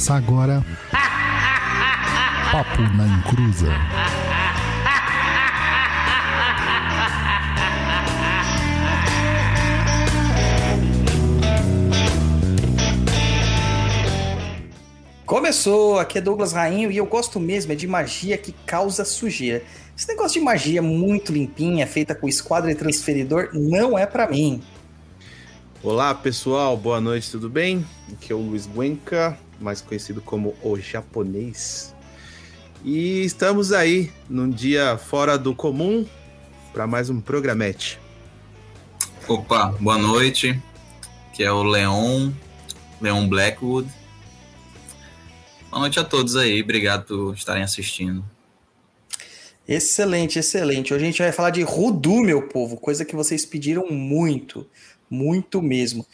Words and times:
Começa 0.00 0.14
agora. 0.14 0.64
Papo 2.50 2.80
na 2.96 3.06
Encruza. 3.06 3.66
Começou, 15.26 15.98
aqui 15.98 16.16
é 16.16 16.20
Douglas 16.22 16.54
Rainho 16.54 16.90
e 16.90 16.96
eu 16.96 17.04
gosto 17.04 17.38
mesmo 17.38 17.72
é 17.72 17.74
de 17.74 17.86
magia 17.86 18.38
que 18.38 18.52
causa 18.64 19.04
sujeira. 19.04 19.62
Esse 19.94 20.08
negócio 20.08 20.40
de 20.40 20.44
magia 20.46 20.80
muito 20.80 21.30
limpinha, 21.30 21.86
feita 21.86 22.14
com 22.14 22.26
esquadro 22.26 22.70
e 22.70 22.74
transferidor, 22.74 23.50
não 23.52 23.98
é 23.98 24.06
para 24.06 24.26
mim. 24.26 24.62
Olá 25.82 26.14
pessoal, 26.14 26.74
boa 26.74 27.02
noite, 27.02 27.30
tudo 27.30 27.50
bem? 27.50 27.84
Aqui 28.10 28.32
é 28.32 28.34
o 28.34 28.38
Luiz 28.38 28.66
Guenca, 28.66 29.38
mais 29.60 29.80
conhecido 29.80 30.20
como 30.20 30.56
o 30.62 30.78
japonês. 30.78 31.94
E 32.84 33.22
estamos 33.24 33.72
aí 33.72 34.10
num 34.28 34.48
dia 34.48 34.96
fora 34.96 35.36
do 35.36 35.54
comum 35.54 36.06
para 36.72 36.86
mais 36.86 37.10
um 37.10 37.20
programete. 37.20 37.98
Opa, 39.28 39.74
boa 39.78 39.98
noite. 39.98 40.60
Que 41.34 41.44
é 41.44 41.52
o 41.52 41.62
Leon, 41.62 42.30
Leon 43.00 43.28
Blackwood. 43.28 43.88
Boa 45.70 45.80
noite 45.80 46.00
a 46.00 46.04
todos 46.04 46.36
aí, 46.36 46.60
obrigado 46.62 47.04
por 47.04 47.34
estarem 47.34 47.62
assistindo. 47.62 48.24
Excelente, 49.68 50.38
excelente. 50.38 50.92
Hoje 50.92 51.04
a 51.04 51.06
gente 51.06 51.22
vai 51.22 51.30
falar 51.30 51.50
de 51.50 51.62
Rudu, 51.62 52.22
meu 52.22 52.48
povo, 52.48 52.76
coisa 52.76 53.04
que 53.04 53.14
vocês 53.14 53.46
pediram 53.46 53.86
muito, 53.88 54.66
muito 55.08 55.62
mesmo. 55.62 56.04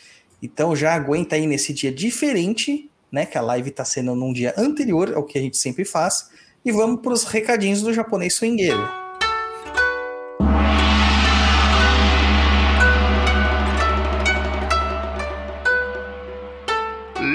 Então 0.43 0.77
já 0.77 0.95
aguenta 0.95 1.37
aí 1.37 1.47
nesse 1.47 1.73
dia 1.73 1.91
diferente, 1.91 2.91
né? 3.11 3.27
Que 3.27 3.39
a 3.39 3.41
live 3.41 3.71
está 3.71 3.85
sendo 3.85 4.15
num 4.15 4.33
dia 4.33 4.55
anterior 4.57 5.15
ao 5.15 5.25
que 5.25 5.39
a 5.39 5.41
gente 5.41 5.57
sempre 5.57 5.85
faz. 5.85 6.31
E 6.65 6.73
vamos 6.73 7.01
para 7.01 7.13
os 7.13 7.25
recadinhos 7.25 7.83
do 7.83 7.93
japonês 7.93 8.35
swingueiro. 8.35 9.07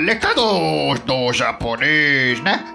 Recados 0.05 0.99
do 1.05 1.31
japonês, 1.31 2.41
né? 2.41 2.65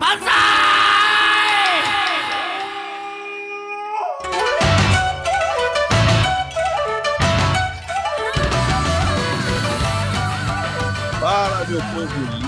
Fala 11.20 11.65
meu 11.69 11.79
povo 11.79 12.45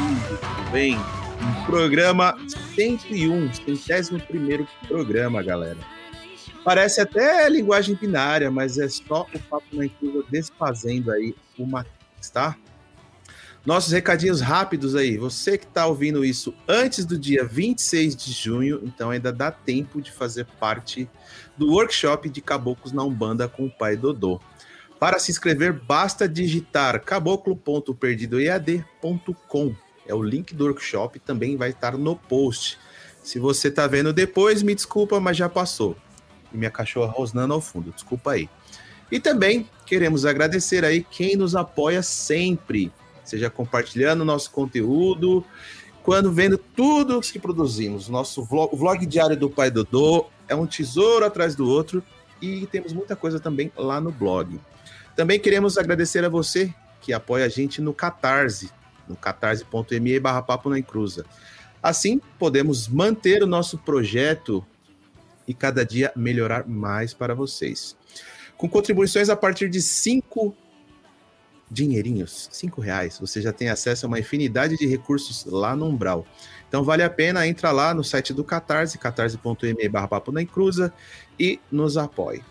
bem? 0.71 0.97
Programa 1.67 2.39
101, 2.75 3.53
centésimo 3.55 4.21
primeiro 4.21 4.69
programa, 4.87 5.43
galera. 5.43 5.79
Parece 6.65 7.01
até 7.01 7.49
linguagem 7.49 7.95
binária, 7.95 8.51
mas 8.51 8.77
é 8.79 8.87
só 8.89 9.27
o 9.35 9.39
Papo 9.39 9.65
na 9.73 9.87
Inclusa 9.87 10.27
desfazendo 10.31 11.11
aí 11.11 11.35
o 11.59 11.67
Matrix, 11.67 12.31
tá? 12.31 12.55
Nossos 13.65 13.91
recadinhos 13.93 14.41
rápidos 14.41 14.95
aí. 14.95 15.17
Você 15.17 15.59
que 15.59 15.65
está 15.65 15.87
ouvindo 15.87 16.25
isso 16.25 16.55
antes 16.67 17.05
do 17.05 17.19
dia 17.19 17.45
26 17.45 18.17
de 18.17 18.33
junho, 18.33 18.81
então 18.85 19.11
ainda 19.11 19.33
dá 19.33 19.51
tempo 19.51 20.03
de 20.03 20.13
fazer 20.13 20.47
parte 20.59 21.09
do 21.57 21.73
workshop 21.73 22.29
de 22.29 22.41
Caboclos 22.41 22.93
na 22.93 23.03
Umbanda 23.03 23.49
com 23.49 23.67
o 23.67 23.71
pai 23.71 23.97
Dodô. 23.97 24.41
Para 24.99 25.19
se 25.19 25.31
inscrever, 25.31 25.73
basta 25.73 26.29
digitar 26.29 27.03
caboclo.perdidoead.com. 27.03 29.88
É 30.09 30.15
o 30.15 30.23
link 30.23 30.55
do 30.55 30.65
workshop, 30.65 31.21
também 31.21 31.57
vai 31.57 31.71
estar 31.71 31.97
no 31.97 32.17
post. 32.17 32.79
Se 33.23 33.39
você 33.39 33.69
está 33.69 33.87
vendo 33.87 34.13
depois, 34.13 34.63
me 34.63 34.75
desculpa, 34.75 35.21
mas 35.21 35.37
já 35.37 35.49
passou. 35.49 35.97
E 36.53 36.57
minha 36.57 36.71
cachorra 36.71 37.13
rosnando 37.13 37.55
ao 37.55 37.61
fundo, 37.61 37.93
desculpa 37.93 38.33
aí. 38.33 38.49
E 39.13 39.21
também 39.21 39.69
queremos 39.87 40.25
agradecer 40.25 40.85
aí 40.85 41.05
quem 41.05 41.37
nos 41.37 41.55
apoia 41.55 42.03
sempre, 42.03 42.91
seja 43.23 43.51
compartilhando 43.51 44.25
nosso 44.25 44.51
conteúdo, 44.51 45.45
quando 46.03 46.33
vendo 46.33 46.57
tudo 46.57 47.21
que 47.21 47.39
produzimos. 47.39 48.09
Nosso 48.09 48.43
vlog, 48.43 48.75
o 48.75 48.77
vlog 48.79 49.05
diário 49.05 49.37
do 49.37 49.51
Pai 49.51 49.71
Dodô 49.71 50.27
é 50.49 50.55
um 50.55 50.67
tesouro 50.67 51.25
atrás 51.25 51.55
do 51.55 51.69
outro 51.69 52.03
e 52.41 52.67
temos 52.67 52.95
muita 52.95 53.15
coisa 53.15 53.39
também 53.39 53.71
lá 53.77 54.01
no 54.01 54.11
blog. 54.11 54.59
Também 55.15 55.39
queremos 55.39 55.77
agradecer 55.77 56.25
a 56.25 56.29
você 56.29 56.73
que 57.03 57.13
apoia 57.13 57.45
a 57.45 57.49
gente 57.49 57.81
no 57.83 57.93
Catarse, 57.93 58.71
no 59.09 59.17
catarse.me 59.17 60.21
barra 60.21 60.43
papo 60.43 60.71
na 60.71 60.79
encruza. 60.79 61.25
Assim, 61.83 62.21
podemos 62.39 62.89
manter 62.89 63.43
o 63.43 63.47
nosso 63.47 63.79
projeto 63.79 64.65
e 65.47 65.55
cada 65.55 65.85
dia 65.85 66.13
melhorar 66.15 66.69
mais 66.69 67.15
para 67.15 67.35
vocês. 67.35 67.97
Com 68.57 68.69
contribuições 68.69 69.29
a 69.29 69.37
partir 69.37 69.69
de 69.69 69.81
cinco 69.81 70.55
dinheirinhos, 71.71 72.49
cinco 72.51 72.81
reais, 72.81 73.19
você 73.19 73.41
já 73.41 73.53
tem 73.53 73.69
acesso 73.69 74.07
a 74.07 74.09
uma 74.09 74.19
infinidade 74.19 74.77
de 74.77 74.87
recursos 74.87 75.45
lá 75.45 75.77
no 75.77 75.87
Umbral. 75.87 76.27
Então 76.69 76.83
vale 76.83 77.03
a 77.03 77.11
pena, 77.11 77.47
entra 77.47 77.71
lá 77.71 77.95
no 77.95 78.03
site 78.03 78.33
do 78.33 78.43
Catarse, 78.43 78.99
catarse.me 78.99 79.89
barra 79.89 80.09
papo 80.09 80.33
na 80.33 80.43
encruza 80.43 80.93
e 81.39 81.61
nos 81.71 81.97
apoie. 81.97 82.43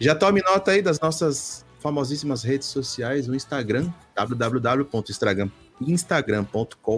Já 0.00 0.14
tome 0.14 0.42
nota 0.42 0.72
aí 0.72 0.82
das 0.82 1.00
nossas 1.00 1.64
famosíssimas 1.80 2.42
redes 2.42 2.68
sociais, 2.68 3.26
no 3.26 3.34
Instagram, 3.34 3.92
www.instagram.com 4.14 5.67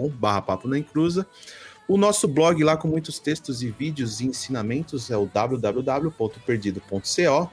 barra 0.09 0.41
papo. 0.41 0.67
O 1.87 1.97
nosso 1.97 2.27
blog 2.27 2.63
lá 2.63 2.75
com 2.77 2.87
muitos 2.87 3.19
textos 3.19 3.61
e 3.61 3.69
vídeos 3.69 4.21
e 4.21 4.27
ensinamentos 4.27 5.11
é 5.11 5.17
o 5.17 5.25
www.perdido.co. 5.25 7.51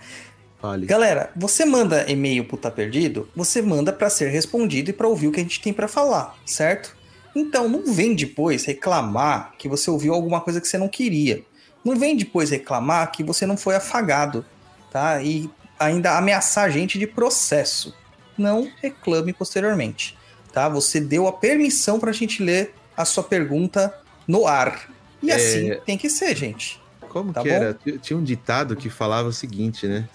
Fale. 0.60 0.87
Galera, 0.87 1.31
você 1.37 1.65
manda 1.65 2.10
e-mail 2.10 2.44
pro 2.44 2.56
Tá 2.56 2.71
Perdido, 2.71 3.28
você 3.34 3.60
manda 3.62 3.93
pra 3.93 4.10
ser 4.10 4.28
respondido 4.31 4.91
e 4.91 4.93
pra 4.93 5.09
ouvir 5.09 5.28
o 5.28 5.32
que 5.32 5.41
a 5.41 5.43
gente 5.43 5.60
tem 5.60 5.72
pra 5.72 5.88
falar, 5.88 6.37
certo? 6.47 6.97
Então, 7.34 7.69
não 7.69 7.93
vem 7.93 8.15
depois 8.15 8.65
reclamar 8.65 9.53
que 9.59 9.69
você 9.69 9.91
ouviu 9.91 10.12
alguma 10.12 10.41
coisa 10.41 10.60
que 10.60 10.66
você 10.66 10.76
não 10.78 10.88
queria. 10.88 11.43
Não 11.84 11.97
vem 11.97 12.16
depois 12.16 12.50
reclamar 12.50 13.10
que 13.12 13.22
você 13.22 13.47
não 13.47 13.56
foi 13.56 13.75
afagado, 13.76 14.44
tá? 14.91 15.22
E 15.22 15.48
ainda 15.78 16.19
ameaçar 16.19 16.65
a 16.65 16.71
gente 16.71 16.98
de 16.98 17.06
processo. 17.06 17.94
Não 18.37 18.69
reclame 18.82 19.32
posteriormente, 19.32 20.16
tá? 20.53 20.68
Você 20.68 21.01
deu 21.01 21.27
a 21.28 21.33
permissão 21.33 22.01
pra 22.01 22.10
gente 22.13 22.42
ler 22.42 22.74
a 22.97 23.04
sua 23.04 23.22
pergunta 23.22 23.95
no 24.27 24.47
ar. 24.47 24.91
E 25.22 25.30
É. 25.30 25.34
assim 25.34 25.72
tem 25.86 25.97
que 25.97 26.10
ser, 26.10 26.36
gente. 26.36 26.80
Como 27.09 27.33
Tá 27.33 27.42
que 27.42 27.48
bom? 27.48 27.54
era? 27.54 27.78
Tinha 28.03 28.16
um 28.18 28.22
ditado 28.22 28.74
que 28.77 28.91
falava 28.91 29.28
o 29.28 29.33
seguinte, 29.33 29.86
né? 29.86 30.09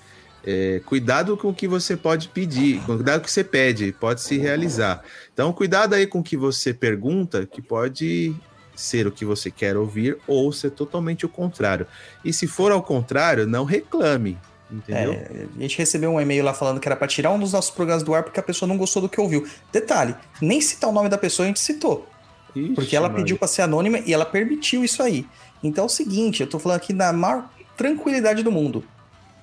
É, 0.45 0.80
cuidado 0.86 1.36
com 1.36 1.50
o 1.50 1.53
que 1.53 1.68
você 1.68 1.97
pode 1.97 2.27
pedir, 2.27 2.80
cuidado 2.86 3.19
com 3.19 3.24
o 3.24 3.25
que 3.25 3.31
você 3.31 3.44
pede, 3.44 3.92
pode 3.92 4.21
se 4.21 4.38
realizar. 4.38 5.01
Então, 5.33 5.51
cuidado 5.51 5.94
aí 5.95 6.06
com 6.06 6.19
o 6.19 6.24
que 6.24 6.38
você 6.38 6.74
pergunta, 6.74 7.45
que 7.47 7.62
pode 7.62 8.36
ser 8.75 9.07
o 9.07 9.12
que 9.12 9.25
você 9.25 9.50
quer 9.50 9.75
ouvir 9.75 10.18
ou 10.27 10.51
ser 10.51 10.71
totalmente 10.71 11.25
o 11.25 11.30
contrário. 11.30 11.88
E 12.24 12.31
se 12.31 12.45
for 12.45 12.71
ao 12.71 12.83
contrário, 12.83 13.47
não 13.47 13.63
reclame, 13.63 14.38
entendeu? 14.69 15.13
É, 15.13 15.47
a 15.57 15.62
gente 15.62 15.77
recebeu 15.77 16.12
um 16.12 16.21
e-mail 16.21 16.44
lá 16.44 16.53
falando 16.53 16.80
que 16.80 16.88
era 16.88 16.95
pra 16.95 17.07
tirar 17.07 17.31
um 17.31 17.39
dos 17.39 17.53
nossos 17.53 17.71
programas 17.71 18.03
do 18.03 18.13
ar 18.13 18.24
porque 18.24 18.39
a 18.39 18.44
pessoa 18.44 18.68
não 18.68 18.77
gostou 18.77 19.01
do 19.01 19.09
que 19.09 19.19
ouviu. 19.19 19.48
Detalhe, 19.71 20.15
nem 20.41 20.62
citar 20.62 20.89
o 20.89 20.94
nome 20.94 21.09
da 21.09 21.18
pessoa 21.18 21.45
a 21.45 21.48
gente 21.48 21.59
citou. 21.59 22.07
Ixi, 22.56 22.74
Porque 22.74 22.95
ela 22.95 23.09
Maria. 23.09 23.24
pediu 23.24 23.38
pra 23.38 23.48
ser 23.48 23.63
anônima 23.63 24.00
e 24.00 24.13
ela 24.13 24.25
permitiu 24.25 24.83
isso 24.83 25.01
aí. 25.01 25.25
Então 25.63 25.86
é 25.86 25.88
o 25.88 25.89
seguinte, 25.89 26.41
eu 26.41 26.48
tô 26.48 26.59
falando 26.59 26.77
aqui 26.77 26.94
na 26.94 27.12
maior 27.12 27.50
tranquilidade 27.75 28.44
do 28.44 28.51
mundo. 28.51 28.83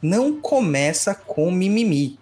Não 0.03 0.41
começa 0.41 1.15
com 1.15 1.51
mimimi. 1.51 2.19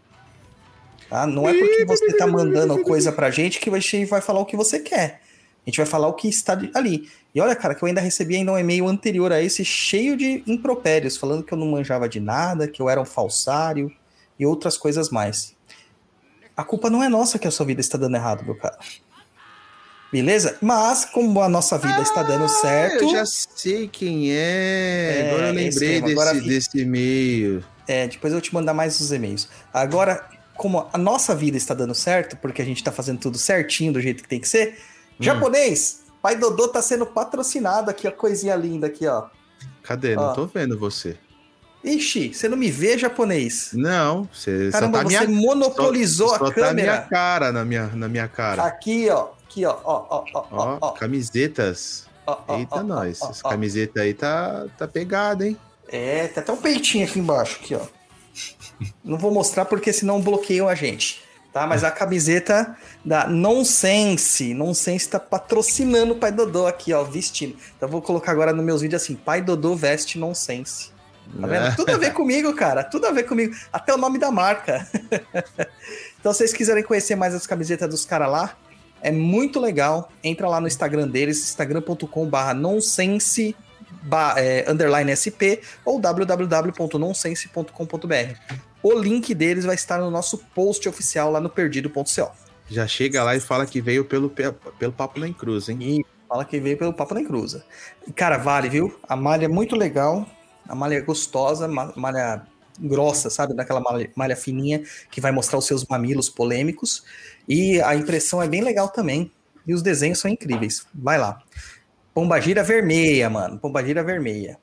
Tá? 1.09 1.27
Não 1.27 1.49
é 1.49 1.59
porque 1.59 1.85
você 1.85 2.17
tá 2.17 2.27
mandando 2.27 2.81
coisa 2.83 3.11
pra 3.11 3.31
gente 3.31 3.59
que 3.59 3.69
a 3.69 3.79
gente 3.81 4.05
vai 4.05 4.21
falar 4.21 4.41
o 4.41 4.47
que 4.47 4.57
você 4.57 4.79
quer. 4.79 5.21
A 5.67 5.71
gente 5.71 5.79
vai 5.79 5.87
falar 5.87 6.07
o 6.07 6.15
que 6.15 6.29
está 6.29 6.59
ali. 6.75 7.09
E 7.35 7.41
olha, 7.41 7.57
cara, 7.57 7.75
que 7.75 7.83
eu 7.83 7.89
ainda 7.89 8.01
recebi 8.01 8.37
ainda 8.37 8.53
um 8.53 8.59
e-mail 8.59 8.87
anterior 8.89 9.33
a 9.33 9.43
esse 9.43 9.65
cheio 9.65 10.17
de 10.17 10.43
impropérios, 10.47 11.17
falando 11.17 11.43
que 11.43 11.53
eu 11.53 11.59
não 11.59 11.67
manjava 11.67 12.09
de 12.09 12.21
nada, 12.21 12.69
que 12.69 12.81
eu 12.81 12.89
era 12.89 13.01
um 13.01 13.05
falsário 13.05 13.93
e 14.39 14.47
outras 14.47 14.77
coisas 14.77 15.11
mais. 15.11 15.55
A 16.57 16.65
culpa 16.65 16.91
não 16.91 17.03
é 17.03 17.09
nossa 17.09 17.39
que 17.39 17.49
a 17.49 17.51
sua 17.51 17.67
vida 17.67 17.81
está 17.81 17.97
dando 17.97 18.17
errado, 18.17 18.45
meu 18.45 18.55
cara. 18.55 18.79
Beleza? 20.13 20.57
Mas, 20.61 21.05
como 21.05 21.41
a 21.41 21.49
nossa 21.49 21.79
vida 21.79 21.99
ah, 21.99 22.03
está 22.03 22.23
dando 22.23 22.49
certo. 22.49 23.05
Eu 23.05 23.11
já 23.11 23.25
sei 23.25 23.87
quem 23.87 24.33
é. 24.33 25.21
é 25.21 25.31
Agora 25.31 25.47
eu 25.49 25.55
lembrei 25.55 26.01
desse, 26.01 26.13
Agora, 26.13 26.35
desse 26.35 26.81
e-mail. 26.81 27.65
É, 27.87 28.09
depois 28.09 28.33
eu 28.33 28.39
vou 28.39 28.43
te 28.43 28.53
mandar 28.53 28.75
mais 28.75 28.99
os 28.99 29.13
e-mails. 29.13 29.49
Agora, 29.73 30.29
como 30.57 30.89
a 30.93 30.99
nossa 30.99 31.35
vida 31.35 31.57
está 31.57 31.75
dando 31.75 31.95
certo, 31.95 32.37
porque 32.37 32.61
a 32.61 32.65
gente 32.65 32.79
está 32.79 32.91
fazendo 32.91 33.21
tudo 33.21 33.39
certinho 33.39 33.93
do 33.93 34.01
jeito 34.01 34.23
que 34.23 34.29
tem 34.29 34.41
que 34.41 34.49
ser, 34.49 34.79
hum. 35.13 35.23
japonês, 35.23 36.03
Pai 36.21 36.37
Dodô 36.37 36.69
tá 36.69 36.83
sendo 36.83 37.07
patrocinado 37.07 37.91
aqui, 37.91 38.07
a 38.07 38.13
coisinha 38.13 38.57
linda 38.57 38.89
aqui, 38.89 39.07
ó. 39.07 39.29
Cadê? 39.83 40.17
Ó. 40.17 40.27
Não 40.27 40.35
tô 40.35 40.47
vendo 40.47 40.79
você. 40.79 41.17
Ixi, 41.83 42.35
você 42.35 42.49
não 42.49 42.59
me 42.59 42.71
vê, 42.71 42.99
japonês? 42.99 43.71
Não, 43.73 44.29
você 44.31 44.69
Caramba, 44.71 44.99
só 44.99 45.05
tá 45.05 45.11
você 45.11 45.27
minha... 45.27 45.41
monopolizou 45.41 46.29
só, 46.29 46.35
a 46.35 46.39
só 46.39 46.51
câmera. 46.51 46.69
Tá 46.69 46.75
minha 46.75 47.01
cara 47.09 47.53
na 47.53 47.65
minha, 47.65 47.87
na 47.87 48.09
minha 48.09 48.29
cara. 48.29 48.65
Aqui, 48.65 49.09
ó. 49.09 49.29
Aqui, 49.51 49.67
ó. 49.67 49.77
ó, 49.83 50.07
ó, 50.09 50.25
ó, 50.33 50.47
ó, 50.53 50.79
ó. 50.81 50.91
Camisetas. 50.93 52.07
Ó, 52.25 52.39
ó, 52.47 52.57
Eita, 52.57 52.77
ó, 52.77 52.83
nós. 52.85 53.21
Essa 53.21 53.43
camiseta 53.43 54.03
aí 54.03 54.15
tá, 54.15 54.67
tá 54.79 54.87
pegada, 54.87 55.45
hein? 55.45 55.57
É, 55.89 56.29
tem 56.29 56.41
até 56.41 56.53
um 56.53 56.57
peitinho 56.57 57.05
aqui 57.05 57.19
embaixo, 57.19 57.59
aqui, 57.61 57.75
ó. 57.75 57.81
não 59.03 59.19
vou 59.19 59.33
mostrar 59.33 59.65
porque 59.65 59.93
senão 59.93 60.21
bloqueiam 60.21 60.69
a 60.69 60.75
gente. 60.77 61.21
Tá, 61.53 61.67
mas 61.67 61.83
a 61.83 61.91
camiseta 61.91 62.77
da 63.05 63.27
Nonsense, 63.27 64.55
Nonsense 64.55 65.09
tá 65.09 65.19
patrocinando 65.19 66.13
o 66.13 66.17
Pai 66.17 66.31
Dodô 66.31 66.69
aqui, 66.69 66.93
ó, 66.93 67.03
vestindo. 67.03 67.57
Então 67.77 67.89
vou 67.89 68.01
colocar 68.01 68.31
agora 68.31 68.53
nos 68.53 68.65
meus 68.65 68.83
vídeos 68.83 69.03
assim, 69.03 69.17
Pai 69.17 69.43
Dodô 69.43 69.75
veste 69.75 70.17
Nonsense. 70.17 70.93
Tá 71.41 71.47
vendo? 71.49 71.67
É. 71.67 71.75
Tudo 71.75 71.91
a 71.91 71.99
ver 71.99 72.13
comigo, 72.13 72.55
cara. 72.55 72.85
Tudo 72.85 73.09
a 73.09 73.11
ver 73.11 73.25
comigo. 73.25 73.53
Até 73.73 73.93
o 73.93 73.99
nome 73.99 74.17
da 74.17 74.31
marca. 74.31 74.87
então, 76.21 76.33
se 76.33 76.39
vocês 76.39 76.53
quiserem 76.53 76.85
conhecer 76.85 77.17
mais 77.17 77.35
as 77.35 77.49
camisetas 77.49 77.89
dos 77.89 78.05
caras 78.05 78.31
lá, 78.31 78.57
é 79.03 79.11
muito 79.11 79.59
legal. 79.61 80.11
Entra 80.23 80.49
lá 80.49 80.61
no 80.61 80.67
Instagram 80.67 81.09
deles, 81.09 81.39
instagram.com/barra 81.39 82.53
nonsense 82.55 83.57
é, 84.37 84.71
underline 84.71 85.11
SP 85.17 85.61
ou 85.85 85.99
www.nonsense.com.br. 86.01 88.35
O 88.83 88.95
link 88.95 89.35
deles 89.35 89.67
vai 89.67 89.75
estar 89.75 89.99
no 89.99 90.11
nosso 90.11 90.39
post 90.55 90.89
oficial 90.89 91.31
lá 91.31 91.39
no 91.41 91.51
perdido.co. 91.51 92.31
Já 92.69 92.87
chega 92.87 93.23
lá 93.23 93.37
e 93.37 93.41
fala 93.41 93.67
que 93.67 93.79
veio 93.81 94.05
pelo, 94.05 94.31
pelo 94.31 94.93
Papo 94.93 95.21
na 95.21 95.33
Cruz, 95.33 95.69
hein? 95.69 95.79
E 95.81 96.05
fala 96.29 96.45
que 96.45 96.61
veio 96.61 96.77
pelo 96.79 96.95
Papo 96.95 97.15
na 97.15 97.25
Cruz. 97.25 97.57
Cara, 98.15 98.39
vale, 98.39 98.69
viu? 98.69 98.97
A 99.09 99.17
malha 99.17 99.47
é 99.47 99.49
muito 99.49 99.75
legal, 99.77 100.25
a 100.69 100.75
malha 100.75 100.95
é 100.95 101.01
gostosa, 101.01 101.69
malha 101.69 102.47
grossa, 102.79 103.29
sabe? 103.29 103.55
Daquela 103.55 103.81
malha, 103.81 104.09
malha 104.15 104.37
fininha 104.37 104.85
que 105.11 105.21
vai 105.21 105.33
mostrar 105.33 105.59
os 105.59 105.67
seus 105.67 105.85
mamilos 105.85 106.31
polêmicos. 106.31 107.03
E 107.49 107.81
a 107.83 107.95
impressão 107.95 108.43
é 108.43 108.49
bem 108.49 108.63
legal 108.63 108.89
também. 108.89 109.31
E 109.67 109.75
os 109.75 109.83
desenhos 109.83 110.19
são 110.19 110.31
incríveis. 110.31 110.87
Vai 110.95 111.19
lá. 111.19 111.43
Pombagira 112.15 112.63
vermelha, 112.63 113.31
mano. 113.31 113.59
Pombagira 113.59 114.03
vermelha. 114.03 114.59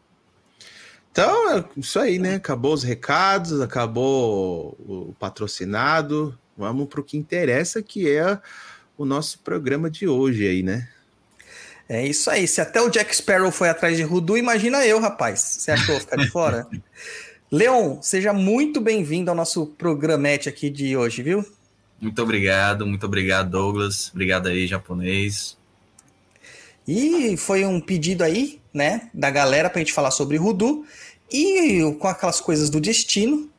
Então, 1.12 1.58
é 1.58 1.66
isso 1.76 2.00
aí, 2.00 2.20
né? 2.20 2.36
Acabou 2.36 2.74
os 2.74 2.84
recados, 2.84 3.60
acabou 3.62 4.78
o 4.80 5.16
patrocinado. 5.20 6.38
Vamos 6.56 6.88
para 6.88 7.02
o 7.02 7.04
que 7.04 7.18
interessa, 7.18 7.82
que 7.82 8.10
é 8.10 8.40
o 8.98 9.06
nosso 9.06 9.40
programa 9.40 9.90
de 9.90 10.08
hoje 10.08 10.48
aí, 10.48 10.62
né? 10.62 10.88
É 11.90 12.06
isso 12.06 12.30
aí. 12.30 12.48
Se 12.48 12.60
até 12.60 12.82
o 12.82 12.90
Jack 12.90 13.16
Sparrow 13.16 13.52
foi 13.52 13.70
atrás 13.70 13.96
de 13.96 14.04
Rudu, 14.04 14.38
imagina 14.38 14.86
eu, 14.86 15.00
rapaz. 15.00 15.40
Você 15.40 15.72
achou 15.72 16.00
ficar 16.00 16.18
de 16.18 16.30
fora? 16.30 16.68
Leon, 17.50 18.02
seja 18.02 18.34
muito 18.34 18.82
bem-vindo 18.82 19.32
ao 19.32 19.36
nosso 19.36 19.68
programete 19.68 20.50
aqui 20.50 20.70
de 20.70 20.98
hoje, 20.98 21.24
viu? 21.24 21.46
Muito 22.00 22.22
obrigado, 22.22 22.86
muito 22.86 23.06
obrigado, 23.06 23.50
Douglas. 23.50 24.10
Obrigado 24.12 24.48
aí, 24.48 24.68
japonês. 24.68 25.58
E 26.88 27.36
foi 27.36 27.66
um 27.66 27.82
pedido 27.82 28.24
aí, 28.24 28.62
né, 28.74 29.10
da 29.14 29.30
galera 29.30 29.70
pra 29.70 29.80
gente 29.80 29.92
falar 29.92 30.12
sobre 30.12 30.38
Rudu. 30.38 30.86
E 31.32 31.82
com 32.00 32.08
aquelas 32.08 32.40
coisas 32.40 32.70
do 32.70 32.80
destino, 32.80 33.50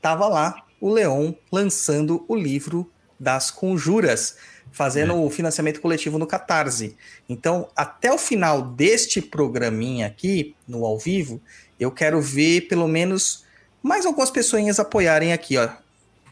tava 0.00 0.28
lá 0.28 0.64
o 0.80 0.92
Leon 0.92 1.32
lançando 1.50 2.24
o 2.28 2.36
livro 2.36 2.88
das 3.18 3.50
conjuras, 3.50 4.36
fazendo 4.70 5.12
é. 5.12 5.16
o 5.16 5.30
financiamento 5.30 5.80
coletivo 5.80 6.18
no 6.18 6.26
Catarse. 6.26 6.96
Então, 7.28 7.68
até 7.74 8.12
o 8.12 8.18
final 8.18 8.62
deste 8.62 9.20
programinha 9.20 10.06
aqui, 10.06 10.54
no 10.66 10.84
ao 10.84 10.98
vivo, 10.98 11.40
eu 11.80 11.90
quero 11.90 12.20
ver 12.20 12.62
pelo 12.62 12.86
menos 12.86 13.44
mais 13.82 14.06
algumas 14.06 14.30
pessoas 14.30 14.78
apoiarem 14.78 15.32
aqui, 15.32 15.56
ó. 15.56 15.68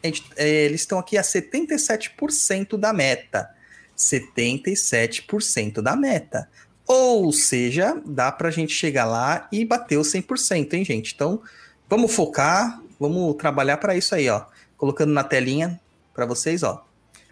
Gente, 0.02 0.24
é, 0.36 0.48
eles 0.64 0.80
estão 0.80 0.98
aqui 0.98 1.18
a 1.18 1.22
77% 1.22 2.76
da 2.76 2.92
meta. 2.92 3.50
77% 3.96 5.82
da 5.82 5.94
meta. 5.94 6.48
Ou 6.86 7.32
seja, 7.32 8.00
dá 8.04 8.32
para 8.32 8.48
a 8.48 8.50
gente 8.50 8.72
chegar 8.72 9.04
lá 9.04 9.48
e 9.52 9.64
bater 9.64 9.96
o 9.98 10.02
100%, 10.02 10.72
hein, 10.74 10.84
gente? 10.84 11.14
Então, 11.14 11.40
vamos 11.88 12.12
focar, 12.12 12.82
vamos 12.98 13.36
trabalhar 13.36 13.76
para 13.76 13.96
isso 13.96 14.14
aí, 14.14 14.28
ó. 14.28 14.46
Colocando 14.76 15.12
na 15.12 15.22
telinha 15.22 15.80
para 16.14 16.26
vocês, 16.26 16.62
ó. 16.62 16.84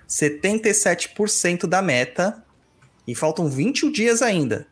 77% 0.08 1.66
da 1.66 1.82
meta 1.82 2.42
e 3.06 3.14
faltam 3.14 3.48
21 3.48 3.90
dias 3.90 4.22
ainda. 4.22 4.66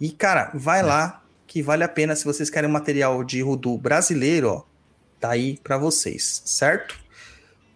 E, 0.00 0.10
cara, 0.10 0.50
vai 0.54 0.80
é. 0.80 0.82
lá 0.82 1.22
que 1.46 1.62
vale 1.62 1.82
a 1.82 1.88
pena 1.88 2.14
se 2.14 2.24
vocês 2.24 2.48
querem 2.48 2.70
material 2.70 3.24
de 3.24 3.42
Rudu 3.42 3.76
brasileiro, 3.76 4.48
ó. 4.48 4.64
Tá 5.18 5.32
aí 5.32 5.58
para 5.62 5.76
vocês, 5.76 6.42
certo? 6.46 6.99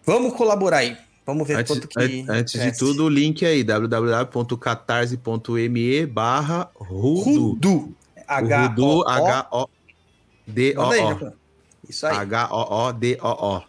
Vamos 0.07 0.35
colaborar 0.35 0.79
aí. 0.79 0.97
Vamos 1.27 1.47
ver 1.49 1.57
antes, 1.57 1.75
quanto 1.75 1.89
que. 1.89 2.27
Antes 2.29 2.61
de 2.61 2.77
tudo, 2.77 3.05
o 3.05 3.09
link 3.09 3.47
aí, 3.47 3.65
www.catarse.me 3.65 6.07
barra 6.07 6.71
Rudu. 6.75 7.95
H-O-D-O-O. 8.27 9.69
Isso 11.89 12.07
aí. 12.07 12.17
H-O-O-D-O-O. 12.17 13.63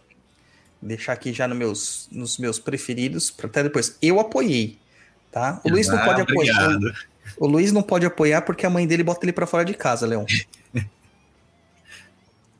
Deixar 0.82 1.14
aqui 1.14 1.32
já 1.32 1.48
no 1.48 1.54
meus, 1.54 2.06
nos 2.12 2.36
meus 2.38 2.58
preferidos, 2.58 3.30
para 3.30 3.46
até 3.46 3.62
depois. 3.62 3.96
Eu 4.02 4.20
apoiei, 4.20 4.78
tá? 5.32 5.58
O 5.64 5.70
Luiz 5.70 5.88
não 5.88 5.96
pode 5.98 6.20
apoiar. 6.20 6.78
O 7.38 7.46
Luiz 7.46 7.72
não 7.72 7.82
pode 7.82 8.04
apoiar 8.06 8.42
porque 8.42 8.66
a 8.66 8.70
mãe 8.70 8.86
dele 8.86 9.02
bota 9.02 9.24
ele 9.24 9.32
para 9.32 9.46
fora 9.46 9.64
de 9.64 9.72
casa, 9.74 10.06
Leon. 10.06 10.26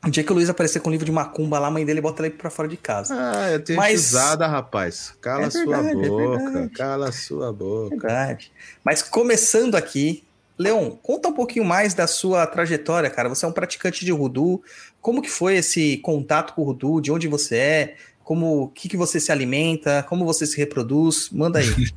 O 0.05 0.09
dia 0.09 0.23
que 0.23 0.31
o 0.31 0.35
Luiz 0.35 0.49
aparecer 0.49 0.79
com 0.79 0.89
um 0.89 0.91
livro 0.91 1.05
de 1.05 1.11
macumba 1.11 1.59
lá, 1.59 1.67
a 1.67 1.71
mãe 1.71 1.85
dele 1.85 1.99
bota 1.99 2.25
ele 2.25 2.35
pra 2.35 2.49
fora 2.49 2.67
de 2.67 2.77
casa. 2.77 3.13
Ah, 3.17 3.51
eu 3.51 3.63
tenho 3.63 3.77
Mas... 3.77 4.09
usada, 4.09 4.47
rapaz. 4.47 5.13
Cala 5.19 5.45
é 5.45 5.49
verdade, 5.49 5.89
sua 5.89 5.89
é 5.89 6.09
boca. 6.09 6.59
É 6.59 6.69
cala 6.69 7.11
sua 7.11 7.53
boca. 7.53 7.97
Verdade. 7.97 8.51
Mas 8.83 9.01
começando 9.01 9.75
aqui, 9.75 10.23
Leon, 10.57 10.91
conta 10.91 11.29
um 11.29 11.33
pouquinho 11.33 11.65
mais 11.65 11.93
da 11.93 12.07
sua 12.07 12.45
trajetória, 12.47 13.09
cara. 13.09 13.27
Você 13.29 13.45
é 13.45 13.47
um 13.47 13.51
praticante 13.51 14.05
de 14.05 14.11
Rudu. 14.11 14.61
Como 15.01 15.21
que 15.21 15.29
foi 15.29 15.57
esse 15.57 15.97
contato 15.97 16.53
com 16.53 16.61
o 16.61 16.65
Rudu? 16.65 17.01
De 17.01 17.11
onde 17.11 17.27
você 17.27 17.55
é? 17.55 17.95
Como, 18.23 18.63
o 18.63 18.67
que, 18.67 18.89
que 18.89 18.97
você 18.97 19.19
se 19.19 19.31
alimenta? 19.31 20.03
Como 20.07 20.25
você 20.25 20.45
se 20.45 20.57
reproduz? 20.57 21.29
Manda 21.31 21.59
aí. 21.59 21.67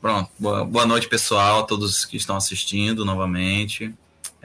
Pronto. 0.00 0.30
Boa, 0.38 0.64
boa 0.64 0.86
noite, 0.86 1.08
pessoal, 1.08 1.60
a 1.60 1.62
todos 1.62 2.04
que 2.04 2.16
estão 2.16 2.36
assistindo 2.36 3.04
novamente. 3.04 3.94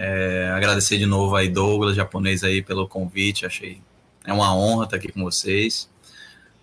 É, 0.01 0.49
agradecer 0.55 0.97
de 0.97 1.05
novo 1.05 1.35
aí 1.35 1.49
Douglas, 1.49 1.93
japonês 1.93 2.41
aí, 2.41 2.61
pelo 2.61 2.87
convite. 2.87 3.45
Achei 3.45 3.81
é 4.25 4.31
uma 4.31 4.55
honra 4.55 4.85
estar 4.85 4.95
aqui 4.95 5.11
com 5.11 5.21
vocês. 5.23 5.89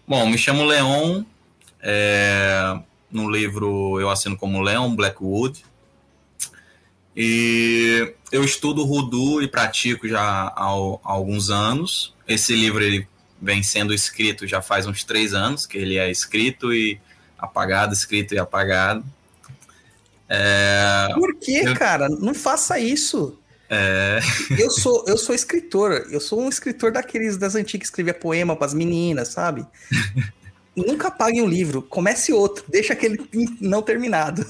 Bom, 0.08 0.26
me 0.26 0.38
chamo 0.38 0.64
Leon. 0.64 1.22
É, 1.82 2.78
no 3.10 3.30
livro 3.30 4.00
eu 4.00 4.08
assino 4.08 4.38
como 4.38 4.62
Leon 4.62 4.94
Blackwood. 4.96 5.66
E 7.14 8.14
eu 8.32 8.42
estudo 8.42 8.84
Rudu 8.84 9.42
e 9.42 9.48
pratico 9.48 10.08
já 10.08 10.22
há, 10.22 10.52
há 10.54 11.12
alguns 11.12 11.50
anos. 11.50 12.14
Esse 12.26 12.56
livro 12.56 12.82
ele 12.82 13.06
vem 13.40 13.62
sendo 13.62 13.92
escrito 13.92 14.46
já 14.46 14.62
faz 14.62 14.86
uns 14.86 15.04
três 15.04 15.34
anos, 15.34 15.66
que 15.66 15.76
ele 15.76 15.98
é 15.98 16.10
escrito 16.10 16.72
e 16.72 16.98
apagado, 17.38 17.92
escrito 17.92 18.34
e 18.34 18.38
apagado. 18.38 19.04
É... 20.28 21.08
Por 21.14 21.34
que, 21.36 21.56
eu... 21.58 21.74
cara? 21.74 22.08
Não 22.08 22.34
faça 22.34 22.78
isso. 22.78 23.38
É... 23.68 24.20
eu 24.58 24.70
sou 24.70 25.04
eu 25.06 25.16
sou 25.16 25.34
escritor. 25.34 26.06
Eu 26.10 26.20
sou 26.20 26.40
um 26.40 26.48
escritor 26.48 26.92
daqueles 26.92 27.36
das 27.36 27.54
antigas 27.54 27.88
que 27.88 27.92
escrevia 27.92 28.14
poema 28.14 28.56
para 28.56 28.66
as 28.66 28.74
meninas, 28.74 29.28
sabe? 29.28 29.66
Nunca 30.76 31.08
apague 31.08 31.40
um 31.40 31.48
livro. 31.48 31.82
Comece 31.82 32.32
outro. 32.32 32.64
Deixa 32.68 32.92
aquele 32.92 33.18
não 33.60 33.82
terminado. 33.82 34.44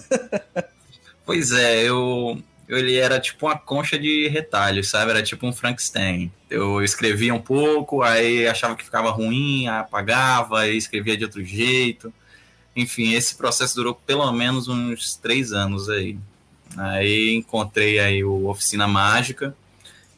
pois 1.24 1.52
é, 1.52 1.82
eu 1.84 2.42
ele 2.68 2.96
era 2.96 3.20
tipo 3.20 3.46
uma 3.46 3.56
concha 3.56 3.98
de 3.98 4.26
retalhos, 4.28 4.88
sabe? 4.88 5.12
Era 5.12 5.22
tipo 5.22 5.46
um 5.46 5.52
Frankenstein. 5.52 6.32
Eu 6.50 6.82
escrevia 6.82 7.32
um 7.32 7.40
pouco, 7.40 8.02
aí 8.02 8.46
achava 8.46 8.74
que 8.74 8.84
ficava 8.84 9.10
ruim, 9.10 9.68
apagava, 9.68 10.60
aí 10.60 10.76
escrevia 10.76 11.16
de 11.16 11.24
outro 11.24 11.44
jeito. 11.44 12.12
Enfim, 12.76 13.14
esse 13.14 13.34
processo 13.34 13.74
durou 13.74 13.94
pelo 13.94 14.30
menos 14.30 14.68
uns 14.68 15.16
três 15.16 15.52
anos 15.52 15.88
aí. 15.88 16.18
Aí 16.76 17.34
encontrei 17.34 17.98
aí 17.98 18.22
o 18.22 18.46
Oficina 18.48 18.86
Mágica, 18.86 19.56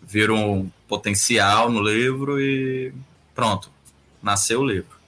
viram 0.03 0.53
um 0.53 0.71
potencial 0.89 1.71
no 1.71 1.81
livro 1.81 2.41
e 2.41 2.93
pronto, 3.35 3.71
nasceu 4.21 4.61
o 4.61 4.67
livro. 4.67 4.99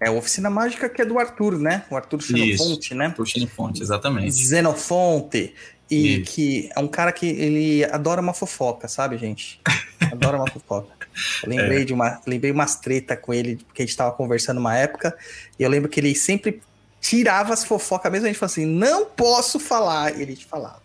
É 0.00 0.08
a 0.08 0.12
Oficina 0.12 0.50
Mágica 0.50 0.88
que 0.88 1.00
é 1.00 1.04
do 1.04 1.16
Arthur, 1.16 1.56
né? 1.56 1.84
O 1.88 1.94
Arthur 1.94 2.20
Xenofonte, 2.20 2.86
Isso, 2.86 2.94
né? 2.96 3.06
Arthur 3.06 3.26
Xenofonte, 3.26 3.82
exatamente. 3.82 4.34
Xenofonte. 4.34 5.54
E 5.88 6.22
Isso. 6.22 6.32
que 6.32 6.70
é 6.74 6.80
um 6.80 6.88
cara 6.88 7.12
que 7.12 7.26
ele 7.26 7.84
adora 7.84 8.20
uma 8.20 8.32
fofoca, 8.32 8.88
sabe, 8.88 9.18
gente? 9.18 9.60
Adora 10.10 10.38
uma 10.38 10.50
fofoca. 10.50 11.01
Lembrei 11.46 11.84
de 11.84 11.92
uma, 11.92 12.20
lembrei 12.26 12.50
umas 12.50 12.76
treta 12.76 13.16
com 13.16 13.32
ele, 13.32 13.56
porque 13.66 13.82
a 13.82 13.86
gente 13.86 13.96
tava 13.96 14.12
conversando 14.12 14.58
uma 14.58 14.76
época, 14.76 15.16
e 15.58 15.62
eu 15.62 15.70
lembro 15.70 15.88
que 15.88 16.00
ele 16.00 16.14
sempre 16.14 16.60
tirava 17.00 17.52
as 17.52 17.64
fofocas 17.64 18.10
mesmo, 18.10 18.26
a 18.26 18.28
gente 18.28 18.38
falou 18.38 18.50
assim, 18.52 18.64
não 18.64 19.04
posso 19.04 19.58
falar, 19.58 20.16
e 20.16 20.22
ele 20.22 20.36
te 20.36 20.46
falava. 20.46 20.80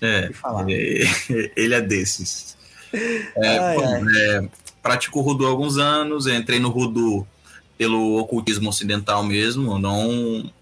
É, 0.00 0.24
Ele 0.26 0.32
falava. 0.32 0.70
ele, 0.70 1.08
ele 1.56 1.74
é 1.74 1.80
desses. 1.80 2.56
É, 2.92 3.58
Ai, 3.58 3.76
bom, 3.76 3.94
ai. 3.94 4.02
é, 4.16 4.48
pratico 4.80 5.20
Rudu 5.20 5.44
há 5.44 5.50
alguns 5.50 5.76
anos, 5.76 6.26
entrei 6.26 6.60
no 6.60 6.70
Rudu 6.70 7.26
pelo 7.76 8.18
ocultismo 8.18 8.68
ocidental 8.68 9.22
mesmo, 9.22 9.72
eu 9.72 9.78
não, 9.78 10.52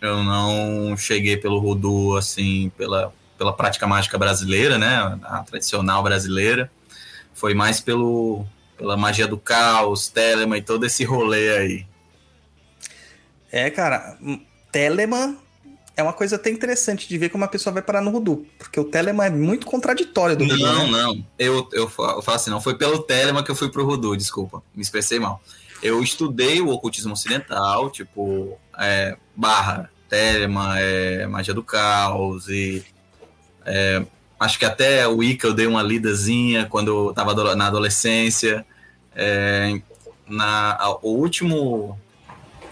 eu 0.00 0.24
não 0.24 0.96
cheguei 0.96 1.36
pelo 1.36 1.58
Rudu 1.58 2.16
assim, 2.16 2.70
pela, 2.76 3.12
pela 3.38 3.52
prática 3.52 3.86
mágica 3.86 4.18
brasileira, 4.18 4.78
né, 4.78 5.18
a 5.22 5.42
tradicional 5.42 6.02
brasileira, 6.02 6.70
foi 7.34 7.54
mais 7.54 7.80
pelo, 7.80 8.46
pela 8.76 8.96
magia 8.96 9.26
do 9.26 9.38
caos, 9.38 10.08
Telema 10.08 10.58
e 10.58 10.62
todo 10.62 10.84
esse 10.84 11.04
rolê 11.04 11.56
aí. 11.56 11.86
É, 13.50 13.70
cara, 13.70 14.16
hum, 14.20 14.40
Telemann 14.70 15.36
é 15.96 16.02
uma 16.02 16.12
coisa 16.12 16.36
até 16.36 16.50
interessante 16.50 17.08
de 17.08 17.16
ver 17.16 17.30
como 17.30 17.44
a 17.44 17.48
pessoa 17.48 17.72
vai 17.72 17.82
parar 17.82 18.02
no 18.02 18.10
Rudu, 18.10 18.46
porque 18.58 18.78
o 18.78 18.84
Telemann 18.84 19.26
é 19.26 19.30
muito 19.30 19.66
contraditório 19.66 20.36
do 20.36 20.44
Rudu, 20.44 20.58
Não, 20.58 20.84
né? 20.84 20.90
não. 20.90 21.26
Eu, 21.38 21.68
eu 21.72 21.88
falo 21.88 22.22
assim, 22.26 22.50
não 22.50 22.60
foi 22.60 22.76
pelo 22.76 22.98
Telema 22.98 23.42
que 23.42 23.50
eu 23.50 23.56
fui 23.56 23.70
pro 23.70 23.84
Rudu, 23.86 24.16
desculpa, 24.16 24.62
me 24.74 24.82
expressei 24.82 25.18
mal. 25.18 25.40
Eu 25.82 26.02
estudei 26.02 26.60
o 26.60 26.68
ocultismo 26.68 27.12
ocidental, 27.12 27.90
tipo, 27.90 28.58
é, 28.78 29.16
barra, 29.34 29.90
Telema, 30.08 30.78
é, 30.78 31.26
magia 31.26 31.54
do 31.54 31.62
caos 31.62 32.48
e 32.48 32.84
é, 33.64 34.04
acho 34.38 34.58
que 34.58 34.64
até 34.64 35.06
o 35.08 35.22
Ica 35.22 35.46
eu 35.46 35.54
dei 35.54 35.66
uma 35.66 35.82
lidazinha 35.82 36.66
quando 36.66 37.08
eu 37.08 37.14
tava 37.14 37.30
ado- 37.32 37.54
na 37.56 37.66
adolescência. 37.66 38.64
É, 39.14 39.80
na, 40.28 40.72
a- 40.74 40.98
o 41.02 41.10
último, 41.10 41.98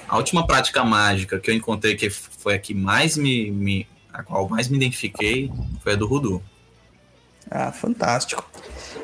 a 0.09 0.17
última 0.17 0.47
prática 0.47 0.85
mágica 0.85 1.39
que 1.39 1.51
eu 1.51 1.55
encontrei 1.55 1.95
que 1.97 2.11
foi 2.11 2.55
a 2.55 2.59
que 2.59 2.75
mais 2.75 3.17
me, 3.17 3.51
me 3.51 3.87
a 4.13 4.23
qual 4.23 4.49
mais 4.49 4.69
me 4.69 4.77
identifiquei 4.77 5.51
foi 5.83 5.93
a 5.95 5.97
do 5.97 6.07
Rudu. 6.07 6.43
Ah, 7.51 7.73
fantástico. 7.73 8.45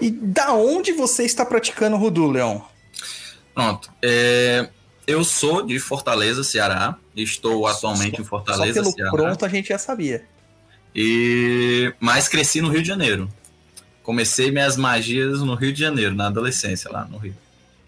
E 0.00 0.10
da 0.10 0.52
onde 0.52 0.92
você 0.92 1.24
está 1.24 1.44
praticando 1.44 1.96
o 1.96 1.98
Rudu, 1.98 2.26
Leon? 2.30 2.60
Pronto. 3.54 3.90
É, 4.02 4.68
eu 5.06 5.24
sou 5.24 5.62
de 5.66 5.78
Fortaleza, 5.78 6.42
Ceará. 6.44 6.96
Estou 7.16 7.66
atualmente 7.66 8.14
em 8.20 8.24
Só 8.24 8.30
Fortaleza, 8.30 8.80
pelo 8.80 8.92
Ceará. 8.92 9.10
pronto 9.10 9.44
a 9.44 9.48
gente 9.48 9.68
já 9.68 9.78
sabia. 9.78 10.24
E 10.94 11.92
mas 12.00 12.28
cresci 12.28 12.60
no 12.60 12.68
Rio 12.68 12.82
de 12.82 12.88
Janeiro. 12.88 13.28
Comecei 14.02 14.50
minhas 14.50 14.76
magias 14.76 15.40
no 15.40 15.54
Rio 15.54 15.72
de 15.72 15.78
Janeiro, 15.80 16.14
na 16.14 16.26
adolescência, 16.26 16.90
lá 16.90 17.04
no 17.04 17.18
Rio. 17.18 17.34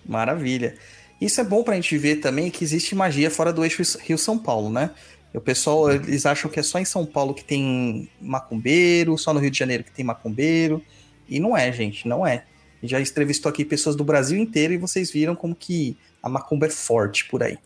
Maravilha. 0.07 0.77
Isso 1.21 1.41
é 1.41 1.45
bom 1.45 1.63
pra 1.63 1.75
gente 1.75 1.97
ver 1.97 2.17
também 2.17 2.51
que 2.51 2.65
existe 2.65 2.95
magia 2.95 3.31
fora 3.31 3.53
do 3.53 3.65
eixo 3.65 3.83
Rio-São 4.01 4.39
Paulo, 4.39 4.71
né? 4.71 4.91
O 5.35 5.41
pessoal, 5.41 5.91
eles 5.91 6.27
acham 6.27 6.51
que 6.51 6.61
é 6.61 6.63
só 6.63 6.79
em 6.79 6.85
São 6.85 7.07
Paulo 7.07 7.33
que 7.33 7.45
tem 7.45 8.09
macumbeiro, 8.21 9.17
só 9.17 9.33
no 9.33 9.41
Rio 9.41 9.51
de 9.51 9.59
Janeiro 9.59 9.83
que 9.83 9.91
tem 9.91 10.05
macumbeiro. 10.05 10.83
E 11.29 11.41
não 11.41 11.57
é, 11.57 11.73
gente, 11.73 12.07
não 12.07 12.27
é. 12.27 12.45
A 12.83 12.87
Já 12.87 13.01
entrevistou 13.01 13.49
aqui 13.49 13.65
pessoas 13.65 13.97
do 13.97 14.05
Brasil 14.05 14.39
inteiro 14.39 14.75
e 14.75 14.79
vocês 14.79 15.11
viram 15.11 15.35
como 15.35 15.55
que 15.55 15.97
a 16.23 16.29
macumba 16.29 16.67
é 16.67 16.71
forte 16.71 17.25
por 17.27 17.43
aí. 17.43 17.59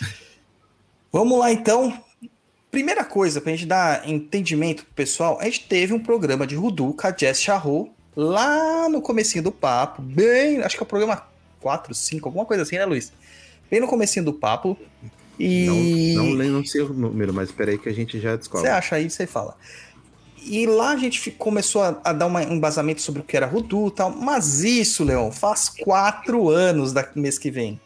Vamos 1.10 1.38
lá, 1.38 1.50
então. 1.50 2.03
Primeira 2.74 3.04
coisa, 3.04 3.40
pra 3.40 3.52
gente 3.52 3.66
dar 3.66 4.08
entendimento 4.08 4.84
pro 4.84 4.94
pessoal, 4.94 5.38
a 5.40 5.44
gente 5.44 5.60
teve 5.68 5.92
um 5.92 5.98
programa 6.00 6.46
de 6.46 6.54
Rudu 6.56 6.92
com 6.92 7.06
a 7.06 7.14
Jess 7.16 7.40
Charrot 7.40 7.90
lá 8.16 8.88
no 8.88 9.00
comecinho 9.00 9.44
do 9.44 9.52
papo, 9.52 10.02
bem, 10.02 10.60
acho 10.62 10.76
que 10.76 10.82
é 10.82 10.84
o 10.84 10.86
programa 10.86 11.22
4, 11.60 11.94
5, 11.94 12.28
alguma 12.28 12.44
coisa 12.44 12.62
assim, 12.64 12.76
né, 12.76 12.84
Luiz? 12.84 13.12
Bem 13.70 13.80
no 13.80 13.86
comecinho 13.86 14.24
do 14.24 14.32
papo. 14.32 14.76
E 15.38 15.66
Não, 15.66 16.24
não, 16.24 16.32
lembro- 16.32 16.52
não 16.58 16.64
sei 16.64 16.82
o 16.82 16.92
número, 16.92 17.32
mas 17.32 17.50
peraí 17.50 17.78
que 17.78 17.88
a 17.88 17.92
gente 17.92 18.20
já 18.20 18.32
você 18.32 18.38
descobre. 18.38 18.68
acha 18.70 18.96
aí, 18.96 19.08
você 19.10 19.26
fala. 19.26 19.56
E 20.46 20.66
lá 20.66 20.90
a 20.90 20.96
gente 20.96 21.30
começou 21.30 21.82
a, 21.82 22.00
a 22.04 22.12
dar 22.12 22.26
uma- 22.26 22.40
um 22.40 22.52
embasamento 22.54 23.00
sobre 23.02 23.20
o 23.20 23.24
que 23.24 23.36
era 23.36 23.46
Rudu 23.46 23.88
e 23.88 23.90
tal. 23.92 24.10
Mas 24.10 24.62
isso, 24.62 25.02
Leon, 25.02 25.30
faz 25.32 25.68
quatro 25.68 26.50
anos 26.50 26.92
da 26.92 27.08
mês 27.14 27.38
que 27.38 27.50
vem. 27.50 27.80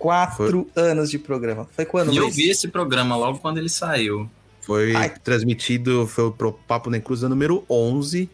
Quatro 0.00 0.66
anos 0.74 1.10
de 1.10 1.18
programa. 1.18 1.68
Foi 1.76 1.84
quando, 1.84 2.12
E 2.12 2.16
eu 2.16 2.30
vi 2.30 2.48
esse 2.48 2.68
programa 2.68 3.16
logo 3.16 3.38
quando 3.38 3.58
ele 3.58 3.68
saiu. 3.68 4.28
Foi 4.62 4.96
Ai. 4.96 5.12
transmitido, 5.22 6.06
foi 6.06 6.30
pro 6.32 6.52
Papo 6.52 6.88
na 6.88 6.98
Cruz 6.98 7.20
número 7.20 7.64
11. 7.68 8.28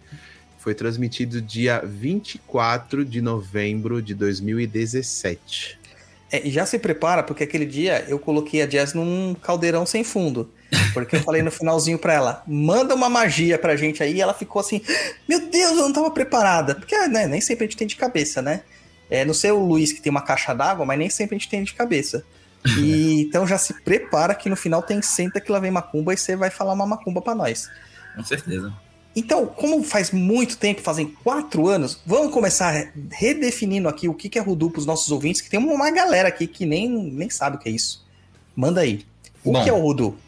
Foi 0.59 0.75
transmitido 0.75 1.43
dia 1.43 1.83
24 1.85 3.05
de 3.05 3.21
novembro 3.21 4.01
de 4.01 4.15
2017. 4.15 5.79
É, 6.31 6.47
e 6.47 6.51
já 6.51 6.65
se 6.67 6.79
prepara, 6.79 7.23
porque 7.23 7.45
aquele 7.45 7.67
dia 7.67 8.05
eu 8.09 8.19
coloquei 8.19 8.63
a 8.63 8.67
Jazz 8.67 8.95
num 8.95 9.35
caldeirão 9.35 9.85
sem 9.85 10.03
fundo. 10.03 10.51
Porque 10.93 11.17
eu 11.17 11.21
falei 11.21 11.43
no 11.43 11.51
finalzinho 11.51 11.99
pra 11.99 12.13
ela, 12.13 12.43
manda 12.47 12.95
uma 12.95 13.09
magia 13.09 13.59
pra 13.59 13.77
gente 13.77 14.03
aí. 14.03 14.15
E 14.15 14.21
ela 14.21 14.35
ficou 14.35 14.61
assim, 14.61 14.81
meu 15.29 15.49
Deus, 15.49 15.73
eu 15.73 15.83
não 15.83 15.93
tava 15.93 16.11
preparada. 16.11 16.75
Porque 16.75 16.97
né, 17.09 17.27
nem 17.27 17.41
sempre 17.41 17.65
a 17.65 17.67
gente 17.67 17.77
tem 17.77 17.87
de 17.87 17.97
cabeça, 17.97 18.43
né? 18.43 18.63
É, 19.11 19.25
não 19.25 19.35
sei 19.35 19.51
o 19.51 19.59
Luiz 19.59 19.93
que 19.93 20.01
tem 20.01 20.11
uma 20.11 20.23
caixa 20.23 20.55
d'água, 20.55 20.85
mas 20.85 20.99
nem 20.99 21.09
sempre 21.09 21.37
a 21.37 21.39
gente 21.39 21.49
tem 21.49 21.63
de 21.63 21.75
cabeça. 21.75 22.25
E, 22.79 23.23
então 23.29 23.47
já 23.47 23.59
se 23.59 23.75
prepara 23.83 24.35
que 24.35 24.49
no 24.49 24.57
final 24.57 24.83
tem 24.83 25.01
senta 25.03 25.41
que 25.41 25.51
lá 25.51 25.59
vem 25.59 25.71
macumba 25.71 26.13
e 26.13 26.17
você 26.17 26.37
vai 26.37 26.51
falar 26.51 26.73
uma 26.73 26.87
macumba 26.87 27.21
pra 27.23 27.35
nós. 27.35 27.69
Com 28.15 28.25
certeza. 28.25 28.73
Então, 29.15 29.47
como 29.47 29.83
faz 29.83 30.11
muito 30.11 30.59
tempo, 30.59 30.83
fazem 30.83 31.07
quatro 31.25 31.69
anos, 31.69 31.99
vamos 32.05 32.35
começar 32.35 32.93
redefinindo 33.11 33.89
aqui 33.89 34.09
o 34.09 34.15
que 34.15 34.39
é 34.39 34.43
Rudu 34.43 34.71
para 34.71 34.81
os 34.81 34.85
nossos 34.85 35.11
ouvintes, 35.11 35.41
que 35.41 35.49
tem 35.49 35.59
uma 35.59 35.91
galera 35.91 36.29
aqui 36.29 36.47
que 36.47 36.67
nem, 36.67 36.87
nem 36.91 37.31
sabe 37.31 37.57
o 37.57 37.59
que 37.59 37.67
é 37.71 37.73
isso. 37.73 38.05
Manda 38.55 38.83
aí. 38.83 39.07
O 39.43 39.53
Bom. 39.53 39.65
que 39.65 39.71
é 39.71 39.73
o 39.73 39.81
Rudu? 39.81 40.19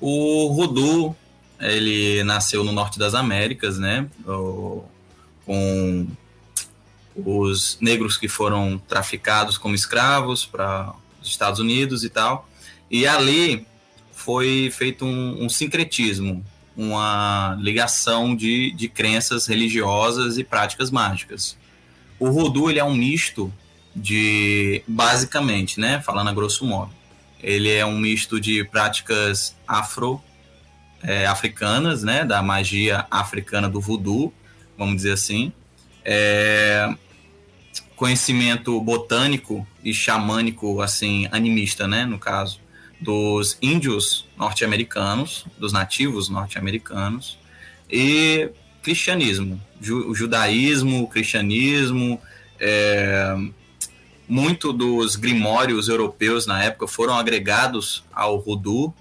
O 0.00 0.46
Rudu, 0.46 1.14
ele 1.60 2.24
nasceu 2.24 2.64
no 2.64 2.72
norte 2.72 2.98
das 2.98 3.14
Américas, 3.14 3.78
né? 3.78 4.08
Com 5.44 6.06
os 7.14 7.78
negros 7.80 8.16
que 8.16 8.28
foram 8.28 8.78
traficados 8.78 9.58
como 9.58 9.74
escravos 9.74 10.46
para 10.46 10.94
os 11.20 11.28
Estados 11.28 11.60
Unidos 11.60 12.04
e 12.04 12.08
tal. 12.08 12.48
E 12.90 13.06
ali 13.06 13.66
foi 14.12 14.70
feito 14.72 15.04
um, 15.04 15.44
um 15.44 15.48
sincretismo, 15.48 16.44
uma 16.76 17.56
ligação 17.60 18.34
de, 18.34 18.70
de 18.72 18.88
crenças 18.88 19.46
religiosas 19.46 20.38
e 20.38 20.44
práticas 20.44 20.90
mágicas. 20.90 21.56
O 22.18 22.28
Rudu 22.30 22.70
ele 22.70 22.78
é 22.78 22.84
um 22.84 22.94
misto 22.94 23.52
de, 23.94 24.82
basicamente, 24.86 25.78
né? 25.78 26.00
Falando 26.00 26.28
a 26.28 26.32
grosso 26.32 26.64
modo, 26.64 26.92
ele 27.42 27.70
é 27.70 27.84
um 27.84 27.98
misto 27.98 28.40
de 28.40 28.64
práticas 28.64 29.56
afro 29.66 30.22
é, 31.02 31.26
africanas, 31.26 32.02
né, 32.02 32.24
da 32.24 32.42
magia 32.42 33.06
africana 33.10 33.68
do 33.68 33.80
voodoo, 33.80 34.32
vamos 34.78 34.96
dizer 34.96 35.12
assim, 35.12 35.52
É, 36.04 36.92
conhecimento 37.96 38.80
botânico 38.80 39.66
e 39.84 39.94
xamânico, 39.94 40.80
assim, 40.80 41.28
animista, 41.30 41.86
né, 41.86 42.04
no 42.04 42.18
caso, 42.18 42.60
dos 43.00 43.56
índios 43.62 44.26
norte-americanos, 44.36 45.46
dos 45.58 45.72
nativos 45.72 46.28
norte-americanos, 46.28 47.38
e 47.90 48.50
cristianismo, 48.82 49.60
ju 49.80 50.10
o 50.10 50.14
judaísmo, 50.14 51.02
o 51.02 51.06
cristianismo, 51.06 52.20
é, 52.58 53.36
muito 54.28 54.72
dos 54.72 55.16
grimórios 55.16 55.88
europeus 55.88 56.46
na 56.46 56.62
época 56.62 56.86
foram 56.86 57.14
agregados 57.14 58.04
ao 58.12 58.36
Rudu. 58.36 58.92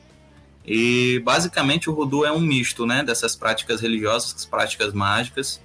E 0.65 1.21
basicamente 1.23 1.89
o 1.89 1.93
Rudu 1.93 2.25
é 2.25 2.31
um 2.31 2.39
misto 2.41 2.85
né, 2.85 3.03
dessas 3.03 3.35
práticas 3.35 3.81
religiosas, 3.81 4.45
práticas 4.45 4.93
mágicas, 4.93 5.61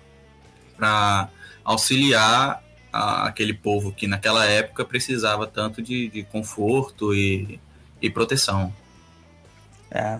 para 0.76 1.28
auxiliar 1.64 2.62
a- 2.92 3.26
aquele 3.26 3.54
povo 3.54 3.92
que 3.92 4.06
naquela 4.06 4.44
época 4.46 4.84
precisava 4.84 5.46
tanto 5.46 5.82
de, 5.82 6.08
de 6.08 6.22
conforto 6.24 7.14
e, 7.14 7.58
e 8.00 8.08
proteção. 8.10 8.72
É, 9.90 10.18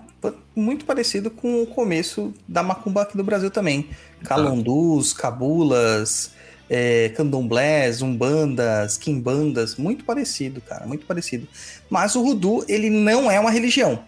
muito 0.55 0.85
parecido 0.85 1.31
com 1.31 1.63
o 1.63 1.67
começo 1.67 2.33
da 2.47 2.63
macumba 2.63 3.03
aqui 3.03 3.17
do 3.17 3.25
Brasil 3.25 3.51
também. 3.51 3.91
Calondus, 4.25 5.13
cabulas, 5.13 6.33
é, 6.71 7.11
candomblés, 7.11 8.01
umbandas, 8.01 8.97
quimbandas, 8.97 9.77
muito 9.77 10.05
parecido, 10.05 10.61
cara, 10.61 10.87
muito 10.87 11.05
parecido. 11.05 11.49
Mas 11.91 12.15
o 12.15 12.23
Rudu, 12.23 12.65
ele 12.69 12.91
não 12.91 13.31
é 13.31 13.39
uma 13.41 13.51
religião, 13.51 14.05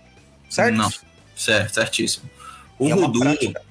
certo? 0.49 0.76
Não, 0.76 0.93
certo, 1.37 1.75
certíssimo. 1.75 2.31
O 2.78 2.88
É 2.88 2.95
prática. 3.19 3.67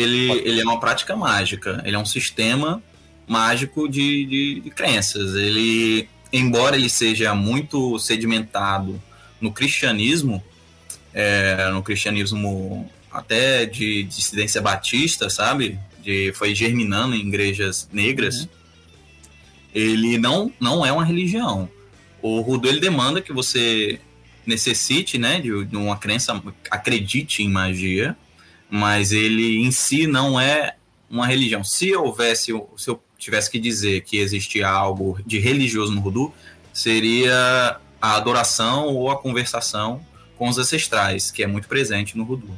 Ele, 0.00 0.30
ele 0.44 0.60
é 0.60 0.64
uma 0.64 0.80
prática 0.80 1.16
mágica. 1.16 1.82
Ele 1.84 1.96
é 1.96 1.98
um 1.98 2.04
sistema 2.04 2.82
mágico 3.26 3.88
de, 3.88 4.24
de, 4.24 4.60
de 4.60 4.70
crenças. 4.70 5.34
Ele, 5.34 6.08
embora 6.32 6.76
ele 6.76 6.88
seja 6.88 7.34
muito 7.34 7.98
sedimentado 7.98 9.00
no 9.40 9.52
cristianismo, 9.52 10.42
é, 11.12 11.70
no 11.70 11.82
cristianismo 11.82 12.90
até 13.10 13.64
de 13.64 14.02
dissidência 14.04 14.60
batista, 14.60 15.30
sabe? 15.30 15.78
De, 16.02 16.32
foi 16.34 16.54
germinando 16.54 17.14
em 17.14 17.20
igrejas 17.20 17.88
negras. 17.92 18.48
Ele 19.74 20.18
não, 20.18 20.52
não 20.60 20.84
é 20.84 20.92
uma 20.92 21.04
religião. 21.04 21.68
O 22.20 22.40
Rudu 22.40 22.68
ele 22.68 22.80
demanda 22.80 23.20
que 23.20 23.32
você 23.32 24.00
necessite, 24.46 25.18
né, 25.18 25.40
de, 25.40 25.64
de 25.64 25.76
uma 25.76 25.96
crença, 25.96 26.42
acredite 26.70 27.42
em 27.42 27.48
magia, 27.48 28.16
mas 28.76 29.12
ele 29.12 29.64
em 29.64 29.70
si 29.70 30.04
não 30.04 30.38
é 30.40 30.74
uma 31.08 31.26
religião. 31.28 31.62
Se 31.62 31.94
houvesse, 31.94 32.46
se 32.76 32.90
eu 32.90 33.00
tivesse 33.16 33.48
que 33.48 33.60
dizer 33.60 34.00
que 34.02 34.16
existia 34.16 34.68
algo 34.68 35.16
de 35.24 35.38
religioso 35.38 35.92
no 35.92 36.00
Rudu, 36.00 36.32
seria 36.72 37.76
a 38.02 38.16
adoração 38.16 38.88
ou 38.88 39.10
a 39.10 39.16
conversação 39.16 40.00
com 40.36 40.48
os 40.48 40.58
ancestrais, 40.58 41.30
que 41.30 41.42
é 41.42 41.46
muito 41.46 41.68
presente 41.68 42.18
no 42.18 42.24
Rudu. 42.24 42.48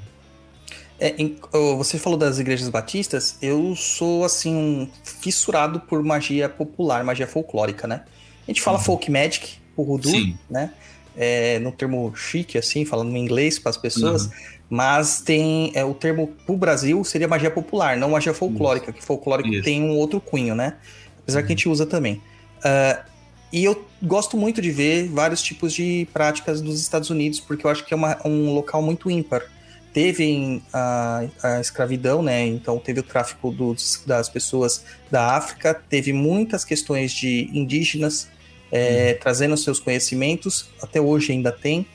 É, 0.99 1.15
em- 1.19 1.37
você 1.77 1.99
falou 1.99 2.19
das 2.19 2.39
igrejas 2.39 2.71
batistas, 2.71 3.37
eu 3.43 3.77
sou 3.77 4.25
assim 4.25 4.55
um 4.57 4.89
fissurado 5.05 5.81
por 5.81 6.03
magia 6.03 6.49
popular, 6.49 7.05
magia 7.05 7.27
folclórica, 7.27 7.87
né? 7.87 8.05
A 8.49 8.51
gente 8.51 8.63
fala 8.63 8.79
Uhum. 8.79 8.85
folk 8.85 9.11
magic, 9.11 9.59
o 9.77 9.83
Rudu, 9.83 10.09
Sim. 10.09 10.39
né? 10.49 10.73
É, 11.15 11.59
no 11.59 11.73
termo 11.73 12.13
chique, 12.17 12.57
assim, 12.57 12.85
falando 12.87 13.15
em 13.15 13.19
inglês 13.23 13.59
para 13.59 13.71
as 13.71 13.77
pessoas, 13.77 14.25
Uhum. 14.27 14.31
Mas 14.69 15.21
tem 15.21 15.71
é, 15.75 15.85
o 15.85 15.95
termo 15.95 16.35
pro 16.45 16.57
Brasil 16.57 17.03
seria 17.05 17.29
magia 17.29 17.51
popular, 17.51 17.97
não 17.97 18.11
magia 18.11 18.35
folclórica, 18.35 18.93
que 18.93 19.03
folclórico 19.03 19.49
Isso. 19.49 19.63
tem 19.63 19.83
um 19.83 19.97
outro 19.97 20.21
cunho, 20.21 20.55
né? 20.55 20.75
Apesar 21.23 21.43
que 21.43 21.47
a 21.47 21.51
gente 21.51 21.69
usa 21.69 21.87
também. 21.87 22.21
Ah, 22.65 23.05
e 23.53 23.65
eu 23.65 23.87
gosto 24.03 24.37
muito 24.37 24.61
de 24.61 24.71
ver 24.71 25.09
vários 25.09 25.41
tipos 25.41 25.73
de 25.73 26.07
práticas 26.13 26.61
dos 26.61 26.81
Estados 26.81 27.11
Unidos, 27.11 27.39
porque 27.41 27.65
eu 27.65 27.71
acho 27.71 27.85
que 27.85 27.95
é 27.95 27.97
uma- 27.97 28.19
um 28.25 28.53
local 28.53 28.83
muito 28.83 29.11
ímpar. 29.11 29.43
Teve 29.93 30.61
a, 30.73 31.25
a 31.43 31.61
escravidão, 31.61 32.23
né? 32.23 32.45
Então 32.45 32.79
teve 32.79 33.01
o 33.01 33.03
tráfico 33.03 33.51
dos- 33.51 34.03
das 34.05 34.29
pessoas 34.29 34.85
da 35.11 35.37
África, 35.37 35.73
teve 35.75 36.13
muitas 36.13 36.65
questões 36.65 37.13
de 37.13 37.49
indígenas 37.53 38.29
é, 38.73 39.15
trazendo 39.15 39.57
seus 39.57 39.79
conhecimentos, 39.79 40.69
até 40.83 41.01
hoje 41.01 41.31
ainda 41.33 41.53
tem. 41.53 41.87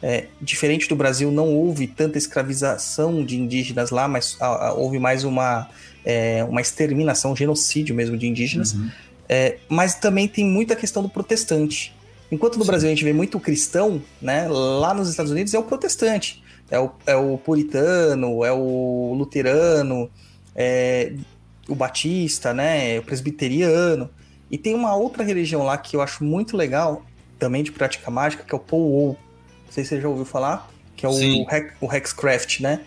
É, 0.00 0.26
diferente 0.40 0.88
do 0.88 0.94
Brasil, 0.94 1.30
não 1.30 1.56
houve 1.56 1.88
tanta 1.88 2.18
escravização 2.18 3.24
de 3.24 3.36
indígenas 3.36 3.90
lá, 3.90 4.06
mas 4.06 4.36
ah, 4.40 4.68
ah, 4.68 4.72
houve 4.72 4.98
mais 4.98 5.24
uma, 5.24 5.68
é, 6.04 6.44
uma 6.44 6.60
exterminação, 6.60 7.32
um 7.32 7.36
genocídio 7.36 7.94
mesmo 7.94 8.16
de 8.16 8.28
indígenas. 8.28 8.74
Uhum. 8.74 8.90
É, 9.28 9.58
mas 9.68 9.94
também 9.96 10.28
tem 10.28 10.44
muita 10.44 10.76
questão 10.76 11.02
do 11.02 11.08
protestante. 11.08 11.94
Enquanto 12.30 12.58
no 12.58 12.64
Sim. 12.64 12.70
Brasil 12.70 12.88
a 12.88 12.90
gente 12.90 13.04
vê 13.04 13.12
muito 13.12 13.40
cristão, 13.40 14.00
né? 14.20 14.46
Lá 14.48 14.94
nos 14.94 15.08
Estados 15.08 15.32
Unidos 15.32 15.52
é 15.52 15.58
o 15.58 15.64
protestante. 15.64 16.42
É 16.70 16.78
o, 16.78 16.90
é 17.06 17.16
o 17.16 17.38
puritano, 17.38 18.44
é 18.44 18.52
o 18.52 19.14
luterano, 19.16 20.10
é 20.54 21.12
o 21.68 21.74
batista, 21.74 22.54
né? 22.54 22.98
O 22.98 23.02
presbiteriano. 23.02 24.08
E 24.50 24.56
tem 24.56 24.74
uma 24.74 24.94
outra 24.94 25.22
religião 25.24 25.64
lá 25.64 25.76
que 25.76 25.96
eu 25.96 26.00
acho 26.00 26.24
muito 26.24 26.56
legal, 26.56 27.02
também 27.38 27.62
de 27.62 27.72
prática 27.72 28.10
mágica, 28.10 28.44
que 28.44 28.54
é 28.54 28.56
o 28.56 28.60
Powwow. 28.60 29.18
Não 29.68 29.72
sei 29.72 29.84
se 29.84 29.90
você 29.90 30.00
já 30.00 30.08
ouviu 30.08 30.24
falar, 30.24 30.68
que 30.96 31.06
é 31.06 31.08
o, 31.08 31.12
o 31.80 31.92
Hexcraft, 31.94 32.60
né? 32.60 32.80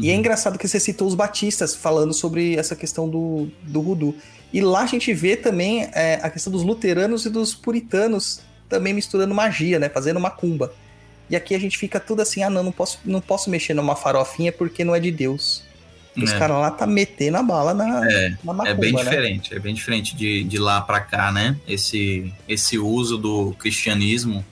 E 0.00 0.08
é 0.10 0.12
Uhum. 0.12 0.18
engraçado 0.20 0.58
que 0.58 0.66
você 0.68 0.78
citou 0.78 1.06
os 1.08 1.14
batistas 1.14 1.74
falando 1.74 2.14
sobre 2.14 2.54
essa 2.56 2.74
questão 2.76 3.08
do, 3.08 3.48
do 3.62 3.82
voodoo. 3.82 4.14
E 4.52 4.60
lá 4.60 4.82
a 4.82 4.86
gente 4.86 5.12
vê 5.12 5.36
também 5.36 5.88
é, 5.92 6.20
a 6.22 6.30
questão 6.30 6.52
dos 6.52 6.62
luteranos 6.62 7.26
e 7.26 7.30
dos 7.30 7.54
puritanos 7.54 8.40
também 8.68 8.94
misturando 8.94 9.34
magia, 9.34 9.78
né? 9.78 9.88
Fazendo 9.88 10.20
macumba. 10.20 10.72
E 11.28 11.36
aqui 11.36 11.54
a 11.54 11.58
gente 11.58 11.76
fica 11.76 11.98
tudo 12.00 12.22
assim, 12.22 12.42
ah 12.42 12.48
não, 12.48 12.62
não 12.62 12.72
posso, 12.72 13.00
não 13.04 13.20
posso 13.20 13.50
mexer 13.50 13.74
numa 13.74 13.94
farofinha 13.96 14.52
porque 14.52 14.84
não 14.84 14.94
é 14.94 15.00
de 15.00 15.10
Deus. 15.10 15.62
Os 16.16 16.32
É. 16.32 16.38
caras 16.38 16.56
lá 16.58 16.70
tá 16.70 16.86
metendo 16.86 17.36
a 17.36 17.42
bala 17.42 17.74
na, 17.74 18.10
É, 18.10 18.30
na 18.42 18.52
macumba, 18.52 18.70
É 18.70 18.74
bem 18.74 18.92
né? 18.92 19.02
diferente, 19.02 19.54
é 19.54 19.58
bem 19.58 19.74
diferente 19.74 20.16
de, 20.16 20.42
de 20.44 20.58
lá 20.58 20.80
para 20.80 21.00
cá, 21.00 21.30
né? 21.30 21.56
Esse, 21.66 22.32
esse 22.48 22.78
uso 22.78 23.18
do 23.18 23.52
cristianismo 23.58 24.44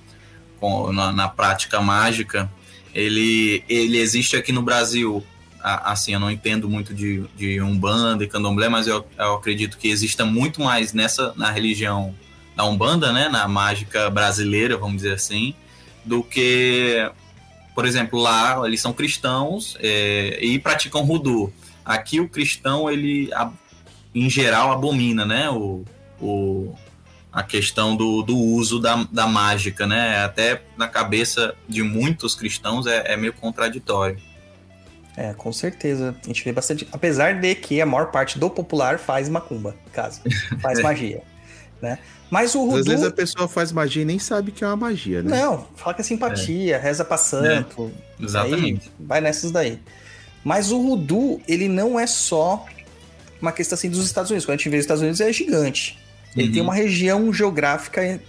na, 0.92 1.12
na 1.12 1.28
prática 1.28 1.80
mágica, 1.80 2.50
ele, 2.94 3.62
ele 3.68 3.98
existe 3.98 4.36
aqui 4.36 4.52
no 4.52 4.62
Brasil. 4.62 5.24
Assim, 5.62 6.12
eu 6.12 6.20
não 6.20 6.30
entendo 6.30 6.68
muito 6.68 6.94
de, 6.94 7.24
de 7.36 7.60
Umbanda 7.60 8.22
e 8.22 8.28
Candomblé, 8.28 8.68
mas 8.68 8.86
eu, 8.86 9.04
eu 9.18 9.34
acredito 9.34 9.76
que 9.78 9.88
exista 9.88 10.24
muito 10.24 10.60
mais 10.62 10.92
nessa 10.92 11.32
na 11.34 11.50
religião 11.50 12.14
da 12.54 12.64
Umbanda, 12.64 13.12
né? 13.12 13.28
Na 13.28 13.48
mágica 13.48 14.08
brasileira, 14.08 14.76
vamos 14.76 14.96
dizer 15.02 15.14
assim, 15.14 15.54
do 16.04 16.22
que, 16.22 17.10
por 17.74 17.84
exemplo, 17.84 18.18
lá 18.18 18.62
eles 18.64 18.80
são 18.80 18.92
cristãos 18.92 19.76
é, 19.80 20.38
e 20.40 20.56
praticam 20.58 21.02
Rudu. 21.02 21.52
Aqui 21.84 22.20
o 22.20 22.28
cristão, 22.28 22.88
ele, 22.88 23.28
a- 23.34 23.50
em 24.14 24.30
geral, 24.30 24.70
abomina, 24.72 25.26
né? 25.26 25.50
O, 25.50 25.84
o, 26.20 26.74
a 27.36 27.42
questão 27.42 27.94
do, 27.94 28.22
do 28.22 28.34
uso 28.34 28.80
da, 28.80 29.06
da 29.12 29.26
mágica, 29.26 29.86
né? 29.86 30.24
Até 30.24 30.62
na 30.74 30.88
cabeça 30.88 31.54
de 31.68 31.82
muitos 31.82 32.34
cristãos 32.34 32.86
é, 32.86 33.12
é 33.12 33.16
meio 33.18 33.34
contraditório. 33.34 34.18
É, 35.14 35.34
com 35.34 35.52
certeza. 35.52 36.16
A 36.24 36.26
gente 36.28 36.42
vê 36.42 36.50
bastante. 36.50 36.88
Apesar 36.90 37.38
de 37.38 37.54
que 37.54 37.78
a 37.78 37.84
maior 37.84 38.10
parte 38.10 38.38
do 38.38 38.48
popular 38.48 38.98
faz 38.98 39.28
macumba, 39.28 39.76
no 39.84 39.92
caso. 39.92 40.22
Faz 40.62 40.80
magia. 40.80 41.22
Né? 41.82 41.98
Mas 42.30 42.54
o 42.54 42.62
Às 42.68 42.70
Rudu. 42.70 42.84
vezes 42.84 43.04
a 43.04 43.10
pessoa 43.10 43.46
faz 43.46 43.70
magia 43.70 44.00
e 44.00 44.06
nem 44.06 44.18
sabe 44.18 44.50
que 44.50 44.64
é 44.64 44.66
uma 44.66 44.76
magia, 44.76 45.22
né? 45.22 45.42
Não, 45.42 45.66
fala 45.76 45.92
que 45.92 46.00
é 46.00 46.04
simpatia, 46.04 46.78
reza 46.78 47.04
pra 47.04 47.18
santo. 47.18 47.92
Exatamente. 48.18 48.88
Aí 48.98 49.06
vai 49.06 49.20
nessas 49.20 49.50
daí. 49.50 49.78
Mas 50.42 50.72
o 50.72 50.80
Rudu, 50.80 51.38
ele 51.46 51.68
não 51.68 52.00
é 52.00 52.06
só 52.06 52.64
uma 53.42 53.52
questão 53.52 53.76
assim 53.76 53.90
dos 53.90 54.06
Estados 54.06 54.30
Unidos. 54.30 54.46
Quando 54.46 54.54
a 54.54 54.56
gente 54.56 54.70
vê 54.70 54.78
os 54.78 54.84
Estados 54.84 55.02
Unidos, 55.02 55.20
é 55.20 55.30
gigante. 55.30 56.05
Ele 56.36 56.48
Uhum. 56.48 56.52
tem 56.52 56.62
uma 56.62 56.74
região 56.74 57.32
geográfica, 57.32 58.20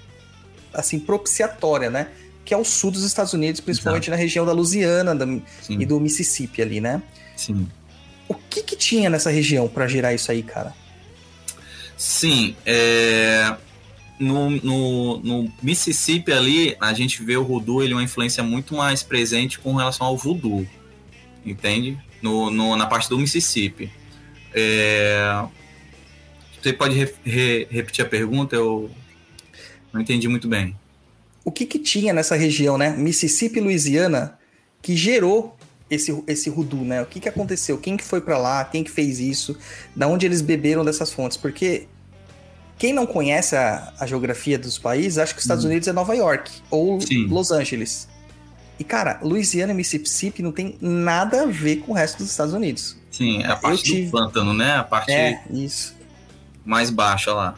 assim, 0.74 1.00
propiciatória, 1.00 1.90
né? 1.90 2.08
Que 2.46 2.54
é 2.54 2.58
o 2.58 2.64
sul 2.64 2.92
dos 2.92 3.04
Estados 3.04 3.34
Unidos, 3.34 3.60
principalmente 3.60 4.10
na 4.10 4.16
região 4.16 4.46
da 4.46 4.54
Louisiana 4.54 5.14
da- 5.14 5.26
e 5.70 5.86
do 5.86 6.00
Mississippi 6.00 6.62
ali, 6.62 6.80
né? 6.80 7.02
sim. 7.36 7.68
O 8.30 8.34
que 8.36 8.62
que 8.64 8.76
tinha 8.76 9.10
nessa 9.10 9.30
região 9.30 9.68
pra 9.70 9.88
gerar 9.88 10.14
isso 10.14 10.30
aí, 10.32 10.44
cara? 10.44 10.74
Sim, 11.96 12.56
é, 12.66 13.56
no, 14.20 14.50
no, 14.50 15.18
no 15.20 15.54
Mississippi 15.64 16.32
ali, 16.32 16.76
a 16.80 16.94
gente 16.94 17.24
vê 17.24 17.38
o 17.38 17.44
Voodoo, 17.46 17.82
ele 17.84 17.94
é 17.94 17.96
uma 17.96 18.04
influência 18.04 18.44
muito 18.44 18.76
mais 18.76 19.02
presente 19.02 19.58
com 19.60 19.74
relação 19.76 20.06
ao 20.08 20.18
Voodoo, 20.18 20.68
entende? 21.46 21.98
No, 22.22 22.52
no- 22.52 22.76
na 22.76 22.86
parte 22.86 23.08
do 23.10 23.18
Mississippi. 23.18 23.90
É, 24.54 25.44
você 26.62 26.74
pode 26.74 26.96
re- 26.96 27.14
re- 27.24 27.68
repetir 27.70 28.04
a 28.06 28.08
pergunta? 28.08 28.56
Eu 28.56 28.90
não 29.94 30.02
entendi 30.02 30.28
muito 30.28 30.48
bem. 30.48 30.76
O 31.44 31.52
que 31.52 31.66
que 31.66 31.80
tinha 31.80 32.14
nessa 32.14 32.36
região, 32.36 32.78
né? 32.78 32.90
Mississippi 32.98 33.60
e 33.60 33.62
Louisiana, 33.62 34.38
que 34.82 34.96
gerou 34.96 35.56
esse, 35.90 36.12
esse 36.28 36.50
Rudu, 36.50 36.78
né? 36.84 37.02
O 37.02 37.06
que 37.06 37.20
que 37.20 37.30
aconteceu? 37.30 37.78
Quem 37.78 37.96
que 37.96 38.04
foi 38.04 38.20
pra 38.20 38.38
lá? 38.38 38.66
Quem 38.66 38.84
que 38.84 38.92
fez 38.92 39.20
isso? 39.20 39.58
Da 39.96 40.08
onde 40.08 40.26
eles 40.26 40.42
beberam 40.42 40.84
dessas 40.84 41.12
fontes? 41.12 41.38
Porque 41.38 41.88
quem 42.78 42.92
não 42.94 43.06
conhece 43.06 43.56
a, 43.56 43.94
a 44.00 44.06
geografia 44.06 44.60
dos 44.60 44.78
países, 44.78 45.18
acha 45.18 45.34
que 45.34 45.40
os 45.40 45.46
Estados 45.46 45.64
Unidos 45.64 45.88
é 45.88 45.94
Nova 45.94 46.14
York 46.16 46.52
ou 46.70 47.00
Sim. 47.00 47.28
Los 47.28 47.50
Angeles. 47.52 48.08
E, 48.80 48.84
cara, 48.84 49.20
Louisiana 49.24 49.72
e 49.72 49.76
Mississippi 49.76 50.44
não 50.44 50.52
tem 50.52 50.78
nada 50.80 51.44
a 51.44 51.46
ver 51.48 51.78
com 51.78 51.94
o 51.94 51.96
resto 51.96 52.18
dos 52.20 52.30
Estados 52.30 52.54
Unidos. 52.54 52.96
Sim, 53.10 53.42
é 53.42 53.48
a 53.48 53.56
parte 53.56 53.84
tive- 53.84 54.06
do 54.06 54.12
pântano, 54.12 54.54
né? 54.54 54.74
A 54.76 54.84
parte 54.84 55.12
É, 55.12 55.42
isso. 55.50 55.96
Mais 56.68 56.90
baixa 56.90 57.34
lá. 57.34 57.56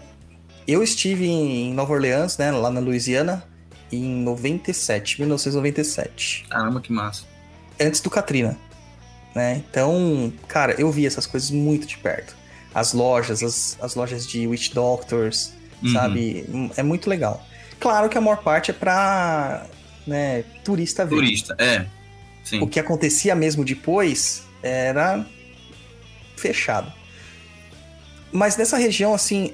Eu 0.68 0.84
estive 0.84 1.26
em 1.28 1.74
Nova 1.74 1.94
Orleans, 1.94 2.38
né? 2.38 2.52
Lá 2.52 2.70
na 2.70 2.80
Louisiana, 2.80 3.44
em 3.92 4.04
97, 4.24 5.20
1997. 5.20 6.46
Caramba, 6.50 6.80
que 6.80 6.94
massa. 6.94 7.24
antes 7.80 8.00
do 8.02 8.10
Katrina, 8.10 8.58
né? 9.36 9.64
Então, 9.70 10.32
cara, 10.48 10.74
eu 10.80 10.92
vi 10.92 11.06
essas 11.06 11.26
coisas 11.26 11.50
muito 11.50 11.88
de 11.88 11.98
perto. 11.98 12.36
As 12.74 12.94
lojas, 12.94 13.42
as, 13.42 13.78
as 13.82 13.96
lojas 13.96 14.28
de 14.28 14.46
Witch 14.48 14.72
Doctors, 14.74 15.54
Uhum. 15.82 15.94
sabe? 15.94 16.46
É 16.76 16.84
muito 16.84 17.10
legal. 17.10 17.42
Claro 17.80 18.10
que 18.10 18.18
a 18.18 18.22
maior 18.22 18.44
parte 18.44 18.70
é 18.70 18.74
pra 18.74 19.66
né, 20.06 20.44
turista 20.64 21.06
ver. 21.06 21.16
Turista, 21.16 21.56
é. 21.58 21.86
Sim. 22.44 22.60
O 22.62 22.68
que 22.68 22.80
acontecia 22.82 23.34
mesmo 23.34 23.64
depois 23.64 24.44
era 24.62 25.26
fechado. 26.36 26.92
Mas 28.32 28.58
nessa 28.58 28.78
região, 28.78 29.14
assim, 29.14 29.54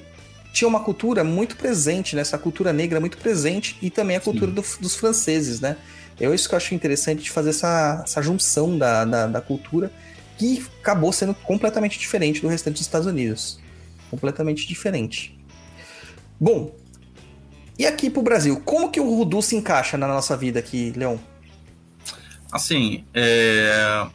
tinha 0.52 0.68
uma 0.68 0.80
cultura 0.80 1.24
muito 1.24 1.56
presente, 1.58 2.16
né? 2.16 2.22
Essa 2.22 2.38
cultura 2.38 2.72
negra 2.72 3.00
muito 3.00 3.18
presente 3.18 3.78
e 3.82 3.90
também 3.90 4.16
a 4.16 4.22
cultura 4.22 4.52
do, 4.52 4.64
dos 4.80 4.96
franceses, 4.96 5.60
né? 5.60 5.78
Eu 6.20 6.34
isso 6.34 6.48
que 6.48 6.56
eu 6.56 6.58
acho 6.58 6.74
interessante 6.74 7.24
de 7.24 7.30
fazer 7.30 7.50
essa, 7.50 8.02
essa 8.06 8.22
junção 8.22 8.78
da, 8.78 9.04
da, 9.04 9.28
da, 9.28 9.42
cultura 9.42 9.92
que 10.38 10.66
acabou 10.80 11.12
sendo 11.12 11.34
completamente 11.34 12.00
diferente 12.00 12.42
do 12.42 12.48
restante 12.48 12.76
dos 12.76 12.84
Estados 12.84 13.06
Unidos. 13.06 13.60
Completamente 14.10 14.66
diferente. 14.66 15.38
Bom, 16.40 16.74
e 17.78 17.86
aqui 17.86 18.10
pro 18.10 18.22
Brasil, 18.22 18.62
como 18.64 18.90
que 18.90 19.00
o 19.00 19.14
Rudu 19.14 19.42
se 19.42 19.58
encaixa 19.58 19.98
na 19.98 20.08
nossa 20.08 20.38
vida 20.38 20.60
aqui, 20.60 20.94
Leon? 20.96 21.18
Assim, 22.50 23.04
é... 23.14 24.08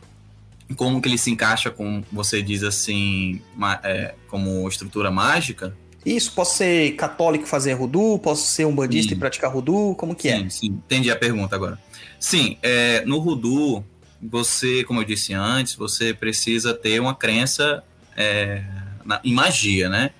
como 0.75 1.01
que 1.01 1.09
ele 1.09 1.19
se 1.19 1.31
encaixa 1.31 1.71
com, 1.71 2.03
você 2.13 2.43
diz 2.43 2.63
assim, 2.63 3.41
é, 3.83 4.15
como 4.29 4.69
estrutura 4.69 5.11
mágica? 5.11 5.77
Isso, 6.05 6.33
posso 6.33 6.57
ser 6.57 6.93
católico 6.93 7.45
e 7.45 7.49
fazer 7.49 7.75
Rudu, 7.75 8.19
posso 8.19 8.47
ser 8.47 8.65
um 8.65 8.75
bandista 8.75 9.13
e 9.13 9.17
praticar 9.17 9.53
Rudu, 9.53 9.95
como 9.97 10.15
que 10.15 10.31
sim, 10.31 10.47
é? 10.47 10.49
Sim, 10.49 10.67
entendi 10.69 11.11
a 11.11 11.17
pergunta 11.17 11.55
agora. 11.55 11.79
Sim, 12.19 12.57
é, 12.63 13.05
no 13.05 13.19
Rudu, 13.19 13.85
você, 14.23 14.85
como 14.85 15.01
eu 15.01 15.05
disse 15.05 15.35
antes, 15.35 15.75
você 15.75 16.15
precisa 16.15 16.73
ter 16.73 17.01
uma 17.01 17.15
crença 17.15 17.83
é, 18.17 18.65
na, 19.05 19.21
em 19.25 19.35
magia, 19.35 19.89
né? 19.89 20.11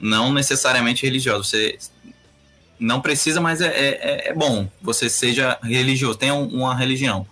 Não 0.00 0.32
necessariamente 0.32 1.04
religiosa. 1.04 1.44
Você 1.44 1.78
não 2.78 3.00
precisa, 3.00 3.40
mas 3.40 3.60
é, 3.60 3.68
é, 3.68 4.28
é 4.30 4.34
bom 4.34 4.68
você 4.80 5.08
seja 5.08 5.58
religioso, 5.62 6.18
tenha 6.18 6.34
uma 6.34 6.74
religião. 6.74 7.26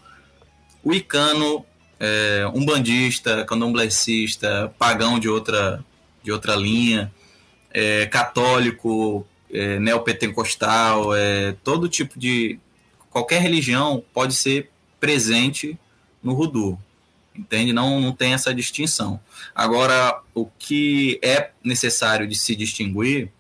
O 0.83 0.95
icano, 0.95 1.65
é, 2.01 2.51
um 2.55 2.65
bandista, 2.65 3.45
candomblessista, 3.45 4.75
pagão 4.79 5.21
de 5.21 5.29
outra, 5.29 5.85
de 6.23 6.33
outra 6.33 6.57
linha, 6.57 7.13
é, 7.71 8.07
católico, 8.07 9.27
é, 9.53 9.79
neopentecostal, 9.79 11.15
é, 11.15 11.53
todo 11.63 11.89
tipo 11.89 12.19
de. 12.19 12.59
qualquer 13.11 13.43
religião 13.43 14.03
pode 14.15 14.35
ser 14.35 14.71
presente 14.99 15.79
no 16.23 16.33
Rudu. 16.33 16.79
Entende? 17.37 17.73
Não, 17.73 18.01
não 18.01 18.13
tem 18.13 18.33
essa 18.33 18.53
distinção. 18.53 19.21
Agora, 19.55 20.21
o 20.35 20.47
que 20.59 21.21
é 21.23 21.51
necessário 21.63 22.27
de 22.27 22.35
se 22.35 22.57
distinguir 22.57 23.31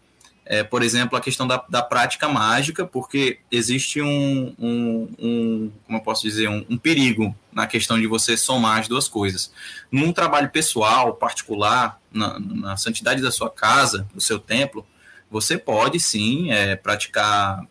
é, 0.50 0.64
por 0.64 0.82
exemplo, 0.82 1.16
a 1.16 1.20
questão 1.20 1.46
da, 1.46 1.64
da 1.68 1.80
prática 1.80 2.28
mágica, 2.28 2.84
porque 2.84 3.38
existe 3.52 4.02
um, 4.02 4.52
um, 4.58 5.08
um 5.16 5.72
como 5.86 5.98
eu 5.98 6.02
posso 6.02 6.24
dizer, 6.24 6.48
um, 6.48 6.66
um, 6.68 6.76
perigo 6.76 7.32
na 7.52 7.68
questão 7.68 7.96
de 8.00 8.08
você 8.08 8.36
somar 8.36 8.80
as 8.80 8.88
duas 8.88 9.06
coisas. 9.06 9.52
Num 9.92 10.12
trabalho 10.12 10.50
pessoal, 10.50 11.14
particular, 11.14 12.00
na, 12.12 12.40
na 12.40 12.76
santidade 12.76 13.22
da 13.22 13.30
sua 13.30 13.48
casa, 13.48 14.08
do 14.12 14.20
seu 14.20 14.40
templo, 14.40 14.84
você 15.30 15.56
pode 15.56 16.00
sim 16.00 16.50
é, 16.50 16.74
praticar. 16.74 17.64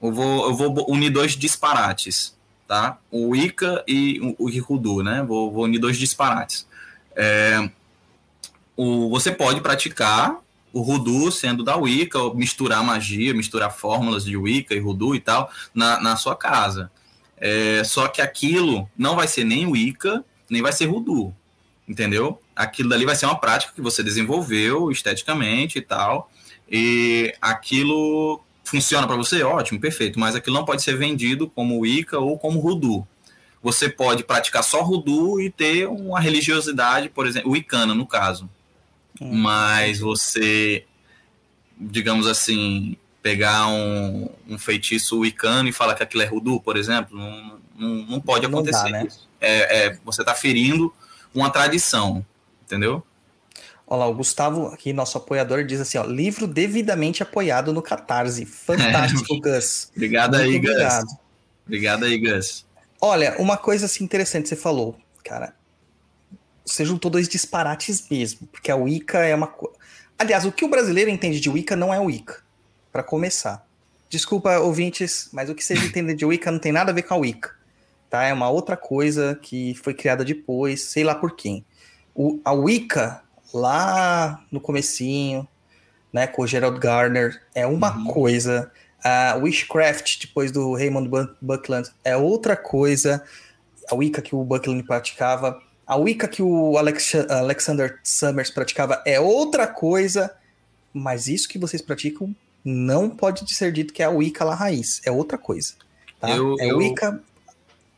Eu 0.00 0.10
vou, 0.10 0.46
eu 0.46 0.54
vou 0.54 0.90
unir 0.90 1.10
dois 1.10 1.32
disparates, 1.32 2.34
tá? 2.66 2.96
O 3.10 3.36
Ica 3.36 3.84
e 3.86 4.34
o, 4.38 4.48
Rudu, 4.62 5.02
né? 5.02 5.22
Vou, 5.28 5.52
vou 5.52 5.64
unir 5.64 5.78
dois 5.78 5.98
disparates. 5.98 6.66
É, 7.14 7.68
o, 8.74 9.10
você 9.10 9.30
pode 9.30 9.60
praticar 9.60 10.40
o 10.78 10.82
Rudu 10.82 11.32
sendo 11.32 11.64
da 11.64 11.76
Wicca, 11.76 12.32
misturar 12.34 12.84
magia, 12.84 13.34
misturar 13.34 13.74
fórmulas 13.74 14.24
de 14.24 14.36
Wicca 14.36 14.74
e 14.74 14.78
Rudu 14.78 15.12
e 15.14 15.20
tal 15.20 15.50
na, 15.74 16.00
na 16.00 16.16
sua 16.16 16.36
casa. 16.36 16.88
É, 17.36 17.82
só 17.84 18.06
que 18.06 18.22
aquilo 18.22 18.88
não 18.96 19.16
vai 19.16 19.26
ser 19.26 19.42
nem 19.42 19.66
Wicca, 19.66 20.24
nem 20.48 20.62
vai 20.62 20.72
ser 20.72 20.86
Rudu, 20.86 21.34
entendeu? 21.88 22.40
Aquilo 22.54 22.88
dali 22.88 23.04
vai 23.04 23.16
ser 23.16 23.26
uma 23.26 23.38
prática 23.38 23.72
que 23.74 23.80
você 23.80 24.04
desenvolveu 24.04 24.90
esteticamente 24.92 25.78
e 25.78 25.82
tal, 25.82 26.30
e 26.70 27.34
aquilo 27.40 28.40
funciona 28.62 29.06
para 29.06 29.16
você, 29.16 29.42
ótimo, 29.42 29.80
perfeito, 29.80 30.20
mas 30.20 30.36
aquilo 30.36 30.54
não 30.54 30.64
pode 30.64 30.82
ser 30.82 30.96
vendido 30.96 31.48
como 31.48 31.80
Wicca 31.80 32.18
ou 32.20 32.38
como 32.38 32.60
Rudu. 32.60 33.06
Você 33.60 33.88
pode 33.88 34.22
praticar 34.22 34.62
só 34.62 34.82
Rudu 34.82 35.40
e 35.40 35.50
ter 35.50 35.88
uma 35.88 36.20
religiosidade, 36.20 37.08
por 37.08 37.26
exemplo, 37.26 37.50
Wicana 37.50 37.94
no 37.94 38.06
caso, 38.06 38.48
Hum. 39.20 39.34
Mas 39.34 40.00
você, 40.00 40.84
digamos 41.78 42.26
assim, 42.26 42.96
pegar 43.22 43.66
um, 43.68 44.28
um 44.48 44.58
feitiço 44.58 45.18
wicano 45.20 45.68
e 45.68 45.72
falar 45.72 45.94
que 45.94 46.02
aquilo 46.02 46.22
é 46.22 46.26
rudu, 46.26 46.60
por 46.60 46.76
exemplo, 46.76 47.16
não, 47.16 47.58
não, 47.76 47.88
não 48.06 48.20
pode 48.20 48.46
não 48.46 48.58
acontecer. 48.58 48.84
Dá, 48.84 48.90
né? 48.90 49.08
é, 49.40 49.86
é, 49.86 49.98
você 50.04 50.22
está 50.22 50.34
ferindo 50.34 50.92
uma 51.34 51.50
tradição, 51.50 52.24
entendeu? 52.62 53.02
Olha 53.86 54.00
lá, 54.00 54.06
o 54.06 54.14
Gustavo, 54.14 54.66
aqui, 54.66 54.92
nosso 54.92 55.16
apoiador, 55.16 55.64
diz 55.64 55.80
assim: 55.80 55.96
ó, 55.98 56.04
livro 56.04 56.46
devidamente 56.46 57.22
apoiado 57.22 57.72
no 57.72 57.80
Catarse. 57.80 58.44
Fantástico, 58.44 59.36
é, 59.36 59.40
Gus. 59.56 59.90
Obrigado 59.96 60.36
Muito 60.36 60.50
aí, 60.50 60.56
obrigado. 60.56 61.04
Gus. 61.04 61.16
Obrigado 61.64 62.04
aí, 62.04 62.18
Gus. 62.18 62.66
Olha, 63.00 63.36
uma 63.38 63.56
coisa 63.56 63.86
assim 63.86 64.04
interessante 64.04 64.48
você 64.48 64.56
falou, 64.56 64.96
cara 65.24 65.57
você 66.68 66.84
juntou 66.84 67.10
dois 67.10 67.28
disparates 67.28 68.08
mesmo, 68.10 68.46
porque 68.48 68.70
a 68.70 68.76
Wicca 68.76 69.18
é 69.18 69.34
uma 69.34 69.46
coisa. 69.46 69.76
Aliás, 70.18 70.44
o 70.44 70.52
que 70.52 70.64
o 70.64 70.68
brasileiro 70.68 71.10
entende 71.10 71.40
de 71.40 71.48
Wicca 71.48 71.74
não 71.74 71.92
é 71.92 71.98
Wicca, 71.98 72.42
para 72.92 73.02
começar. 73.02 73.66
Desculpa, 74.08 74.58
ouvintes, 74.58 75.28
mas 75.32 75.48
o 75.48 75.54
que 75.54 75.64
vocês 75.64 75.82
entendem 75.82 76.16
de 76.16 76.24
Wicca 76.24 76.50
não 76.50 76.58
tem 76.58 76.72
nada 76.72 76.90
a 76.90 76.94
ver 76.94 77.02
com 77.02 77.14
a 77.14 77.16
Wicca. 77.16 77.50
Tá? 78.10 78.24
É 78.24 78.32
uma 78.32 78.48
outra 78.48 78.76
coisa 78.76 79.38
que 79.40 79.74
foi 79.74 79.94
criada 79.94 80.24
depois, 80.24 80.82
sei 80.82 81.04
lá 81.04 81.14
por 81.14 81.36
quem. 81.36 81.64
O, 82.14 82.40
a 82.44 82.52
Wicca, 82.52 83.22
lá 83.52 84.44
no 84.50 84.60
comecinho, 84.60 85.46
né, 86.12 86.26
com 86.26 86.42
o 86.42 86.46
Gerald 86.46 86.78
Garner, 86.80 87.42
é 87.54 87.66
uma 87.66 87.96
uhum. 87.96 88.04
coisa. 88.06 88.70
A 89.04 89.36
Witchcraft, 89.36 90.20
depois 90.26 90.50
do 90.50 90.74
Raymond 90.74 91.08
Buckland, 91.40 91.90
é 92.02 92.16
outra 92.16 92.56
coisa. 92.56 93.22
A 93.90 93.94
Wicca 93.94 94.20
que 94.20 94.34
o 94.34 94.42
Buckland 94.42 94.82
praticava 94.82 95.60
a 95.88 95.96
Wicca 95.96 96.28
que 96.28 96.42
o 96.42 96.76
Alex, 96.76 97.14
Alexander 97.30 97.98
Summers 98.04 98.50
praticava 98.50 99.02
é 99.06 99.18
outra 99.18 99.66
coisa, 99.66 100.30
mas 100.92 101.28
isso 101.28 101.48
que 101.48 101.58
vocês 101.58 101.80
praticam 101.80 102.36
não 102.62 103.08
pode 103.08 103.50
ser 103.54 103.72
dito 103.72 103.94
que 103.94 104.02
é 104.02 104.04
a 104.04 104.10
Wicca 104.10 104.44
lá 104.44 104.54
raiz, 104.54 105.00
é 105.06 105.10
outra 105.10 105.38
coisa. 105.38 105.72
Tá? 106.20 106.28
Eu, 106.28 106.56
é 106.60 106.70
eu, 106.70 106.76
Wicca. 106.76 107.18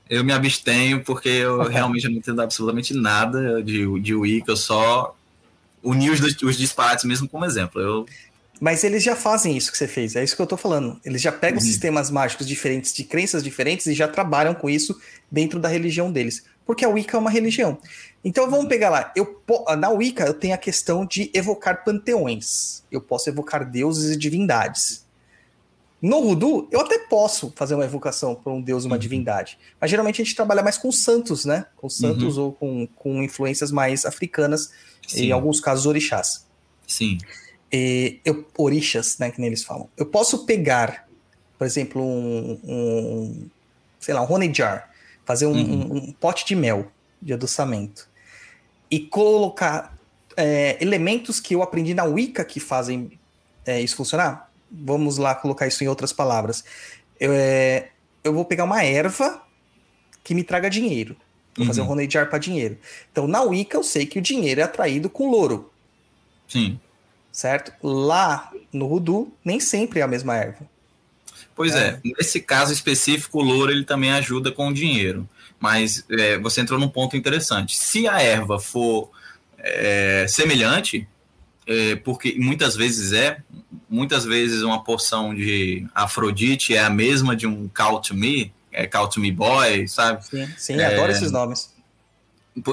Eu 0.09 0.22
me 0.22 0.33
abstenho 0.33 1.03
porque 1.03 1.29
eu 1.29 1.64
realmente 1.68 2.09
não 2.09 2.18
entendo 2.18 2.40
absolutamente 2.40 2.94
nada 2.94 3.61
de, 3.61 4.00
de 4.00 4.14
Wicca, 4.14 4.53
eu 4.53 4.57
só 4.57 5.16
uni 5.83 6.11
os, 6.11 6.20
os 6.20 6.57
disparates 6.57 7.05
mesmo 7.05 7.29
como 7.29 7.44
exemplo. 7.44 7.81
Eu 7.81 8.07
mas 8.61 8.85
eles 8.85 9.03
já 9.03 9.16
fazem 9.16 9.57
isso 9.57 9.72
que 9.72 9.79
você 9.79 9.88
fez, 9.88 10.14
é 10.14 10.22
isso 10.22 10.37
que 10.37 10.42
eu 10.42 10.46
tô 10.46 10.57
falando. 10.57 11.00
Eles 11.03 11.22
já 11.22 11.33
pegam 11.33 11.59
uhum. 11.59 11.64
sistemas 11.64 12.11
mágicos 12.11 12.46
diferentes, 12.46 12.92
de 12.92 13.05
crenças 13.05 13.42
diferentes, 13.42 13.87
e 13.87 13.94
já 13.94 14.07
trabalham 14.07 14.53
com 14.53 14.68
isso 14.68 15.00
dentro 15.31 15.59
da 15.59 15.66
religião 15.66 16.12
deles 16.12 16.44
porque 16.66 16.85
a 16.85 16.88
Wicca 16.88 17.16
é 17.16 17.20
uma 17.20 17.31
religião. 17.31 17.79
Então 18.25 18.51
vamos 18.51 18.66
pegar 18.66 18.90
lá. 18.90 19.12
Eu, 19.16 19.42
na 19.79 19.90
Wicca 19.90 20.25
eu 20.25 20.35
tenho 20.35 20.55
a 20.55 20.59
questão 20.59 21.07
de 21.07 21.31
evocar 21.35 21.85
panteões. 21.85 22.85
Eu 22.90 23.01
posso 23.01 23.29
evocar 23.29 23.68
deuses 23.68 24.14
e 24.14 24.16
divindades. 24.16 25.05
No 26.03 26.23
Voodoo, 26.23 26.66
eu 26.70 26.81
até 26.81 26.99
posso 26.99 27.53
fazer 27.55 27.75
uma 27.75 27.85
evocação 27.85 28.35
para 28.35 28.53
um 28.53 28.61
deus 28.61 28.85
e 28.85 28.87
uma 28.87 28.96
uhum. 28.96 29.01
divindade. 29.01 29.59
Mas 29.79 29.90
geralmente 29.90 30.23
a 30.23 30.25
gente 30.25 30.35
trabalha 30.35 30.62
mais 30.62 30.79
com 30.79 30.90
santos, 30.90 31.44
né? 31.44 31.66
Com 31.77 31.90
santos 31.90 32.38
uhum. 32.38 32.44
ou 32.44 32.53
com, 32.53 32.87
com 32.96 33.23
influências 33.23 33.70
mais 33.70 34.07
africanas, 34.07 34.70
Sim. 35.07 35.27
em 35.27 35.33
alguns 35.33 35.61
casos 35.61 35.85
orixás. 35.85 36.46
Sim. 36.87 37.18
E, 37.70 38.18
eu, 38.25 38.46
orixas, 38.57 39.18
né? 39.18 39.31
Que 39.31 39.40
nem 39.40 39.49
eles 39.49 39.62
falam. 39.62 39.90
Eu 39.94 40.07
posso 40.07 40.46
pegar, 40.46 41.07
por 41.59 41.66
exemplo, 41.66 42.03
um, 42.03 42.59
um 42.64 43.46
sei 43.99 44.14
lá, 44.14 44.23
um 44.23 44.33
honey 44.33 44.53
jar 44.55 44.89
fazer 45.31 45.47
um, 45.47 45.53
uhum. 45.53 45.93
um, 45.93 45.97
um 46.09 46.12
pote 46.12 46.45
de 46.45 46.57
mel 46.57 46.90
de 47.23 47.33
adoçamento 47.33 48.09
e 48.90 48.99
colocar 48.99 49.97
é, 50.37 50.77
elementos 50.81 51.38
que 51.38 51.55
eu 51.55 51.62
aprendi 51.62 51.95
na 51.95 52.03
Wicca 52.03 52.45
que 52.45 52.59
fazem 52.59 53.12
é, 53.64 53.81
isso 53.81 53.95
funcionar. 53.95 54.51
Vamos 54.69 55.19
lá 55.19 55.33
colocar 55.37 55.69
isso 55.69 55.85
em 55.85 55.87
outras 55.87 56.12
palavras. 56.12 56.64
Eu, 57.21 57.31
é, 57.33 57.90
eu 58.25 58.33
vou 58.33 58.45
pegar 58.45 58.64
uma 58.64 58.83
erva 58.83 59.40
que 60.25 60.35
me 60.35 60.43
traga 60.43 60.69
dinheiro. 60.69 61.14
Vou 61.55 61.62
uhum. 61.62 61.66
fazer 61.66 61.83
um 61.83 61.85
uhum. 61.85 61.93
honey 61.93 62.11
jar 62.11 62.29
para 62.29 62.40
dinheiro. 62.40 62.77
Então, 63.12 63.29
na 63.29 63.40
Wicca, 63.43 63.77
eu 63.77 63.85
sei 63.85 64.07
que 64.07 64.19
o 64.19 64.23
dinheiro 64.23 64.61
é 64.61 64.64
atraído 64.64 65.09
com 65.09 65.31
louro. 65.31 65.71
Sim. 66.49 66.81
Certo? 67.31 67.73
Lá 67.81 68.51
no 68.73 68.88
Rudu, 68.88 69.33
nem 69.45 69.61
sempre 69.61 70.01
é 70.01 70.03
a 70.03 70.09
mesma 70.09 70.35
erva. 70.37 70.69
Pois 71.61 71.75
é. 71.75 71.88
é. 71.88 72.01
nesse 72.16 72.40
caso 72.40 72.73
específico, 72.73 73.38
o 73.38 73.42
louro 73.42 73.70
ele 73.70 73.85
também 73.85 74.11
ajuda 74.12 74.51
com 74.51 74.68
o 74.68 74.73
dinheiro. 74.73 75.29
Mas 75.59 76.03
é, 76.11 76.38
você 76.38 76.62
entrou 76.62 76.81
num 76.81 76.88
ponto 76.88 77.18
interessante. 77.18 77.77
Se 77.77 78.09
a 78.09 78.23
erva 78.23 78.59
for 78.59 79.11
é, 79.59 80.25
semelhante, 80.27 81.07
é, 81.66 81.96
porque 81.96 82.35
muitas 82.38 82.77
vezes 82.77 83.12
é, 83.12 83.42
muitas 83.87 84.25
vezes 84.25 84.62
uma 84.62 84.83
porção 84.83 85.35
de 85.35 85.87
Afrodite 85.94 86.75
é 86.75 86.81
a 86.81 86.88
mesma 86.88 87.37
de 87.37 87.46
um 87.46 87.68
Call 87.68 88.01
to 88.01 88.14
Me, 88.14 88.51
é 88.73 88.87
Call 88.87 89.07
to 89.09 89.20
Me 89.20 89.31
Boy, 89.31 89.87
sabe? 89.87 90.25
Sim, 90.25 90.49
sim 90.57 90.81
é, 90.81 90.94
adoro 90.94 91.12
esses 91.12 91.31
nomes. 91.31 91.75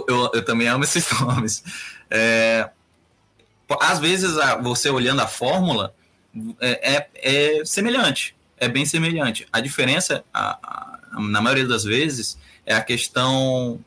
Eu, 0.08 0.32
eu 0.34 0.46
também 0.46 0.70
amo 0.70 0.86
esses 0.86 1.12
nomes. 1.20 1.62
É, 2.10 2.70
às 3.82 4.00
vezes, 4.00 4.38
a- 4.38 4.56
você 4.56 4.90
olhando 4.90 5.20
a 5.22 5.28
fórmula, 5.28 5.94
é, 6.62 7.62
semelhante. 7.66 8.37
É 8.58 8.68
bem 8.68 8.86
semelhante. 8.86 9.48
A 9.52 9.60
diferença, 9.60 10.24
a- 10.34 10.58
a- 11.14 11.20
na 11.22 11.42
maioria 11.42 11.68
das 11.68 11.84
vezes, 11.84 12.38
é 12.66 12.74
a 12.74 12.82
questão 12.82 13.80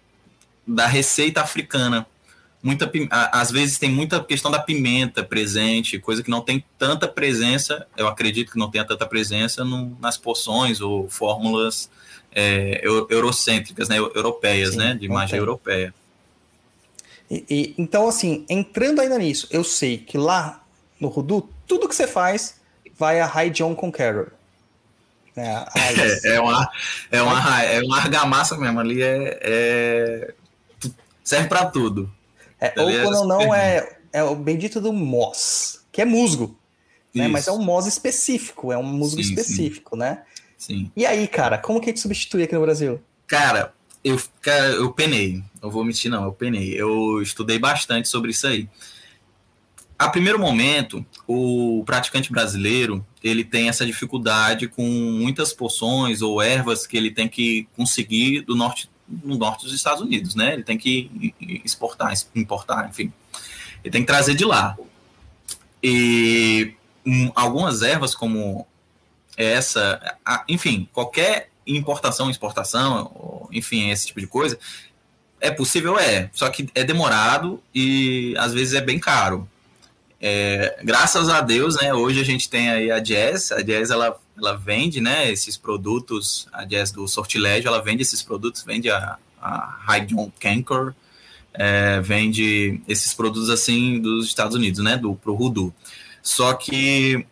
da 0.66 0.87
receita 0.87 1.40
africana. 1.40 2.06
Muita, 2.62 2.90
a- 3.11 3.40
às 3.40 3.50
vezes 3.50 3.78
tem 3.78 3.90
muita 3.90 4.22
questão 4.22 4.50
da 4.50 4.59
pimenta 4.59 5.24
presente, 5.24 5.98
coisa 5.98 6.22
que 6.22 6.30
não 6.30 6.40
tem 6.42 6.64
tanta 6.78 7.09
presença, 7.09 7.87
eu 7.96 8.06
acredito 8.06 8.52
que 8.52 8.59
não 8.59 8.70
tenha 8.70 8.85
tanta 8.85 9.06
presença 9.06 9.64
no- 9.64 9.96
nas 10.00 10.16
poções 10.16 10.80
ou 10.80 11.09
fórmulas 11.09 11.90
é, 12.33 12.80
eu- 12.85 13.09
eurocêntricas, 13.11 13.88
né, 13.88 13.98
europeias, 13.98 14.70
Sim, 14.70 14.76
né, 14.78 14.94
de 14.94 15.04
imagem 15.04 15.30
tem. 15.30 15.38
europeia. 15.40 15.92
E- 17.28 17.44
e- 17.50 17.74
então, 17.76 18.06
assim, 18.09 18.44
entrando 18.48 19.00
ainda 19.00 19.18
nisso, 19.18 19.48
eu 19.50 19.64
sei 19.64 19.98
que 19.98 20.16
lá 20.16 20.64
no 21.00 21.09
Rudu, 21.09 21.48
tudo 21.66 21.88
que 21.88 21.94
você 21.94 22.06
faz 22.06 22.61
vai 22.96 23.18
a 23.20 23.26
High 23.26 23.50
John 23.50 23.74
Conqueror. 23.74 24.30
É, 25.36 25.64
raiz. 25.74 26.24
É, 26.24 26.36
é 26.36 26.40
uma, 26.40 26.70
é 27.10 27.22
uma, 27.22 27.62
é 27.62 27.80
uma 27.80 27.96
argamassa 27.98 28.56
mesmo 28.56 28.80
ali, 28.80 29.02
é, 29.02 29.38
é- 29.42 30.34
serve 31.22 31.48
pra 31.48 31.66
tudo. 31.66 32.10
É, 32.60 32.74
ou 32.76 32.86
Beleza, 32.86 33.04
quando 33.04 33.28
não 33.28 33.54
é, 33.54 33.96
é 34.12 34.22
o 34.22 34.34
bendito 34.34 34.80
do 34.80 34.92
Moss, 34.92 35.84
que 35.90 36.02
é 36.02 36.04
musgo, 36.04 36.58
né? 37.14 37.28
Mas 37.28 37.48
é 37.48 37.52
um 37.52 37.62
Moss 37.62 37.86
específico, 37.86 38.72
é 38.72 38.78
um 38.78 38.82
musgo 38.82 39.22
Sim, 39.22 39.28
sim. 39.28 39.34
específico, 39.34 39.96
né? 39.96 40.22
Sim. 40.58 40.90
E 40.94 41.06
aí, 41.06 41.26
cara, 41.26 41.56
como 41.58 41.80
que 41.80 41.86
a 41.86 41.92
gente 41.92 42.00
substitui 42.00 42.42
aqui 42.42 42.54
no 42.54 42.60
Brasil? 42.60 43.00
Cara, 43.26 43.72
eu, 44.04 44.20
cara, 44.42 44.68
eu 44.68 44.92
penei. 44.92 45.42
Não 45.62 45.70
vou 45.70 45.84
mentir, 45.84 46.10
não, 46.10 46.24
eu 46.24 46.32
penei. 46.32 46.74
Eu 46.78 47.22
estudei 47.22 47.58
bastante 47.58 48.08
sobre 48.08 48.30
isso 48.30 48.46
aí. 48.46 48.68
A 50.00 50.08
primeiro 50.08 50.38
momento, 50.38 51.04
o 51.26 51.82
praticante 51.84 52.32
brasileiro 52.32 53.04
ele 53.22 53.44
tem 53.44 53.68
essa 53.68 53.84
dificuldade 53.84 54.66
com 54.66 54.82
muitas 54.82 55.52
poções 55.52 56.22
ou 56.22 56.40
ervas 56.40 56.86
que 56.86 56.96
ele 56.96 57.10
tem 57.10 57.28
que 57.28 57.68
conseguir 57.76 58.40
do 58.40 58.56
norte, 58.56 58.88
no 59.06 59.36
norte 59.36 59.66
dos 59.66 59.74
Estados 59.74 60.00
Unidos, 60.02 60.34
né? 60.34 60.54
Ele 60.54 60.62
tem 60.62 60.78
que 60.78 61.34
exportar, 61.62 62.14
importar, 62.34 62.88
enfim. 62.88 63.12
Ele 63.84 63.92
tem 63.92 64.00
que 64.00 64.06
trazer 64.06 64.34
de 64.34 64.42
lá. 64.46 64.74
E 65.82 66.72
hum, 67.06 67.30
algumas 67.34 67.82
ervas 67.82 68.14
como 68.14 68.66
essa, 69.36 70.16
a- 70.24 70.44
enfim, 70.48 70.88
qualquer 70.94 71.50
importação, 71.66 72.30
exportação, 72.30 73.46
enfim, 73.52 73.90
esse 73.90 74.06
tipo 74.06 74.20
de 74.20 74.26
coisa, 74.26 74.58
é 75.42 75.50
possível, 75.50 75.98
é. 75.98 76.30
Só 76.32 76.48
que 76.48 76.70
é 76.74 76.84
demorado 76.84 77.62
e 77.74 78.34
às 78.38 78.54
vezes 78.54 78.72
é 78.72 78.80
bem 78.80 78.98
caro. 78.98 79.46
É, 80.20 80.78
graças 80.85 81.30
a 81.30 81.40
Deus, 81.40 81.76
né? 81.80 81.94
Hoje 81.94 82.20
a 82.20 82.24
gente 82.24 82.50
tem 82.50 82.68
aí 82.68 82.90
a 82.90 82.98
Jazz. 82.98 83.50
A 83.52 83.62
Jazz 83.62 83.90
ela, 83.90 84.20
ela 84.37 84.54
vende, 84.54 85.00
né? 85.00 85.30
Esses 85.30 85.56
produtos. 85.56 86.46
A 86.52 86.64
Jazz 86.64 86.92
do 86.92 87.09
Sortilégio, 87.09 87.68
ela 87.68 87.80
vende 87.80 88.02
esses 88.02 88.22
produtos, 88.22 88.62
vende 88.62 88.90
a, 88.90 89.16
a 89.40 89.78
Canker, 90.38 90.94
é, 91.54 92.00
vende 92.00 92.80
esses 92.87 93.14
produtos 93.14 93.48
assim 93.48 93.98
dos 94.00 94.26
Estados 94.26 94.54
Unidos, 94.54 94.85
né? 94.85 94.98
Do 94.98 95.14
pro 95.14 95.35
Rudu. 95.35 95.74
Só 96.22 96.52
que 96.52 97.26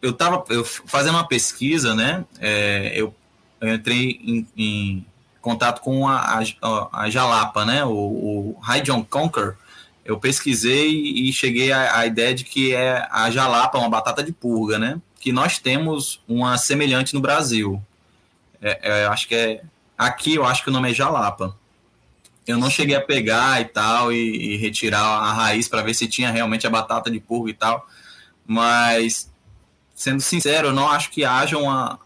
eu 0.00 0.14
tava 0.14 0.44
eu, 0.48 0.64
fazendo 0.64 1.14
uma 1.14 1.28
pesquisa, 1.28 1.94
né? 1.94 2.24
É, 2.40 2.92
eu, 2.96 3.14
eu 3.60 3.74
entrei 3.74 4.18
em, 4.24 4.48
em 4.56 5.06
contato 5.42 5.82
com 5.82 6.08
a, 6.08 6.42
a, 6.62 7.02
a 7.02 7.10
Jalapa, 7.10 7.66
né? 7.66 7.84
O, 7.84 7.90
o 7.90 8.58
High 8.62 8.82
Conquer. 9.10 9.56
Eu 10.04 10.18
pesquisei 10.18 10.90
e 10.90 11.32
cheguei 11.32 11.70
à, 11.72 11.98
à 11.98 12.06
ideia 12.06 12.34
de 12.34 12.44
que 12.44 12.74
é 12.74 13.06
a 13.10 13.30
Jalapa, 13.30 13.78
uma 13.78 13.88
batata 13.88 14.22
de 14.22 14.32
purga, 14.32 14.78
né? 14.78 15.00
Que 15.20 15.32
nós 15.32 15.58
temos 15.58 16.20
uma 16.26 16.58
semelhante 16.58 17.14
no 17.14 17.20
Brasil. 17.20 17.80
É, 18.60 19.02
é, 19.02 19.06
acho 19.06 19.28
que 19.28 19.34
é 19.34 19.62
aqui. 19.96 20.34
Eu 20.34 20.44
acho 20.44 20.64
que 20.64 20.70
o 20.70 20.72
nome 20.72 20.90
é 20.90 20.94
Jalapa. 20.94 21.56
Eu 22.46 22.58
não 22.58 22.68
cheguei 22.68 22.96
a 22.96 23.00
pegar 23.00 23.60
e 23.60 23.66
tal 23.66 24.12
e, 24.12 24.54
e 24.54 24.56
retirar 24.56 25.00
a 25.00 25.32
raiz 25.32 25.68
para 25.68 25.82
ver 25.82 25.94
se 25.94 26.08
tinha 26.08 26.30
realmente 26.30 26.66
a 26.66 26.70
batata 26.70 27.10
de 27.10 27.20
purga 27.20 27.50
e 27.50 27.54
tal. 27.54 27.86
Mas 28.44 29.30
sendo 29.94 30.20
sincero, 30.20 30.68
eu 30.68 30.72
não 30.72 30.88
acho 30.88 31.10
que 31.10 31.24
haja 31.24 31.56
uma, 31.56 32.00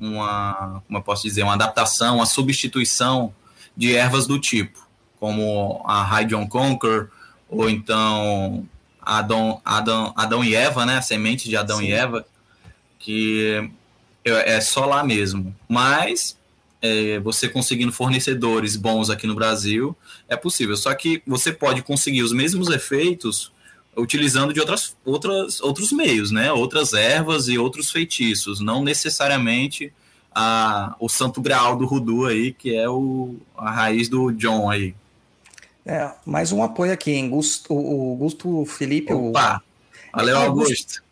uma, 0.00 0.82
como 0.86 0.98
eu 0.98 1.02
posso 1.02 1.22
dizer, 1.22 1.42
uma 1.42 1.52
adaptação, 1.52 2.16
uma 2.16 2.26
substituição 2.26 3.34
de 3.76 3.94
ervas 3.94 4.26
do 4.26 4.38
tipo, 4.38 4.86
como 5.20 5.82
a 5.86 6.02
High 6.02 6.28
Conquer, 6.48 7.10
ou 7.48 7.68
então 7.70 8.66
Adão, 9.00 9.60
Adão, 9.64 10.12
Adão 10.16 10.44
e 10.44 10.54
Eva, 10.54 10.84
né? 10.84 10.98
A 10.98 11.02
semente 11.02 11.48
de 11.48 11.56
Adão 11.56 11.78
Sim. 11.78 11.86
e 11.86 11.92
Eva, 11.92 12.26
que 12.98 13.70
é 14.24 14.60
só 14.60 14.84
lá 14.84 15.04
mesmo. 15.04 15.54
Mas 15.68 16.36
é, 16.82 17.18
você 17.20 17.48
conseguindo 17.48 17.92
fornecedores 17.92 18.76
bons 18.76 19.10
aqui 19.10 19.26
no 19.26 19.34
Brasil, 19.34 19.96
é 20.28 20.36
possível. 20.36 20.76
Só 20.76 20.92
que 20.94 21.22
você 21.26 21.52
pode 21.52 21.82
conseguir 21.82 22.22
os 22.22 22.32
mesmos 22.32 22.68
efeitos 22.68 23.52
utilizando 23.96 24.52
de 24.52 24.60
outras, 24.60 24.96
outras, 25.04 25.60
outros 25.60 25.90
meios, 25.92 26.30
né? 26.30 26.52
Outras 26.52 26.92
ervas 26.92 27.48
e 27.48 27.58
outros 27.58 27.90
feitiços, 27.90 28.60
não 28.60 28.82
necessariamente 28.84 29.92
a, 30.34 30.94
o 31.00 31.08
santo 31.08 31.40
graal 31.40 31.76
do 31.76 31.86
Rudu 31.86 32.26
aí, 32.26 32.52
que 32.52 32.74
é 32.74 32.88
o, 32.88 33.36
a 33.56 33.70
raiz 33.70 34.08
do 34.08 34.30
John 34.32 34.70
aí. 34.70 34.94
É, 35.86 36.10
mais 36.26 36.50
um 36.50 36.62
apoio 36.62 36.92
aqui, 36.92 37.12
hein? 37.12 37.30
Gusto, 37.30 37.72
o 37.72 38.12
o 38.12 38.16
Gusto 38.16 38.64
Felipe, 38.66 39.12
o 39.12 39.28
Opa! 39.28 39.62
Valeu, 40.12 40.36
Augusto. 40.36 40.72
Augusto. 40.72 41.02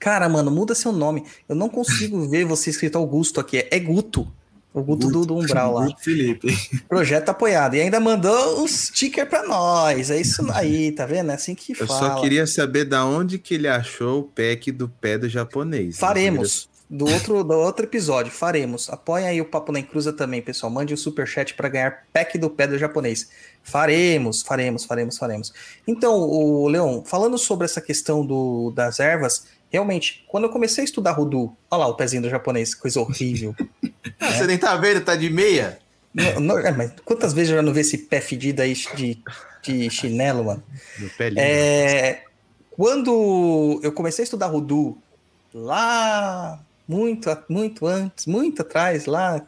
Cara, 0.00 0.28
mano, 0.28 0.50
muda 0.50 0.74
seu 0.74 0.90
nome. 0.92 1.24
Eu 1.48 1.54
não 1.54 1.68
consigo 1.68 2.28
ver 2.28 2.44
você 2.44 2.70
escrito 2.70 2.98
Augusto 2.98 3.40
aqui. 3.40 3.66
É 3.70 3.78
Guto. 3.78 4.26
O 4.74 4.82
Guto, 4.82 5.08
do, 5.08 5.24
do 5.24 5.36
Umbral 5.38 5.72
lá. 5.72 5.86
Guto 5.86 6.02
Felipe. 6.02 6.54
Projeto 6.86 7.30
apoiado. 7.30 7.74
E 7.76 7.80
ainda 7.80 7.98
mandou 7.98 8.62
um 8.62 8.68
sticker 8.68 9.26
pra 9.26 9.42
nós. 9.46 10.10
É 10.10 10.20
isso 10.20 10.46
aí, 10.52 10.92
tá 10.92 11.06
vendo? 11.06 11.30
É 11.30 11.34
assim 11.34 11.54
que 11.54 11.72
Eu 11.72 11.86
fala. 11.86 12.14
só 12.16 12.20
queria 12.20 12.46
saber 12.46 12.84
da 12.84 13.04
onde 13.04 13.38
que 13.38 13.54
ele 13.54 13.68
achou 13.68 14.20
o 14.20 14.22
pack 14.24 14.70
do 14.72 14.88
pé 14.88 15.16
do 15.16 15.28
japonês. 15.28 15.96
Faremos. 15.98 16.68
Do 16.88 17.04
outro, 17.10 17.42
do 17.42 17.54
outro 17.54 17.84
episódio, 17.84 18.30
faremos. 18.30 18.88
Apoiem 18.88 19.26
aí 19.26 19.40
o 19.40 19.44
Papo 19.44 19.72
na 19.72 19.80
Encruza 19.80 20.12
também, 20.12 20.40
pessoal. 20.40 20.70
Mande 20.70 20.94
o 20.94 20.96
superchat 20.96 21.54
para 21.54 21.68
ganhar 21.68 22.04
pack 22.12 22.38
do 22.38 22.48
pé 22.48 22.66
do 22.68 22.78
japonês. 22.78 23.28
Faremos, 23.62 24.42
faremos, 24.42 24.84
faremos, 24.84 25.18
faremos. 25.18 25.52
Então, 25.86 26.14
o 26.20 26.68
Leon, 26.68 27.02
falando 27.04 27.36
sobre 27.38 27.64
essa 27.64 27.80
questão 27.80 28.24
do, 28.24 28.70
das 28.70 29.00
ervas, 29.00 29.48
realmente, 29.68 30.24
quando 30.28 30.44
eu 30.44 30.50
comecei 30.50 30.82
a 30.82 30.84
estudar 30.84 31.10
Rudu, 31.10 31.52
olha 31.68 31.80
lá 31.80 31.86
o 31.88 31.94
pezinho 31.94 32.22
do 32.22 32.30
japonês, 32.30 32.72
coisa 32.72 33.00
horrível. 33.00 33.52
Ah, 34.20 34.30
Você 34.38 34.46
nem 34.46 34.56
tá 34.56 34.76
vendo, 34.76 35.00
tá 35.04 35.16
de 35.16 35.28
meia? 35.28 35.80
Não- 36.14 36.38
não- 36.40 36.58
é, 36.60 36.70
mas 36.70 36.92
quantas 37.04 37.32
vezes 37.32 37.50
eu 37.50 37.56
já 37.56 37.62
não 37.62 37.72
vi 37.72 37.80
esse 37.80 37.98
pé 37.98 38.20
fedido 38.20 38.62
aí 38.62 38.74
de, 38.94 39.18
de 39.60 39.90
chinelo, 39.90 40.44
mano? 40.44 40.62
No 41.00 41.10
pé 41.10 41.30
lindo. 41.30 41.40
É, 41.40 42.22
quando 42.70 43.80
eu 43.82 43.90
comecei 43.90 44.22
a 44.22 44.24
estudar 44.26 44.46
Rudu, 44.46 44.96
lá 45.52 46.60
muito, 46.86 47.36
muito 47.48 47.86
antes, 47.86 48.26
muito 48.26 48.62
atrás, 48.62 49.06
lá, 49.06 49.44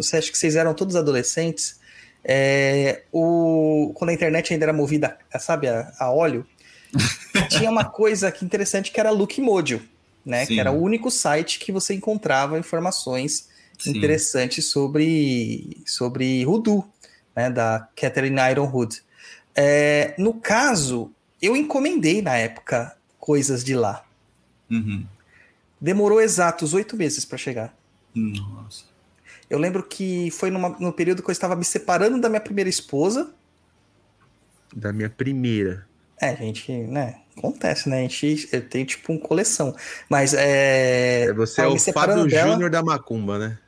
sei, 0.00 0.18
acho 0.18 0.32
que 0.32 0.38
vocês 0.38 0.56
eram 0.56 0.74
todos 0.74 0.96
adolescentes, 0.96 1.78
é, 2.24 3.02
o, 3.12 3.92
quando 3.94 4.10
a 4.10 4.12
internet 4.14 4.52
ainda 4.52 4.66
era 4.66 4.72
movida, 4.72 5.18
sabe, 5.38 5.68
a, 5.68 5.92
a 5.98 6.10
óleo, 6.10 6.46
tinha 7.48 7.70
uma 7.70 7.84
coisa 7.84 8.30
que 8.30 8.44
interessante 8.44 8.90
que 8.90 9.00
era 9.00 9.10
Lookmodio, 9.10 9.82
né? 10.24 10.44
Sim. 10.44 10.54
Que 10.54 10.60
era 10.60 10.72
o 10.72 10.82
único 10.82 11.10
site 11.10 11.58
que 11.58 11.72
você 11.72 11.94
encontrava 11.94 12.58
informações 12.58 13.48
Sim. 13.78 13.90
interessantes 13.90 14.66
sobre, 14.66 15.78
sobre 15.86 16.44
Rudu, 16.44 16.84
né, 17.34 17.50
da 17.50 17.88
Catherine 17.96 18.40
Ironwood. 18.50 19.02
É, 19.54 20.14
no 20.18 20.34
caso, 20.34 21.10
eu 21.40 21.56
encomendei 21.56 22.20
na 22.20 22.36
época 22.36 22.96
coisas 23.18 23.64
de 23.64 23.74
lá. 23.74 24.04
Uhum. 24.70 25.06
Demorou 25.80 26.20
exatos 26.20 26.74
oito 26.74 26.96
meses 26.96 27.24
para 27.24 27.38
chegar. 27.38 27.74
Nossa. 28.14 28.84
Eu 29.48 29.58
lembro 29.58 29.82
que 29.82 30.30
foi 30.30 30.50
numa- 30.50 30.76
no 30.78 30.92
período 30.92 31.22
que 31.22 31.30
eu 31.30 31.32
estava 31.32 31.56
me 31.56 31.64
separando 31.64 32.20
da 32.20 32.28
minha 32.28 32.40
primeira 32.40 32.68
esposa. 32.68 33.32
Da 34.74 34.92
minha 34.92 35.10
primeira. 35.10 35.86
É, 36.20 36.36
gente, 36.36 36.70
né? 36.70 37.20
Acontece, 37.36 37.88
né? 37.88 37.98
A 37.98 38.02
gente 38.02 38.48
eu 38.52 38.60
tenho 38.68 38.84
tipo 38.86 39.10
uma 39.12 39.20
coleção. 39.20 39.74
Mas 40.08 40.34
é. 40.34 41.22
É, 41.24 41.32
você 41.32 41.62
é 41.62 41.66
o 41.66 41.78
Fábio 41.78 42.26
dela. 42.26 42.52
Júnior 42.52 42.70
da 42.70 42.82
Macumba, 42.82 43.38
né? 43.38 43.58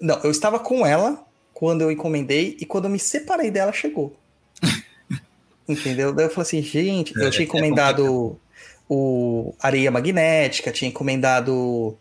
Não, 0.00 0.18
eu 0.24 0.30
estava 0.30 0.58
com 0.58 0.86
ela 0.86 1.24
quando 1.52 1.82
eu 1.82 1.90
encomendei 1.92 2.56
e 2.60 2.64
quando 2.64 2.84
eu 2.84 2.90
me 2.90 2.98
separei 2.98 3.50
dela, 3.50 3.72
chegou. 3.72 4.16
Entendeu? 5.68 6.12
Daí 6.12 6.26
eu 6.26 6.30
falei 6.30 6.42
assim, 6.46 6.62
gente, 6.62 7.14
eu 7.14 7.26
É, 7.26 7.30
tinha 7.30 7.42
é 7.44 7.46
encomendado 7.46 8.40
o 8.88 9.54
areia 9.60 9.90
magnética, 9.90 10.72
tinha 10.72 10.88
encomendado. 10.88 11.96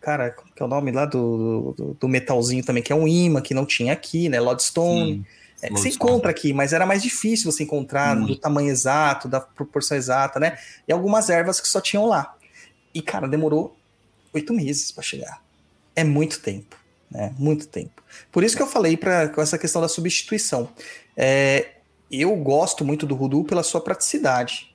Cara, 0.00 0.30
como 0.30 0.52
que 0.52 0.62
é 0.62 0.66
o 0.66 0.68
nome 0.68 0.90
lá 0.90 1.04
do, 1.04 1.74
do, 1.76 1.96
do 2.00 2.08
metalzinho 2.08 2.64
também, 2.64 2.82
que 2.82 2.92
é 2.92 2.96
um 2.96 3.06
imã 3.06 3.40
que 3.40 3.54
não 3.54 3.64
tinha 3.64 3.92
aqui, 3.92 4.28
né? 4.28 4.40
Lodestone. 4.40 5.14
Sim. 5.14 5.24
É, 5.62 5.70
você 5.70 5.90
encontra 5.90 6.28
aqui, 6.28 6.52
mas 6.52 6.72
era 6.72 6.84
mais 6.84 7.00
difícil 7.00 7.50
você 7.50 7.62
encontrar 7.62 8.16
do 8.16 8.34
tamanho 8.34 8.68
exato, 8.68 9.28
da 9.28 9.40
proporção 9.40 9.96
exata, 9.96 10.40
né? 10.40 10.58
E 10.88 10.92
algumas 10.92 11.30
ervas 11.30 11.60
que 11.60 11.68
só 11.68 11.80
tinham 11.80 12.04
lá. 12.06 12.34
E, 12.92 13.00
cara, 13.00 13.28
demorou 13.28 13.76
oito 14.32 14.52
meses 14.52 14.90
para 14.90 15.04
chegar. 15.04 15.40
É 15.94 16.02
muito 16.02 16.40
tempo, 16.40 16.76
né? 17.08 17.32
Muito 17.38 17.68
tempo. 17.68 18.02
Por 18.32 18.42
isso 18.42 18.56
que 18.56 18.62
eu 18.62 18.66
falei 18.66 18.96
para 18.96 19.28
com 19.28 19.40
essa 19.40 19.56
questão 19.56 19.80
da 19.80 19.88
substituição. 19.88 20.68
É, 21.16 21.76
eu 22.10 22.34
gosto 22.36 22.84
muito 22.84 23.06
do 23.06 23.14
Rudu 23.14 23.44
pela 23.44 23.62
sua 23.62 23.80
praticidade, 23.80 24.71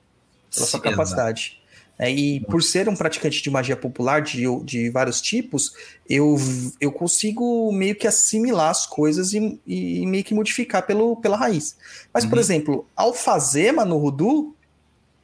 pela 0.54 0.66
sua 0.66 0.80
capacidade. 0.80 1.58
É, 1.98 2.08
e 2.08 2.40
por 2.40 2.62
ser 2.62 2.88
um 2.88 2.94
praticante 2.94 3.42
de 3.42 3.50
magia 3.50 3.76
popular 3.76 4.22
de, 4.22 4.44
de 4.62 4.88
vários 4.88 5.20
tipos, 5.20 5.72
eu, 6.08 6.36
eu 6.80 6.92
consigo 6.92 7.72
meio 7.72 7.96
que 7.96 8.06
assimilar 8.06 8.70
as 8.70 8.86
coisas 8.86 9.32
e, 9.32 9.60
e 9.66 10.06
meio 10.06 10.22
que 10.22 10.32
modificar 10.32 10.86
pelo, 10.86 11.16
pela 11.16 11.36
raiz. 11.36 11.76
Mas, 12.14 12.22
uhum. 12.22 12.30
por 12.30 12.38
exemplo, 12.38 12.86
alfazema 12.94 13.84
no 13.84 13.98
Rudu 13.98 14.54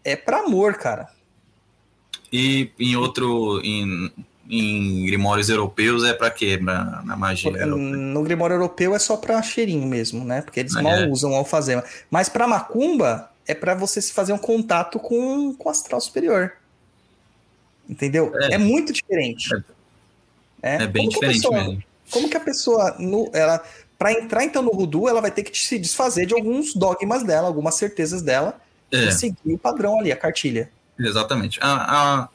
é 0.02 0.16
para 0.16 0.40
amor, 0.40 0.74
cara. 0.74 1.08
E 2.32 2.72
em 2.78 2.96
outro. 2.96 3.60
Em, 3.62 4.12
em 4.50 5.06
grimórios 5.06 5.48
europeus 5.48 6.04
é 6.04 6.12
para 6.12 6.30
quê? 6.30 6.58
Na, 6.60 7.02
na 7.02 7.16
magia 7.16 7.50
europeia? 7.50 7.86
No 7.86 8.22
grimório 8.22 8.54
europeu 8.54 8.94
é 8.94 8.98
só 8.98 9.16
para 9.16 9.40
cheirinho 9.40 9.86
mesmo, 9.86 10.24
né? 10.24 10.42
Porque 10.42 10.60
eles 10.60 10.74
ah, 10.76 10.82
mal 10.82 10.92
é. 10.92 11.08
usam 11.08 11.32
alfazema. 11.32 11.84
Mas 12.10 12.28
para 12.28 12.46
macumba 12.46 13.30
é 13.46 13.54
para 13.54 13.74
você 13.74 14.00
se 14.00 14.12
fazer 14.12 14.32
um 14.32 14.38
contato 14.38 14.98
com, 14.98 15.54
com 15.54 15.68
o 15.68 15.70
astral 15.70 16.00
superior. 16.00 16.52
Entendeu? 17.88 18.32
É, 18.36 18.54
é 18.54 18.58
muito 18.58 18.92
diferente. 18.92 19.50
É, 20.62 20.84
é 20.84 20.86
bem 20.86 21.08
diferente 21.08 21.42
pessoa, 21.42 21.64
mesmo. 21.64 21.84
Como 22.10 22.28
que 22.28 22.36
a 22.36 22.40
pessoa, 22.40 22.96
no, 22.98 23.30
ela, 23.34 23.62
para 23.98 24.12
entrar 24.12 24.44
então 24.44 24.62
no 24.62 24.70
Rudu, 24.70 25.08
ela 25.08 25.20
vai 25.20 25.30
ter 25.30 25.42
que 25.42 25.56
se 25.56 25.78
desfazer 25.78 26.26
de 26.26 26.34
alguns 26.34 26.74
dogmas 26.74 27.22
dela, 27.22 27.46
algumas 27.46 27.74
certezas 27.74 28.22
dela, 28.22 28.58
é. 28.90 29.08
e 29.08 29.12
seguir 29.12 29.52
o 29.52 29.58
padrão 29.58 30.00
ali, 30.00 30.10
a 30.10 30.16
cartilha. 30.16 30.70
Exatamente. 30.98 31.58
A, 31.60 32.22
a, 32.22 32.28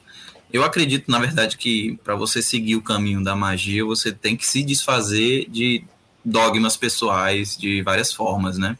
eu 0.52 0.62
acredito, 0.62 1.10
na 1.10 1.18
verdade, 1.18 1.56
que 1.56 1.98
para 2.04 2.14
você 2.14 2.42
seguir 2.42 2.76
o 2.76 2.82
caminho 2.82 3.22
da 3.22 3.34
magia, 3.34 3.84
você 3.84 4.12
tem 4.12 4.36
que 4.36 4.46
se 4.46 4.62
desfazer 4.62 5.46
de 5.48 5.84
dogmas 6.24 6.76
pessoais 6.76 7.56
de 7.56 7.82
várias 7.82 8.12
formas, 8.12 8.58
né? 8.58 8.76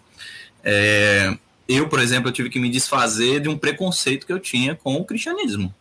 É, 0.62 1.36
eu, 1.70 1.88
por 1.88 2.00
exemplo, 2.00 2.28
eu 2.28 2.32
tive 2.32 2.50
que 2.50 2.58
me 2.58 2.68
desfazer 2.68 3.40
de 3.40 3.48
um 3.48 3.56
preconceito 3.56 4.26
que 4.26 4.32
eu 4.32 4.40
tinha 4.40 4.74
com 4.74 4.96
o 4.96 5.04
cristianismo 5.04 5.72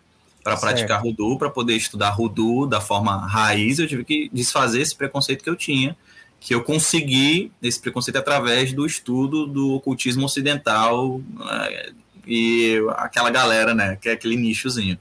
para 0.43 0.58
praticar 0.58 1.02
Rudu, 1.02 1.38
para 1.38 1.49
poder 1.49 1.75
estudar 1.75 2.10
Rudu 2.10 2.65
da 2.65 2.80
forma 2.80 3.28
raiz, 3.28 3.80
eu 3.80 3.88
tive 3.88 4.04
que 4.04 4.30
desfazer 4.32 4.82
esse 4.82 4.95
preconceito 4.95 5.43
que 5.43 5.49
eu 5.49 5.56
tinha, 5.56 5.95
que 6.39 6.56
eu 6.56 6.63
consegui 6.63 7.52
esse 7.62 7.80
preconceito 7.80 8.17
através 8.17 8.71
do 8.71 8.86
estudo 8.86 9.45
do 9.45 9.73
ocultismo 9.73 10.25
ocidental 10.25 11.21
né, 11.36 11.91
e 12.25 12.78
aquela 12.97 13.30
galera, 13.30 13.73
né, 13.73 13.97
que 14.02 14.10
é 14.10 14.13
aquele 14.13 14.36
nichozinho. 14.36 14.97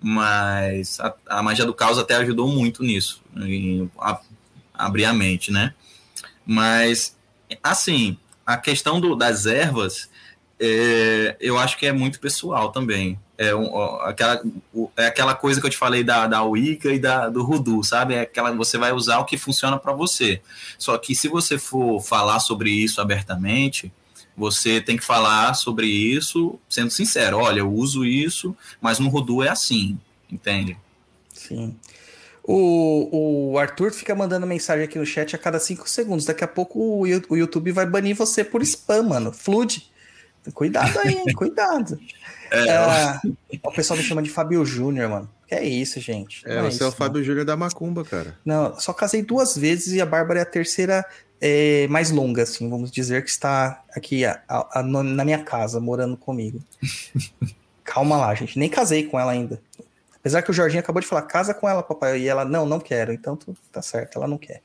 Mas 0.00 0.98
a, 1.00 1.14
a 1.26 1.42
magia 1.42 1.64
do 1.64 1.74
caos 1.74 1.98
até 1.98 2.16
ajudou 2.16 2.48
muito 2.48 2.82
nisso, 2.82 3.22
em 3.36 3.90
a, 3.98 4.20
abrir 4.74 5.04
a 5.04 5.12
mente, 5.12 5.50
né? 5.50 5.72
Mas, 6.44 7.16
assim, 7.62 8.18
a 8.46 8.56
questão 8.56 9.00
do, 9.00 9.14
das 9.14 9.46
ervas, 9.46 10.08
é, 10.58 11.36
eu 11.40 11.58
acho 11.58 11.76
que 11.76 11.86
é 11.86 11.92
muito 11.92 12.20
pessoal 12.20 12.70
também. 12.70 13.18
É, 13.36 13.54
um, 13.54 13.76
aquela, 14.02 14.42
é 14.96 15.06
aquela 15.06 15.34
coisa 15.34 15.60
que 15.60 15.66
eu 15.66 15.70
te 15.70 15.76
falei 15.76 16.04
da, 16.04 16.26
da 16.26 16.42
Wicca 16.44 16.92
e 16.92 16.98
da, 16.98 17.28
do 17.28 17.42
Rudu, 17.42 17.82
sabe? 17.82 18.14
É 18.14 18.20
aquela 18.20 18.52
você 18.52 18.78
vai 18.78 18.92
usar 18.92 19.18
o 19.18 19.24
que 19.24 19.36
funciona 19.36 19.76
para 19.78 19.92
você. 19.92 20.40
Só 20.78 20.96
que 20.96 21.14
se 21.14 21.28
você 21.28 21.58
for 21.58 22.00
falar 22.00 22.38
sobre 22.38 22.70
isso 22.70 23.00
abertamente, 23.00 23.92
você 24.36 24.80
tem 24.80 24.96
que 24.96 25.04
falar 25.04 25.54
sobre 25.54 25.86
isso 25.86 26.58
sendo 26.68 26.90
sincero. 26.90 27.38
Olha, 27.38 27.60
eu 27.60 27.72
uso 27.72 28.04
isso, 28.04 28.56
mas 28.80 28.98
no 28.98 29.08
Rudu 29.08 29.42
é 29.42 29.48
assim, 29.48 29.98
entende? 30.30 30.76
Sim. 31.32 31.76
O, 32.46 33.52
o 33.52 33.58
Arthur 33.58 33.90
fica 33.90 34.14
mandando 34.14 34.46
mensagem 34.46 34.84
aqui 34.84 34.98
no 34.98 35.06
chat 35.06 35.34
a 35.34 35.38
cada 35.38 35.58
cinco 35.58 35.88
segundos. 35.88 36.26
Daqui 36.26 36.44
a 36.44 36.48
pouco 36.48 36.78
o, 36.78 37.00
o 37.00 37.36
YouTube 37.36 37.72
vai 37.72 37.86
banir 37.86 38.14
você 38.14 38.44
por 38.44 38.62
spam, 38.62 39.02
mano. 39.04 39.32
Flood. 39.32 39.90
Cuidado 40.52 40.98
aí, 40.98 41.32
cuidado. 41.32 41.98
É, 42.50 42.68
é, 42.68 43.20
o 43.62 43.72
pessoal 43.72 43.96
me 43.96 44.04
chama 44.04 44.22
de 44.22 44.28
Fábio 44.28 44.62
Júnior, 44.64 45.08
mano. 45.08 45.30
Que 45.48 45.54
é 45.54 45.64
isso, 45.64 45.98
gente. 46.00 46.42
É, 46.44 46.56
não 46.56 46.64
você 46.64 46.66
é, 46.66 46.68
isso, 46.68 46.84
é 46.84 46.86
o 46.86 46.92
Fábio 46.92 47.24
Júnior 47.24 47.46
da 47.46 47.56
Macumba, 47.56 48.04
cara. 48.04 48.38
Não, 48.44 48.78
só 48.78 48.92
casei 48.92 49.22
duas 49.22 49.56
vezes 49.56 49.94
e 49.94 50.02
a 50.02 50.06
Bárbara 50.06 50.40
é 50.40 50.42
a 50.42 50.46
terceira 50.46 51.02
é, 51.40 51.86
mais 51.88 52.10
longa, 52.10 52.42
assim, 52.42 52.68
vamos 52.68 52.90
dizer, 52.90 53.24
que 53.24 53.30
está 53.30 53.82
aqui 53.94 54.24
a, 54.24 54.42
a, 54.48 54.80
a, 54.80 54.82
na 54.82 55.24
minha 55.24 55.42
casa, 55.42 55.80
morando 55.80 56.16
comigo. 56.16 56.60
Calma 57.82 58.16
lá, 58.16 58.34
gente. 58.34 58.58
Nem 58.58 58.68
casei 58.68 59.04
com 59.04 59.18
ela 59.18 59.32
ainda. 59.32 59.60
Apesar 60.24 60.40
que 60.40 60.50
o 60.50 60.54
Jorginho 60.54 60.80
acabou 60.80 61.02
de 61.02 61.06
falar, 61.06 61.22
casa 61.22 61.52
com 61.52 61.68
ela, 61.68 61.82
papai. 61.82 62.20
E 62.20 62.28
ela, 62.28 62.44
não, 62.44 62.64
não 62.64 62.80
quero. 62.80 63.12
Então 63.12 63.38
tá 63.70 63.82
certo, 63.82 64.16
ela 64.16 64.26
não 64.26 64.38
quer. 64.38 64.62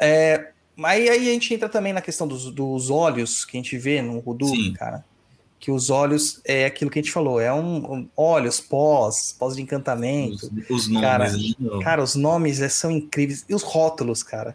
É, 0.00 0.50
mas 0.76 1.10
aí 1.10 1.28
a 1.28 1.32
gente 1.32 1.52
entra 1.52 1.68
também 1.68 1.92
na 1.92 2.00
questão 2.00 2.28
dos, 2.28 2.50
dos 2.52 2.88
olhos 2.88 3.44
que 3.44 3.56
a 3.56 3.60
gente 3.60 3.76
vê 3.76 4.00
no 4.00 4.18
Rudu, 4.20 4.52
cara 4.74 5.04
que 5.58 5.70
os 5.70 5.90
olhos 5.90 6.40
é 6.44 6.66
aquilo 6.66 6.90
que 6.90 6.98
a 6.98 7.02
gente 7.02 7.12
falou, 7.12 7.40
é 7.40 7.52
um, 7.52 7.92
um 7.92 8.08
olhos, 8.16 8.60
pós, 8.60 9.34
pós 9.36 9.56
de 9.56 9.62
encantamento. 9.62 10.50
Os, 10.68 10.84
os 10.84 10.88
nomes. 10.88 11.08
Cara, 11.08 11.32
né? 11.32 11.82
cara, 11.82 12.02
os 12.02 12.14
nomes 12.14 12.60
é, 12.60 12.68
são 12.68 12.90
incríveis. 12.90 13.44
E 13.48 13.54
os 13.54 13.62
rótulos, 13.62 14.22
cara. 14.22 14.54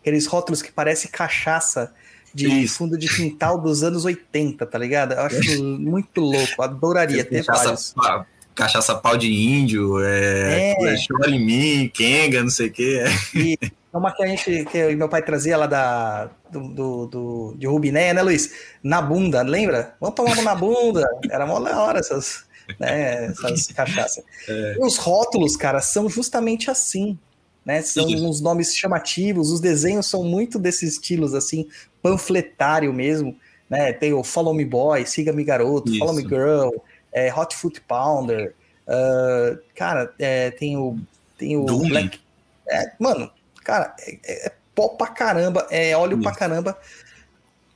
Aqueles 0.00 0.26
rótulos 0.26 0.60
que 0.60 0.70
parece 0.70 1.08
cachaça 1.08 1.92
de 2.32 2.46
Isso. 2.46 2.76
fundo 2.76 2.98
de 2.98 3.08
quintal 3.08 3.60
dos 3.60 3.82
anos 3.82 4.04
80, 4.04 4.66
tá 4.66 4.78
ligado? 4.78 5.14
Eu 5.14 5.22
acho 5.22 5.64
muito 5.64 6.20
louco, 6.20 6.62
adoraria 6.62 7.24
ter 7.24 7.44
cachaça, 7.44 7.94
vários. 7.96 8.26
Cachaça 8.54 8.94
pau 8.94 9.16
de 9.16 9.32
índio, 9.32 10.00
é, 10.00 10.72
é. 10.72 10.96
chora 11.06 11.30
em 11.30 11.44
mim, 11.44 11.90
Kenga, 11.92 12.42
não 12.42 12.50
sei 12.50 12.68
o 12.68 12.72
quê. 12.72 13.04
E 13.34 13.58
uma 13.92 14.12
que 14.12 14.22
a 14.22 14.26
gente, 14.26 14.64
que 14.66 14.96
meu 14.96 15.08
pai 15.08 15.22
trazia 15.22 15.56
lá 15.56 15.66
da, 15.66 16.30
do, 16.50 16.68
do, 16.68 17.06
do, 17.06 17.54
de 17.56 17.66
Rubinéia, 17.66 18.12
né, 18.12 18.22
Luiz? 18.22 18.50
Na 18.82 19.00
bunda, 19.00 19.42
lembra? 19.42 19.94
Vamos 20.00 20.16
tomar 20.16 20.42
na 20.42 20.54
bunda. 20.54 21.06
Era 21.30 21.46
mó 21.46 21.60
na 21.60 21.80
hora 21.80 22.00
essas, 22.00 22.44
né, 22.80 23.26
essas 23.26 23.68
cachaças. 23.74 24.24
É. 24.48 24.76
os 24.80 24.96
rótulos, 24.96 25.56
cara, 25.56 25.80
são 25.80 26.08
justamente 26.08 26.70
assim. 26.70 27.16
Né, 27.64 27.80
são 27.80 28.06
Sim. 28.06 28.26
uns 28.26 28.42
nomes 28.42 28.76
chamativos, 28.76 29.50
os 29.50 29.58
desenhos 29.58 30.06
são 30.06 30.22
muito 30.22 30.58
desses 30.58 30.94
estilos 30.94 31.32
assim, 31.32 31.66
panfletário 32.02 32.92
mesmo, 32.92 33.34
né? 33.70 33.90
Tem 33.90 34.12
o 34.12 34.22
Follow 34.22 34.52
Me 34.52 34.66
Boy, 34.66 35.06
Siga 35.06 35.32
Me 35.32 35.42
Garoto, 35.44 35.88
Isso. 35.88 35.98
Follow 35.98 36.14
Me 36.14 36.22
Girl, 36.22 36.68
é, 37.14 37.32
Hot 37.32 37.56
Foot 37.56 37.80
Pounder, 37.82 38.54
uh, 38.86 39.58
cara, 39.74 40.12
é, 40.18 40.50
tem 40.50 40.76
o 40.76 40.98
tem 41.38 41.56
o 41.56 41.64
Black, 41.64 42.20
é, 42.68 42.92
mano, 42.98 43.30
Cara, 43.64 43.96
é, 43.98 44.18
é, 44.22 44.46
é 44.46 44.52
pó 44.74 44.88
pra 44.88 45.06
caramba, 45.06 45.66
é 45.70 45.96
óleo 45.96 46.14
Isso. 46.14 46.22
pra 46.22 46.34
caramba. 46.34 46.78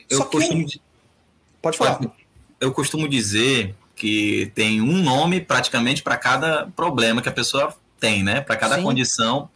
Eu 0.08 0.18
Só 0.18 0.24
costumo. 0.26 0.66
Que... 0.66 0.80
Pode 1.62 1.78
falar. 1.78 2.00
Eu 2.60 2.72
costumo 2.72 3.08
dizer 3.08 3.74
que 3.96 4.52
tem 4.54 4.80
um 4.80 4.98
nome 4.98 5.40
praticamente 5.40 6.02
para 6.02 6.16
cada 6.16 6.66
problema 6.76 7.22
que 7.22 7.28
a 7.28 7.32
pessoa 7.32 7.74
tem, 7.98 8.22
né? 8.22 8.40
Para 8.40 8.56
cada 8.56 8.76
Sim. 8.76 8.82
condição 8.82 9.48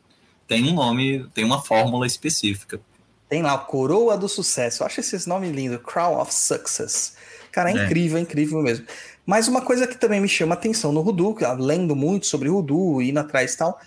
tem 0.49 0.69
um 0.69 0.75
nome, 0.75 1.27
tem 1.35 1.45
uma 1.45 1.63
fórmula 1.63 2.07
específica. 2.07 2.81
Tem 3.29 3.43
lá, 3.43 3.57
Coroa 3.57 4.17
do 4.17 4.29
Sucesso. 4.29 4.83
Eu 4.83 4.87
acho 4.87 5.01
esses 5.01 5.27
nomes 5.27 5.51
lindos, 5.53 5.81
Crown 5.83 6.21
of 6.21 6.35
Success. 6.35 7.17
Cara, 7.51 7.71
é, 7.71 7.77
é, 7.77 7.85
incrível, 7.85 8.19
é 8.19 8.21
incrível 8.21 8.61
mesmo. 8.61 8.87
Mas 9.25 9.49
uma 9.49 9.63
coisa 9.63 9.87
que 9.87 9.97
também 9.97 10.21
me 10.21 10.29
chama 10.29 10.55
atenção 10.55 10.93
no 10.93 11.01
Rudu, 11.01 11.37
lendo 11.59 11.95
muito 11.95 12.27
sobre 12.27 12.49
Rudu, 12.49 13.01
indo 13.01 13.21
atrás 13.21 13.55
e 13.55 13.57
tal, 13.57 13.81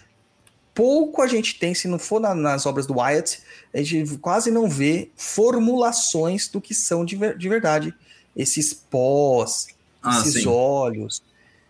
pouco 0.74 1.22
a 1.22 1.28
gente 1.28 1.60
tem, 1.60 1.74
se 1.74 1.88
não 1.88 2.00
for 2.00 2.20
na, 2.20 2.34
nas 2.34 2.66
obras 2.66 2.86
do 2.86 3.00
Wyatt, 3.00 3.40
a 3.74 3.82
gente 3.82 4.18
quase 4.18 4.52
não 4.52 4.70
vê 4.70 5.10
formulações 5.16 6.48
do 6.48 6.62
que 6.62 6.74
são 6.74 7.04
de, 7.04 7.16
ver, 7.16 7.38
de 7.38 7.50
verdade. 7.50 7.94
Esses 8.36 8.74
pós, 8.74 9.68
ah, 10.02 10.20
esses 10.20 10.44
sim. 10.44 10.48
olhos. 10.48 11.22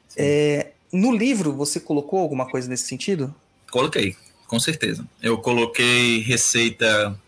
Sim. 0.09 0.15
É, 0.17 0.71
no 0.91 1.15
livro, 1.15 1.53
você 1.53 1.79
colocou 1.79 2.19
alguma 2.19 2.49
coisa 2.49 2.67
nesse 2.67 2.87
sentido? 2.87 3.33
Coloquei, 3.71 4.15
com 4.47 4.59
certeza. 4.59 5.07
Eu 5.21 5.37
coloquei 5.37 6.19
receita, 6.21 7.19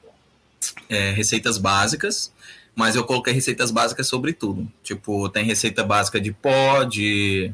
é, 0.90 1.12
receitas 1.12 1.58
básicas, 1.58 2.32
mas 2.78 2.96
eu 2.96 3.04
coloquei 3.04 3.34
receitas 3.34 3.72
básicas 3.72 4.08
sobre 4.08 4.34
tudo. 4.34 4.72
Tipo, 4.84 5.28
tem 5.30 5.44
receita 5.44 5.84
básica 5.84 6.22
de 6.22 6.32
pó, 6.32 6.84
de 6.84 7.52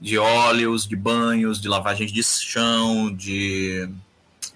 de 0.00 0.16
óleos, 0.16 0.86
de 0.86 0.96
banhos, 0.96 1.60
de 1.60 1.68
lavagens 1.68 2.10
de 2.10 2.22
chão, 2.22 3.14
de 3.14 3.86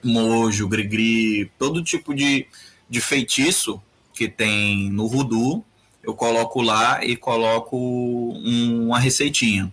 mojo, 0.02 0.66
grigri, 0.66 1.50
todo 1.58 1.84
tipo 1.84 2.14
de, 2.14 2.46
de 2.88 3.00
feitiço 3.00 3.82
que 4.14 4.26
tem 4.26 4.90
no 4.90 5.06
voodoo, 5.06 5.62
eu 6.02 6.14
coloco 6.14 6.62
lá 6.62 7.04
e 7.04 7.16
coloco 7.16 7.76
um, 7.76 8.86
uma 8.86 8.98
receitinha. 8.98 9.70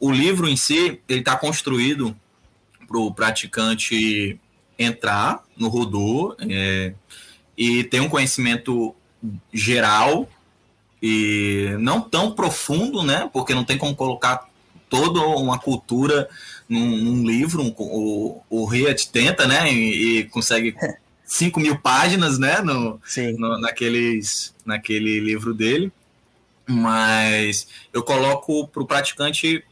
O 0.00 0.10
livro 0.10 0.48
em 0.48 0.56
si, 0.56 1.00
ele 1.08 1.20
está 1.20 1.36
construído 1.36 2.16
para 2.88 2.98
o 2.98 3.12
praticante 3.14 4.40
entrar 4.78 5.44
no 5.56 5.70
voodoo 5.70 6.34
é, 6.40 6.94
e 7.56 7.84
ter 7.84 8.00
um 8.00 8.08
conhecimento 8.08 8.94
geral 9.52 10.28
e 11.02 11.76
não 11.78 12.00
tão 12.00 12.32
profundo, 12.32 13.02
né? 13.02 13.28
Porque 13.32 13.54
não 13.54 13.64
tem 13.64 13.78
como 13.78 13.94
colocar 13.94 14.48
toda 14.88 15.20
uma 15.20 15.58
cultura 15.58 16.28
num, 16.68 16.96
num 16.96 17.26
livro. 17.26 17.62
Um, 17.62 17.74
o, 17.76 18.42
o 18.48 18.64
Riat 18.64 19.08
tenta, 19.10 19.46
né? 19.46 19.72
E, 19.72 20.18
e 20.18 20.24
consegue 20.24 20.74
5 21.24 21.60
mil 21.60 21.78
páginas, 21.78 22.38
né? 22.38 22.60
No, 22.60 23.00
no, 23.38 23.60
naqueles, 23.60 24.54
naquele 24.64 25.20
livro 25.20 25.52
dele. 25.52 25.92
Mas 26.68 27.68
eu 27.92 28.02
coloco 28.02 28.66
para 28.68 28.82
o 28.82 28.86
praticante 28.86 29.62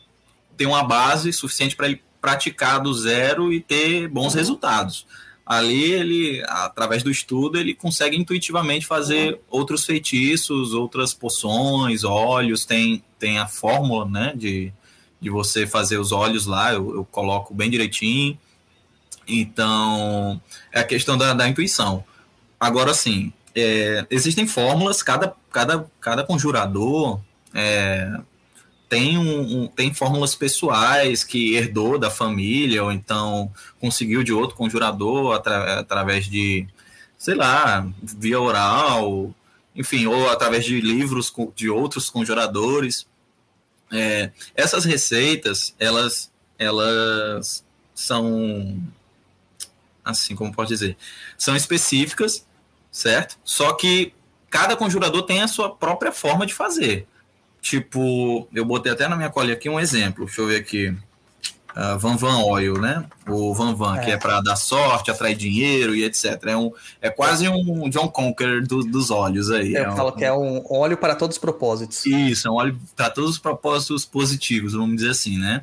ter 0.57 0.67
uma 0.67 0.85
base 0.85 1.33
suficiente 1.33 1.75
para 1.75 1.87
ele 1.87 2.01
praticar 2.21 2.81
do 2.81 2.95
zero 2.95 3.53
e 3.53 3.61
ter 3.61 4.09
bons 4.09 4.33
uhum. 4.33 4.39
resultados. 4.39 5.07
Ali 5.47 5.93
ele, 5.93 6.43
através 6.47 7.03
do 7.03 7.11
estudo, 7.11 7.59
ele 7.59 7.75
consegue 7.75 8.17
intuitivamente 8.17 8.87
fazer 8.87 9.39
outros 9.51 9.85
feitiços, 9.85 10.73
outras 10.73 11.13
poções, 11.13 12.03
óleos, 12.03 12.65
tem, 12.65 13.05
tem 13.19 13.39
a 13.39 13.47
fórmula, 13.47 14.09
né, 14.09 14.33
de, 14.35 14.73
de 15.21 15.29
você 15.29 15.67
fazer 15.67 15.99
os 15.99 16.13
óleos 16.13 16.47
lá, 16.47 16.73
eu, 16.73 16.95
eu 16.95 17.05
coloco 17.05 17.53
bem 17.53 17.69
direitinho. 17.69 18.39
Então, 19.29 20.41
é 20.73 20.81
a 20.81 20.85
questão 20.85 21.17
da, 21.19 21.35
da 21.35 21.47
intuição. 21.47 22.05
Agora, 22.59 22.95
sim, 22.95 23.31
é, 23.55 24.07
existem 24.11 24.47
fórmulas, 24.47 25.03
cada, 25.03 25.35
cada, 25.53 25.87
cada 26.01 26.25
conjurador 26.25 27.21
é, 27.53 28.19
tem, 28.95 29.19
um, 29.19 29.63
um, 29.63 29.67
tem 29.67 29.93
fórmulas 29.93 30.37
pessoais 30.37 31.25
que 31.25 31.57
herdou 31.57 31.99
da 31.99 32.13
família, 32.13 32.85
ou 32.85 32.93
então 32.93 33.53
conseguiu 33.81 34.23
de 34.23 34.33
outro 34.33 34.55
conjurador 34.55 35.35
atra, 35.35 35.81
através 35.81 36.27
de, 36.27 36.65
sei 37.19 37.35
lá, 37.35 37.85
via 38.01 38.41
oral, 38.41 39.35
enfim, 39.75 40.07
ou 40.07 40.31
através 40.31 40.65
de 40.65 40.81
livros 40.81 41.35
de 41.57 41.69
outros 41.69 42.09
conjuradores. 42.09 43.05
É, 43.93 44.31
essas 44.55 44.85
receitas, 44.85 45.75
elas, 45.77 46.31
elas 46.57 47.65
são, 47.93 48.81
assim, 50.05 50.37
como 50.37 50.55
pode 50.55 50.69
dizer, 50.69 50.97
são 51.37 51.57
específicas, 51.57 52.47
certo? 52.93 53.37
Só 53.43 53.73
que 53.73 54.15
cada 54.49 54.77
conjurador 54.77 55.25
tem 55.25 55.43
a 55.43 55.49
sua 55.49 55.75
própria 55.75 56.13
forma 56.13 56.47
de 56.47 56.55
fazer. 56.55 57.09
Tipo, 57.65 58.47
eu 58.55 58.63
botei 58.63 58.93
até 58.93 59.09
na 59.09 59.17
minha 59.17 59.31
colinha 59.31 59.55
aqui 59.55 59.71
um 59.71 59.81
exemplo. 59.81 60.27
Deixa 60.27 60.43
eu 60.43 60.49
ver 60.49 60.57
aqui. 60.57 60.95
Uh, 61.75 61.99
Van 61.99 62.15
Van 62.15 62.45
Oil, 62.45 62.79
né? 62.79 63.07
O 63.27 63.55
Van 63.55 63.75
Van, 63.75 63.97
é. 63.97 64.05
que 64.05 64.11
é 64.11 64.19
para 64.19 64.43
dar 64.43 64.55
sorte, 64.55 65.11
atrair 65.11 65.35
dinheiro 65.35 65.95
e 65.97 66.05
etc. 66.05 66.39
É, 66.45 66.57
um, 66.59 66.71
é 67.01 67.09
quase 67.09 67.49
um 67.49 67.89
John 67.89 68.07
Conquer 68.09 68.67
do, 68.67 68.85
dos 68.85 69.11
óleos 69.11 69.51
aí. 69.51 69.75
Eu 69.75 69.91
é 69.91 69.97
falo 69.97 70.11
um, 70.11 70.13
que 70.13 70.25
é 70.27 70.33
um 70.33 70.63
óleo 70.69 70.99
para 70.99 71.17
todos 71.17 71.37
os 71.37 71.41
propósitos. 71.41 72.05
Isso, 72.05 72.47
é 72.47 72.51
um 72.51 72.57
óleo 72.57 72.79
para 72.95 73.09
todos 73.09 73.31
os 73.31 73.39
propósitos 73.39 74.05
positivos, 74.05 74.75
vamos 74.75 74.97
dizer 74.97 75.13
assim, 75.13 75.39
né? 75.39 75.63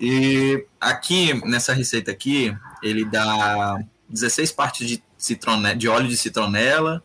E 0.00 0.66
aqui, 0.80 1.32
nessa 1.46 1.72
receita 1.72 2.10
aqui, 2.10 2.52
ele 2.82 3.04
dá 3.04 3.78
16 4.08 4.50
partes 4.50 4.88
de, 4.88 5.02
citrone, 5.16 5.76
de 5.76 5.88
óleo 5.88 6.08
de 6.08 6.16
citronela, 6.16 7.00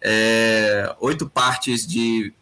é, 0.00 0.94
8 1.00 1.28
partes 1.28 1.84
de 1.84 2.32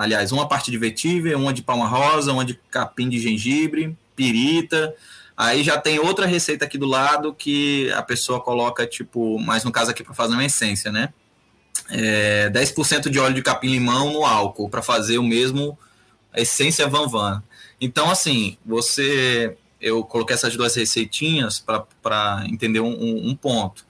Aliás, 0.00 0.32
uma 0.32 0.48
parte 0.48 0.70
de 0.70 0.78
vetiver, 0.78 1.36
uma 1.36 1.52
de 1.52 1.60
palma 1.60 1.86
rosa, 1.86 2.32
uma 2.32 2.42
de 2.42 2.58
capim 2.70 3.06
de 3.06 3.18
gengibre, 3.18 3.94
pirita. 4.16 4.94
Aí 5.36 5.62
já 5.62 5.76
tem 5.76 5.98
outra 5.98 6.24
receita 6.24 6.64
aqui 6.64 6.78
do 6.78 6.86
lado 6.86 7.34
que 7.34 7.92
a 7.92 8.00
pessoa 8.00 8.40
coloca, 8.40 8.86
tipo, 8.86 9.38
mais 9.38 9.62
no 9.62 9.70
caso 9.70 9.90
aqui 9.90 10.02
para 10.02 10.14
fazer 10.14 10.32
uma 10.32 10.44
essência, 10.46 10.90
né? 10.90 11.12
É, 11.90 12.48
10% 12.48 13.10
de 13.10 13.18
óleo 13.18 13.34
de 13.34 13.42
capim-limão 13.42 14.10
no 14.14 14.24
álcool 14.24 14.70
para 14.70 14.80
fazer 14.80 15.18
o 15.18 15.22
mesmo 15.22 15.78
essência 16.34 16.88
Van 16.88 17.06
Van. 17.06 17.42
Então, 17.78 18.10
assim, 18.10 18.56
você. 18.64 19.54
Eu 19.78 20.02
coloquei 20.02 20.34
essas 20.34 20.56
duas 20.56 20.74
receitinhas 20.76 21.60
para 21.60 22.46
entender 22.46 22.80
um, 22.80 23.28
um 23.28 23.36
ponto. 23.36 23.84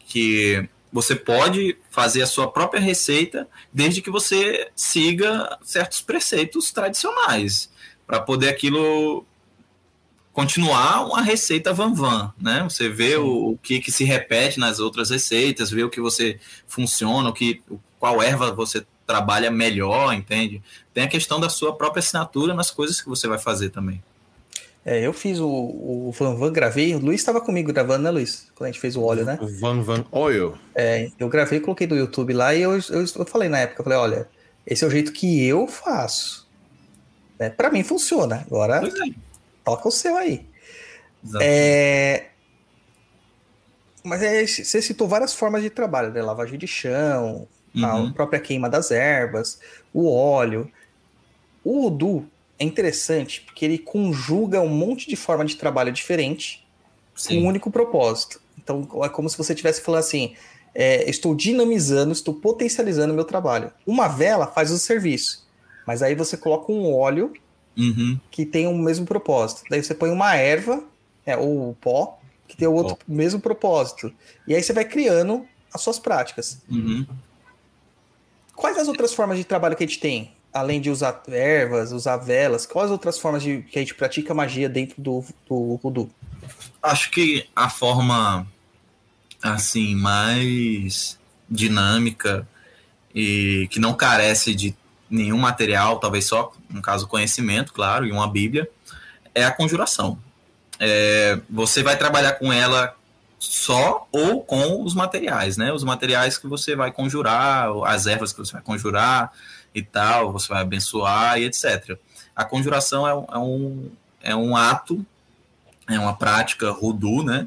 Que 0.00 0.68
você 0.92 1.14
pode 1.14 1.76
fazer 1.90 2.22
a 2.22 2.26
sua 2.26 2.50
própria 2.50 2.80
receita 2.80 3.48
desde 3.72 4.00
que 4.00 4.10
você 4.10 4.70
siga 4.74 5.58
certos 5.62 6.00
preceitos 6.00 6.70
tradicionais 6.72 7.70
para 8.06 8.20
poder 8.20 8.48
aquilo 8.48 9.24
continuar 10.32 11.06
uma 11.06 11.22
receita 11.22 11.72
van 11.72 11.94
van, 11.94 12.32
né? 12.38 12.62
Você 12.64 12.90
vê 12.90 13.16
o, 13.16 13.52
o, 13.52 13.58
que, 13.58 13.80
que 13.80 13.90
se 13.90 14.04
repete 14.04 14.60
nas 14.60 14.78
outras 14.78 15.08
receitas, 15.08 15.70
vê 15.70 15.82
o 15.82 15.88
que 15.88 16.00
você 16.00 16.38
funciona, 16.68 17.30
o 17.30 17.32
que 17.32 17.62
qual 17.98 18.22
erva 18.22 18.52
você 18.52 18.84
trabalha 19.06 19.50
melhor, 19.50 20.12
entende? 20.12 20.62
Tem 20.92 21.04
a 21.04 21.08
questão 21.08 21.40
da 21.40 21.48
sua 21.48 21.74
própria 21.74 22.00
assinatura 22.00 22.52
nas 22.52 22.70
coisas 22.70 23.00
que 23.00 23.08
você 23.08 23.26
vai 23.26 23.38
fazer 23.38 23.70
também. 23.70 24.02
É, 24.88 25.00
eu 25.04 25.12
fiz 25.12 25.40
o, 25.40 25.48
o 25.48 26.12
Van 26.12 26.36
Van, 26.36 26.52
gravei. 26.52 26.94
O 26.94 27.00
Luiz 27.00 27.20
estava 27.20 27.40
comigo 27.40 27.72
gravando, 27.72 28.04
né, 28.04 28.10
Luiz? 28.12 28.46
Quando 28.54 28.68
a 28.68 28.70
gente 28.70 28.80
fez 28.80 28.94
o 28.94 29.02
óleo, 29.02 29.24
né? 29.24 29.36
O 29.42 29.48
Van 29.48 29.82
Van 29.82 30.06
Oil. 30.12 30.56
É, 30.76 31.10
eu 31.18 31.28
gravei, 31.28 31.58
coloquei 31.58 31.88
do 31.88 31.96
YouTube 31.96 32.32
lá 32.32 32.54
e 32.54 32.62
eu, 32.62 32.70
eu, 32.72 33.04
eu 33.16 33.26
falei 33.26 33.48
na 33.48 33.58
época, 33.58 33.80
eu 33.80 33.84
falei, 33.84 33.98
olha, 33.98 34.28
esse 34.64 34.84
é 34.84 34.86
o 34.86 34.90
jeito 34.90 35.10
que 35.10 35.44
eu 35.44 35.66
faço. 35.66 36.48
É, 37.36 37.50
para 37.50 37.68
mim 37.68 37.82
funciona. 37.82 38.46
Agora, 38.46 38.80
é. 38.86 39.10
toca 39.64 39.88
o 39.88 39.90
seu 39.90 40.16
aí. 40.16 40.46
É... 41.40 42.26
Mas 44.04 44.22
é, 44.22 44.46
você 44.46 44.80
citou 44.80 45.08
várias 45.08 45.34
formas 45.34 45.62
de 45.62 45.70
trabalho, 45.70 46.12
né? 46.12 46.22
Lavagem 46.22 46.60
de 46.60 46.68
chão, 46.68 47.48
uhum. 47.74 48.06
a 48.06 48.12
própria 48.12 48.38
queima 48.38 48.70
das 48.70 48.92
ervas, 48.92 49.58
o 49.92 50.08
óleo. 50.08 50.70
O 51.64 51.88
Udu, 51.88 52.24
é 52.58 52.64
interessante 52.64 53.42
porque 53.42 53.64
ele 53.64 53.78
conjuga 53.78 54.60
um 54.60 54.68
monte 54.68 55.08
de 55.08 55.16
forma 55.16 55.44
de 55.44 55.56
trabalho 55.56 55.92
diferente 55.92 56.66
Sim. 57.14 57.40
com 57.40 57.42
um 57.42 57.48
único 57.48 57.70
propósito. 57.70 58.40
Então 58.58 58.88
é 59.04 59.08
como 59.08 59.28
se 59.28 59.36
você 59.36 59.52
estivesse 59.52 59.80
falando 59.80 60.00
assim: 60.00 60.34
é, 60.74 61.08
estou 61.08 61.34
dinamizando, 61.34 62.12
estou 62.12 62.34
potencializando 62.34 63.12
o 63.12 63.16
meu 63.16 63.24
trabalho. 63.24 63.70
Uma 63.86 64.08
vela 64.08 64.46
faz 64.46 64.70
o 64.70 64.78
serviço, 64.78 65.46
mas 65.86 66.02
aí 66.02 66.14
você 66.14 66.36
coloca 66.36 66.72
um 66.72 66.94
óleo 66.94 67.32
uhum. 67.76 68.18
que 68.30 68.44
tem 68.44 68.66
o 68.66 68.76
mesmo 68.76 69.06
propósito. 69.06 69.62
Daí 69.70 69.82
você 69.82 69.94
põe 69.94 70.10
uma 70.10 70.34
erva, 70.34 70.82
é, 71.24 71.36
ou 71.36 71.74
pó, 71.80 72.18
que 72.48 72.56
tem 72.56 72.68
o 72.68 72.72
outro 72.72 72.96
oh. 72.96 73.12
mesmo 73.12 73.40
propósito. 73.40 74.12
E 74.46 74.54
aí 74.54 74.62
você 74.62 74.72
vai 74.72 74.84
criando 74.84 75.46
as 75.72 75.80
suas 75.80 75.98
práticas. 75.98 76.58
Uhum. 76.70 77.06
Quais 78.54 78.78
as 78.78 78.88
outras 78.88 79.12
formas 79.12 79.36
de 79.36 79.44
trabalho 79.44 79.76
que 79.76 79.84
a 79.84 79.86
gente 79.86 80.00
tem? 80.00 80.32
Além 80.56 80.80
de 80.80 80.90
usar 80.90 81.22
ervas, 81.28 81.92
usar 81.92 82.16
velas, 82.16 82.64
quais 82.64 82.90
outras 82.90 83.18
formas 83.18 83.42
de 83.42 83.62
que 83.62 83.78
a 83.78 83.82
gente 83.82 83.94
pratica 83.94 84.32
magia 84.32 84.68
dentro 84.68 85.00
do, 85.00 85.24
do? 85.48 86.10
Acho 86.82 87.10
que 87.10 87.46
a 87.54 87.68
forma 87.68 88.46
assim 89.42 89.94
mais 89.94 91.18
dinâmica 91.48 92.48
e 93.14 93.68
que 93.70 93.78
não 93.78 93.94
carece 93.94 94.54
de 94.54 94.74
nenhum 95.10 95.38
material, 95.38 95.98
talvez 95.98 96.24
só, 96.24 96.52
no 96.70 96.80
caso, 96.80 97.06
conhecimento, 97.06 97.72
claro, 97.72 98.06
e 98.06 98.10
uma 98.10 98.26
Bíblia, 98.26 98.68
é 99.34 99.44
a 99.44 99.52
conjuração. 99.52 100.18
É, 100.80 101.38
você 101.48 101.82
vai 101.82 101.96
trabalhar 101.96 102.32
com 102.32 102.52
ela 102.52 102.96
só 103.38 104.08
ou 104.10 104.42
com 104.42 104.82
os 104.82 104.94
materiais, 104.94 105.56
né? 105.56 105.72
Os 105.72 105.84
materiais 105.84 106.38
que 106.38 106.46
você 106.46 106.74
vai 106.74 106.90
conjurar, 106.90 107.68
as 107.84 108.06
ervas 108.06 108.32
que 108.32 108.38
você 108.38 108.52
vai 108.52 108.62
conjurar, 108.62 109.32
e 109.76 109.82
tal, 109.82 110.32
você 110.32 110.48
vai 110.48 110.62
abençoar 110.62 111.38
e 111.38 111.44
etc. 111.44 111.98
A 112.34 112.46
conjuração 112.46 113.06
é, 113.06 113.10
é, 113.10 113.38
um, 113.38 113.90
é 114.22 114.34
um 114.34 114.56
ato, 114.56 115.04
é 115.86 115.98
uma 115.98 116.16
prática 116.16 116.70
rudu, 116.70 117.22
né, 117.22 117.46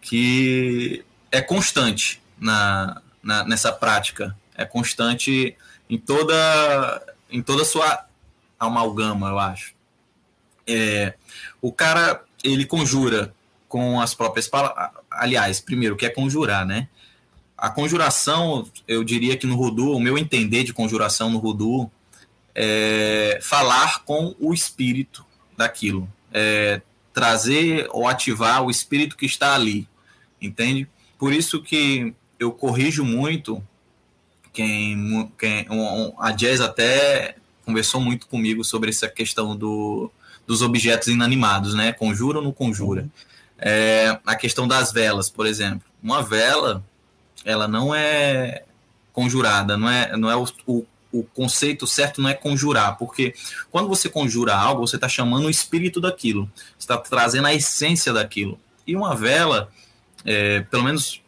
que 0.00 1.04
é 1.30 1.42
constante 1.42 2.22
na, 2.38 3.02
na, 3.22 3.44
nessa 3.44 3.70
prática, 3.70 4.34
é 4.56 4.64
constante 4.64 5.54
em 5.88 5.98
toda 5.98 7.14
em 7.30 7.42
toda 7.42 7.62
a 7.62 7.66
sua 7.66 8.06
amalgama, 8.58 9.28
eu 9.28 9.38
acho. 9.38 9.74
É, 10.66 11.14
o 11.60 11.70
cara 11.70 12.24
ele 12.42 12.64
conjura 12.64 13.34
com 13.68 14.00
as 14.00 14.14
próprias 14.14 14.48
palavras. 14.48 14.90
Aliás, 15.10 15.60
primeiro, 15.60 15.94
o 15.94 15.98
que 15.98 16.06
é 16.06 16.10
conjurar, 16.10 16.64
né? 16.64 16.88
A 17.56 17.70
conjuração, 17.70 18.68
eu 18.86 19.02
diria 19.02 19.36
que 19.36 19.46
no 19.46 19.56
Rudu, 19.56 19.92
o 19.92 20.00
meu 20.00 20.18
entender 20.18 20.62
de 20.62 20.74
conjuração 20.74 21.30
no 21.30 21.38
Rudu 21.38 21.90
é 22.54 23.38
falar 23.42 24.04
com 24.04 24.34
o 24.38 24.52
espírito 24.52 25.24
daquilo, 25.56 26.08
é 26.32 26.82
trazer 27.12 27.88
ou 27.90 28.06
ativar 28.06 28.62
o 28.62 28.70
espírito 28.70 29.16
que 29.16 29.24
está 29.24 29.54
ali, 29.54 29.88
entende? 30.40 30.86
Por 31.18 31.32
isso 31.32 31.62
que 31.62 32.14
eu 32.38 32.52
corrijo 32.52 33.04
muito 33.04 33.62
quem, 34.52 35.30
quem 35.38 35.66
a 36.18 36.30
Jazz 36.32 36.60
até 36.60 37.36
conversou 37.64 38.00
muito 38.00 38.26
comigo 38.26 38.64
sobre 38.64 38.90
essa 38.90 39.08
questão 39.08 39.56
do, 39.56 40.10
dos 40.46 40.62
objetos 40.62 41.08
inanimados, 41.08 41.74
né? 41.74 41.92
Conjura 41.92 42.38
ou 42.38 42.44
não 42.44 42.52
conjura? 42.52 43.08
É, 43.58 44.18
a 44.24 44.34
questão 44.34 44.68
das 44.68 44.92
velas, 44.92 45.28
por 45.28 45.46
exemplo. 45.46 45.88
Uma 46.02 46.22
vela 46.22 46.84
ela 47.46 47.68
não 47.68 47.94
é 47.94 48.64
conjurada, 49.12 49.78
não 49.78 49.88
é, 49.88 50.16
não 50.16 50.30
é 50.30 50.36
o, 50.36 50.46
o, 50.66 50.84
o 51.12 51.22
conceito 51.22 51.86
certo 51.86 52.20
não 52.20 52.28
é 52.28 52.34
conjurar, 52.34 52.98
porque 52.98 53.34
quando 53.70 53.88
você 53.88 54.08
conjura 54.10 54.54
algo, 54.54 54.86
você 54.86 54.96
está 54.96 55.08
chamando 55.08 55.46
o 55.46 55.50
espírito 55.50 56.00
daquilo, 56.00 56.50
está 56.78 56.98
trazendo 56.98 57.46
a 57.46 57.54
essência 57.54 58.12
daquilo. 58.12 58.58
E 58.86 58.94
uma 58.94 59.14
vela, 59.14 59.70
é, 60.24 60.60
pelo 60.60 60.82
menos 60.82 61.22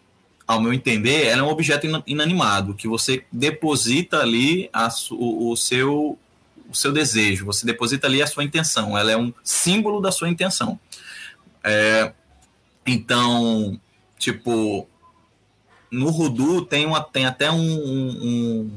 ao 0.47 0.61
meu 0.61 0.73
entender, 0.73 1.27
ela 1.27 1.43
é 1.43 1.45
um 1.45 1.49
objeto 1.49 1.87
inanimado, 2.07 2.75
que 2.75 2.89
você 2.89 3.25
deposita 3.31 4.21
ali 4.21 4.69
a, 4.73 4.89
o, 5.13 5.51
o, 5.53 5.57
seu, 5.57 6.19
o 6.69 6.75
seu 6.75 6.91
desejo, 6.91 7.47
você 7.47 7.65
deposita 7.65 8.07
ali 8.07 8.23
a 8.23 8.27
sua 8.27 8.45
intenção, 8.45 8.99
ela 8.99 9.13
é 9.13 9.17
um 9.17 9.33
símbolo 9.45 10.01
da 10.01 10.11
sua 10.11 10.29
intenção. 10.29 10.81
É, 11.63 12.13
então, 12.87 13.79
tipo, 14.19 14.89
no 15.91 16.11
Rudu 16.11 16.65
tem, 16.65 16.87
uma, 16.87 17.03
tem 17.03 17.27
até 17.27 17.51
um, 17.51 17.61
um, 17.61 18.71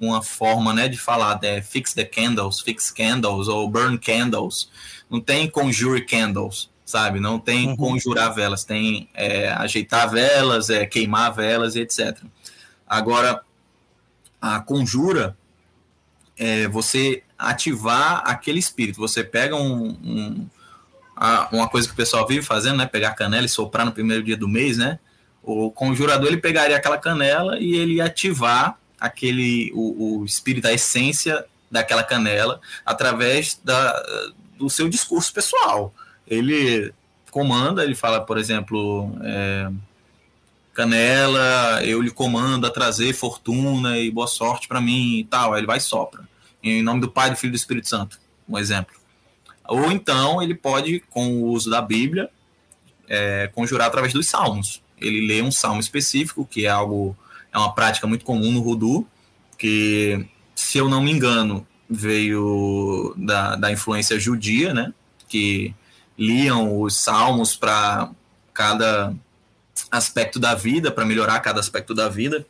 uma 0.00 0.22
forma 0.22 0.72
né, 0.72 0.88
de 0.88 0.98
falar, 0.98 1.38
é 1.42 1.60
fix 1.60 1.92
the 1.94 2.04
candles, 2.04 2.60
fix 2.60 2.90
candles 2.90 3.48
ou 3.48 3.68
burn 3.68 3.98
candles. 3.98 4.70
Não 5.10 5.20
tem 5.20 5.48
conjure 5.48 6.04
candles 6.04 6.70
sabe? 6.88 7.20
Não 7.20 7.38
tem 7.38 7.68
uhum. 7.68 7.76
conjurar 7.76 8.34
velas, 8.34 8.64
tem 8.64 9.10
é, 9.12 9.50
ajeitar 9.50 10.08
velas, 10.10 10.70
é, 10.70 10.86
queimar 10.86 11.34
velas 11.34 11.76
e 11.76 11.80
etc. 11.80 12.16
Agora, 12.86 13.42
a 14.40 14.58
conjura 14.60 15.36
é 16.38 16.66
você 16.66 17.22
ativar 17.38 18.22
aquele 18.24 18.58
espírito. 18.58 18.98
Você 19.00 19.22
pega 19.22 19.54
um, 19.54 19.90
um 20.02 20.48
uma 21.52 21.68
coisa 21.68 21.86
que 21.86 21.92
o 21.92 21.96
pessoal 21.96 22.26
vive 22.26 22.46
fazendo, 22.46 22.78
né? 22.78 22.86
Pegar 22.86 23.12
canela 23.14 23.44
e 23.44 23.48
soprar 23.48 23.84
no 23.84 23.92
primeiro 23.92 24.22
dia 24.22 24.36
do 24.36 24.48
mês, 24.48 24.78
né? 24.78 24.98
O 25.50 25.70
conjurador 25.70 26.28
ele 26.28 26.36
pegaria 26.36 26.76
aquela 26.76 26.98
canela 26.98 27.58
e 27.58 27.74
ele 27.74 27.94
ia 27.94 28.04
ativar 28.04 28.78
aquele 29.00 29.70
o, 29.74 30.20
o 30.20 30.24
espírito, 30.24 30.66
a 30.66 30.72
essência 30.72 31.44
daquela 31.70 32.02
canela 32.02 32.60
através 32.84 33.60
da, 33.62 34.02
do 34.58 34.68
seu 34.68 34.88
discurso 34.88 35.32
pessoal 35.32 35.94
ele 36.28 36.92
comanda, 37.30 37.82
ele 37.82 37.94
fala, 37.94 38.20
por 38.20 38.38
exemplo, 38.38 39.10
é, 39.22 39.70
Canela, 40.74 41.82
eu 41.84 42.00
lhe 42.00 42.10
comando 42.10 42.66
a 42.66 42.70
trazer 42.70 43.12
fortuna 43.12 43.98
e 43.98 44.10
boa 44.10 44.26
sorte 44.26 44.68
para 44.68 44.80
mim 44.80 45.20
e 45.20 45.24
tal. 45.24 45.52
Aí 45.52 45.60
ele 45.60 45.66
vai 45.66 45.78
e 45.78 45.80
sopra. 45.80 46.28
Em 46.62 46.82
nome 46.82 47.00
do 47.00 47.10
Pai, 47.10 47.30
do 47.30 47.36
Filho 47.36 47.50
e 47.50 47.52
do 47.52 47.56
Espírito 47.56 47.88
Santo, 47.88 48.20
um 48.48 48.58
exemplo. 48.58 48.94
Ou 49.66 49.90
então 49.90 50.42
ele 50.42 50.54
pode, 50.54 51.00
com 51.10 51.42
o 51.42 51.46
uso 51.46 51.70
da 51.70 51.80
Bíblia, 51.80 52.30
é, 53.08 53.48
conjurar 53.54 53.88
através 53.88 54.12
dos 54.12 54.26
salmos. 54.26 54.82
Ele 55.00 55.26
lê 55.26 55.42
um 55.42 55.50
salmo 55.50 55.80
específico, 55.80 56.46
que 56.46 56.66
é 56.66 56.68
algo, 56.68 57.16
é 57.52 57.58
uma 57.58 57.74
prática 57.74 58.06
muito 58.06 58.24
comum 58.24 58.52
no 58.52 58.60
Rudu, 58.60 59.06
que, 59.56 60.26
se 60.54 60.78
eu 60.78 60.88
não 60.88 61.02
me 61.02 61.10
engano, 61.10 61.66
veio 61.88 63.14
da, 63.16 63.56
da 63.56 63.72
influência 63.72 64.18
judia, 64.18 64.74
né? 64.74 64.92
Que 65.28 65.74
liam 66.18 66.80
os 66.80 66.96
salmos 66.96 67.56
para 67.56 68.10
cada 68.52 69.14
aspecto 69.90 70.38
da 70.38 70.54
vida, 70.54 70.90
para 70.90 71.04
melhorar 71.04 71.40
cada 71.40 71.60
aspecto 71.60 71.94
da 71.94 72.08
vida. 72.08 72.46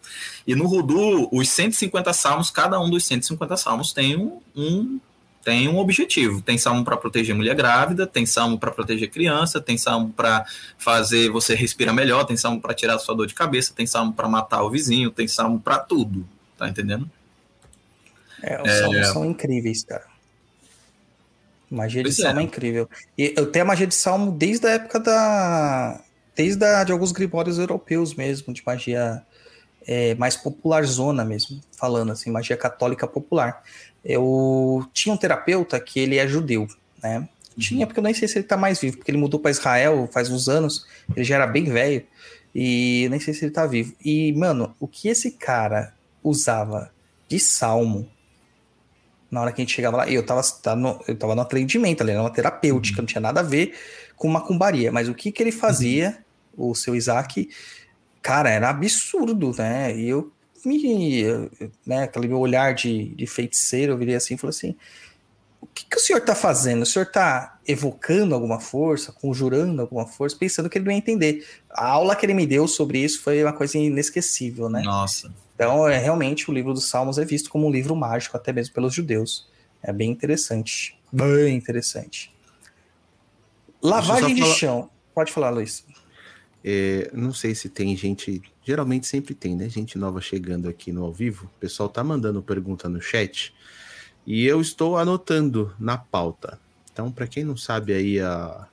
E 0.47 0.55
no 0.55 0.67
Rudu, 0.67 1.29
os 1.31 1.49
150 1.49 2.13
salmos, 2.13 2.51
cada 2.51 2.81
um 2.81 2.89
dos 2.89 3.05
150 3.05 3.57
salmos 3.57 3.93
tem 3.93 4.17
um, 4.17 4.41
um 4.57 4.99
tem 5.49 5.67
um 5.67 5.79
objetivo. 5.79 6.43
Tem 6.43 6.59
salmo 6.59 6.85
para 6.85 6.95
proteger 6.95 7.35
mulher 7.35 7.57
grávida, 7.57 8.07
tem 8.07 8.27
salmo 8.27 8.59
para 8.59 8.71
proteger 8.71 9.09
criança, 9.09 9.59
tem 9.59 9.79
salmo 9.79 10.13
para 10.13 10.45
fazer 10.77 11.31
você 11.31 11.55
respirar 11.55 11.95
melhor, 11.95 12.25
tem 12.25 12.37
salmo 12.37 12.61
para 12.61 12.75
tirar 12.75 12.99
sua 12.99 13.15
dor 13.15 13.27
de 13.27 13.33
cabeça, 13.33 13.73
tem 13.75 13.87
salmo 13.87 14.13
para 14.13 14.29
matar 14.29 14.63
o 14.63 14.69
vizinho, 14.69 15.11
tem 15.11 15.27
salmo 15.27 15.59
para 15.59 15.79
tudo. 15.79 16.29
Tá 16.59 16.69
entendendo? 16.69 17.11
É, 18.43 18.61
os 18.61 18.69
é... 18.69 18.79
salmos 18.79 19.07
são 19.09 19.25
incríveis, 19.25 19.83
cara. 19.85 20.05
Magia 21.71 22.03
pois 22.03 22.17
de 22.17 22.23
Salmo 22.23 22.41
é. 22.41 22.43
é 22.43 22.45
incrível. 22.45 22.89
E 23.17 23.33
eu 23.35 23.51
tenho 23.51 23.65
a 23.65 23.69
magia 23.69 23.87
de 23.87 23.95
Salmo 23.95 24.31
desde 24.31 24.67
a 24.67 24.71
época 24.73 25.01
da. 25.01 26.03
Desde 26.37 26.63
a, 26.63 26.85
de 26.85 26.93
alguns 26.93 27.11
grimórios 27.11 27.59
europeus 27.59 28.15
mesmo, 28.15 28.53
de 28.53 28.63
magia 28.67 29.23
é, 29.89 30.15
mais 30.17 30.37
popular 30.37 30.85
zona 30.85 31.25
mesmo, 31.25 31.59
falando 31.73 32.13
assim, 32.13 32.31
magia 32.31 32.59
católica 32.59 33.07
popular. 33.07 33.63
Eu 34.05 34.87
tinha 34.93 35.15
um 35.15 35.17
terapeuta 35.17 35.81
que 35.81 35.99
ele 35.99 36.19
é 36.19 36.29
judeu, 36.29 36.69
né? 37.03 37.21
Uhum. 37.21 37.27
Tinha, 37.59 37.87
porque 37.87 37.99
eu 37.99 38.05
nem 38.05 38.13
sei 38.13 38.29
se 38.29 38.39
ele 38.39 38.45
tá 38.45 38.57
mais 38.57 38.79
vivo, 38.79 38.99
porque 38.99 39.11
ele 39.11 39.19
mudou 39.19 39.41
para 39.41 39.51
Israel 39.51 40.07
faz 40.13 40.29
uns 40.29 40.47
anos, 40.47 40.87
ele 41.17 41.25
já 41.25 41.37
era 41.37 41.47
bem 41.47 41.65
velho, 41.65 42.05
e 42.55 43.09
nem 43.11 43.19
sei 43.19 43.33
se 43.33 43.47
ele 43.47 43.51
tá 43.51 43.67
vivo. 43.67 43.95
E, 44.05 44.33
mano, 44.35 44.77
o 44.79 44.87
que 44.87 45.09
esse 45.09 45.31
cara 45.31 45.95
usava 46.23 46.91
de 47.27 47.41
salmo 47.41 48.07
na 49.31 49.41
hora 49.41 49.53
que 49.53 49.61
a 49.61 49.65
gente 49.65 49.75
chegava 49.75 49.99
lá, 49.99 50.09
eu 50.09 50.25
tava, 50.25 50.43
tá 50.63 50.77
no, 50.77 51.03
eu 51.09 51.17
tava 51.17 51.35
no 51.35 51.43
atendimento 51.43 52.03
ali, 52.03 52.13
era 52.13 52.21
uma 52.21 52.33
terapêutica, 52.33 52.99
uhum. 52.99 53.03
não 53.03 53.07
tinha 53.07 53.21
nada 53.21 53.41
a 53.41 53.43
ver 53.43 53.75
com 54.17 54.29
macumbaria, 54.29 54.93
mas 54.93 55.09
o 55.09 55.15
que 55.15 55.33
que 55.33 55.43
ele 55.43 55.53
fazia, 55.53 56.19
uhum. 56.57 56.71
o 56.71 56.75
seu 56.75 56.95
Isaac, 56.95 57.49
cara, 58.29 58.51
era 58.51 58.69
absurdo, 58.69 59.55
né? 59.57 59.97
E 59.97 60.07
eu 60.07 60.31
me, 60.63 61.23
né, 61.87 62.03
aquele 62.03 62.29
meu 62.29 62.39
olhar 62.39 62.75
de, 62.75 63.15
de 63.15 63.27
feiticeiro, 63.27 63.93
eu 63.93 63.97
virei 63.97 64.17
assim 64.17 64.35
e 64.35 64.37
falei 64.37 64.51
assim, 64.51 64.77
o 65.63 65.67
que, 65.67 65.87
que 65.87 65.97
o 65.97 66.01
senhor 66.01 66.19
está 66.19 66.35
fazendo? 66.35 66.83
O 66.83 66.87
senhor 66.87 67.07
está 67.07 67.59
evocando 67.67 68.35
alguma 68.35 68.61
força, 68.61 69.13
conjurando 69.13 69.81
alguma 69.81 70.07
força, 70.07 70.37
pensando 70.37 70.69
que 70.69 70.77
ele 70.77 70.85
não 70.85 70.93
ia 70.93 70.99
entender. 70.99 71.47
A 71.71 71.89
aula 71.89 72.15
que 72.15 72.27
ele 72.27 72.35
me 72.35 72.47
deu 72.47 72.69
sobre 72.69 72.99
isso 72.99 73.23
foi 73.23 73.43
uma 73.43 73.55
coisa 73.55 73.79
inesquecível, 73.79 74.69
né? 74.69 74.83
Nossa. 74.83 75.33
Então, 75.55 75.89
é, 75.89 75.97
realmente, 75.97 76.51
o 76.51 76.55
livro 76.55 76.75
dos 76.75 76.87
Salmos 76.87 77.17
é 77.17 77.25
visto 77.25 77.49
como 77.49 77.67
um 77.67 77.71
livro 77.71 77.97
mágico, 77.97 78.37
até 78.37 78.53
mesmo 78.53 78.75
pelos 78.75 78.93
judeus. 78.93 79.49
É 79.83 79.91
bem 79.91 80.11
interessante. 80.11 81.01
Bem 81.11 81.57
interessante. 81.57 82.31
Lavagem 83.81 84.35
de 84.35 84.43
falar... 84.43 84.55
chão. 84.55 84.91
Pode 85.15 85.33
falar, 85.33 85.49
Luiz. 85.49 85.83
É, 86.65 87.11
não 87.15 87.33
sei 87.33 87.55
se 87.55 87.69
tem 87.69 87.97
gente. 87.97 88.43
Geralmente 88.65 89.07
sempre 89.07 89.35
tem, 89.35 89.57
né? 89.57 89.69
Gente 89.69 89.97
nova 89.97 90.21
chegando 90.21 90.69
aqui 90.69 90.93
no 90.93 91.05
ao 91.05 91.13
vivo. 91.13 91.47
O 91.47 91.61
pessoal 91.61 91.89
tá 91.89 92.03
mandando 92.03 92.43
pergunta 92.43 92.89
no 92.89 93.01
chat. 93.01 93.55
E 94.27 94.45
eu 94.47 94.61
estou 94.61 94.97
anotando 94.97 95.75
na 95.79 95.97
pauta. 95.97 96.61
Então, 96.93 97.11
para 97.11 97.27
quem 97.27 97.45
não 97.45 97.57
sabe 97.57 97.93
aí 97.93 98.21
a, 98.21 98.69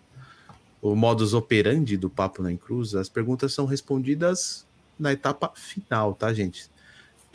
o 0.82 0.96
modus 0.96 1.34
operandi 1.34 1.96
do 1.96 2.10
Papo 2.10 2.42
na 2.42 2.56
Cruz, 2.58 2.96
as 2.96 3.08
perguntas 3.08 3.54
são 3.54 3.66
respondidas 3.66 4.66
na 5.00 5.14
etapa 5.14 5.52
final, 5.56 6.14
tá, 6.14 6.34
gente? 6.34 6.70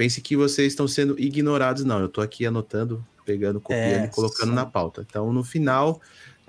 pense 0.01 0.23
que 0.23 0.35
vocês 0.35 0.73
estão 0.73 0.89
sendo 0.89 1.21
ignorados, 1.21 1.85
não. 1.85 2.01
Eu 2.01 2.07
estou 2.07 2.25
aqui 2.25 2.47
anotando, 2.47 3.07
pegando, 3.23 3.61
copiando 3.61 4.05
é, 4.05 4.07
e 4.07 4.09
colocando 4.09 4.49
sim. 4.49 4.55
na 4.55 4.65
pauta. 4.65 5.05
Então, 5.07 5.31
no 5.31 5.45
final, 5.45 6.01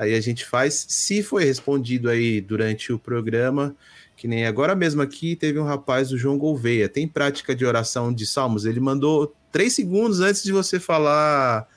aí 0.01 0.15
a 0.15 0.19
gente 0.19 0.43
faz. 0.43 0.85
Se 0.89 1.21
foi 1.21 1.45
respondido 1.45 2.09
aí 2.09 2.41
durante 2.41 2.91
o 2.91 2.97
programa, 2.97 3.75
que 4.17 4.27
nem 4.27 4.47
agora 4.47 4.75
mesmo 4.75 5.01
aqui, 5.01 5.35
teve 5.35 5.59
um 5.59 5.63
rapaz, 5.63 6.11
o 6.11 6.17
João 6.17 6.39
Gouveia, 6.39 6.89
tem 6.89 7.07
prática 7.07 7.55
de 7.55 7.63
oração 7.63 8.11
de 8.11 8.25
salmos? 8.25 8.65
Ele 8.65 8.79
mandou 8.79 9.33
três 9.51 9.73
segundos 9.73 10.19
antes 10.19 10.41
de 10.41 10.51
você 10.51 10.79
falar. 10.79 11.67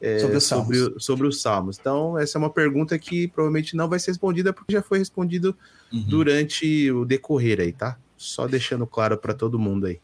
É, 0.00 0.18
sobre, 0.18 0.36
os 0.36 0.44
sobre, 0.44 0.94
sobre, 0.98 1.26
os 1.26 1.40
salmos. 1.40 1.78
Então, 1.78 2.18
essa 2.18 2.36
é 2.36 2.38
uma 2.38 2.50
pergunta 2.50 2.98
que 2.98 3.28
provavelmente 3.28 3.76
não 3.76 3.88
vai 3.88 3.98
ser 3.98 4.10
respondida, 4.10 4.52
porque 4.52 4.72
já 4.72 4.82
foi 4.82 4.98
respondido 4.98 5.56
uhum. 5.92 6.04
durante 6.06 6.90
o 6.90 7.04
decorrer 7.06 7.60
aí, 7.60 7.72
tá? 7.72 7.96
Só 8.16 8.46
deixando 8.46 8.86
claro 8.86 9.16
para 9.16 9.32
todo 9.32 9.58
mundo 9.58 9.86
aí 9.86 10.00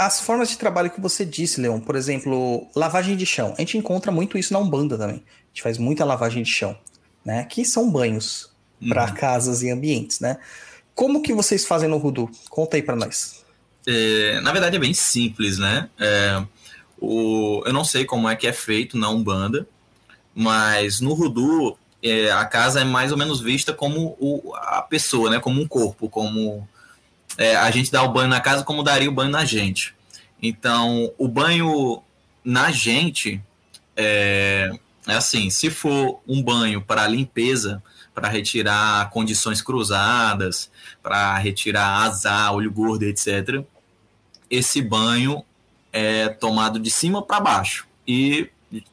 as 0.00 0.18
formas 0.18 0.48
de 0.48 0.56
trabalho 0.56 0.90
que 0.90 0.98
você 0.98 1.26
disse, 1.26 1.60
Leon, 1.60 1.78
por 1.78 1.94
exemplo, 1.94 2.66
lavagem 2.74 3.14
de 3.18 3.26
chão. 3.26 3.54
A 3.58 3.60
gente 3.60 3.76
encontra 3.76 4.10
muito 4.10 4.38
isso 4.38 4.50
na 4.50 4.58
Umbanda 4.58 4.96
também. 4.96 5.16
A 5.16 5.48
gente 5.48 5.62
faz 5.62 5.76
muita 5.76 6.06
lavagem 6.06 6.42
de 6.42 6.48
chão, 6.48 6.74
né? 7.24 7.44
Que 7.44 7.64
são 7.64 7.90
banhos 7.90 8.50
uhum. 8.80 8.88
para 8.88 9.10
casas 9.12 9.62
e 9.62 9.70
ambientes, 9.70 10.20
né? 10.20 10.38
Como 10.94 11.22
que 11.22 11.32
vocês 11.32 11.64
fazem 11.64 11.88
no 11.88 11.98
Rudu? 11.98 12.30
Conta 12.48 12.76
aí 12.76 12.82
para 12.82 12.96
nós. 12.96 13.44
É, 13.86 14.40
na 14.40 14.52
verdade 14.52 14.76
é 14.76 14.78
bem 14.78 14.92
simples, 14.92 15.58
né? 15.58 15.88
É, 15.98 16.42
o, 17.00 17.62
eu 17.64 17.72
não 17.72 17.84
sei 17.84 18.04
como 18.04 18.28
é 18.28 18.36
que 18.36 18.46
é 18.46 18.52
feito 18.52 18.98
na 18.98 19.08
Umbanda, 19.08 19.66
mas 20.34 21.00
no 21.00 21.14
Rudu 21.14 21.78
é, 22.02 22.30
a 22.30 22.44
casa 22.44 22.80
é 22.80 22.84
mais 22.84 23.12
ou 23.12 23.18
menos 23.18 23.40
vista 23.40 23.72
como 23.72 24.16
o, 24.18 24.54
a 24.54 24.82
pessoa, 24.82 25.30
né? 25.30 25.40
Como 25.40 25.60
um 25.60 25.66
corpo, 25.66 26.08
como 26.08 26.66
é, 27.38 27.56
a 27.56 27.70
gente 27.70 27.90
dá 27.90 28.02
o 28.02 28.12
banho 28.12 28.28
na 28.28 28.40
casa 28.40 28.64
como 28.64 28.82
daria 28.82 29.08
o 29.08 29.12
banho 29.12 29.30
na 29.30 29.44
gente. 29.44 29.94
Então, 30.42 31.12
o 31.18 31.28
banho 31.28 32.02
na 32.44 32.70
gente 32.70 33.40
é, 33.96 34.70
é 35.06 35.14
assim: 35.14 35.50
se 35.50 35.70
for 35.70 36.20
um 36.26 36.42
banho 36.42 36.82
para 36.82 37.06
limpeza, 37.06 37.82
para 38.14 38.28
retirar 38.28 39.08
condições 39.10 39.62
cruzadas, 39.62 40.70
para 41.02 41.36
retirar 41.38 42.02
azar, 42.02 42.52
olho 42.54 42.70
gordo, 42.70 43.04
etc., 43.04 43.64
esse 44.50 44.82
banho 44.82 45.44
é 45.92 46.28
tomado 46.28 46.78
de 46.78 46.90
cima 46.90 47.22
para 47.22 47.40
baixo 47.40 47.86
e 48.06 48.50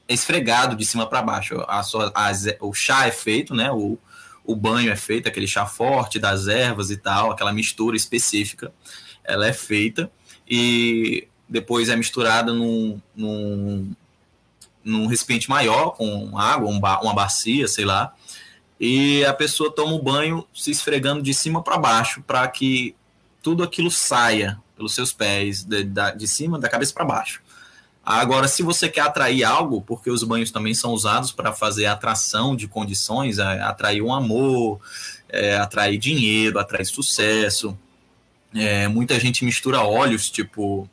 esfregado 0.07 0.75
de 0.75 0.85
cima 0.85 1.07
para 1.07 1.21
baixo. 1.21 1.63
A 1.67 1.83
sua, 1.83 2.11
a, 2.15 2.31
o 2.61 2.73
chá 2.73 3.07
é 3.07 3.11
feito, 3.11 3.53
né? 3.53 3.71
O, 3.71 3.97
o 4.45 4.55
banho 4.55 4.91
é 4.91 4.95
feito, 4.95 5.27
aquele 5.27 5.47
chá 5.47 5.65
forte 5.65 6.19
das 6.19 6.47
ervas 6.47 6.89
e 6.89 6.97
tal, 6.97 7.31
aquela 7.31 7.51
mistura 7.51 7.97
específica, 7.97 8.71
ela 9.23 9.45
é 9.45 9.53
feita 9.53 10.09
e 10.49 11.27
depois 11.49 11.89
é 11.89 11.95
misturada 11.95 12.53
num, 12.53 13.01
num, 13.15 13.93
num 14.87 15.05
recipiente 15.05 15.49
maior, 15.49 15.91
com 15.91 16.37
água, 16.37 16.69
um 16.69 16.79
ba 16.79 16.99
uma 17.01 17.13
bacia, 17.13 17.67
sei 17.67 17.83
lá, 17.83 18.13
e 18.79 19.25
a 19.25 19.33
pessoa 19.33 19.71
toma 19.71 19.93
o 19.93 20.01
banho 20.01 20.47
se 20.53 20.71
esfregando 20.71 21.21
de 21.21 21.33
cima 21.33 21.61
para 21.61 21.77
baixo, 21.77 22.23
para 22.25 22.47
que 22.47 22.95
tudo 23.41 23.63
aquilo 23.63 23.91
saia 23.91 24.59
pelos 24.75 24.93
seus 24.93 25.11
pés, 25.11 25.63
de, 25.63 25.83
de 25.83 26.27
cima, 26.27 26.59
da 26.59 26.69
cabeça 26.69 26.93
para 26.93 27.03
baixo. 27.03 27.41
Agora, 28.05 28.47
se 28.47 28.63
você 28.63 28.87
quer 28.87 29.01
atrair 29.01 29.43
algo, 29.43 29.81
porque 29.81 30.09
os 30.09 30.23
banhos 30.23 30.51
também 30.51 30.73
são 30.73 30.93
usados 30.93 31.31
para 31.33 31.51
fazer 31.51 31.87
atração 31.87 32.55
de 32.55 32.65
condições, 32.67 33.37
é, 33.37 33.61
atrair 33.61 34.01
um 34.01 34.13
amor, 34.13 34.79
é, 35.27 35.57
atrair 35.57 35.97
dinheiro, 35.97 36.57
atrair 36.57 36.85
sucesso. 36.85 37.77
É, 38.55 38.87
muita 38.87 39.19
gente 39.19 39.43
mistura 39.43 39.81
óleos, 39.81 40.29
tipo 40.29 40.89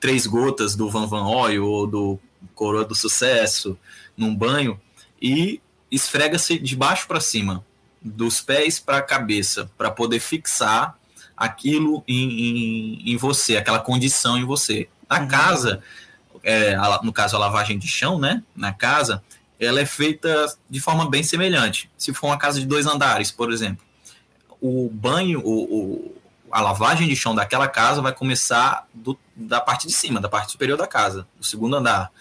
três 0.00 0.26
gotas 0.26 0.74
do 0.74 0.90
Van 0.90 1.06
Van 1.06 1.26
Oil 1.26 1.64
ou 1.64 1.86
do 1.86 2.18
Coroa 2.54 2.84
do 2.84 2.94
Sucesso 2.94 3.78
num 4.16 4.34
banho 4.34 4.80
e 5.20 5.60
esfrega-se 5.90 6.58
de 6.58 6.76
baixo 6.76 7.06
para 7.06 7.20
cima, 7.20 7.64
dos 8.00 8.40
pés 8.40 8.78
para 8.78 8.98
a 8.98 9.02
cabeça, 9.02 9.70
para 9.76 9.90
poder 9.90 10.20
fixar 10.20 10.96
aquilo 11.36 12.04
em, 12.06 12.30
em, 12.30 13.12
em, 13.12 13.16
você, 13.16 13.56
aquela 13.56 13.78
condição 13.78 14.36
em 14.36 14.44
você. 14.44 14.88
Na 15.08 15.20
uhum. 15.20 15.28
casa, 15.28 15.82
é, 16.42 16.74
a, 16.74 17.00
no 17.02 17.12
caso 17.12 17.36
a 17.36 17.38
lavagem 17.38 17.78
de 17.78 17.88
chão, 17.88 18.18
né? 18.18 18.42
Na 18.54 18.72
casa, 18.72 19.22
ela 19.58 19.80
é 19.80 19.86
feita 19.86 20.54
de 20.68 20.80
forma 20.80 21.08
bem 21.08 21.22
semelhante. 21.22 21.90
Se 21.96 22.12
for 22.12 22.28
uma 22.28 22.38
casa 22.38 22.60
de 22.60 22.66
dois 22.66 22.86
andares, 22.86 23.30
por 23.30 23.52
exemplo, 23.52 23.84
o 24.60 24.90
banho, 24.90 25.40
o, 25.40 25.62
o 25.62 26.14
a 26.54 26.60
lavagem 26.60 27.08
de 27.08 27.16
chão 27.16 27.34
daquela 27.34 27.66
casa 27.66 28.00
vai 28.00 28.12
começar 28.12 28.86
do, 28.94 29.18
da 29.34 29.60
parte 29.60 29.88
de 29.88 29.92
cima, 29.92 30.20
da 30.20 30.28
parte 30.28 30.52
superior 30.52 30.78
da 30.78 30.86
casa, 30.86 31.26
do 31.36 31.44
segundo 31.44 31.74
andar. 31.74 32.12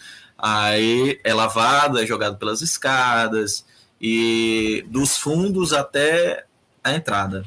Aí 0.45 1.21
é 1.23 1.33
lavado, 1.33 1.97
é 1.97 2.05
jogado 2.05 2.35
pelas 2.37 2.61
escadas 2.61 3.65
e 4.01 4.83
dos 4.89 5.15
fundos 5.15 5.71
até 5.71 6.43
a 6.83 6.93
entrada. 6.93 7.45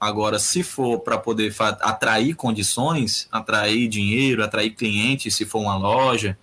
Agora, 0.00 0.38
se 0.38 0.62
for 0.62 1.00
para 1.00 1.18
poder 1.18 1.54
atrair 1.60 2.34
condições, 2.34 3.28
atrair 3.30 3.86
dinheiro, 3.86 4.42
atrair 4.42 4.70
clientes, 4.70 5.34
se 5.34 5.44
for 5.44 5.58
uma 5.58 5.76
loja, 5.76 6.38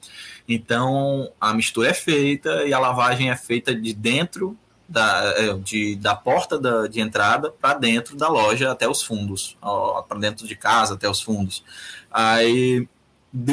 então 0.47 1.32
a 1.41 1.55
mistura 1.55 1.89
é 1.89 1.93
feita 1.95 2.65
e 2.65 2.71
a 2.71 2.78
lavagem 2.78 3.32
é 3.32 3.36
feita 3.36 3.74
de 3.74 3.95
dentro 3.95 4.55
da, 4.88 5.34
é, 5.38 5.53
de, 5.55 5.95
da 5.95 6.13
porta 6.13 6.59
da, 6.59 6.86
de 6.86 7.01
entrada 7.01 7.49
para 7.49 7.80
dentro 7.80 8.15
da 8.15 8.28
loja 8.28 8.71
até 8.71 8.88
os 8.88 9.01
fundos, 9.01 9.57
para 10.07 10.19
dentro 10.19 10.47
de 10.47 10.55
casa 10.55 10.93
até 10.93 11.09
os 11.09 11.19
fundos. 11.19 11.63
Aí 12.11 12.88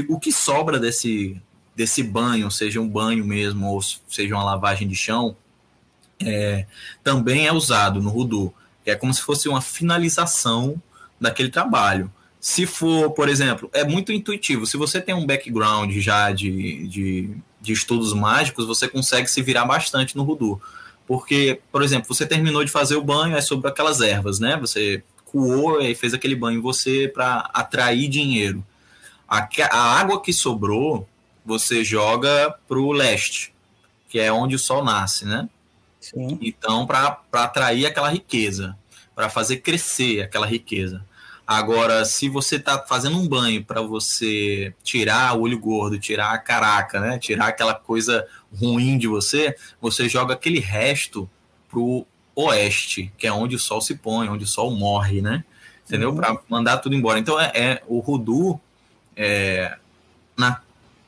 o 0.07 0.21
que 0.21 0.31
sobra 0.31 0.79
desse, 0.79 1.41
desse 1.81 2.03
banho, 2.03 2.51
seja 2.51 2.81
um 2.81 2.89
banho 2.89 3.24
mesmo 3.24 3.66
ou 3.66 3.81
seja 3.83 4.35
uma 4.35 4.45
lavagem 4.45 4.87
de 4.87 4.95
chão, 4.95 5.35
é, 6.22 6.66
também 7.03 7.47
é 7.47 7.53
usado 7.53 8.03
no 8.03 8.11
Rudu 8.11 8.53
é 8.91 8.95
como 8.95 9.14
se 9.14 9.22
fosse 9.22 9.49
uma 9.49 9.61
finalização 9.61 10.81
daquele 11.20 11.49
trabalho. 11.49 12.12
Se 12.41 12.66
for, 12.66 13.11
por 13.11 13.28
exemplo, 13.28 13.70
é 13.72 13.85
muito 13.85 14.12
intuitivo. 14.12 14.66
Se 14.66 14.76
você 14.76 15.01
tem 15.01 15.14
um 15.14 15.26
background 15.26 15.93
já 15.99 16.33
de, 16.33 16.87
de, 16.89 17.37
de 17.61 17.72
estudos 17.72 18.12
mágicos, 18.12 18.66
você 18.66 18.89
consegue 18.89 19.28
se 19.28 19.43
virar 19.43 19.64
bastante 19.64 20.16
no 20.16 20.22
Rudu. 20.22 20.61
Porque, 21.07 21.61
por 21.70 21.83
exemplo, 21.83 22.12
você 22.12 22.26
terminou 22.26 22.64
de 22.64 22.70
fazer 22.70 22.97
o 22.97 23.03
banho, 23.03 23.37
é 23.37 23.41
sobre 23.41 23.68
aquelas 23.68 24.01
ervas, 24.01 24.39
né? 24.39 24.57
Você 24.57 25.03
coou 25.26 25.81
e 25.81 25.95
fez 25.95 26.14
aquele 26.14 26.35
banho 26.35 26.59
em 26.59 26.62
você 26.62 27.09
para 27.09 27.51
atrair 27.53 28.09
dinheiro. 28.09 28.64
A, 29.28 29.47
a 29.70 30.01
água 30.01 30.22
que 30.22 30.33
sobrou, 30.33 31.09
você 31.51 31.82
joga 31.82 32.55
para 32.68 32.78
o 32.78 32.92
leste, 32.92 33.53
que 34.09 34.20
é 34.20 34.32
onde 34.32 34.55
o 34.55 34.59
sol 34.59 34.84
nasce, 34.84 35.24
né? 35.24 35.48
Sim. 36.01 36.38
Então, 36.40 36.86
para 36.86 37.20
atrair 37.32 37.86
aquela 37.86 38.09
riqueza, 38.09 38.78
para 39.16 39.28
fazer 39.28 39.57
crescer 39.57 40.22
aquela 40.22 40.46
riqueza. 40.46 41.05
Agora, 41.44 42.05
se 42.05 42.28
você 42.28 42.55
está 42.55 42.78
fazendo 42.78 43.18
um 43.18 43.26
banho 43.26 43.64
para 43.64 43.82
você 43.82 44.72
tirar 44.84 45.36
o 45.36 45.40
olho 45.40 45.59
gordo, 45.59 45.98
tirar 45.98 46.30
a 46.30 46.38
caraca, 46.38 47.01
né? 47.01 47.18
Tirar 47.18 47.48
aquela 47.48 47.74
coisa 47.74 48.24
ruim 48.55 48.96
de 48.96 49.09
você, 49.09 49.57
você 49.80 50.09
joga 50.09 50.34
aquele 50.34 50.61
resto 50.61 51.28
pro 51.68 52.07
oeste, 52.36 53.12
que 53.18 53.26
é 53.26 53.32
onde 53.32 53.57
o 53.57 53.59
sol 53.59 53.80
se 53.80 53.96
põe, 53.96 54.28
onde 54.28 54.44
o 54.44 54.46
sol 54.46 54.70
morre, 54.70 55.20
né? 55.20 55.44
Entendeu? 55.84 56.11
Uhum. 56.11 56.16
Para 56.16 56.38
mandar 56.48 56.78
tudo 56.78 56.94
embora. 56.94 57.18
Então, 57.18 57.38
é, 57.40 57.51
é 57.53 57.82
o 57.88 57.98
Rudu, 57.98 58.61
é, 59.16 59.76
na 60.36 60.62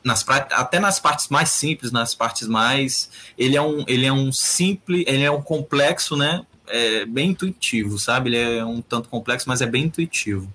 nas 0.05 0.25
até 0.29 0.79
nas 0.81 0.99
partes 0.99 1.29
mais 1.29 1.51
simples, 1.51 1.93
nas 1.93 2.15
partes 2.15 2.49
mais, 2.49 3.11
ele 3.39 3.57
é 3.57 3.63
um, 3.63 3.85
ele 3.87 4.07
é 4.07 4.13
um 4.13 4.33
simples, 4.33 5.05
ele 5.07 5.23
é 5.23 5.31
um 5.31 5.43
complexo, 5.43 6.17
né? 6.17 6.45
É 6.67 7.05
bem 7.05 7.31
intuitivo, 7.31 7.99
sabe? 7.99 8.31
Ele 8.31 8.59
é 8.59 8.65
um 8.65 8.81
tanto 8.81 9.09
complexo, 9.09 9.49
mas 9.49 9.61
é 9.61 9.67
bem 9.67 9.85
intuitivo. 9.85 10.49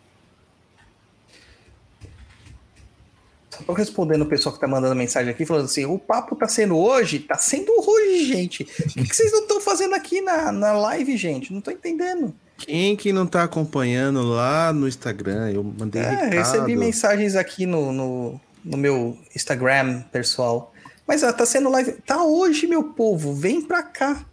Só 3.66 3.74
respondendo 3.74 4.22
o 4.22 4.26
pessoal 4.26 4.54
que 4.54 4.62
tá 4.62 4.68
mandando 4.68 4.96
mensagem 4.96 5.32
aqui, 5.32 5.46
falando 5.46 5.66
assim: 5.66 5.86
o 5.86 5.98
papo 5.98 6.36
tá 6.36 6.48
sendo 6.48 6.78
hoje? 6.78 7.20
Tá 7.20 7.38
sendo 7.38 7.72
hoje, 7.72 8.26
gente. 8.26 8.64
O 8.64 8.66
que, 8.66 9.08
que 9.08 9.16
vocês 9.16 9.32
não 9.32 9.42
estão 9.42 9.62
fazendo 9.62 9.96
aqui 9.96 10.22
na, 10.22 10.52
na 10.52 10.74
live, 10.74 11.18
gente? 11.18 11.52
Não 11.52 11.62
tô 11.62 11.72
entendendo. 11.72 12.34
Quem 12.58 12.96
que 12.96 13.14
não 13.14 13.28
tá 13.28 13.44
acompanhando 13.44 14.24
lá 14.24 14.74
no 14.74 14.88
Instagram? 14.88 15.52
Eu 15.52 15.64
mandei. 15.64 16.02
É, 16.02 16.10
recado. 16.10 16.34
recebi 16.34 16.76
mensagens 16.76 17.36
aqui 17.36 17.66
no, 17.66 17.92
no, 17.92 18.42
no 18.64 18.78
meu 18.78 19.18
Instagram 19.36 20.02
pessoal. 20.12 20.74
Mas 21.08 21.24
ó, 21.24 21.32
tá 21.32 21.46
sendo 21.46 21.70
live. 21.70 21.94
Tá 22.06 22.24
hoje, 22.24 22.68
meu 22.68 22.84
povo. 22.84 23.34
Vem 23.34 23.62
pra 23.62 23.82
cá. 23.82 24.26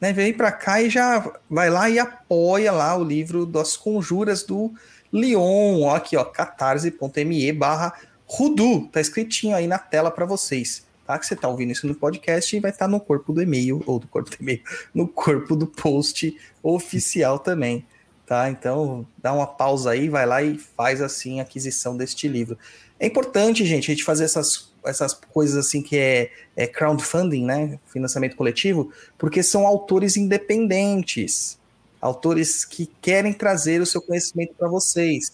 Né? 0.00 0.12
Vem 0.12 0.32
pra 0.32 0.52
cá 0.52 0.82
e 0.82 0.90
já 0.90 1.32
vai 1.48 1.70
lá 1.70 1.88
e 1.88 1.98
apoia 1.98 2.70
lá 2.70 2.96
o 2.96 3.02
livro 3.02 3.46
das 3.46 3.76
conjuras 3.76 4.42
do 4.42 4.72
Leon. 5.12 5.82
Ó, 5.82 5.94
aqui, 5.94 6.16
ó, 6.16 6.24
catarse.me 6.24 7.52
barra 7.52 7.94
Rudu. 8.26 8.88
Tá 8.88 9.00
escritinho 9.00 9.56
aí 9.56 9.66
na 9.66 9.78
tela 9.78 10.10
para 10.10 10.26
vocês. 10.26 10.86
Tá? 11.06 11.18
Que 11.18 11.26
você 11.26 11.34
tá 11.34 11.48
ouvindo 11.48 11.72
isso 11.72 11.86
no 11.86 11.94
podcast 11.94 12.54
e 12.54 12.60
vai 12.60 12.70
estar 12.70 12.84
tá 12.84 12.90
no 12.90 13.00
corpo 13.00 13.32
do 13.32 13.40
e-mail, 13.40 13.82
ou 13.86 13.98
do 13.98 14.06
corpo 14.06 14.28
do 14.28 14.36
e-mail, 14.38 14.62
no 14.92 15.08
corpo 15.08 15.56
do 15.56 15.66
post 15.66 16.36
oficial 16.62 17.38
também. 17.38 17.86
Tá? 18.26 18.50
Então, 18.50 19.06
dá 19.16 19.32
uma 19.32 19.46
pausa 19.46 19.92
aí, 19.92 20.10
vai 20.10 20.26
lá 20.26 20.42
e 20.42 20.58
faz 20.58 21.00
assim 21.00 21.40
a 21.40 21.44
aquisição 21.44 21.96
deste 21.96 22.28
livro. 22.28 22.58
É 23.00 23.06
importante, 23.06 23.64
gente, 23.64 23.90
a 23.90 23.94
gente 23.94 24.04
fazer 24.04 24.24
essas, 24.24 24.72
essas 24.84 25.14
coisas 25.14 25.66
assim 25.66 25.80
que 25.80 25.96
é, 25.96 26.30
é 26.56 26.66
crowdfunding, 26.66 27.44
né? 27.44 27.78
Financiamento 27.86 28.34
coletivo, 28.34 28.92
porque 29.16 29.42
são 29.42 29.66
autores 29.66 30.16
independentes, 30.16 31.58
autores 32.00 32.64
que 32.64 32.86
querem 33.00 33.32
trazer 33.32 33.80
o 33.80 33.86
seu 33.86 34.02
conhecimento 34.02 34.54
para 34.54 34.68
vocês. 34.68 35.32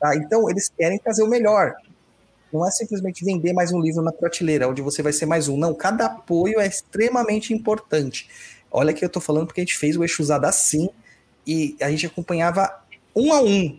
Tá? 0.00 0.16
Então, 0.16 0.48
eles 0.48 0.70
querem 0.76 0.98
trazer 0.98 1.22
o 1.22 1.28
melhor. 1.28 1.74
Não 2.52 2.66
é 2.66 2.70
simplesmente 2.70 3.24
vender 3.24 3.52
mais 3.52 3.72
um 3.72 3.80
livro 3.80 4.02
na 4.02 4.12
prateleira, 4.12 4.68
onde 4.68 4.82
você 4.82 5.02
vai 5.02 5.12
ser 5.12 5.26
mais 5.26 5.48
um. 5.48 5.56
Não, 5.56 5.74
cada 5.74 6.06
apoio 6.06 6.60
é 6.60 6.66
extremamente 6.66 7.52
importante. 7.52 8.28
Olha 8.70 8.92
que 8.92 9.04
eu 9.04 9.06
estou 9.06 9.22
falando 9.22 9.46
porque 9.46 9.60
a 9.60 9.64
gente 9.64 9.76
fez 9.76 9.96
o 9.96 10.04
Exusada 10.04 10.48
assim 10.48 10.88
e 11.46 11.76
a 11.80 11.90
gente 11.90 12.06
acompanhava 12.06 12.82
um 13.14 13.32
a 13.32 13.42
um 13.42 13.78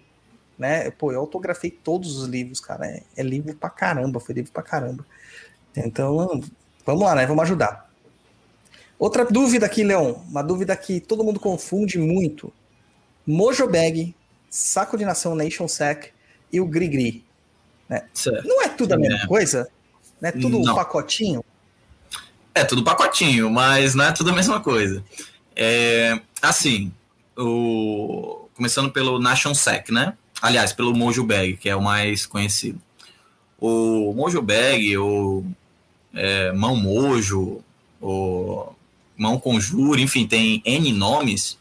né? 0.57 0.91
Pô, 0.91 1.11
eu 1.11 1.19
autografei 1.19 1.71
todos 1.71 2.17
os 2.17 2.27
livros, 2.27 2.59
cara. 2.59 2.85
É, 2.85 3.03
é 3.17 3.23
livro 3.23 3.55
pra 3.55 3.69
caramba, 3.69 4.19
foi 4.19 4.35
livro 4.35 4.51
pra 4.51 4.63
caramba. 4.63 5.05
Então, 5.75 6.41
vamos 6.85 7.03
lá, 7.03 7.15
né? 7.15 7.25
Vamos 7.25 7.43
ajudar. 7.43 7.89
Outra 8.97 9.25
dúvida 9.25 9.65
aqui, 9.65 9.83
Leon. 9.83 10.13
Uma 10.29 10.41
dúvida 10.41 10.75
que 10.75 10.99
todo 10.99 11.23
mundo 11.23 11.39
confunde 11.39 11.97
muito. 11.97 12.53
Mojo 13.25 13.67
Bag, 13.67 14.15
Saco 14.49 14.97
de 14.97 15.05
Nação 15.05 15.35
Nation 15.35 15.67
Sec 15.67 16.13
e 16.51 16.61
o 16.61 16.65
Grigri. 16.65 17.25
Né? 17.89 18.03
Não 18.45 18.61
é 18.61 18.69
tudo 18.69 18.93
a 18.93 18.97
mesma 18.97 19.23
é. 19.23 19.27
coisa? 19.27 19.69
Não 20.21 20.29
é 20.29 20.31
tudo 20.31 20.57
um 20.57 20.63
pacotinho? 20.63 21.43
É 22.55 22.63
tudo 22.63 22.83
pacotinho, 22.83 23.49
mas 23.49 23.95
não 23.95 24.05
é 24.05 24.11
tudo 24.11 24.29
a 24.29 24.33
mesma 24.33 24.59
coisa. 24.59 25.03
É, 25.55 26.19
assim, 26.41 26.93
o, 27.37 28.47
começando 28.55 28.91
pelo 28.91 29.19
Nation 29.19 29.53
Sec, 29.53 29.89
né? 29.89 30.13
Aliás, 30.43 30.73
pelo 30.73 30.93
Mojo 30.93 31.23
Bag, 31.23 31.55
que 31.55 31.69
é 31.69 31.75
o 31.75 31.81
mais 31.81 32.25
conhecido. 32.25 32.77
O 33.57 34.13
Mojo 34.13 34.41
Bag, 34.41 34.97
ou 34.97 35.45
é, 36.13 36.51
Mão 36.51 36.75
Mojo, 36.75 37.63
ou 38.01 38.75
Mão 39.15 39.39
Conjure, 39.39 40.01
enfim, 40.01 40.27
tem 40.27 40.61
N 40.65 40.91
nomes. 40.91 41.57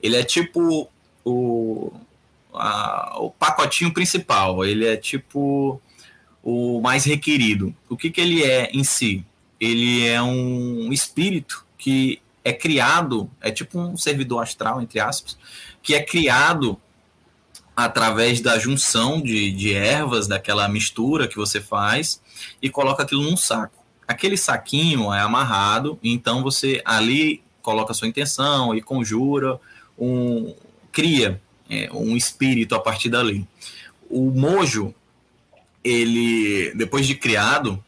Ele 0.00 0.16
é 0.16 0.22
tipo 0.22 0.88
o, 1.24 1.92
a, 2.54 3.16
o 3.18 3.30
pacotinho 3.32 3.92
principal, 3.92 4.64
ele 4.64 4.86
é 4.86 4.96
tipo 4.96 5.82
o 6.40 6.80
mais 6.80 7.04
requerido. 7.04 7.74
O 7.88 7.96
que, 7.96 8.12
que 8.12 8.20
ele 8.20 8.44
é 8.44 8.70
em 8.72 8.84
si? 8.84 9.24
Ele 9.58 10.06
é 10.06 10.22
um 10.22 10.92
espírito 10.92 11.66
que 11.76 12.22
é 12.44 12.52
criado, 12.52 13.28
é 13.40 13.50
tipo 13.50 13.76
um 13.76 13.96
servidor 13.96 14.44
astral, 14.44 14.80
entre 14.80 15.00
aspas, 15.00 15.36
que 15.82 15.96
é 15.96 16.00
criado 16.00 16.80
através 17.84 18.40
da 18.40 18.58
junção 18.58 19.20
de, 19.20 19.50
de 19.52 19.74
ervas, 19.74 20.26
daquela 20.26 20.68
mistura 20.68 21.26
que 21.26 21.36
você 21.36 21.60
faz, 21.60 22.20
e 22.60 22.68
coloca 22.68 23.02
aquilo 23.02 23.22
num 23.22 23.36
saco. 23.36 23.78
Aquele 24.06 24.36
saquinho 24.36 25.12
é 25.12 25.20
amarrado, 25.20 25.98
então 26.02 26.42
você 26.42 26.82
ali 26.84 27.42
coloca 27.62 27.94
sua 27.94 28.08
intenção 28.08 28.74
e 28.74 28.82
conjura, 28.82 29.58
um, 29.98 30.54
cria 30.90 31.40
é, 31.68 31.88
um 31.92 32.16
espírito 32.16 32.74
a 32.74 32.80
partir 32.80 33.08
dali. 33.08 33.46
O 34.08 34.30
mojo, 34.30 34.94
ele, 35.84 36.72
depois 36.74 37.06
de 37.06 37.14
criado, 37.14 37.82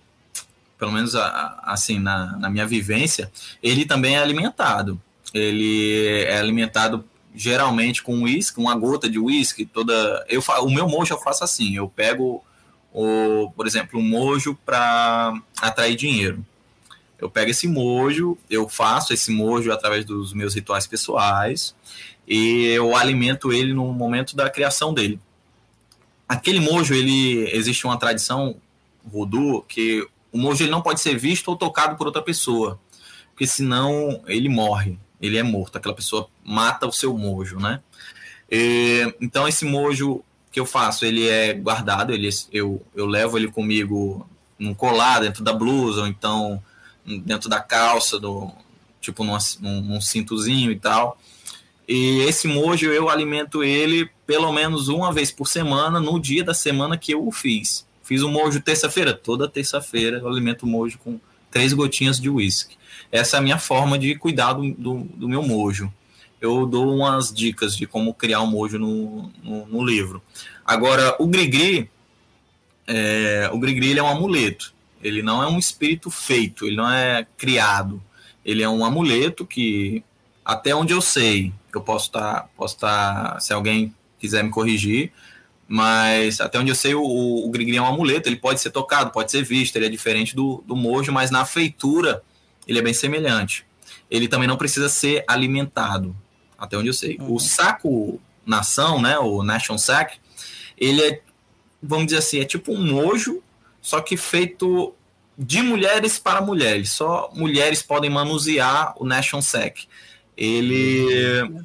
pelo 0.79 0.93
menos 0.93 1.15
assim 1.63 1.99
na, 1.99 2.37
na 2.39 2.49
minha 2.49 2.67
vivência, 2.67 3.31
ele 3.63 3.85
também 3.85 4.17
é 4.17 4.23
alimentado. 4.23 5.01
Ele 5.35 6.25
é 6.25 6.39
alimentado 6.39 7.05
geralmente 7.35 8.03
com 8.03 8.23
uísque, 8.23 8.61
uma 8.61 8.75
gota 8.75 9.09
de 9.09 9.19
uísque, 9.19 9.65
toda. 9.65 10.25
Eu 10.29 10.43
o 10.61 10.71
meu 10.71 10.89
mojo 10.89 11.13
eu 11.13 11.19
faço 11.19 11.45
assim, 11.45 11.77
eu 11.77 11.89
pego 11.89 12.45
o, 12.93 13.51
por 13.57 13.67
exemplo, 13.67 13.99
um 13.99 14.03
mojo 14.03 14.59
para 14.67 15.35
atrair 15.61 15.97
dinheiro. 15.97 16.45
Eu 17.19 17.31
pego 17.31 17.51
esse 17.51 17.69
mojo, 17.69 18.37
eu 18.51 18.69
faço 18.69 19.13
esse 19.13 19.31
mojo 19.31 19.71
através 19.71 20.05
dos 20.05 20.33
meus 20.33 20.55
rituais 20.55 20.87
pessoais 20.87 21.75
e 22.27 22.67
eu 22.67 22.97
alimento 22.97 23.53
ele 23.53 23.73
no 23.73 23.93
momento 23.93 24.35
da 24.35 24.51
criação 24.51 24.93
dele. 24.93 25.21
Aquele 26.29 26.61
mojo, 26.61 26.95
ele 26.95 27.49
existe 27.55 27.87
uma 27.87 27.97
tradição 27.97 28.57
voodoo 29.05 29.63
que 29.63 30.07
o 30.33 30.39
mojo 30.39 30.63
ele 30.63 30.71
não 30.71 30.83
pode 30.83 31.01
ser 31.01 31.17
visto 31.17 31.49
ou 31.49 31.57
tocado 31.57 31.97
por 31.97 32.07
outra 32.07 32.23
pessoa, 32.23 32.81
porque 33.31 33.47
senão 33.47 34.23
ele 34.27 34.49
morre, 34.49 34.99
ele 35.23 35.39
é 35.39 35.43
morto, 35.43 35.79
aquela 35.79 35.95
pessoa 35.95 36.29
mata 36.45 36.87
o 36.87 36.93
seu 36.93 37.17
mojo, 37.17 37.59
né? 37.59 37.81
E, 38.51 39.15
então 39.21 39.47
esse 39.47 39.65
mojo 39.65 40.23
que 40.51 40.61
eu 40.61 40.67
faço, 40.67 41.07
ele 41.07 41.27
é 41.27 41.55
guardado, 41.55 42.13
ele, 42.13 42.29
eu, 42.53 42.85
eu 42.95 43.07
levo 43.07 43.39
ele 43.39 43.51
comigo 43.51 44.29
num 44.59 44.75
colar 44.75 45.21
dentro 45.21 45.43
da 45.43 45.53
blusa, 45.53 46.03
ou 46.03 46.07
então 46.07 46.63
dentro 47.07 47.49
da 47.49 47.61
calça, 47.61 48.19
do, 48.19 48.53
tipo 49.01 49.25
num, 49.25 49.37
num, 49.61 49.81
num 49.81 50.01
cintozinho 50.01 50.71
e 50.71 50.79
tal. 50.79 51.19
E 51.89 52.21
esse 52.21 52.47
mojo 52.47 52.87
eu 52.87 53.09
alimento 53.09 53.63
ele 53.63 54.11
pelo 54.27 54.53
menos 54.53 54.89
uma 54.89 55.13
vez 55.13 55.31
por 55.31 55.49
semana, 55.49 56.01
no 56.01 56.21
dia 56.21 56.45
da 56.45 56.55
semana 56.55 56.97
que 56.97 57.13
eu 57.13 57.27
o 57.27 57.33
fiz. 57.33 57.87
Fiz 58.03 58.23
o 58.23 58.29
mojo 58.29 58.61
terça-feira, 58.61 59.15
toda 59.15 59.49
terça-feira 59.49 60.19
eu 60.19 60.29
alimento 60.29 60.65
o 60.65 60.67
mojo 60.67 60.99
com 60.99 61.19
três 61.51 61.73
gotinhas 61.73 62.21
de 62.21 62.29
uísque. 62.29 62.77
Essa 63.13 63.37
é 63.37 63.39
a 63.39 63.43
minha 63.43 63.59
forma 63.59 63.99
de 63.99 64.15
cuidar 64.15 64.55
do, 64.55 64.73
do, 64.73 64.95
do 65.15 65.29
meu 65.29 65.43
mojo. 65.43 65.93
Eu 66.41 66.67
dou 66.67 66.97
umas 66.97 67.31
dicas 67.31 67.77
de 67.77 67.87
como 67.87 68.15
criar 68.15 68.41
um 68.41 68.47
mojo 68.47 68.79
no, 68.79 69.31
no, 69.45 69.67
no 69.67 69.85
livro. 69.85 70.23
Agora, 70.65 71.15
o 71.19 71.27
Grigri, 71.27 71.91
é, 72.87 73.51
o 73.53 73.59
Grigri 73.59 73.97
é 73.97 74.03
um 74.03 74.09
amuleto. 74.09 74.73
Ele 75.03 75.23
não 75.23 75.43
é 75.43 75.47
um 75.47 75.59
espírito 75.59 76.11
feito, 76.11 76.67
ele 76.67 76.77
não 76.77 76.91
é 76.91 77.27
criado. 77.37 78.03
Ele 78.45 78.63
é 78.63 78.69
um 78.69 78.85
amuleto 78.85 79.45
que, 79.45 80.03
até 80.43 80.75
onde 80.75 80.93
eu 80.93 81.01
sei, 81.03 81.53
eu 81.73 81.83
posso 81.83 82.07
estar, 82.07 82.35
tá, 82.35 82.49
posso 82.57 82.75
estar, 82.77 83.35
tá, 83.35 83.41
se 83.41 83.53
alguém 83.53 83.95
quiser 84.19 84.43
me 84.43 84.51
corrigir, 84.51 85.13
mas 85.69 86.41
até 86.41 86.59
onde 86.59 86.71
eu 86.71 86.75
sei, 86.75 86.95
o, 86.95 87.03
o 87.03 87.51
Grigri 87.51 87.77
é 87.77 87.83
um 87.83 87.87
amuleto, 87.87 88.29
ele 88.29 88.37
pode 88.37 88.61
ser 88.61 88.71
tocado, 88.71 89.11
pode 89.11 89.31
ser 89.31 89.45
visto, 89.45 89.77
ele 89.77 89.87
é 89.87 89.89
diferente 89.89 90.35
do, 90.35 90.65
do 90.67 90.75
mojo, 90.75 91.13
mas 91.13 91.31
na 91.31 91.45
feitura 91.45 92.23
ele 92.67 92.79
é 92.79 92.83
bem 92.83 92.95
semelhante. 92.95 93.65
Ele 94.11 94.29
também 94.29 94.49
não 94.49 94.57
precisa 94.57 94.89
ser 94.89 95.25
alimentado, 95.27 96.15
até 96.59 96.77
onde 96.77 96.89
eu 96.89 96.95
sei. 96.95 97.17
Uhum. 97.19 97.35
O 97.35 97.41
saco 97.41 98.21
nação, 98.45 99.01
né, 99.01 99.19
o 99.19 99.43
Nation 99.43 99.79
Sack, 99.79 100.19
ele 100.77 101.01
é, 101.01 101.21
vamos 101.83 102.07
dizer 102.07 102.19
assim, 102.19 102.41
é 102.41 102.45
tipo 102.45 102.73
um 102.73 102.85
mojo, 102.85 103.43
só 103.81 104.01
que 104.01 104.17
feito 104.17 104.95
de 105.39 105.63
mulheres 105.63 106.19
para 106.19 106.41
mulheres. 106.41 106.91
Só 106.91 107.31
mulheres 107.35 107.83
podem 107.83 108.11
manusear 108.11 108.95
o 108.97 109.05
Nation 109.05 109.41
Sack. 109.41 109.87
Ele. 110.37 111.65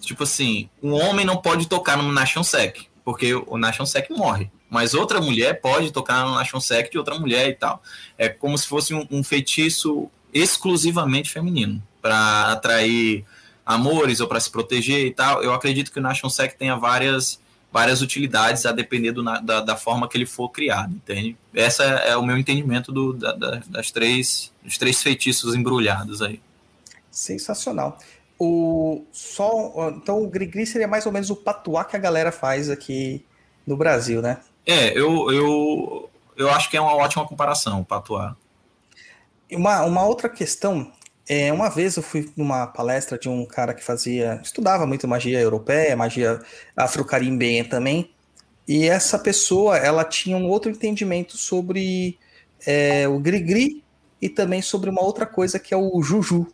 Tipo 0.00 0.24
assim, 0.24 0.68
um 0.82 0.92
homem 0.92 1.24
não 1.24 1.38
pode 1.38 1.66
tocar 1.66 1.96
no 1.96 2.12
Nation 2.12 2.42
Sec, 2.42 2.82
porque 3.02 3.34
o 3.34 3.56
Nation 3.56 3.86
Sec 3.86 4.10
morre. 4.10 4.50
Mas 4.74 4.92
outra 4.92 5.20
mulher 5.20 5.60
pode 5.60 5.92
tocar 5.92 6.26
no 6.26 6.34
Nation 6.34 6.58
Sec 6.58 6.90
de 6.90 6.98
outra 6.98 7.16
mulher 7.16 7.48
e 7.48 7.54
tal. 7.54 7.80
É 8.18 8.28
como 8.28 8.58
se 8.58 8.66
fosse 8.66 8.92
um, 8.92 9.06
um 9.08 9.22
feitiço 9.22 10.10
exclusivamente 10.32 11.30
feminino, 11.30 11.80
para 12.02 12.50
atrair 12.50 13.24
amores 13.64 14.18
ou 14.18 14.26
para 14.26 14.40
se 14.40 14.50
proteger 14.50 15.06
e 15.06 15.12
tal. 15.12 15.44
Eu 15.44 15.54
acredito 15.54 15.92
que 15.92 16.00
o 16.00 16.02
Nation 16.02 16.28
Sec 16.28 16.56
tenha 16.58 16.74
várias 16.74 17.38
várias 17.72 18.02
utilidades 18.02 18.66
a 18.66 18.72
depender 18.72 19.12
do, 19.12 19.22
da, 19.22 19.60
da, 19.60 19.76
forma 19.76 20.08
que 20.08 20.16
ele 20.16 20.26
for 20.26 20.48
criado, 20.48 20.92
entende? 20.92 21.36
Essa 21.52 21.84
é 21.84 22.16
o 22.16 22.22
meu 22.24 22.36
entendimento 22.36 22.90
do, 22.90 23.12
da, 23.12 23.32
das 23.68 23.92
três, 23.92 24.52
dos 24.62 24.76
três 24.76 25.00
feitiços 25.02 25.54
embrulhados 25.54 26.20
aí. 26.20 26.40
Sensacional. 27.12 27.98
O 28.40 29.04
só 29.12 29.92
então 29.96 30.20
o 30.20 30.28
Grigri 30.28 30.66
seria 30.66 30.88
mais 30.88 31.06
ou 31.06 31.12
menos 31.12 31.30
o 31.30 31.36
patuá 31.36 31.84
que 31.84 31.94
a 31.94 32.00
galera 32.00 32.32
faz 32.32 32.68
aqui 32.68 33.24
no 33.64 33.76
Brasil, 33.76 34.20
né? 34.20 34.40
É, 34.66 34.98
eu, 34.98 35.30
eu, 35.30 36.10
eu 36.36 36.50
acho 36.50 36.70
que 36.70 36.76
é 36.76 36.80
uma 36.80 36.94
ótima 36.94 37.26
comparação, 37.26 37.84
patuá. 37.84 38.36
Uma, 39.50 39.82
uma 39.82 40.04
outra 40.04 40.28
questão 40.28 40.90
é, 41.28 41.52
uma 41.52 41.70
vez 41.70 41.96
eu 41.96 42.02
fui 42.02 42.30
numa 42.36 42.66
palestra 42.66 43.18
de 43.18 43.28
um 43.28 43.46
cara 43.46 43.72
que 43.72 43.82
fazia, 43.82 44.40
estudava 44.42 44.86
muito 44.86 45.08
magia 45.08 45.40
europeia, 45.40 45.96
magia 45.96 46.40
afro-carimbenha 46.76 47.66
também, 47.66 48.10
e 48.68 48.86
essa 48.86 49.18
pessoa, 49.18 49.76
ela 49.76 50.04
tinha 50.04 50.36
um 50.36 50.48
outro 50.48 50.70
entendimento 50.70 51.36
sobre 51.36 52.18
é, 52.66 53.08
o 53.08 53.18
Grigri 53.18 53.82
e 54.20 54.28
também 54.28 54.60
sobre 54.62 54.90
uma 54.90 55.02
outra 55.02 55.26
coisa 55.26 55.58
que 55.58 55.72
é 55.72 55.76
o 55.76 56.02
Juju, 56.02 56.46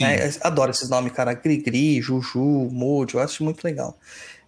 é, 0.00 0.30
adoro 0.40 0.70
esses 0.70 0.88
nomes, 0.88 1.12
cara. 1.12 1.34
Grigri, 1.34 2.00
Juju, 2.00 2.40
Mojo, 2.40 3.18
eu 3.18 3.22
acho 3.22 3.44
muito 3.44 3.62
legal. 3.62 3.98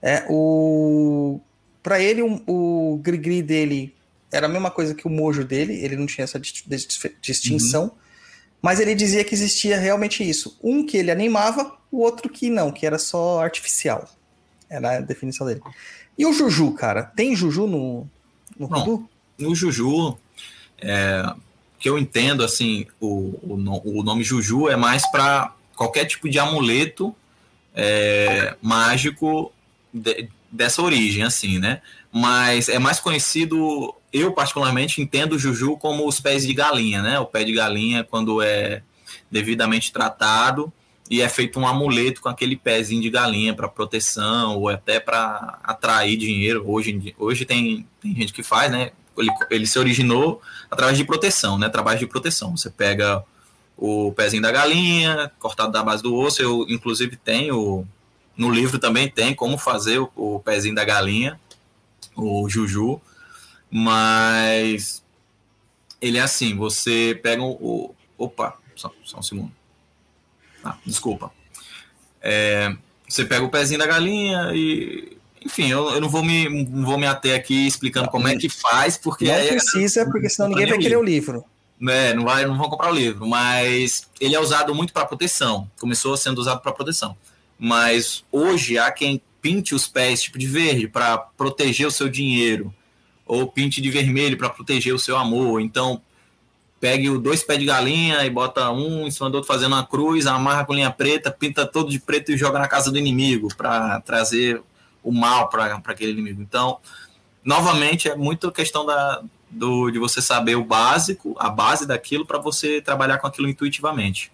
É, 0.01 0.25
o... 0.29 1.41
Pra 1.87 2.01
ele, 2.01 2.21
o, 2.21 2.43
o 2.49 2.97
Grigri 2.97 3.41
dele 3.41 3.95
era 4.33 4.47
a 4.47 4.49
mesma 4.49 4.73
coisa 4.73 4.93
que 4.93 5.07
o 5.07 5.09
Mojo 5.09 5.45
dele, 5.45 5.73
ele 5.73 5.95
não 5.95 6.05
tinha 6.05 6.25
essa 6.25 6.37
distinção, 7.23 7.85
uhum. 7.85 7.91
mas 8.61 8.81
ele 8.81 8.93
dizia 8.93 9.23
que 9.23 9.33
existia 9.33 9.79
realmente 9.79 10.29
isso. 10.29 10.59
Um 10.61 10.85
que 10.85 10.97
ele 10.97 11.13
animava, 11.13 11.79
o 11.93 12.01
outro 12.01 12.29
que 12.29 12.51
não, 12.51 12.73
que 12.73 12.85
era 12.85 12.99
só 12.99 13.41
artificial. 13.41 14.05
Era 14.69 14.97
a 14.97 15.01
definição 15.01 15.47
dele. 15.47 15.61
E 16.19 16.27
o 16.27 16.33
Juju, 16.33 16.73
cara? 16.73 17.05
Tem 17.05 17.37
Juju 17.37 17.69
no, 17.69 18.11
no 18.59 18.69
Não, 18.69 19.09
No 19.39 19.55
Juju, 19.55 20.19
é, 20.79 21.23
que 21.79 21.89
eu 21.89 21.97
entendo, 21.97 22.43
assim, 22.43 22.85
o, 22.99 23.39
o, 23.45 24.01
o 24.01 24.03
nome 24.03 24.25
Juju 24.25 24.69
é 24.69 24.75
mais 24.75 25.09
para 25.13 25.55
qualquer 25.77 26.07
tipo 26.07 26.29
de 26.29 26.41
amuleto 26.41 27.15
é, 27.77 28.57
mágico 28.61 29.53
de, 29.95 30.29
dessa 30.51 30.83
origem, 30.83 31.23
assim, 31.23 31.59
né? 31.59 31.81
Mas 32.13 32.69
é 32.69 32.79
mais 32.79 33.01
conhecido, 33.01 33.95
eu 34.13 34.33
particularmente 34.33 35.01
entendo 35.01 35.33
o 35.33 35.39
Juju 35.39 35.77
como 35.77 36.07
os 36.07 36.21
pés 36.21 36.47
de 36.47 36.55
galinha, 36.55 37.03
né? 37.03 37.19
O 37.19 37.27
pé 37.27 37.45
de 37.45 37.53
galinha, 37.53 38.05
quando 38.05 38.41
é 38.41 38.83
devidamente 39.31 39.93
tratado 39.93 40.73
e 41.11 41.21
é 41.21 41.29
feito 41.29 41.61
um 41.61 41.67
amuleto 41.67 42.21
com 42.21 42.29
aquele 42.29 42.57
pezinho 42.57 43.03
de 43.03 43.11
galinha 43.11 43.55
para 43.55 43.69
proteção 43.69 44.57
ou 44.57 44.69
até 44.69 44.99
para 44.99 45.59
atrair 45.63 46.17
dinheiro. 46.17 46.65
Hoje, 46.67 47.15
hoje 47.19 47.45
tem, 47.45 47.87
tem 48.01 48.15
gente 48.15 48.33
que 48.33 48.43
faz, 48.43 48.73
né? 48.73 48.91
ele, 49.19 49.31
ele 49.51 49.67
se 49.67 49.79
originou 49.79 50.41
através 50.71 50.97
de 50.97 51.05
proteção, 51.05 51.59
né? 51.59 51.69
Trabalho 51.69 51.99
de 51.99 52.07
proteção. 52.07 52.57
Você 52.57 52.71
pega 52.71 53.25
o 53.77 54.13
pezinho 54.13 54.43
da 54.43 54.53
galinha, 54.53 55.31
cortado 55.39 55.73
da 55.73 55.83
base 55.83 56.03
do 56.03 56.15
osso. 56.15 56.43
Eu, 56.43 56.67
inclusive, 56.69 57.17
tenho. 57.17 57.87
No 58.37 58.51
livro 58.51 58.79
também 58.79 59.09
tem 59.09 59.35
como 59.35 59.57
fazer 59.57 59.99
o, 59.99 60.11
o 60.15 60.41
pezinho 60.41 60.75
da 60.75 60.85
galinha, 60.85 61.41
o 62.15 62.49
juju. 62.49 63.01
Mas 63.71 65.03
ele 66.01 66.19
é 66.19 66.23
assim: 66.23 66.57
você 66.57 67.19
pega 67.23 67.43
o. 67.43 67.95
Opa, 68.19 68.59
só, 68.75 68.93
só 69.05 69.19
um 69.19 69.23
segundo. 69.23 69.53
Ah, 70.65 70.77
desculpa. 70.85 71.33
É, 72.21 72.75
você 73.09 73.25
pega 73.25 73.45
o 73.45 73.51
pezinho 73.51 73.79
da 73.79 73.87
galinha 73.87 74.53
e 74.55 75.17
enfim, 75.47 75.69
eu, 75.69 75.91
eu, 75.91 76.01
não, 76.01 76.09
vou 76.09 76.25
me, 76.25 76.65
não 76.65 76.85
vou 76.85 76.99
me 76.99 77.07
ater 77.07 77.37
aqui 77.37 77.69
explicando 77.69 78.09
como 78.09 78.27
é 78.27 78.37
que 78.37 78.49
faz, 78.49 78.99
porque. 78.99 79.27
Não 79.27 79.47
precisa, 79.47 80.05
porque 80.07 80.29
senão 80.29 80.49
ninguém 80.49 80.67
vai 80.67 80.79
querer 80.79 80.97
o 80.97 81.03
livro. 81.03 81.45
É, 81.89 82.15
não, 82.15 82.25
vai, 82.25 82.45
não 82.45 82.57
vão 82.57 82.69
comprar 82.69 82.91
o 82.91 82.95
livro, 82.95 83.27
mas 83.27 84.09
ele 84.21 84.35
é 84.35 84.41
usado 84.41 84.75
muito 84.75 84.93
para 84.93 85.05
proteção. 85.05 85.71
Começou 85.79 86.17
sendo 86.17 86.39
usado 86.39 86.61
para 86.61 86.73
proteção. 86.73 87.17
Mas 87.59 88.25
hoje 88.31 88.79
há 88.79 88.91
quem 88.91 89.21
pinte 89.41 89.75
os 89.75 89.87
pés 89.87 90.23
tipo 90.23 90.39
de 90.39 90.47
verde 90.47 90.89
para 90.89 91.17
proteger 91.19 91.87
o 91.87 91.91
seu 91.91 92.09
dinheiro, 92.09 92.75
ou 93.25 93.47
pinte 93.47 93.81
de 93.81 93.91
vermelho 93.91 94.37
para 94.37 94.51
proteger 94.51 94.95
o 94.95 94.99
seu 94.99 95.17
amor. 95.17 95.61
Então, 95.61 96.01
pegue 96.81 97.09
o 97.09 97.19
dois 97.19 97.43
pés 97.43 97.59
de 97.59 97.65
galinha 97.65 98.25
e 98.25 98.31
bota 98.31 98.71
um 98.71 99.07
em 99.07 99.11
cima 99.11 99.31
do 99.31 99.37
outro 99.37 99.49
fazendo 99.49 99.73
uma 99.73 99.87
cruz, 99.87 100.27
amarra 100.27 100.65
com 100.65 100.75
linha 100.75 100.91
preta, 100.91 101.31
pinta 101.31 101.67
todo 101.67 101.91
de 101.91 101.99
preto 101.99 102.33
e 102.33 102.37
joga 102.37 102.59
na 102.59 102.69
casa 102.69 102.91
do 102.91 102.99
inimigo 102.99 103.49
para 103.57 104.01
trazer 104.01 104.63
o 105.03 105.13
mal 105.13 105.49
para 105.49 105.81
aquele 105.85 106.13
inimigo. 106.13 106.43
Então, 106.43 106.79
novamente, 107.45 108.09
é 108.09 108.17
muito 108.17 108.51
questão 108.51 108.85
da, 108.85 109.23
do, 109.51 109.91
de 109.91 109.99
você 109.99 110.21
saber 110.21 110.57
o 110.57 110.65
básico, 110.65 111.35
a 111.39 111.49
base 111.49 111.87
daquilo, 111.87 112.27
para 112.27 112.39
você 112.39 112.81
trabalhar 112.81 113.19
com 113.19 113.27
aquilo 113.27 113.49
intuitivamente. 113.49 114.33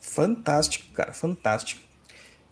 Fantástico, 0.00 0.86
cara, 0.92 1.12
fantástico. 1.12 1.80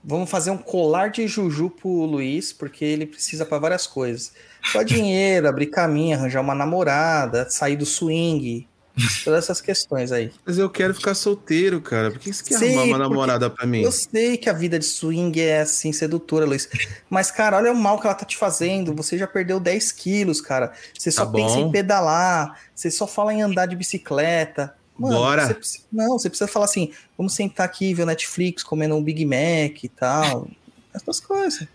Vamos 0.03 0.31
fazer 0.31 0.51
um 0.51 0.59
colar 0.59 1.11
de 1.11 1.27
juju 1.27 1.71
pro 1.71 1.89
Luiz, 1.89 2.53
porque 2.53 2.85
ele 2.85 3.07
precisa 3.07 3.45
para 3.45 3.59
várias 3.59 3.87
coisas. 3.87 4.33
Só 4.73 4.83
dinheiro, 4.83 5.49
abrir 5.49 5.67
caminho, 5.67 6.17
arranjar 6.17 6.41
uma 6.41 6.55
namorada, 6.55 7.49
sair 7.51 7.77
do 7.77 7.85
swing, 7.85 8.67
todas 9.25 9.45
essas 9.45 9.61
questões 9.61 10.13
aí. 10.13 10.33
Mas 10.45 10.59
eu 10.59 10.69
quero 10.69 10.95
ficar 10.95 11.15
solteiro, 11.15 11.81
cara. 11.81 12.11
Por 12.11 12.19
que 12.21 12.33
você 12.33 12.45
quer 12.45 12.59
sei, 12.59 12.69
arrumar 12.69 12.85
uma 12.85 12.99
namorada 12.99 13.51
pra 13.51 13.67
mim? 13.67 13.83
Eu 13.83 13.93
sei 13.93 14.37
que 14.37 14.49
a 14.49 14.53
vida 14.53 14.79
de 14.79 14.85
swing 14.85 15.41
é 15.41 15.61
assim, 15.61 15.93
sedutora, 15.93 16.47
Luiz. 16.47 16.69
Mas, 17.09 17.31
cara, 17.31 17.57
olha 17.57 17.73
o 17.73 17.77
mal 17.77 18.01
que 18.01 18.07
ela 18.07 18.15
tá 18.15 18.25
te 18.25 18.37
fazendo. 18.37 18.95
Você 18.95 19.17
já 19.17 19.27
perdeu 19.27 19.61
10 19.61 19.93
quilos, 19.93 20.41
cara. 20.41 20.73
Você 20.97 21.11
só 21.11 21.25
tá 21.27 21.33
pensa 21.33 21.59
em 21.59 21.71
pedalar, 21.71 22.59
você 22.75 22.91
só 22.91 23.07
fala 23.07 23.33
em 23.33 23.43
andar 23.43 23.67
de 23.67 23.77
bicicleta. 23.77 24.75
Mano, 24.99 25.15
Bora. 25.15 25.47
Você 25.47 25.55
precisa, 25.55 25.85
não, 25.93 26.19
você 26.19 26.29
precisa 26.29 26.49
falar 26.49 26.65
assim: 26.65 26.93
vamos 27.17 27.35
sentar 27.35 27.65
aqui, 27.65 27.95
ver 27.95 28.03
o 28.03 28.07
Netflix, 28.07 28.63
comendo 28.63 28.97
um 28.97 29.03
Big 29.03 29.25
Mac 29.25 29.85
e 29.85 29.89
tal. 29.89 30.49
Essas 30.93 31.21
coisas. 31.21 31.69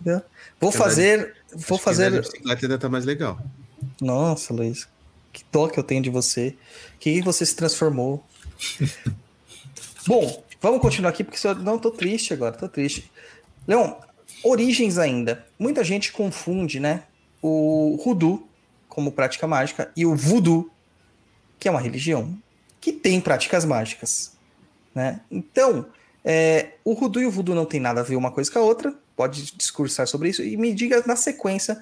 Entendeu? 0.00 0.22
Vou 0.60 0.70
fazer. 0.70 1.34
vou 1.52 1.78
fazer. 1.78 2.06
A 2.06 2.20
bicicleta 2.20 2.64
ainda 2.64 2.78
tá 2.78 2.88
mais 2.88 3.04
legal. 3.04 3.38
Nossa, 4.00 4.54
Luiz. 4.54 4.88
Que 5.32 5.44
dó 5.50 5.68
que 5.68 5.78
eu 5.78 5.84
tenho 5.84 6.02
de 6.02 6.10
você. 6.10 6.56
Que 6.98 7.20
você 7.20 7.44
se 7.44 7.54
transformou. 7.54 8.24
Bom, 10.06 10.42
vamos 10.60 10.80
continuar 10.80 11.10
aqui, 11.10 11.24
porque 11.24 11.44
eu 11.46 11.54
não 11.56 11.78
tô 11.78 11.90
triste 11.90 12.32
agora, 12.32 12.56
tô 12.56 12.68
triste. 12.68 13.10
Leon, 13.66 13.94
origens 14.42 14.96
ainda. 14.96 15.46
Muita 15.58 15.84
gente 15.84 16.12
confunde, 16.12 16.80
né? 16.80 17.04
O 17.42 18.00
Rudu 18.02 18.46
como 18.88 19.12
prática 19.12 19.46
mágica 19.46 19.90
e 19.96 20.04
o 20.04 20.16
Voodoo, 20.16 20.70
que 21.58 21.68
é 21.68 21.70
uma 21.70 21.80
religião 21.80 22.36
que 22.80 22.92
tem 22.92 23.20
práticas 23.20 23.64
mágicas. 23.64 24.32
Né? 24.94 25.20
Então, 25.30 25.86
é, 26.24 26.74
o 26.84 26.92
Rudu 26.92 27.20
e 27.20 27.26
o 27.26 27.30
Voodoo 27.30 27.54
não 27.54 27.64
tem 27.64 27.80
nada 27.80 28.00
a 28.00 28.04
ver 28.04 28.16
uma 28.16 28.30
coisa 28.30 28.50
com 28.50 28.58
a 28.58 28.62
outra, 28.62 28.94
pode 29.16 29.52
discursar 29.56 30.06
sobre 30.06 30.30
isso, 30.30 30.42
e 30.42 30.56
me 30.56 30.72
diga 30.72 31.02
na 31.06 31.16
sequência, 31.16 31.80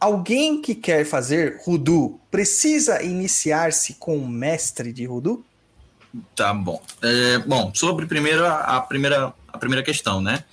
alguém 0.00 0.60
que 0.60 0.74
quer 0.74 1.04
fazer 1.04 1.60
Rudu 1.64 2.18
precisa 2.30 3.02
iniciar-se 3.02 3.94
com 3.94 4.16
um 4.16 4.26
mestre 4.26 4.92
de 4.92 5.04
Rudu? 5.04 5.44
Tá 6.34 6.52
bom. 6.52 6.82
É, 7.00 7.38
bom, 7.38 7.72
sobre 7.74 8.06
primeiro 8.06 8.44
a, 8.44 8.76
a, 8.76 8.80
primeira, 8.80 9.32
a 9.48 9.58
primeira 9.58 9.82
questão, 9.82 10.20
né? 10.20 10.44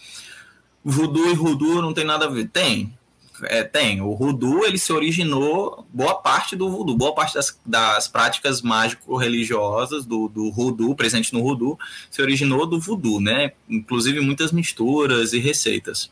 Voodoo 0.84 1.30
e 1.30 1.34
Rudu 1.34 1.82
não 1.82 1.94
tem 1.94 2.06
nada 2.06 2.26
a 2.26 2.30
ver. 2.30 2.48
Tem, 2.48 2.98
é, 3.44 3.64
tem. 3.64 4.02
O 4.02 4.14
Rudu 4.14 4.66
ele 4.66 4.78
se 4.78 4.92
originou, 4.92 5.86
boa 5.94 6.16
parte 6.16 6.56
do 6.56 6.70
Voodoo, 6.70 6.96
boa 6.96 7.14
parte 7.14 7.34
das, 7.34 7.60
das 7.66 8.08
práticas 8.08 8.62
mágico-religiosas 8.62 10.06
do, 10.06 10.28
do 10.28 10.50
Rudu, 10.50 10.96
presente 10.96 11.34
no 11.34 11.42
Rudu, 11.42 11.78
se 12.10 12.22
originou 12.22 12.66
do 12.66 12.80
Voodoo, 12.80 13.20
né? 13.20 13.54
Inclusive 13.70 14.20
muitas 14.20 14.52
misturas 14.52 15.34
e 15.34 15.40
receitas. 15.40 16.12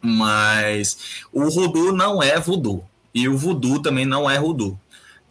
Mas 0.00 1.24
o 1.32 1.48
Rudu 1.48 1.92
não 1.92 2.22
é 2.22 2.38
Voodoo. 2.38 2.84
E 3.14 3.28
o 3.28 3.36
Voodoo 3.36 3.80
também 3.80 4.04
não 4.04 4.28
é 4.28 4.36
Rudu. 4.36 4.78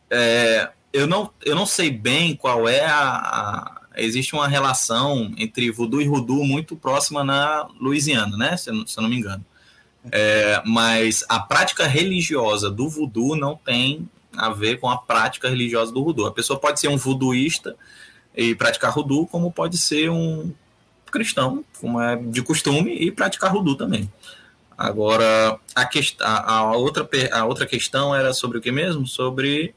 É, 0.10 0.70
eu, 0.92 1.08
não, 1.08 1.32
eu 1.44 1.56
não 1.56 1.66
sei 1.66 1.90
bem 1.90 2.36
qual 2.36 2.68
é 2.68 2.86
a, 2.86 3.02
a 3.02 3.84
existe 3.96 4.34
uma 4.34 4.48
relação 4.48 5.32
entre 5.38 5.72
voodoo 5.72 6.02
e 6.02 6.08
Rudu 6.08 6.44
muito 6.44 6.76
próxima 6.76 7.24
na 7.24 7.68
Louisiana, 7.80 8.36
né? 8.36 8.58
Se, 8.58 8.66
se 8.88 8.98
eu 8.98 9.02
não 9.02 9.10
me 9.10 9.18
engano. 9.18 9.46
É, 10.12 10.62
mas 10.66 11.24
a 11.30 11.40
prática 11.40 11.88
religiosa 11.88 12.70
do 12.70 12.90
voodoo 12.90 13.36
não 13.36 13.56
tem 13.56 14.08
a 14.36 14.50
ver 14.50 14.80
com 14.80 14.90
a 14.90 14.98
prática 14.98 15.50
religiosa 15.50 15.92
do 15.92 16.04
voodoo. 16.04 16.26
A 16.26 16.32
pessoa 16.32 16.60
pode 16.60 16.80
ser 16.80 16.88
um 16.88 16.98
voodooísta 16.98 17.76
e 18.36 18.56
praticar 18.56 18.94
voodoo, 18.94 19.28
como 19.28 19.52
pode 19.52 19.78
ser 19.78 20.10
um 20.10 20.52
cristão, 21.12 21.64
como 21.80 22.02
é 22.02 22.16
de 22.16 22.42
costume, 22.42 22.92
e 22.96 23.12
praticar 23.12 23.52
voodoo 23.52 23.76
também. 23.76 24.12
Agora, 24.76 25.60
a, 25.76 25.86
quest 25.86 26.20
a, 26.20 26.56
a, 26.56 26.76
outra, 26.76 27.08
a 27.32 27.46
outra 27.46 27.66
questão 27.66 28.16
era 28.16 28.34
sobre 28.34 28.58
o 28.58 28.62
que 28.62 28.72
mesmo? 28.72 29.06
Sobre. 29.06 29.74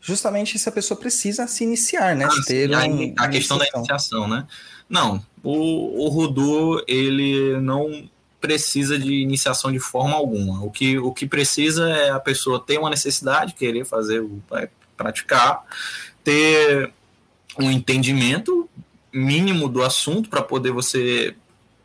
Justamente 0.00 0.58
se 0.58 0.68
a 0.68 0.72
pessoa 0.72 0.98
precisa 0.98 1.46
se 1.46 1.62
iniciar, 1.62 2.16
né? 2.16 2.24
Ah, 2.24 2.44
ter 2.44 2.68
um, 2.70 3.14
a, 3.16 3.28
questão 3.28 3.56
da 3.56 3.66
iniciação, 3.72 4.26
né? 4.26 4.46
Não, 4.88 5.24
o, 5.44 6.04
o 6.04 6.08
Rudu, 6.08 6.84
ele 6.88 7.60
não 7.60 8.10
precisa 8.42 8.98
de 8.98 9.22
iniciação 9.22 9.70
de 9.70 9.78
forma 9.78 10.16
alguma. 10.16 10.64
O 10.64 10.70
que, 10.70 10.98
o 10.98 11.12
que 11.12 11.26
precisa 11.26 11.88
é 11.88 12.10
a 12.10 12.18
pessoa 12.18 12.58
ter 12.58 12.76
uma 12.76 12.90
necessidade, 12.90 13.54
querer 13.54 13.86
fazer, 13.86 14.22
praticar, 14.96 15.62
ter 16.24 16.92
um 17.56 17.70
entendimento 17.70 18.68
mínimo 19.12 19.68
do 19.68 19.80
assunto 19.80 20.28
para 20.28 20.42
poder 20.42 20.72
você 20.72 21.36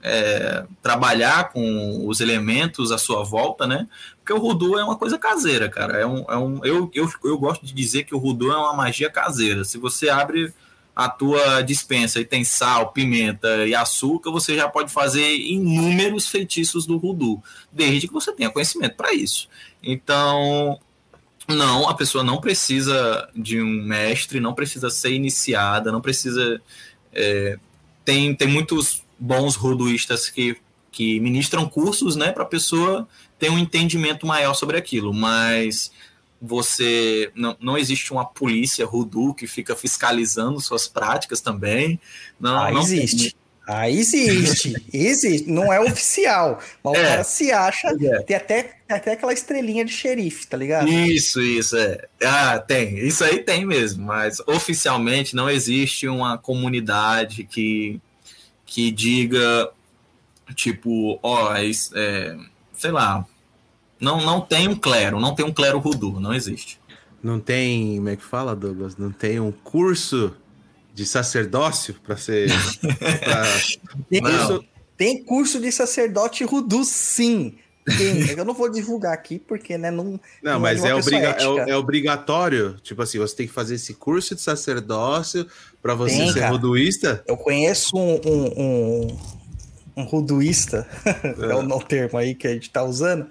é, 0.02 0.66
trabalhar 0.82 1.52
com 1.52 2.08
os 2.08 2.22
elementos 2.22 2.92
à 2.92 2.98
sua 2.98 3.24
volta, 3.24 3.68
né? 3.68 3.88
Porque 4.18 4.34
o 4.34 4.40
Rudu 4.40 4.80
é 4.80 4.84
uma 4.84 4.98
coisa 4.98 5.20
caseira, 5.20 5.70
cara. 5.70 6.00
É 6.00 6.08
um, 6.08 6.26
é 6.28 6.38
um, 6.38 6.66
eu, 6.66 6.90
eu, 6.92 7.08
eu 7.24 7.38
gosto 7.38 7.64
de 7.66 7.74
dizer 7.74 8.04
que 8.04 8.16
o 8.16 8.18
Rudu 8.18 8.52
é 8.52 8.58
uma 8.58 8.74
magia 8.74 9.12
caseira. 9.12 9.64
Se 9.64 9.78
você 9.78 10.10
abre 10.10 10.52
a 10.98 11.08
tua 11.08 11.62
dispensa 11.62 12.20
e 12.20 12.26
tem 12.26 12.44
sal, 12.44 12.92
pimenta 12.92 13.68
e 13.68 13.76
açúcar, 13.76 14.32
você 14.32 14.56
já 14.56 14.68
pode 14.68 14.92
fazer 14.92 15.32
inúmeros 15.36 16.28
feitiços 16.28 16.88
do 16.88 16.98
Rudu, 16.98 17.40
desde 17.72 18.08
que 18.08 18.14
você 18.16 18.32
tenha 18.32 18.50
conhecimento 18.50 18.96
para 18.96 19.14
isso. 19.14 19.48
Então, 19.84 20.80
não, 21.48 21.88
a 21.88 21.94
pessoa 21.94 22.24
não 22.24 22.42
precisa 22.42 23.30
de 23.36 23.62
um 23.62 23.84
mestre, 23.84 24.40
não 24.40 24.56
precisa 24.56 24.90
ser 24.90 25.12
iniciada, 25.14 25.92
não 25.92 26.02
precisa. 26.02 26.60
É, 27.14 27.60
tem, 28.04 28.34
tem 28.34 28.48
muitos 28.48 29.04
bons 29.20 29.56
ruduístas 29.56 30.30
que, 30.30 30.58
que 30.92 31.20
ministram 31.20 31.70
cursos 31.70 32.16
né, 32.16 32.32
para 32.32 32.42
a 32.42 32.48
pessoa 32.48 33.08
ter 33.38 33.52
um 33.52 33.60
entendimento 33.60 34.26
maior 34.26 34.56
sobre 34.56 34.78
aquilo, 34.78 35.14
mas 35.14 35.92
você 36.42 37.32
não, 37.36 37.56
não 37.60 37.78
existe 37.78 38.12
uma 38.12 38.26
polícia 38.26 38.86
Rudu 38.86 39.34
que 39.34 39.48
fica 39.48 39.76
fiscalizando 39.76 40.60
suas 40.60 40.88
práticas 40.88 41.42
também. 41.42 42.00
Não, 42.40 42.58
ah, 42.58 42.72
não 42.72 42.82
existe. 42.82 43.32
Tem. 43.32 43.48
Ah, 43.70 43.90
existe, 43.90 44.82
existe. 44.94 45.52
Não 45.52 45.74
é 45.74 45.80
oficial, 45.82 46.58
mas 46.82 46.94
é, 46.94 47.02
o 47.02 47.04
cara 47.04 47.24
se 47.26 47.52
acha. 47.52 47.90
É. 47.90 48.22
Tem 48.22 48.36
até, 48.38 48.76
até 48.88 49.12
aquela 49.12 49.34
estrelinha 49.34 49.84
de 49.84 49.92
xerife, 49.92 50.48
tá 50.48 50.56
ligado? 50.56 50.88
Isso, 50.88 51.42
isso, 51.42 51.76
é. 51.76 52.08
Ah, 52.24 52.58
tem. 52.60 52.98
Isso 53.00 53.26
aí 53.26 53.40
tem 53.40 53.66
mesmo, 53.66 54.06
mas 54.06 54.40
oficialmente 54.48 55.36
não 55.36 55.50
existe 55.50 56.08
uma 56.08 56.38
comunidade 56.38 57.44
que, 57.44 58.00
que 58.66 58.90
diga, 58.90 59.70
tipo, 60.56 61.20
ó, 61.22 61.54
é, 61.54 61.70
é, 61.96 62.38
sei 62.72 62.92
lá, 62.92 63.26
não, 64.00 64.22
não 64.24 64.42
tem 64.42 64.68
um 64.68 64.76
clero, 64.76 65.20
não 65.20 65.34
tem 65.34 65.46
um 65.46 65.54
clero 65.54 65.80
rudu, 65.80 66.20
não 66.20 66.34
existe. 66.34 66.80
Não 67.22 67.40
tem, 67.40 67.96
como 67.96 68.10
é 68.10 68.16
que 68.16 68.24
fala, 68.24 68.56
Douglas? 68.56 68.96
Não 68.96 69.12
tem 69.12 69.40
um 69.40 69.52
curso 69.52 70.36
de 70.94 71.06
sacerdócio 71.06 71.96
para 72.04 72.16
ser. 72.16 72.50
pra... 72.80 73.44
tem, 74.10 74.22
curso, 74.22 74.66
tem 74.96 75.24
curso 75.24 75.60
de 75.60 75.72
sacerdote 75.72 76.44
rudu, 76.44 76.84
sim. 76.84 77.56
Tem. 77.98 78.30
Eu 78.38 78.46
não 78.46 78.54
vou 78.54 78.70
divulgar 78.70 79.14
aqui 79.14 79.40
porque, 79.40 79.78
né, 79.78 79.90
não. 79.90 80.20
Não, 80.44 80.54
não 80.54 80.60
mas 80.60 80.84
é, 80.84 80.90
é, 80.90 80.96
obriga 80.96 81.38
é, 81.40 81.70
é, 81.72 81.76
obrigatório. 81.76 82.76
Tipo 82.84 83.02
assim, 83.02 83.18
você 83.18 83.36
tem 83.36 83.48
que 83.48 83.54
fazer 83.54 83.76
esse 83.76 83.96
curso 83.96 84.36
de 84.36 84.42
sacerdócio 84.42 85.48
para 85.82 85.96
você 85.96 86.18
tem, 86.18 86.32
ser 86.32 86.40
cara. 86.42 86.52
ruduísta. 86.52 87.24
Eu 87.28 87.38
conheço 87.38 87.98
um, 87.98 88.22
um, 88.26 88.62
um, 88.62 89.18
um 89.98 90.04
ruduísta, 90.04 90.88
é 91.24 91.56
o, 91.56 91.60
o 91.62 91.84
termo 91.84 92.18
aí 92.18 92.36
que 92.36 92.48
a 92.48 92.54
gente 92.54 92.70
tá 92.70 92.84
usando 92.84 93.28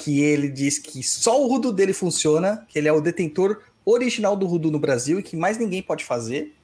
que 0.00 0.22
ele 0.22 0.48
diz 0.48 0.78
que 0.78 1.02
só 1.02 1.42
o 1.42 1.46
Rudu 1.46 1.72
dele 1.72 1.92
funciona, 1.92 2.64
que 2.68 2.78
ele 2.78 2.88
é 2.88 2.92
o 2.92 3.00
detentor 3.00 3.60
original 3.84 4.34
do 4.34 4.46
Rudu 4.46 4.70
no 4.70 4.78
Brasil 4.78 5.20
e 5.20 5.22
que 5.22 5.36
mais 5.36 5.58
ninguém 5.58 5.82
pode 5.82 6.04
fazer. 6.04 6.54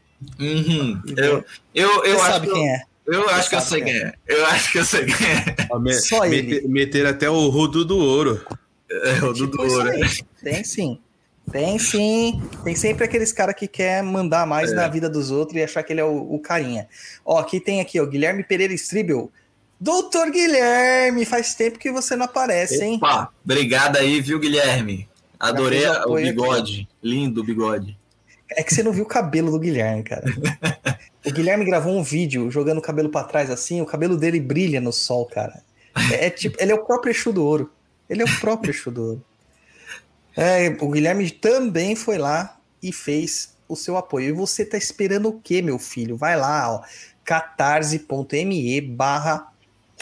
Uhum. 0.40 1.00
Eu, 1.14 1.44
eu, 1.74 2.04
eu 2.04 2.22
acho 2.22 2.32
sabe 2.32 2.46
que 2.46 2.52
quem 2.54 2.68
é. 2.68 2.82
Eu 3.06 3.28
acho 3.28 3.48
que 3.50 3.56
eu 3.56 3.60
sei 3.60 3.82
quem 3.82 3.94
é. 3.94 4.12
Eu 4.26 4.46
acho 4.46 4.72
que 4.72 4.78
eu 4.78 4.84
sei 4.84 5.04
quem 5.04 5.26
é. 5.26 5.78
Me, 5.78 5.92
Só 5.92 6.24
ele. 6.24 6.42
Meter, 6.42 6.68
meter 6.68 7.06
até 7.06 7.28
o 7.28 7.48
Rudu 7.48 7.84
do 7.84 7.98
Ouro. 7.98 8.44
É, 8.90 9.12
o 9.12 9.26
Rudu 9.26 9.50
tipo 9.50 9.56
do 9.58 9.72
Ouro. 9.72 9.90
Tem 10.42 10.64
sim. 10.64 10.98
Tem 11.52 11.78
sim. 11.78 12.42
Tem 12.64 12.74
sempre 12.74 13.04
aqueles 13.04 13.32
cara 13.32 13.54
que 13.54 13.68
quer 13.68 14.02
mandar 14.02 14.46
mais 14.46 14.72
é. 14.72 14.74
na 14.74 14.88
vida 14.88 15.08
dos 15.08 15.30
outros 15.30 15.56
e 15.56 15.62
achar 15.62 15.82
que 15.82 15.92
ele 15.92 16.00
é 16.00 16.04
o, 16.04 16.34
o 16.34 16.40
carinha. 16.40 16.88
Ó, 17.24 17.38
aqui 17.38 17.60
tem 17.60 17.80
aqui, 17.80 18.00
ó, 18.00 18.06
Guilherme 18.06 18.42
Pereira 18.42 18.74
Stribel. 18.74 19.30
Doutor 19.78 20.30
Guilherme, 20.30 21.24
faz 21.24 21.54
tempo 21.54 21.78
que 21.78 21.92
você 21.92 22.16
não 22.16 22.24
aparece, 22.24 22.82
hein? 22.82 22.96
Opa, 22.96 23.30
obrigado 23.44 23.96
aí, 23.96 24.20
viu, 24.20 24.38
Guilherme? 24.38 25.08
Adorei 25.38 25.86
o 25.86 26.14
bigode. 26.14 26.82
Aqui. 26.82 26.88
Lindo 27.02 27.42
o 27.42 27.44
bigode. 27.44 27.98
É 28.50 28.62
que 28.62 28.74
você 28.74 28.82
não 28.82 28.92
viu 28.92 29.04
o 29.04 29.08
cabelo 29.08 29.50
do 29.50 29.58
Guilherme, 29.58 30.02
cara. 30.02 30.24
o 31.26 31.30
Guilherme 31.30 31.64
gravou 31.64 31.96
um 31.96 32.02
vídeo 32.02 32.50
jogando 32.50 32.78
o 32.78 32.82
cabelo 32.82 33.10
para 33.10 33.26
trás 33.26 33.50
assim, 33.50 33.82
o 33.82 33.86
cabelo 33.86 34.16
dele 34.16 34.40
brilha 34.40 34.80
no 34.80 34.92
sol, 34.92 35.26
cara. 35.26 35.62
É, 36.10 36.26
é 36.26 36.30
tipo, 36.30 36.56
ele 36.60 36.72
é 36.72 36.74
o 36.74 36.84
próprio 36.84 37.10
Exu 37.10 37.32
do 37.32 37.44
Ouro. 37.44 37.70
Ele 38.08 38.22
é 38.22 38.24
o 38.24 38.40
próprio 38.40 38.70
Exu 38.70 38.90
do 38.90 39.02
Ouro. 39.02 39.24
É, 40.36 40.68
o 40.80 40.90
Guilherme 40.90 41.30
também 41.30 41.96
foi 41.96 42.18
lá 42.18 42.58
e 42.82 42.92
fez 42.92 43.56
o 43.68 43.74
seu 43.74 43.96
apoio. 43.96 44.28
E 44.28 44.32
você 44.32 44.64
tá 44.64 44.78
esperando 44.78 45.28
o 45.28 45.40
quê, 45.40 45.60
meu 45.60 45.78
filho? 45.78 46.16
Vai 46.16 46.36
lá, 46.36 46.72
ó, 46.72 46.82
catarse.me 47.24 48.80
barra 48.80 49.52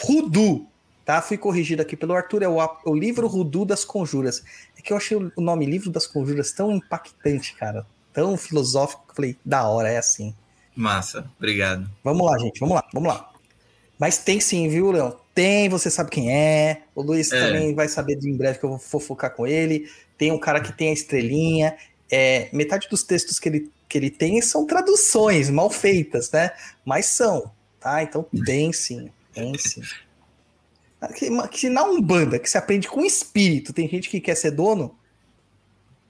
Rudu, 0.01 0.67
tá? 1.03 1.21
Fui 1.21 1.37
corrigido 1.37 1.81
aqui 1.81 1.95
pelo 1.95 2.13
Arthur, 2.13 2.43
é 2.43 2.47
o, 2.47 2.57
o 2.85 2.95
livro 2.95 3.27
Rudu 3.27 3.65
das 3.65 3.85
Conjuras. 3.85 4.43
É 4.77 4.81
que 4.81 4.91
eu 4.91 4.97
achei 4.97 5.17
o 5.17 5.41
nome 5.41 5.65
Livro 5.65 5.89
das 5.89 6.07
Conjuras 6.07 6.51
tão 6.51 6.71
impactante, 6.71 7.55
cara. 7.55 7.85
Tão 8.13 8.37
filosófico, 8.37 9.03
que 9.05 9.11
eu 9.11 9.15
falei, 9.15 9.37
da 9.43 9.67
hora, 9.67 9.89
é 9.89 9.97
assim. 9.97 10.33
Massa, 10.75 11.29
obrigado. 11.37 11.89
Vamos 12.03 12.25
lá, 12.25 12.37
gente, 12.37 12.59
vamos 12.59 12.75
lá, 12.75 12.83
vamos 12.93 13.09
lá. 13.09 13.31
Mas 13.97 14.17
tem 14.17 14.39
sim, 14.39 14.67
viu, 14.67 14.91
Leão? 14.91 15.17
Tem, 15.33 15.69
você 15.69 15.89
sabe 15.89 16.09
quem 16.09 16.33
é. 16.33 16.83
O 16.93 17.01
Luiz 17.01 17.31
é. 17.31 17.39
também 17.39 17.73
vai 17.73 17.87
saber 17.87 18.15
de 18.15 18.29
em 18.29 18.35
breve 18.35 18.59
que 18.59 18.65
eu 18.65 18.69
vou 18.69 18.79
fofocar 18.79 19.33
com 19.33 19.47
ele. 19.47 19.89
Tem 20.17 20.31
um 20.31 20.39
cara 20.39 20.59
que 20.59 20.71
tem 20.71 20.89
a 20.89 20.93
estrelinha. 20.93 21.75
É, 22.11 22.49
metade 22.53 22.87
dos 22.89 23.03
textos 23.03 23.39
que 23.39 23.49
ele, 23.49 23.71
que 23.87 23.97
ele 23.97 24.09
tem 24.09 24.41
são 24.41 24.65
traduções 24.65 25.49
mal 25.49 25.69
feitas, 25.69 26.29
né? 26.31 26.51
Mas 26.85 27.07
são, 27.07 27.51
tá? 27.79 28.03
Então 28.03 28.25
tem 28.45 28.71
sim, 28.71 29.09
sim. 29.57 29.81
Que, 31.15 31.47
que 31.49 31.69
na 31.69 31.83
Umbanda, 31.83 32.39
que 32.39 32.49
se 32.49 32.57
aprende 32.57 32.87
com 32.87 33.03
espírito, 33.03 33.73
tem 33.73 33.87
gente 33.87 34.09
que 34.09 34.19
quer 34.19 34.35
ser 34.35 34.51
dono. 34.51 34.97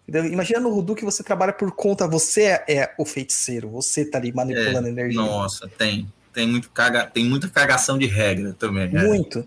Imagina 0.07 0.59
no 0.59 0.69
Rudu 0.69 0.93
que 0.93 1.03
você 1.03 1.23
trabalha 1.23 1.51
por 1.51 1.71
conta, 1.71 2.07
você 2.07 2.43
é, 2.43 2.65
é 2.67 2.95
o 2.97 3.05
feiticeiro, 3.05 3.69
você 3.69 4.05
tá 4.05 4.19
ali 4.19 4.31
manipulando 4.31 4.87
é, 4.87 4.91
energia. 4.91 5.19
Nossa, 5.19 5.67
tem. 5.67 6.07
Tem, 6.31 6.47
muito 6.47 6.69
caga, 6.69 7.07
tem 7.07 7.25
muita 7.25 7.47
cagação 7.49 7.97
de 7.97 8.05
regra 8.05 8.53
também. 8.53 8.91
É. 8.93 9.45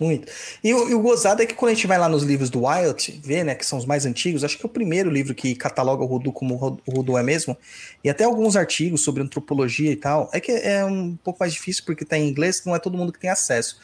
Muito. 0.00 0.32
E 0.64 0.72
o, 0.72 0.88
e 0.88 0.94
o, 0.94 1.00
gozado 1.00 1.42
é 1.42 1.46
que 1.46 1.54
quando 1.54 1.72
a 1.72 1.74
gente 1.74 1.86
vai 1.86 1.98
lá 1.98 2.08
nos 2.08 2.22
livros 2.22 2.48
do 2.48 2.64
Wild, 2.64 3.20
vê, 3.22 3.44
né, 3.44 3.54
que 3.54 3.66
são 3.66 3.78
os 3.78 3.84
mais 3.84 4.06
antigos, 4.06 4.42
acho 4.42 4.56
que 4.56 4.64
é 4.64 4.66
o 4.66 4.72
primeiro 4.72 5.10
livro 5.10 5.34
que 5.34 5.54
cataloga 5.54 6.02
o 6.02 6.06
Rudu 6.06 6.32
como 6.32 6.80
o 6.86 6.90
Rudu 6.90 7.18
é 7.18 7.22
mesmo, 7.22 7.54
e 8.02 8.08
até 8.08 8.24
alguns 8.24 8.56
artigos 8.56 9.04
sobre 9.04 9.22
antropologia 9.22 9.92
e 9.92 9.96
tal, 9.96 10.30
é 10.32 10.40
que 10.40 10.52
é 10.52 10.82
um 10.86 11.14
pouco 11.22 11.38
mais 11.38 11.52
difícil 11.52 11.84
porque 11.84 12.06
tá 12.06 12.16
em 12.16 12.26
inglês, 12.26 12.62
não 12.64 12.74
é 12.74 12.78
todo 12.78 12.96
mundo 12.96 13.12
que 13.12 13.20
tem 13.20 13.28
acesso. 13.28 13.78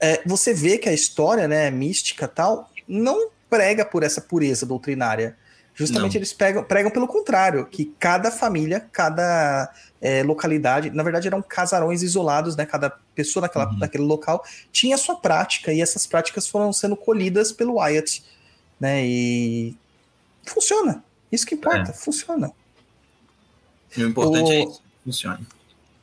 É, 0.00 0.20
você 0.26 0.52
vê 0.52 0.78
que 0.78 0.88
a 0.88 0.92
história, 0.92 1.46
né, 1.46 1.70
mística 1.70 2.26
tal, 2.26 2.68
não 2.88 3.30
prega 3.48 3.84
por 3.84 4.02
essa 4.02 4.20
pureza 4.20 4.66
doutrinária. 4.66 5.36
Justamente 5.74 6.14
não. 6.14 6.18
eles 6.18 6.32
pegam, 6.32 6.62
pregam 6.62 6.90
pelo 6.90 7.08
contrário, 7.08 7.64
que 7.66 7.94
cada 7.98 8.30
família, 8.30 8.80
cada 8.92 9.72
é, 10.00 10.22
localidade, 10.22 10.90
na 10.90 11.02
verdade 11.02 11.26
eram 11.26 11.40
casarões 11.40 12.02
isolados, 12.02 12.56
né? 12.56 12.66
Cada 12.66 12.90
pessoa 13.14 13.42
naquela, 13.42 13.70
uhum. 13.70 13.78
naquele 13.78 14.04
local 14.04 14.44
tinha 14.70 14.98
sua 14.98 15.16
prática, 15.16 15.72
e 15.72 15.80
essas 15.80 16.06
práticas 16.06 16.46
foram 16.46 16.72
sendo 16.72 16.96
colhidas 16.96 17.52
pelo 17.52 17.76
Wyatt, 17.76 18.22
né? 18.78 19.04
E 19.04 19.74
funciona. 20.44 21.02
Isso 21.30 21.46
que 21.46 21.54
importa, 21.54 21.90
é. 21.90 21.94
funciona. 21.94 22.52
O 23.96 24.00
importante 24.02 24.50
o... 24.50 24.52
é 24.52 24.64
isso, 24.64 24.82
funciona. 25.04 25.40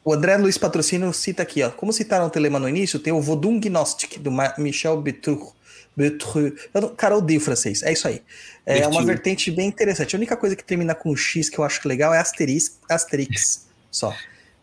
O 0.03 0.13
André 0.13 0.38
Luiz 0.38 0.57
Patrocínio 0.57 1.13
cita 1.13 1.43
aqui, 1.43 1.61
ó. 1.61 1.70
Como 1.70 1.93
citaram 1.93 2.26
o 2.26 2.30
Telema 2.30 2.57
no 2.57 2.67
início, 2.67 2.99
tem 2.99 3.13
o 3.13 3.22
Vodun 3.22 3.59
Gnostic, 3.59 4.17
do 4.17 4.32
Michel 4.57 4.99
Betru. 4.99 5.53
Betru. 6.00 6.56
Eu, 6.74 6.89
cara, 6.91 7.14
eu 7.14 7.18
odeio 7.18 7.41
francês. 7.41 7.84
É 7.84 7.91
isso 7.91 8.08
aí. 8.08 8.22
É 8.66 8.88
uma 8.88 9.04
vertente 9.04 9.52
bem 9.52 9.68
interessante. 9.68 10.16
A 10.16 10.18
única 10.18 10.38
coisa 10.38 10.56
que 10.56 10.64
termina 10.64 10.95
com 10.95 11.14
X 11.16 11.50
que 11.50 11.60
eu 11.60 11.64
acho 11.64 11.86
legal 11.88 12.14
é 12.14 12.20
Asterix, 12.20 12.80
Asterix 12.89 13.68
só. 13.91 14.16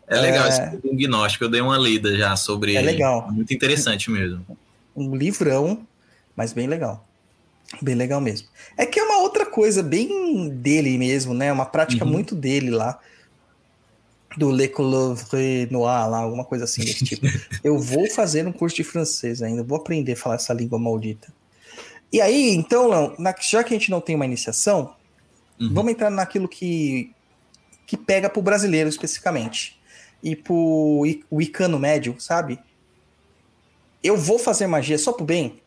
É 0.07 0.19
legal 0.19 0.45
é... 0.45 0.49
esse 0.49 0.95
gnóstico, 0.95 1.43
eu 1.43 1.49
dei 1.49 1.61
uma 1.61 1.77
lida 1.77 2.17
já 2.17 2.35
sobre 2.35 2.75
é 2.75 2.81
legal. 2.81 3.29
Muito 3.31 3.53
interessante 3.53 4.09
mesmo. 4.09 4.45
Um 4.95 5.15
livrão, 5.15 5.85
mas 6.35 6.53
bem 6.53 6.65
legal. 6.65 7.05
Bem 7.81 7.95
legal 7.95 8.21
mesmo. 8.21 8.47
É 8.77 8.85
que 8.85 8.99
é 8.99 9.03
uma 9.03 9.19
outra 9.19 9.45
coisa 9.45 9.83
bem 9.83 10.49
dele 10.49 10.97
mesmo, 10.97 11.33
né? 11.33 11.51
Uma 11.51 11.65
prática 11.65 12.05
uhum. 12.05 12.11
muito 12.11 12.33
dele 12.33 12.71
lá. 12.71 12.97
Do 14.37 14.51
Le 14.51 14.67
Coulevre 14.67 15.67
Noir, 15.71 16.09
lá, 16.09 16.19
alguma 16.19 16.45
coisa 16.45 16.65
assim 16.65 16.83
desse 16.83 17.03
tipo. 17.03 17.25
eu 17.63 17.79
vou 17.79 18.09
fazer 18.09 18.47
um 18.47 18.51
curso 18.51 18.75
de 18.75 18.83
francês 18.83 19.41
ainda, 19.41 19.63
vou 19.63 19.77
aprender 19.77 20.13
a 20.13 20.15
falar 20.15 20.35
essa 20.35 20.53
língua 20.53 20.77
maldita. 20.77 21.33
E 22.11 22.21
aí, 22.21 22.53
então, 22.53 22.87
Lão, 22.87 23.15
já 23.41 23.63
que 23.63 23.73
a 23.73 23.77
gente 23.77 23.91
não 23.91 23.99
tem 23.99 24.15
uma 24.15 24.25
iniciação, 24.25 24.93
uhum. 25.59 25.73
vamos 25.73 25.91
entrar 25.91 26.09
naquilo 26.09 26.47
que, 26.47 27.11
que 27.85 27.97
pega 27.97 28.29
pro 28.29 28.41
brasileiro 28.41 28.87
especificamente. 28.87 29.77
E 30.23 30.35
pro 30.35 31.03
Wicano 31.31 31.77
médio, 31.77 32.15
sabe? 32.19 32.59
Eu 34.03 34.17
vou 34.17 34.39
fazer 34.39 34.67
magia 34.67 34.97
só 34.97 35.11
pro 35.11 35.25
bem? 35.25 35.61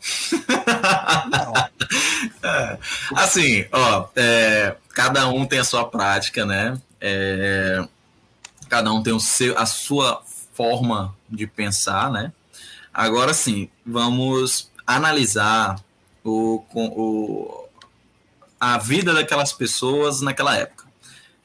é, 2.42 2.78
assim, 3.14 3.66
ó, 3.72 4.08
é, 4.16 4.76
cada 4.90 5.28
um 5.28 5.46
tem 5.46 5.58
a 5.58 5.64
sua 5.64 5.84
prática, 5.84 6.44
né? 6.44 6.80
É, 7.00 7.86
cada 8.68 8.92
um 8.92 9.02
tem 9.02 9.12
o 9.12 9.20
seu, 9.20 9.58
a 9.58 9.66
sua 9.66 10.22
forma 10.54 11.14
de 11.28 11.46
pensar, 11.46 12.10
né? 12.10 12.32
Agora 12.92 13.32
sim, 13.32 13.68
vamos 13.86 14.70
analisar 14.86 15.82
o, 16.24 16.62
o, 16.74 17.64
a 18.58 18.76
vida 18.78 19.14
daquelas 19.14 19.52
pessoas 19.52 20.20
naquela 20.20 20.56
época. 20.56 20.84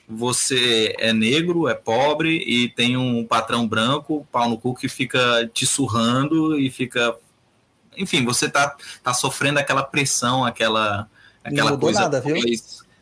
Você 0.08 0.96
é 1.00 1.12
negro, 1.12 1.68
é 1.68 1.74
pobre 1.74 2.38
e 2.38 2.70
tem 2.70 2.96
um 2.96 3.26
patrão 3.26 3.68
branco, 3.68 4.28
pau 4.32 4.50
no 4.50 4.58
cu, 4.58 4.76
que 4.76 4.88
fica 4.88 5.50
te 5.54 5.66
surrando 5.66 6.60
e 6.60 6.70
fica. 6.70 7.16
Enfim, 7.98 8.24
você 8.26 8.50
tá, 8.50 8.76
tá 9.04 9.14
sofrendo 9.14 9.60
aquela 9.60 9.84
pressão, 9.84 10.46
aquela, 10.46 11.08
aquela 11.44 11.78
coisa 11.78 12.02
nada, 12.02 12.24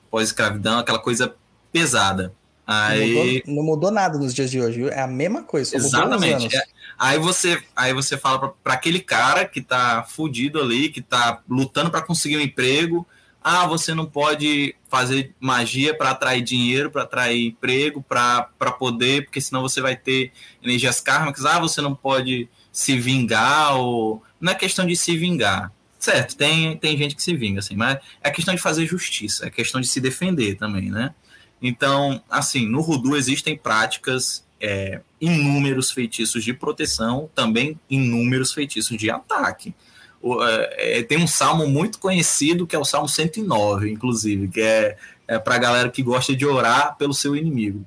pós-escravidão, 0.10 0.80
aquela 0.80 1.00
coisa 1.00 1.36
pesada. 1.72 2.34
Aí... 2.66 3.00
Não, 3.06 3.24
mudou, 3.24 3.56
não 3.56 3.64
mudou, 3.64 3.92
nada 3.92 4.18
nos 4.18 4.34
dias 4.34 4.50
de 4.50 4.62
hoje, 4.62 4.78
viu? 4.78 4.90
É 4.90 5.02
a 5.02 5.08
mesma 5.08 5.44
coisa. 5.44 5.76
Exatamente. 5.76 6.56
É, 6.56 6.64
Aí 6.98 7.18
você, 7.18 7.62
aí 7.76 7.94
você 7.94 8.18
fala 8.18 8.54
para 8.64 8.74
aquele 8.74 9.00
cara 9.00 9.46
que 9.46 9.62
tá 9.62 10.04
fudido 10.04 10.62
ali, 10.62 10.90
que 10.90 11.02
tá 11.02 11.42
lutando 11.50 11.90
para 11.90 12.02
conseguir 12.02 12.38
um 12.38 12.42
emprego, 12.42 13.06
ah, 13.44 13.68
você 13.68 13.94
não 13.94 14.06
pode 14.06 14.74
fazer 14.90 15.36
magia 15.38 15.94
para 15.94 16.12
atrair 16.12 16.42
dinheiro, 16.42 16.90
para 16.90 17.04
atrair 17.04 17.48
emprego, 17.48 18.02
para 18.02 18.72
poder, 18.80 19.26
porque 19.26 19.42
senão 19.42 19.62
você 19.62 19.82
vai 19.82 19.98
ter 19.98 20.32
energias 20.64 21.02
kármicas. 21.02 21.46
Ah, 21.46 21.60
você 21.60 21.82
não 21.82 21.94
pode 21.94 22.48
se 22.72 22.98
vingar 22.98 23.76
ou 23.76 24.24
não 24.44 24.52
é 24.52 24.56
questão 24.56 24.86
de 24.86 24.96
se 24.98 25.18
vingar. 25.18 25.72
Certo, 25.98 26.36
tem, 26.36 26.76
tem 26.78 26.98
gente 26.98 27.16
que 27.16 27.24
se 27.24 27.34
vinga, 27.34 27.60
assim, 27.60 27.78
mas 27.78 27.98
é 28.22 28.30
questão 28.30 28.54
de 28.54 28.62
fazer 28.62 28.86
justiça, 28.86 29.46
é 29.46 29.50
questão 29.50 29.80
de 29.80 29.88
se 29.88 30.02
defender 30.02 30.56
também, 30.56 30.92
né? 30.92 31.16
Então, 31.62 32.22
assim, 32.30 32.68
no 32.68 32.82
Rudu 32.82 33.16
existem 33.16 33.56
práticas 33.56 34.44
é, 34.60 35.00
inúmeros 35.22 35.92
feitiços 35.92 36.44
de 36.44 36.54
proteção, 36.54 37.30
também 37.34 37.80
inúmeros 37.90 38.52
feitiços 38.52 38.98
de 38.98 39.10
ataque. 39.10 39.74
O, 40.22 40.44
é, 40.44 41.00
é 41.00 41.04
tem 41.04 41.18
um 41.18 41.28
salmo 41.28 41.66
muito 41.66 41.98
conhecido 41.98 42.68
que 42.68 42.76
é 42.76 42.80
o 42.80 42.84
Salmo 42.84 43.08
109, 43.08 43.90
inclusive, 43.90 44.50
que 44.50 44.60
é, 44.60 44.98
é 45.26 45.40
para 45.40 45.56
a 45.56 45.60
galera 45.60 45.90
que 45.90 46.04
gosta 46.04 46.36
de 46.36 46.46
orar 46.46 46.98
pelo 46.98 47.14
seu 47.14 47.34
inimigo. 47.34 47.86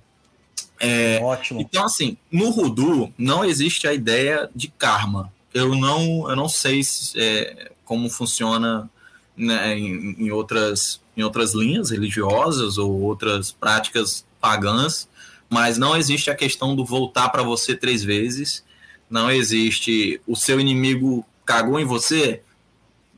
É, 0.81 1.21
Ótimo. 1.23 1.61
Então, 1.61 1.85
assim, 1.85 2.17
no 2.33 2.49
Rudu 2.49 3.13
não 3.19 3.45
existe 3.45 3.87
a 3.87 3.93
ideia 3.93 4.49
de 4.55 4.69
karma. 4.69 5.36
Eu 5.57 5.75
não, 5.75 6.29
eu 6.29 6.37
não 6.37 6.49
sei 6.49 6.85
se, 6.85 7.19
é, 7.19 7.73
como 7.85 8.11
funciona 8.11 8.91
né, 9.37 9.79
em, 9.79 10.17
em, 10.19 10.31
outras, 10.31 11.01
em 11.17 11.23
outras 11.23 11.55
linhas 11.55 11.91
religiosas 11.91 12.77
ou 12.77 13.01
outras 13.01 13.53
práticas 13.53 14.25
pagãs, 14.41 15.09
mas 15.49 15.79
não 15.79 15.97
existe 15.97 16.31
a 16.31 16.35
questão 16.35 16.77
do 16.77 16.85
voltar 16.85 17.31
para 17.31 17.43
você 17.43 17.75
três 17.75 18.05
vezes, 18.05 18.65
não 19.09 19.31
existe 19.31 20.21
o 20.27 20.37
seu 20.37 20.61
inimigo 20.61 21.25
cagou 21.45 21.81
em 21.81 21.85
você, 21.85 22.43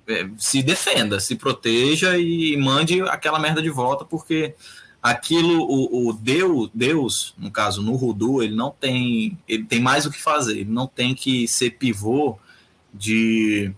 é, 0.06 0.28
se 0.38 0.62
defenda, 0.62 1.18
se 1.18 1.34
proteja 1.34 2.16
e 2.18 2.56
mande 2.56 3.00
aquela 3.02 3.38
merda 3.38 3.60
de 3.60 3.70
volta, 3.70 4.04
porque 4.04 4.54
aquilo, 5.02 5.62
o, 5.62 6.08
o 6.08 6.12
Deus, 6.12 6.70
Deus, 6.74 7.34
no 7.38 7.50
caso, 7.50 7.82
no 7.82 7.94
Rudu, 7.94 8.42
ele 8.42 8.54
não 8.54 8.70
tem, 8.70 9.38
ele 9.48 9.64
tem 9.64 9.80
mais 9.80 10.06
o 10.06 10.10
que 10.10 10.20
fazer, 10.20 10.58
ele 10.58 10.70
não 10.70 10.86
tem 10.86 11.14
que 11.14 11.46
ser 11.46 11.70
pivô 11.70 12.38
de 12.92 13.72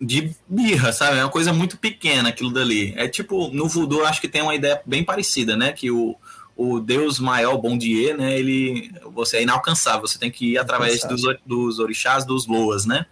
de 0.00 0.32
birra, 0.48 0.92
sabe? 0.92 1.18
É 1.18 1.24
uma 1.24 1.30
coisa 1.30 1.52
muito 1.52 1.76
pequena 1.76 2.28
aquilo 2.28 2.52
dali. 2.52 2.94
É 2.96 3.08
tipo, 3.08 3.48
no 3.48 3.68
voodoo 3.68 4.04
acho 4.04 4.20
que 4.20 4.28
tem 4.28 4.42
uma 4.42 4.54
ideia 4.54 4.80
bem 4.86 5.02
parecida, 5.02 5.56
né? 5.56 5.72
Que 5.72 5.90
o, 5.90 6.14
o 6.56 6.78
Deus 6.78 7.18
maior, 7.18 7.56
bom 7.58 7.76
dia, 7.76 8.16
né? 8.16 8.38
Ele, 8.38 8.92
você 9.12 9.38
é 9.38 9.42
inalcançável, 9.42 10.06
você 10.06 10.18
tem 10.18 10.30
que 10.30 10.52
ir 10.52 10.58
através 10.58 11.00
dos, 11.02 11.22
dos 11.44 11.78
orixás, 11.80 12.24
dos 12.24 12.46
loas, 12.46 12.86
né? 12.86 13.06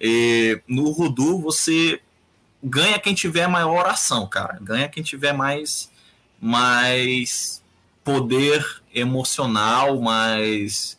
E 0.00 0.60
no 0.66 0.90
Rudu 0.90 1.38
você 1.38 2.00
ganha 2.62 2.98
quem 2.98 3.14
tiver 3.14 3.46
maior 3.48 3.78
oração, 3.78 4.26
cara. 4.26 4.58
Ganha 4.60 4.88
quem 4.88 5.02
tiver 5.02 5.32
mais, 5.32 5.90
mais 6.40 7.62
poder 8.04 8.64
emocional, 8.94 10.00
mais, 10.00 10.98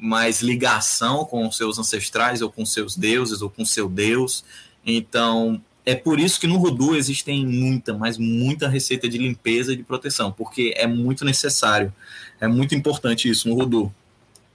mais 0.00 0.40
ligação 0.40 1.24
com 1.24 1.50
seus 1.50 1.78
ancestrais, 1.78 2.40
ou 2.40 2.50
com 2.50 2.64
seus 2.64 2.96
deuses, 2.96 3.42
ou 3.42 3.50
com 3.50 3.64
seu 3.64 3.88
Deus. 3.88 4.44
Então, 4.86 5.60
é 5.86 5.94
por 5.94 6.18
isso 6.18 6.40
que 6.40 6.46
no 6.46 6.56
Rudu 6.56 6.96
existem 6.96 7.44
muita, 7.46 7.92
mas 7.92 8.16
muita 8.16 8.68
receita 8.68 9.08
de 9.08 9.18
limpeza 9.18 9.72
e 9.72 9.76
de 9.76 9.82
proteção, 9.82 10.32
porque 10.32 10.72
é 10.76 10.86
muito 10.86 11.24
necessário. 11.24 11.92
É 12.40 12.48
muito 12.48 12.74
importante 12.74 13.28
isso 13.28 13.48
no 13.48 13.54
Rudu. 13.54 13.94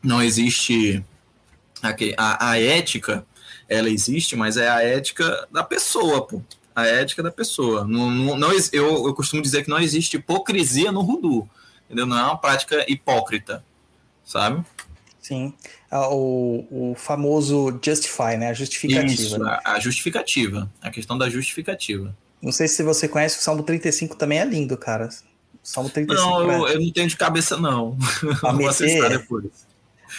Não 0.01 0.21
existe. 0.21 1.03
A, 2.17 2.51
a 2.51 2.59
ética, 2.59 3.25
ela 3.67 3.89
existe, 3.89 4.35
mas 4.35 4.57
é 4.57 4.67
a 4.67 4.81
ética 4.81 5.47
da 5.51 5.63
pessoa, 5.63 6.25
pô. 6.25 6.41
A 6.79 6.87
ética 6.87 7.23
da 7.23 7.31
pessoa. 7.31 7.85
Não, 7.85 8.09
não, 8.09 8.37
não 8.37 8.51
eu, 8.71 9.07
eu 9.07 9.13
costumo 9.13 9.41
dizer 9.41 9.63
que 9.63 9.69
não 9.69 9.79
existe 9.79 10.17
hipocrisia 10.17 10.91
no 10.91 11.01
Rudu. 11.01 11.49
Entendeu? 11.85 12.05
Não 12.05 12.17
é 12.17 12.23
uma 12.23 12.37
prática 12.37 12.85
hipócrita, 12.87 13.63
sabe? 14.23 14.63
Sim. 15.19 15.53
Ah, 15.89 16.09
o, 16.09 16.91
o 16.91 16.95
famoso 16.95 17.79
justify, 17.83 18.37
né? 18.37 18.49
A 18.49 18.53
justificativa. 18.53 19.11
Isso, 19.11 19.39
né? 19.39 19.59
a, 19.65 19.79
justificativa. 19.79 20.71
A 20.81 20.89
questão 20.89 21.17
da 21.17 21.29
justificativa. 21.29 22.15
Não 22.41 22.51
sei 22.51 22.67
se 22.67 22.83
você 22.83 23.07
conhece, 23.07 23.39
o 23.39 23.41
Salmo 23.41 23.63
35 23.63 24.15
também 24.15 24.39
é 24.39 24.45
lindo, 24.45 24.77
cara. 24.77 25.07
O 25.07 25.67
Salmo 25.67 25.89
35. 25.89 26.29
Não, 26.29 26.41
eu, 26.41 26.67
é... 26.67 26.75
eu 26.75 26.79
não 26.79 26.91
tenho 26.91 27.07
de 27.07 27.17
cabeça, 27.17 27.57
não. 27.57 27.97
Vou 28.55 28.67
assistir 28.67 29.07
depois. 29.09 29.68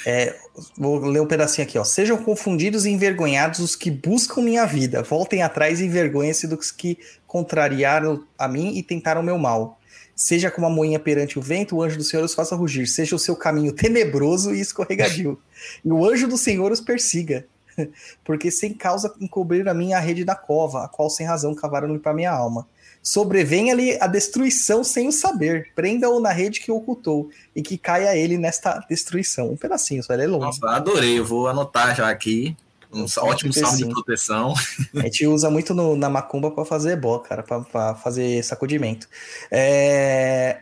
É, 0.07 0.37
vou 0.77 0.99
ler 0.99 1.21
um 1.21 1.27
pedacinho 1.27 1.67
aqui, 1.67 1.79
ó. 1.79 1.85
Sejam 1.85 2.17
confundidos 2.17 2.87
e 2.87 2.91
envergonhados 2.91 3.61
os 3.61 3.77
que 3.77 3.91
buscam 3.91 4.43
minha 4.43 4.65
vida. 4.65 5.03
Voltem 5.03 5.43
atrás 5.43 5.81
e 5.81 5.87
envergonhem-se 5.87 6.47
dos 6.47 6.71
que 6.71 6.99
contrariaram 7.27 8.25
a 8.39 8.49
mim 8.49 8.77
e 8.77 8.83
tentaram 8.83 9.23
meu 9.23 9.39
mal. 9.39 9.79
Seja 10.15 10.51
como 10.51 10.67
a 10.67 10.71
moinha 10.71 10.99
perante 10.99 11.39
o 11.39 11.43
vento, 11.43 11.77
o 11.77 11.83
anjo 11.83 11.97
do 11.97 12.05
Senhor 12.05 12.23
os 12.23 12.35
faça 12.35 12.55
rugir. 12.55 12.87
Seja 12.87 13.17
o 13.17 13.19
seu 13.19 13.35
caminho 13.35 13.73
tenebroso 13.73 14.55
e 14.55 14.61
escorregadio. 14.61 15.41
e 15.85 15.91
o 15.91 16.05
anjo 16.07 16.29
do 16.29 16.37
Senhor 16.37 16.71
os 16.71 16.81
persiga. 16.81 17.47
Porque 18.25 18.51
sem 18.51 18.75
causa 18.75 19.15
encobriram 19.21 19.71
a 19.71 19.75
minha 19.75 19.99
rede 19.99 20.25
da 20.25 20.35
cova, 20.35 20.85
a 20.85 20.89
qual 20.89 21.09
sem 21.09 21.27
razão 21.27 21.55
cavaram-lhe 21.55 21.99
para 21.99 22.13
minha 22.13 22.31
alma. 22.31 22.69
Sobrevenha-lhe 23.03 23.99
a 24.01 24.07
destruição 24.07 24.85
sem 24.85 25.09
o 25.09 25.13
saber. 25.13 25.71
Prenda-o 25.75 26.21
na 26.21 26.33
rede 26.33 26.61
que 26.61 26.71
ocultou 26.71 27.31
e 27.57 27.63
que 27.63 27.79
caia 27.79 28.15
ele 28.17 28.37
nesta 28.37 28.79
destruição. 28.91 29.51
Um 29.51 29.57
pedacinho, 29.57 30.03
só 30.03 30.13
ele 30.13 30.25
é 30.25 30.27
longo. 30.27 30.45
Nossa, 30.45 30.69
adorei. 30.69 31.19
Eu 31.19 31.25
vou 31.25 31.49
anotar 31.49 31.97
já 31.97 32.11
aqui. 32.11 32.57
Um 32.93 33.07
ótimo 33.19 33.53
salmo 33.53 33.77
de 33.77 33.89
proteção. 33.89 34.55
A 34.95 35.03
gente 35.03 35.27
usa 35.27 35.49
muito 35.49 35.73
no, 35.73 35.97
na 35.97 36.11
macumba 36.11 36.51
para 36.51 36.65
fazer 36.65 36.97
bó, 36.97 37.19
cara, 37.21 37.43
para 37.43 37.95
fazer 37.95 38.43
sacudimento. 38.43 39.09
É... 39.51 40.61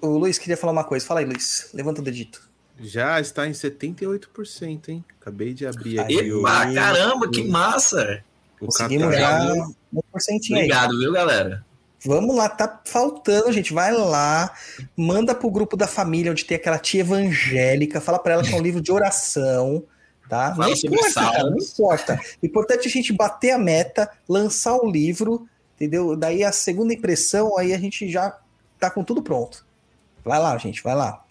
O 0.00 0.18
Luiz 0.18 0.38
queria 0.38 0.56
falar 0.56 0.72
uma 0.72 0.84
coisa. 0.84 1.06
Fala 1.06 1.20
aí, 1.20 1.26
Luiz. 1.26 1.70
Levanta 1.72 2.00
o 2.00 2.04
dedito. 2.04 2.48
Já 2.80 3.20
está 3.20 3.46
em 3.46 3.52
78%, 3.52 4.88
hein? 4.88 5.04
Acabei 5.20 5.52
de 5.52 5.66
abrir 5.66 5.98
aqui. 5.98 6.18
Epa, 6.18 6.68
o... 6.68 6.74
caramba, 6.74 7.28
que 7.28 7.44
massa! 7.44 8.22
Conseguimos 8.60 9.16
já 9.16 9.54
um 9.92 10.00
porcentinho 10.12 10.58
Obrigado, 10.58 10.92
aí. 10.92 10.98
viu, 10.98 11.12
galera? 11.12 11.64
Vamos 12.04 12.36
lá, 12.36 12.48
tá 12.48 12.80
faltando, 12.84 13.52
gente. 13.52 13.72
Vai 13.72 13.92
lá, 13.92 14.52
manda 14.96 15.34
pro 15.34 15.50
grupo 15.50 15.76
da 15.76 15.86
família 15.86 16.30
onde 16.30 16.44
tem 16.44 16.56
aquela 16.56 16.78
tia 16.78 17.00
evangélica, 17.00 18.00
fala 18.00 18.18
para 18.18 18.34
ela 18.34 18.42
que 18.44 18.54
é 18.54 18.56
um 18.56 18.62
livro 18.62 18.80
de 18.80 18.92
oração 18.92 19.84
Tá? 20.28 20.54
Não 20.54 20.68
importa, 20.68 21.14
cara, 21.14 21.50
não 21.50 21.56
importa. 21.56 22.20
O 22.42 22.46
importante 22.46 22.86
é 22.86 22.88
a 22.88 22.92
gente 22.92 23.12
bater 23.14 23.52
a 23.52 23.58
meta, 23.58 24.10
lançar 24.28 24.76
o 24.76 24.90
livro, 24.90 25.48
entendeu? 25.74 26.14
Daí 26.14 26.44
a 26.44 26.52
segunda 26.52 26.92
impressão, 26.92 27.56
aí 27.56 27.72
a 27.72 27.78
gente 27.78 28.10
já 28.10 28.38
tá 28.78 28.90
com 28.90 29.02
tudo 29.02 29.22
pronto. 29.22 29.66
Vai 30.22 30.38
lá, 30.38 30.56
gente, 30.58 30.82
vai 30.82 30.94
lá. 30.94 31.24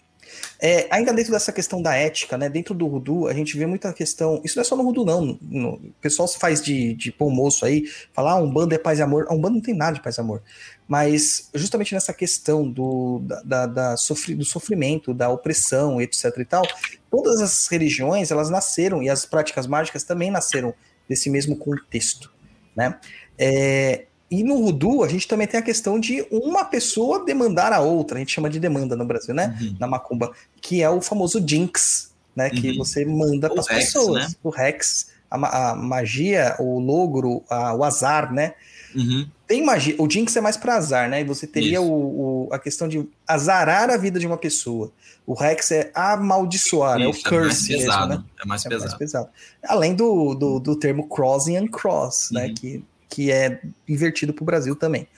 É, 0.60 0.86
ainda 0.90 1.12
dentro 1.12 1.32
dessa 1.32 1.52
questão 1.52 1.80
da 1.80 1.94
ética, 1.94 2.36
né? 2.36 2.48
Dentro 2.48 2.74
do 2.74 2.86
Rudu, 2.86 3.28
a 3.28 3.34
gente 3.34 3.56
vê 3.56 3.66
muita 3.66 3.92
questão. 3.92 4.40
Isso 4.44 4.56
não 4.56 4.62
é 4.62 4.64
só 4.64 4.76
no 4.76 4.82
Rudu, 4.82 5.04
não. 5.04 5.38
No, 5.40 5.74
o 5.74 5.94
pessoal 6.00 6.26
se 6.26 6.38
faz 6.38 6.62
de, 6.62 6.94
de 6.94 7.12
pão 7.12 7.30
moço 7.30 7.64
aí, 7.64 7.84
falar 8.12 8.32
ah, 8.32 8.36
um 8.36 8.50
bando 8.50 8.74
é 8.74 8.78
paz 8.78 8.98
e 8.98 9.02
amor. 9.02 9.26
Um 9.30 9.40
bando 9.40 9.56
não 9.56 9.62
tem 9.62 9.74
nada 9.74 9.94
de 9.94 10.02
paz 10.02 10.16
e 10.16 10.20
amor. 10.20 10.42
Mas 10.86 11.50
justamente 11.54 11.94
nessa 11.94 12.12
questão 12.12 12.68
do, 12.68 13.20
da, 13.20 13.42
da, 13.42 13.66
da 13.66 13.96
sofri, 13.96 14.34
do 14.34 14.44
sofrimento, 14.44 15.12
da 15.12 15.28
opressão, 15.28 16.00
etc. 16.00 16.24
e 16.38 16.44
tal, 16.44 16.62
todas 17.10 17.40
as 17.40 17.66
religiões 17.68 18.30
elas 18.30 18.48
nasceram, 18.50 19.02
e 19.02 19.10
as 19.10 19.26
práticas 19.26 19.66
mágicas 19.66 20.02
também 20.02 20.30
nasceram 20.30 20.74
desse 21.08 21.30
mesmo 21.30 21.56
contexto. 21.56 22.32
Né? 22.74 22.98
É, 23.38 24.06
e 24.30 24.44
no 24.44 24.60
Rudu, 24.60 25.02
a 25.02 25.08
gente 25.08 25.26
também 25.26 25.46
tem 25.46 25.58
a 25.58 25.62
questão 25.62 25.98
de 25.98 26.26
uma 26.30 26.64
pessoa 26.64 27.24
demandar 27.24 27.72
a 27.72 27.80
outra, 27.80 28.16
a 28.16 28.18
gente 28.18 28.32
chama 28.32 28.50
de 28.50 28.60
demanda 28.60 28.94
no 28.94 29.06
Brasil, 29.06 29.34
né? 29.34 29.56
Uhum. 29.60 29.76
Na 29.80 29.86
Macumba, 29.86 30.32
que 30.60 30.82
é 30.82 30.90
o 30.90 31.00
famoso 31.00 31.42
Jinx, 31.46 32.12
né? 32.36 32.50
Uhum. 32.52 32.60
Que 32.60 32.76
você 32.76 33.04
manda 33.06 33.48
para 33.48 33.60
as 33.60 33.66
pessoas. 33.66 34.28
Né? 34.28 34.34
O 34.42 34.50
Rex, 34.50 35.08
a, 35.30 35.70
a, 35.70 35.74
magia, 35.74 36.54
o 36.58 36.78
logro, 36.78 37.42
a, 37.48 37.74
o 37.74 37.82
azar, 37.82 38.32
né? 38.32 38.54
Uhum. 38.94 39.26
Tem 39.46 39.64
magia. 39.64 39.94
O 39.98 40.10
Jinx 40.10 40.36
é 40.36 40.40
mais 40.42 40.58
para 40.58 40.76
azar, 40.76 41.08
né? 41.08 41.24
Você 41.24 41.46
teria 41.46 41.80
o, 41.80 42.46
o, 42.46 42.48
a 42.52 42.58
questão 42.58 42.86
de 42.86 43.08
azarar 43.26 43.88
a 43.88 43.96
vida 43.96 44.20
de 44.20 44.26
uma 44.26 44.36
pessoa. 44.36 44.92
O 45.26 45.32
Rex 45.32 45.70
é 45.70 45.90
amaldiçoar, 45.94 47.00
Isso, 47.00 47.06
é 47.06 47.08
o 47.08 47.30
curse 47.30 47.74
é 47.74 47.76
mais 47.76 47.84
pesado, 47.84 48.08
mesmo, 48.08 48.22
né? 48.22 48.30
É 48.42 48.46
mais, 48.46 48.66
é 48.66 48.68
pesado. 48.68 48.88
mais 48.88 48.98
pesado. 48.98 49.28
Além 49.64 49.94
do, 49.94 50.34
do, 50.34 50.58
do 50.58 50.76
termo 50.76 51.08
crossing 51.08 51.56
and 51.56 51.68
cross, 51.68 52.30
né? 52.30 52.46
Uhum. 52.46 52.54
Que 52.54 52.84
que 53.08 53.32
é 53.32 53.60
invertido 53.88 54.32
para 54.32 54.42
o 54.42 54.46
Brasil 54.46 54.76
também. 54.76 55.08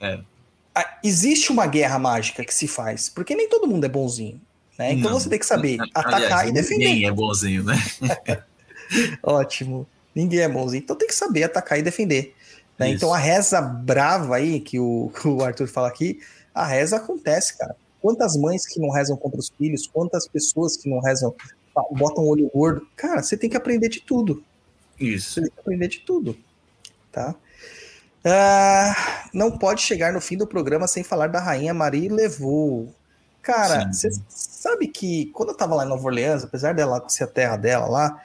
É. 0.00 0.20
Existe 1.02 1.50
uma 1.50 1.66
guerra 1.66 1.98
mágica 1.98 2.44
que 2.44 2.54
se 2.54 2.68
faz, 2.68 3.08
porque 3.08 3.34
nem 3.34 3.48
todo 3.48 3.66
mundo 3.66 3.84
é 3.84 3.88
bonzinho. 3.88 4.40
Né? 4.78 4.92
Então 4.92 5.10
Não. 5.10 5.20
você 5.20 5.28
tem 5.28 5.38
que 5.38 5.46
saber 5.46 5.78
atacar 5.94 6.14
Aliás, 6.14 6.48
e 6.48 6.52
defender. 6.52 6.88
Ninguém 6.88 7.06
é 7.06 7.12
bonzinho, 7.12 7.64
né? 7.64 7.76
Ótimo. 9.22 9.86
Ninguém 10.14 10.40
é 10.40 10.48
bonzinho. 10.48 10.82
Então 10.82 10.96
tem 10.96 11.08
que 11.08 11.14
saber 11.14 11.44
atacar 11.44 11.78
e 11.78 11.82
defender. 11.82 12.34
Né? 12.78 12.90
Então 12.90 13.12
a 13.12 13.18
reza 13.18 13.60
brava 13.60 14.36
aí, 14.36 14.60
que 14.60 14.78
o, 14.78 15.12
o 15.24 15.42
Arthur 15.42 15.66
fala 15.66 15.88
aqui, 15.88 16.20
a 16.54 16.64
reza 16.64 16.96
acontece, 16.96 17.58
cara. 17.58 17.76
Quantas 18.00 18.36
mães 18.36 18.66
que 18.66 18.80
não 18.80 18.90
rezam 18.90 19.16
contra 19.16 19.38
os 19.38 19.50
filhos, 19.50 19.86
quantas 19.86 20.26
pessoas 20.26 20.76
que 20.76 20.88
não 20.88 21.00
rezam, 21.00 21.34
botam 21.92 22.24
o 22.24 22.28
olho 22.28 22.50
gordo. 22.54 22.86
Cara, 22.96 23.22
você 23.22 23.36
tem 23.36 23.50
que 23.50 23.56
aprender 23.56 23.90
de 23.90 24.00
tudo. 24.00 24.42
Isso. 24.98 25.32
Você 25.32 25.42
tem 25.42 25.50
que 25.50 25.60
aprender 25.60 25.88
de 25.88 26.00
tudo 26.00 26.36
tá? 27.10 27.34
Ah, 28.24 29.28
não 29.32 29.50
pode 29.50 29.82
chegar 29.82 30.12
no 30.12 30.20
fim 30.20 30.36
do 30.36 30.46
programa 30.46 30.86
sem 30.86 31.02
falar 31.02 31.28
da 31.28 31.40
rainha 31.40 31.72
Marie 31.72 32.08
Levou. 32.08 32.94
Cara, 33.42 33.90
você 33.90 34.10
sabe 34.28 34.86
que 34.88 35.26
quando 35.26 35.50
eu 35.50 35.56
tava 35.56 35.74
lá 35.74 35.84
em 35.84 35.88
Nova 35.88 36.04
Orleans, 36.04 36.44
apesar 36.44 36.74
dela 36.74 37.02
ser 37.08 37.24
a 37.24 37.26
terra 37.26 37.56
dela 37.56 37.86
lá, 37.86 38.22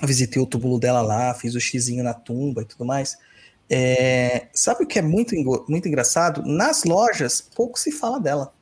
eu 0.00 0.06
visitei 0.06 0.40
o 0.40 0.46
túmulo 0.46 0.78
dela 0.78 1.00
lá, 1.00 1.32
fiz 1.34 1.54
o 1.54 1.60
xizinho 1.60 2.04
na 2.04 2.12
tumba 2.12 2.62
e 2.62 2.64
tudo 2.66 2.84
mais. 2.84 3.18
É, 3.68 4.48
sabe 4.52 4.84
o 4.84 4.86
que 4.86 4.98
é 4.98 5.02
muito, 5.02 5.34
muito 5.68 5.88
engraçado? 5.88 6.42
Nas 6.44 6.84
lojas, 6.84 7.40
pouco 7.40 7.78
se 7.78 7.90
fala 7.90 8.20
dela. 8.20 8.52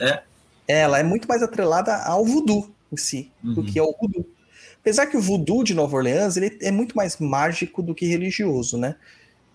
É? 0.00 0.22
Ela 0.68 0.98
é 1.00 1.02
muito 1.02 1.26
mais 1.26 1.42
atrelada 1.42 1.96
ao 1.96 2.24
voodoo 2.24 2.70
em 2.92 2.96
si, 2.96 3.32
uhum. 3.42 3.54
do 3.54 3.64
que 3.64 3.78
ao 3.78 3.92
voodoo. 3.98 4.26
Apesar 4.88 5.06
que 5.06 5.18
o 5.18 5.20
voodoo 5.20 5.62
de 5.62 5.74
Nova 5.74 5.96
Orleans 5.96 6.38
ele 6.38 6.56
é 6.62 6.70
muito 6.70 6.96
mais 6.96 7.18
mágico 7.18 7.82
do 7.82 7.94
que 7.94 8.06
religioso, 8.06 8.78
né? 8.78 8.96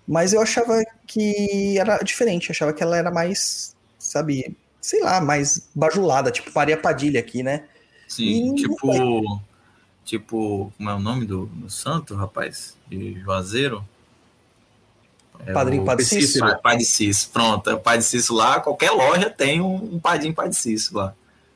Mas 0.08 0.32
eu 0.32 0.40
achava 0.40 0.80
que 1.08 1.76
era 1.80 1.98
diferente, 2.04 2.52
achava 2.52 2.72
que 2.72 2.84
ela 2.84 2.96
era 2.96 3.10
mais, 3.10 3.76
sabe, 3.98 4.56
sei 4.80 5.02
lá, 5.02 5.20
mais 5.20 5.68
bajulada, 5.74 6.30
tipo 6.30 6.52
Maria 6.54 6.78
Padilha 6.78 7.20
aqui, 7.20 7.42
né? 7.42 7.64
Sim, 8.08 8.54
e 8.54 8.56
tipo. 8.56 9.42
Tipo, 10.06 10.72
como 10.78 10.90
é 10.90 10.94
o 10.94 11.00
nome 11.00 11.26
do, 11.26 11.48
do 11.48 11.70
santo, 11.70 12.14
rapaz? 12.14 12.78
De 12.88 13.20
Juazeiro? 13.22 13.84
É 15.48 15.52
Padrinho 15.52 15.84
Padre 15.84 16.06
Cícero. 16.06 16.62
Padre 16.62 16.86
Cícero, 16.86 17.32
pronto. 17.32 17.70
É 17.70 17.74
o 17.74 17.80
Padre 17.80 18.04
Cícero 18.04 18.36
lá, 18.36 18.60
qualquer 18.60 18.92
loja 18.92 19.32
tem 19.32 19.62
um, 19.62 19.96
um 19.96 20.00
padrinho 20.00 20.34
Padre 20.36 20.54
Cícero 20.54 20.98
lá. 20.98 21.16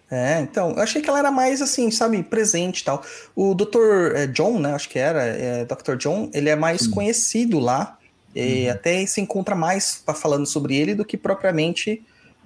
É, 0.10 0.40
então, 0.40 0.72
eu 0.72 0.80
achei 0.82 1.02
que 1.02 1.10
ela 1.10 1.20
era 1.20 1.32
mais 1.32 1.62
assim, 1.62 1.92
sabe, 1.92 2.24
presente 2.24 2.80
e 2.80 2.84
tal. 2.86 3.04
O 3.36 3.54
Dr. 3.54 4.16
Eh, 4.16 4.28
John, 4.28 4.58
né, 4.58 4.74
acho 4.74 4.88
que 4.88 4.98
era, 4.98 5.22
é, 5.24 5.66
Dr. 5.66 5.96
John, 5.98 6.30
ele 6.34 6.50
é 6.50 6.56
mais 6.56 6.82
Sim. 6.84 6.92
conhecido 6.92 7.60
lá, 7.60 7.98
e 8.34 8.66
uhum. 8.66 8.72
até 8.72 9.06
se 9.06 9.20
encontra 9.20 9.56
mais 9.56 10.04
falando 10.16 10.46
sobre 10.46 10.76
ele 10.78 10.94
do 10.94 11.04
que 11.04 11.18
propriamente 11.18 12.06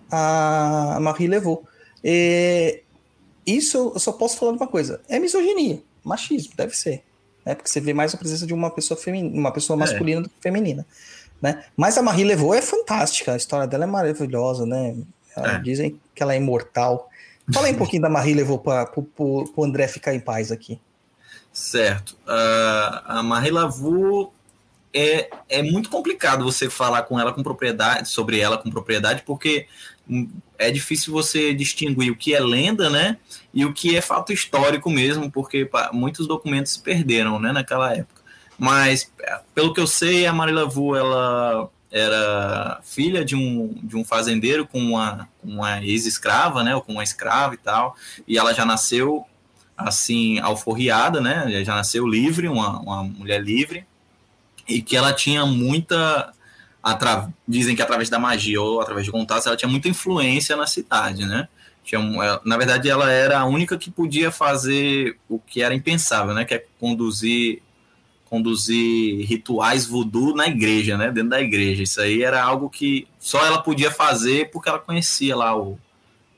a 0.09 0.97
Marie 1.01 1.27
levou. 1.27 1.63
E 2.03 2.81
isso 3.45 3.91
eu 3.93 3.99
só 3.99 4.11
posso 4.11 4.38
falar 4.38 4.53
de 4.53 4.57
uma 4.57 4.67
coisa, 4.67 5.01
é 5.07 5.19
misoginia, 5.19 5.81
machismo, 6.03 6.53
deve 6.55 6.75
ser. 6.75 7.03
Né, 7.45 7.55
porque 7.55 7.69
você 7.69 7.79
vê 7.79 7.93
mais 7.93 8.13
a 8.13 8.17
presença 8.17 8.45
de 8.45 8.53
uma 8.53 8.69
pessoa 8.71 8.97
feminina, 8.99 9.35
uma 9.35 9.51
pessoa 9.51 9.77
é. 9.77 9.79
masculina 9.79 10.21
é. 10.21 10.23
do 10.23 10.29
que 10.29 10.35
feminina. 10.41 10.85
Né? 11.41 11.63
Mas 11.75 11.97
a 11.97 12.01
Marie 12.01 12.23
levou 12.23 12.53
é 12.53 12.61
fantástica, 12.61 13.33
a 13.33 13.38
história 13.38 13.67
dela 13.67 13.83
é 13.83 13.88
maravilhosa, 13.88 14.65
né? 14.65 14.95
É. 15.35 15.59
Dizem 15.59 15.99
que 16.13 16.21
ela 16.21 16.33
é 16.33 16.38
imortal. 16.38 17.09
Fala 17.53 17.67
aí 17.67 17.73
um 17.73 17.77
pouquinho 17.77 18.01
da 18.01 18.09
Marie 18.09 18.33
levou 18.33 18.59
para 18.59 18.91
o 18.95 19.63
André 19.63 19.87
ficar 19.87 20.13
em 20.13 20.19
paz 20.19 20.51
aqui. 20.51 20.79
Certo. 21.51 22.11
Uh, 22.25 23.01
a 23.05 23.23
Marie 23.23 23.51
Lavu, 23.51 24.31
é, 24.93 25.29
é 25.49 25.63
muito 25.63 25.89
complicado 25.89 26.43
você 26.43 26.69
falar 26.69 27.03
com 27.03 27.19
ela 27.19 27.33
com 27.33 27.43
propriedade, 27.43 28.09
sobre 28.09 28.39
ela 28.39 28.57
com 28.57 28.69
propriedade, 28.69 29.23
porque 29.25 29.67
é 30.57 30.69
difícil 30.69 31.13
você 31.13 31.53
distinguir 31.53 32.11
o 32.11 32.15
que 32.15 32.33
é 32.33 32.39
lenda, 32.39 32.89
né? 32.89 33.17
E 33.53 33.65
o 33.65 33.73
que 33.73 33.95
é 33.95 34.01
fato 34.01 34.33
histórico 34.33 34.89
mesmo, 34.89 35.31
porque 35.31 35.69
muitos 35.93 36.27
documentos 36.27 36.73
se 36.73 36.81
perderam, 36.81 37.39
né, 37.39 37.51
naquela 37.51 37.93
época. 37.93 38.21
Mas, 38.57 39.11
pelo 39.55 39.73
que 39.73 39.79
eu 39.79 39.87
sei, 39.87 40.25
a 40.25 40.33
Marila 40.33 40.65
Vu, 40.65 40.95
ela 40.95 41.69
era 41.91 42.80
filha 42.84 43.26
de 43.26 43.35
um, 43.35 43.77
de 43.84 43.97
um 43.97 44.05
fazendeiro 44.05 44.65
com 44.65 44.80
uma, 44.80 45.27
uma 45.43 45.84
ex-escrava, 45.84 46.63
né, 46.63 46.73
ou 46.73 46.81
com 46.81 46.93
uma 46.93 47.03
escrava 47.03 47.53
e 47.53 47.57
tal, 47.57 47.95
e 48.26 48.38
ela 48.38 48.53
já 48.53 48.65
nasceu 48.65 49.26
assim, 49.76 50.39
alforriada, 50.39 51.19
né, 51.19 51.63
já 51.65 51.76
nasceu 51.76 52.07
livre, 52.07 52.47
uma, 52.47 52.80
uma 52.80 53.03
mulher 53.03 53.41
livre, 53.41 53.85
e 54.68 54.81
que 54.81 54.95
ela 54.95 55.11
tinha 55.11 55.45
muita, 55.45 56.31
atra... 56.81 57.30
dizem 57.47 57.76
que 57.76 57.81
através 57.81 58.09
da 58.09 58.19
magia 58.19 58.61
ou 58.61 58.80
através 58.80 59.05
de 59.05 59.11
contatos, 59.11 59.45
ela 59.47 59.57
tinha 59.57 59.69
muita 59.69 59.89
influência 59.89 60.55
na 60.55 60.68
cidade, 60.68 61.26
né, 61.26 61.49
tinha, 61.84 61.99
na 62.45 62.57
verdade, 62.57 62.89
ela 62.89 63.11
era 63.11 63.39
a 63.39 63.45
única 63.45 63.77
que 63.77 63.91
podia 63.91 64.31
fazer 64.31 65.18
o 65.27 65.39
que 65.39 65.61
era 65.61 65.73
impensável, 65.73 66.34
né, 66.34 66.45
que 66.45 66.53
é 66.53 66.65
conduzir 66.80 67.61
conduzir 68.31 69.25
rituais 69.27 69.85
voodoo 69.85 70.33
na 70.33 70.47
igreja, 70.47 70.97
né? 70.97 71.11
Dentro 71.11 71.31
da 71.31 71.41
igreja. 71.41 71.83
Isso 71.83 71.99
aí 71.99 72.23
era 72.23 72.41
algo 72.41 72.69
que 72.69 73.05
só 73.19 73.45
ela 73.45 73.61
podia 73.61 73.91
fazer 73.91 74.49
porque 74.51 74.69
ela 74.69 74.79
conhecia 74.79 75.35
lá 75.35 75.53
o, 75.53 75.77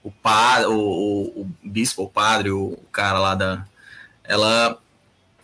o 0.04 0.10
padre, 0.10 0.66
o, 0.70 0.74
o, 0.74 1.42
o 1.42 1.52
bispo, 1.64 2.02
o 2.02 2.10
padre, 2.10 2.50
o 2.50 2.80
cara 2.92 3.20
lá 3.20 3.36
da. 3.36 3.64
Ela 4.24 4.80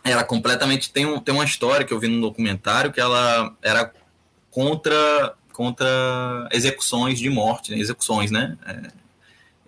era 0.03 0.23
completamente. 0.23 0.91
Tem, 0.91 1.05
um, 1.05 1.19
tem 1.19 1.35
uma 1.35 1.45
história 1.45 1.85
que 1.85 1.93
eu 1.93 1.99
vi 1.99 2.07
num 2.07 2.19
documentário 2.19 2.91
que 2.91 2.99
ela 2.99 3.55
era 3.61 3.93
contra 4.49 5.35
contra 5.53 6.47
execuções 6.51 7.19
de 7.19 7.29
morte, 7.29 7.71
né? 7.71 7.77
execuções, 7.77 8.31
né? 8.31 8.57
É, 8.65 8.91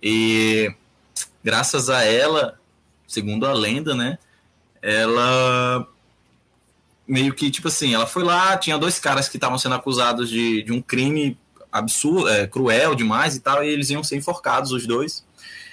e 0.01 0.73
graças 1.43 1.89
a 1.91 2.03
ela, 2.03 2.57
segundo 3.05 3.45
a 3.45 3.53
lenda, 3.53 3.93
né? 3.93 4.17
Ela 4.81 5.85
meio 7.07 7.33
que, 7.33 7.49
tipo 7.51 7.67
assim, 7.67 7.93
ela 7.93 8.07
foi 8.07 8.23
lá, 8.23 8.57
tinha 8.57 8.77
dois 8.77 8.99
caras 8.99 9.27
que 9.27 9.37
estavam 9.37 9.57
sendo 9.57 9.75
acusados 9.75 10.29
de, 10.29 10.63
de 10.63 10.71
um 10.71 10.81
crime 10.81 11.37
absurdo, 11.71 12.27
é, 12.29 12.47
cruel 12.47 12.95
demais 12.95 13.35
e 13.35 13.39
tal, 13.39 13.63
e 13.63 13.69
eles 13.69 13.89
iam 13.89 14.03
ser 14.03 14.17
enforcados, 14.17 14.71
os 14.71 14.85
dois. 14.85 15.23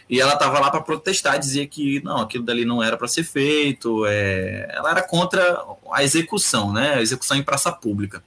E 0.09 0.20
ela 0.20 0.36
tava 0.36 0.59
lá 0.59 0.70
para 0.70 0.80
protestar, 0.80 1.38
dizia 1.38 1.66
que 1.66 2.02
não, 2.02 2.18
aquilo 2.18 2.44
dali 2.44 2.64
não 2.64 2.82
era 2.82 2.96
para 2.96 3.06
ser 3.06 3.24
feito. 3.24 4.06
É... 4.06 4.66
Ela 4.74 4.90
era 4.92 5.02
contra 5.02 5.62
a 5.92 6.02
execução, 6.02 6.72
né? 6.72 6.94
A 6.94 7.02
execução 7.02 7.36
em 7.36 7.42
praça 7.42 7.70
pública. 7.70 8.22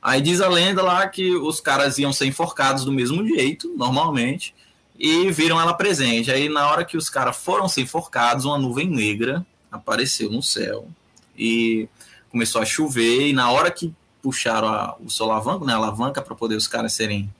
Aí 0.00 0.22
diz 0.22 0.40
a 0.40 0.48
lenda 0.48 0.82
lá 0.82 1.06
que 1.06 1.34
os 1.34 1.60
caras 1.60 1.98
iam 1.98 2.12
ser 2.12 2.26
enforcados 2.26 2.84
do 2.84 2.92
mesmo 2.92 3.26
jeito, 3.26 3.74
normalmente, 3.76 4.54
e 4.98 5.30
viram 5.30 5.60
ela 5.60 5.74
presente. 5.74 6.30
Aí 6.30 6.48
na 6.48 6.70
hora 6.70 6.84
que 6.84 6.96
os 6.96 7.10
caras 7.10 7.36
foram 7.36 7.68
ser 7.68 7.82
enforcados, 7.82 8.44
uma 8.46 8.58
nuvem 8.58 8.88
negra 8.88 9.44
apareceu 9.70 10.30
no 10.30 10.42
céu 10.42 10.88
e 11.36 11.88
começou 12.30 12.60
a 12.60 12.64
chover, 12.64 13.28
e 13.28 13.32
na 13.32 13.50
hora 13.50 13.70
que 13.70 13.94
puxaram 14.22 14.68
a, 14.68 14.96
o 14.98 15.10
solavanco, 15.10 15.64
né, 15.64 15.72
a 15.72 15.76
alavanca 15.76 16.22
para 16.22 16.34
poder 16.34 16.56
os 16.56 16.66
caras 16.66 16.94
serem 16.94 17.32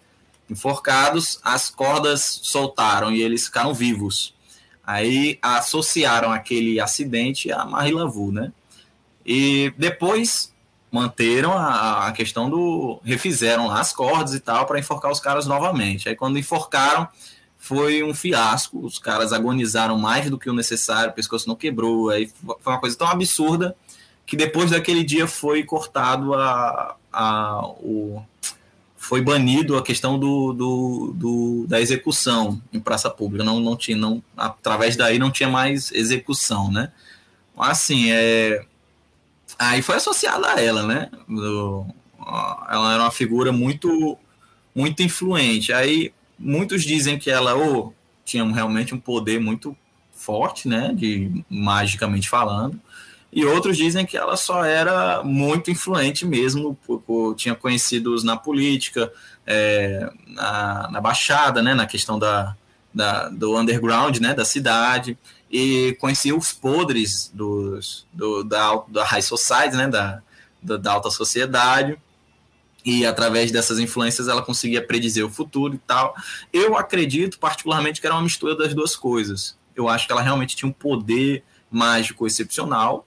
enforcados, 0.48 1.40
as 1.42 1.70
cordas 1.70 2.40
soltaram 2.42 3.10
e 3.10 3.22
eles 3.22 3.46
ficaram 3.46 3.72
vivos. 3.72 4.34
Aí 4.86 5.38
associaram 5.40 6.30
aquele 6.30 6.78
acidente 6.78 7.50
a 7.50 7.64
Marilavu, 7.64 8.30
né? 8.30 8.52
E 9.24 9.72
depois 9.78 10.52
manteram 10.92 11.52
a, 11.52 12.06
a, 12.06 12.12
questão 12.12 12.50
do. 12.50 13.00
refizeram 13.02 13.66
lá 13.66 13.80
as 13.80 13.92
cordas 13.92 14.34
e 14.34 14.40
tal 14.40 14.66
para 14.66 14.78
enforcar 14.78 15.10
os 15.10 15.18
caras 15.18 15.46
novamente. 15.46 16.08
Aí 16.08 16.14
quando 16.14 16.38
enforcaram, 16.38 17.08
foi 17.56 18.02
um 18.02 18.12
fiasco. 18.12 18.78
Os 18.84 18.98
caras 18.98 19.32
agonizaram 19.32 19.98
mais 19.98 20.28
do 20.28 20.38
que 20.38 20.50
o 20.50 20.54
necessário, 20.54 21.10
o 21.10 21.14
pescoço 21.14 21.48
não 21.48 21.56
quebrou. 21.56 22.10
Aí 22.10 22.30
foi 22.60 22.72
uma 22.74 22.78
coisa 22.78 22.96
tão 22.96 23.08
absurda 23.08 23.74
que 24.26 24.36
depois 24.36 24.70
daquele 24.70 25.04
dia 25.04 25.26
foi 25.26 25.62
cortado 25.62 26.34
a, 26.34 26.96
a 27.12 27.66
o, 27.78 28.22
foi 28.96 29.20
banido 29.20 29.76
a 29.76 29.82
questão 29.82 30.18
do, 30.18 30.52
do, 30.52 31.12
do, 31.14 31.66
da 31.68 31.80
execução 31.80 32.60
em 32.72 32.80
praça 32.80 33.10
pública. 33.10 33.44
Não, 33.44 33.60
não 33.60 33.76
tinha, 33.76 33.96
não, 33.96 34.22
através 34.36 34.96
daí 34.96 35.18
não 35.18 35.30
tinha 35.30 35.48
mais 35.48 35.92
execução, 35.92 36.72
né? 36.72 36.90
Assim, 37.56 38.10
é, 38.10 38.64
aí 39.58 39.82
foi 39.82 39.96
associada 39.96 40.54
a 40.54 40.60
ela, 40.60 40.82
né? 40.84 41.10
Do, 41.28 41.86
ela 42.70 42.94
era 42.94 43.02
uma 43.02 43.10
figura 43.10 43.52
muito, 43.52 44.18
muito 44.74 45.02
influente. 45.02 45.70
Aí 45.70 46.12
muitos 46.38 46.82
dizem 46.82 47.18
que 47.18 47.30
ela 47.30 47.54
ou 47.54 47.94
tinha 48.24 48.44
realmente 48.46 48.94
um 48.94 48.98
poder 48.98 49.38
muito 49.38 49.76
forte, 50.12 50.66
né? 50.66 50.94
De 50.94 51.44
magicamente 51.50 52.28
falando 52.28 52.80
e 53.34 53.44
outros 53.44 53.76
dizem 53.76 54.06
que 54.06 54.16
ela 54.16 54.36
só 54.36 54.64
era 54.64 55.20
muito 55.24 55.68
influente 55.68 56.24
mesmo, 56.24 56.78
por, 56.86 57.00
por 57.00 57.34
tinha 57.34 57.52
conhecidos 57.52 58.22
na 58.22 58.36
política, 58.36 59.12
é, 59.44 60.08
na, 60.28 60.88
na, 60.92 61.00
Baixada, 61.00 61.60
né, 61.60 61.74
na 61.74 61.84
questão 61.84 62.16
da, 62.16 62.54
da, 62.94 63.28
do 63.28 63.58
underground, 63.58 64.18
né, 64.18 64.34
da 64.34 64.44
cidade, 64.44 65.18
e 65.50 65.96
conhecia 66.00 66.34
os 66.34 66.52
podres 66.52 67.28
dos, 67.34 68.06
do, 68.12 68.44
da, 68.44 68.80
da 68.86 69.04
high 69.04 69.20
society, 69.20 69.74
né, 69.74 69.88
da, 69.88 70.22
da, 70.62 70.76
da 70.76 70.92
alta 70.92 71.10
sociedade, 71.10 71.98
e 72.84 73.04
através 73.04 73.50
dessas 73.50 73.80
influências 73.80 74.28
ela 74.28 74.42
conseguia 74.42 74.86
predizer 74.86 75.26
o 75.26 75.30
futuro 75.30 75.74
e 75.74 75.78
tal. 75.78 76.14
Eu 76.52 76.76
acredito 76.78 77.40
particularmente 77.40 78.00
que 78.00 78.06
era 78.06 78.14
uma 78.14 78.22
mistura 78.22 78.54
das 78.54 78.72
duas 78.74 78.94
coisas. 78.94 79.58
Eu 79.74 79.88
acho 79.88 80.06
que 80.06 80.12
ela 80.12 80.22
realmente 80.22 80.54
tinha 80.54 80.68
um 80.68 80.72
poder 80.72 81.42
mágico 81.68 82.28
excepcional 82.28 83.04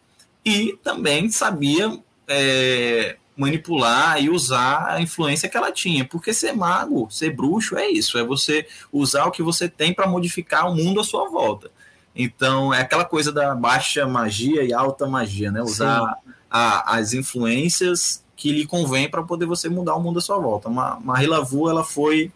e 0.47 0.77
também 0.81 1.29
sabia 1.29 1.99
é, 2.25 3.17
manipular 3.35 4.23
e 4.23 4.29
usar 4.29 4.87
a 4.87 5.01
influência 5.01 5.49
que 5.49 5.57
ela 5.57 5.73
tinha, 5.73 6.05
porque 6.05 6.33
ser 6.33 6.53
mago, 6.53 7.09
ser 7.11 7.35
bruxo 7.35 7.75
é 7.75 7.89
isso, 7.89 8.17
é 8.17 8.23
você 8.23 8.65
usar 8.89 9.25
o 9.25 9.31
que 9.31 9.43
você 9.43 9.67
tem 9.67 9.93
para 9.93 10.07
modificar 10.07 10.71
o 10.71 10.73
mundo 10.73 11.01
à 11.01 11.03
sua 11.03 11.29
volta. 11.29 11.69
Então 12.15 12.73
é 12.73 12.79
aquela 12.79 13.03
coisa 13.03 13.29
da 13.29 13.53
baixa 13.53 14.07
magia 14.07 14.63
e 14.63 14.73
alta 14.73 15.05
magia, 15.05 15.51
né? 15.51 15.61
Usar 15.61 16.15
a, 16.49 16.95
as 16.95 17.11
influências 17.11 18.23
que 18.33 18.53
lhe 18.53 18.65
convém 18.65 19.09
para 19.09 19.21
poder 19.23 19.45
você 19.45 19.67
mudar 19.67 19.95
o 19.95 20.01
mundo 20.01 20.19
à 20.19 20.21
sua 20.21 20.39
volta. 20.39 20.69
Marie 20.69 21.27
Lavu, 21.27 21.69
ela 21.69 21.83
foi 21.83 22.31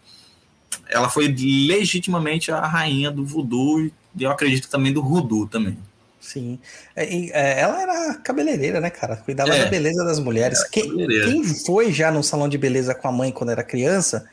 ela 0.88 1.08
foi 1.08 1.28
legitimamente 1.28 2.52
a 2.52 2.66
rainha 2.66 3.10
do 3.10 3.24
voodoo 3.24 3.80
e 3.80 3.92
eu 4.20 4.30
acredito 4.30 4.68
também 4.68 4.92
do 4.92 5.00
rudu 5.00 5.46
também. 5.46 5.78
Sim. 6.22 6.60
É, 6.94 7.04
é, 7.04 7.60
ela 7.60 7.82
era 7.82 8.14
cabeleireira, 8.14 8.80
né, 8.80 8.90
cara? 8.90 9.16
Cuidava 9.16 9.52
é. 9.54 9.64
da 9.64 9.66
beleza 9.68 10.04
das 10.04 10.20
mulheres. 10.20 10.62
Quem, 10.68 10.88
quem, 11.06 11.44
foi 11.44 11.92
já 11.92 12.12
no 12.12 12.22
salão 12.22 12.48
de 12.48 12.56
beleza 12.56 12.94
com 12.94 13.08
a 13.08 13.12
mãe 13.12 13.32
quando 13.32 13.50
era 13.50 13.64
criança, 13.64 14.30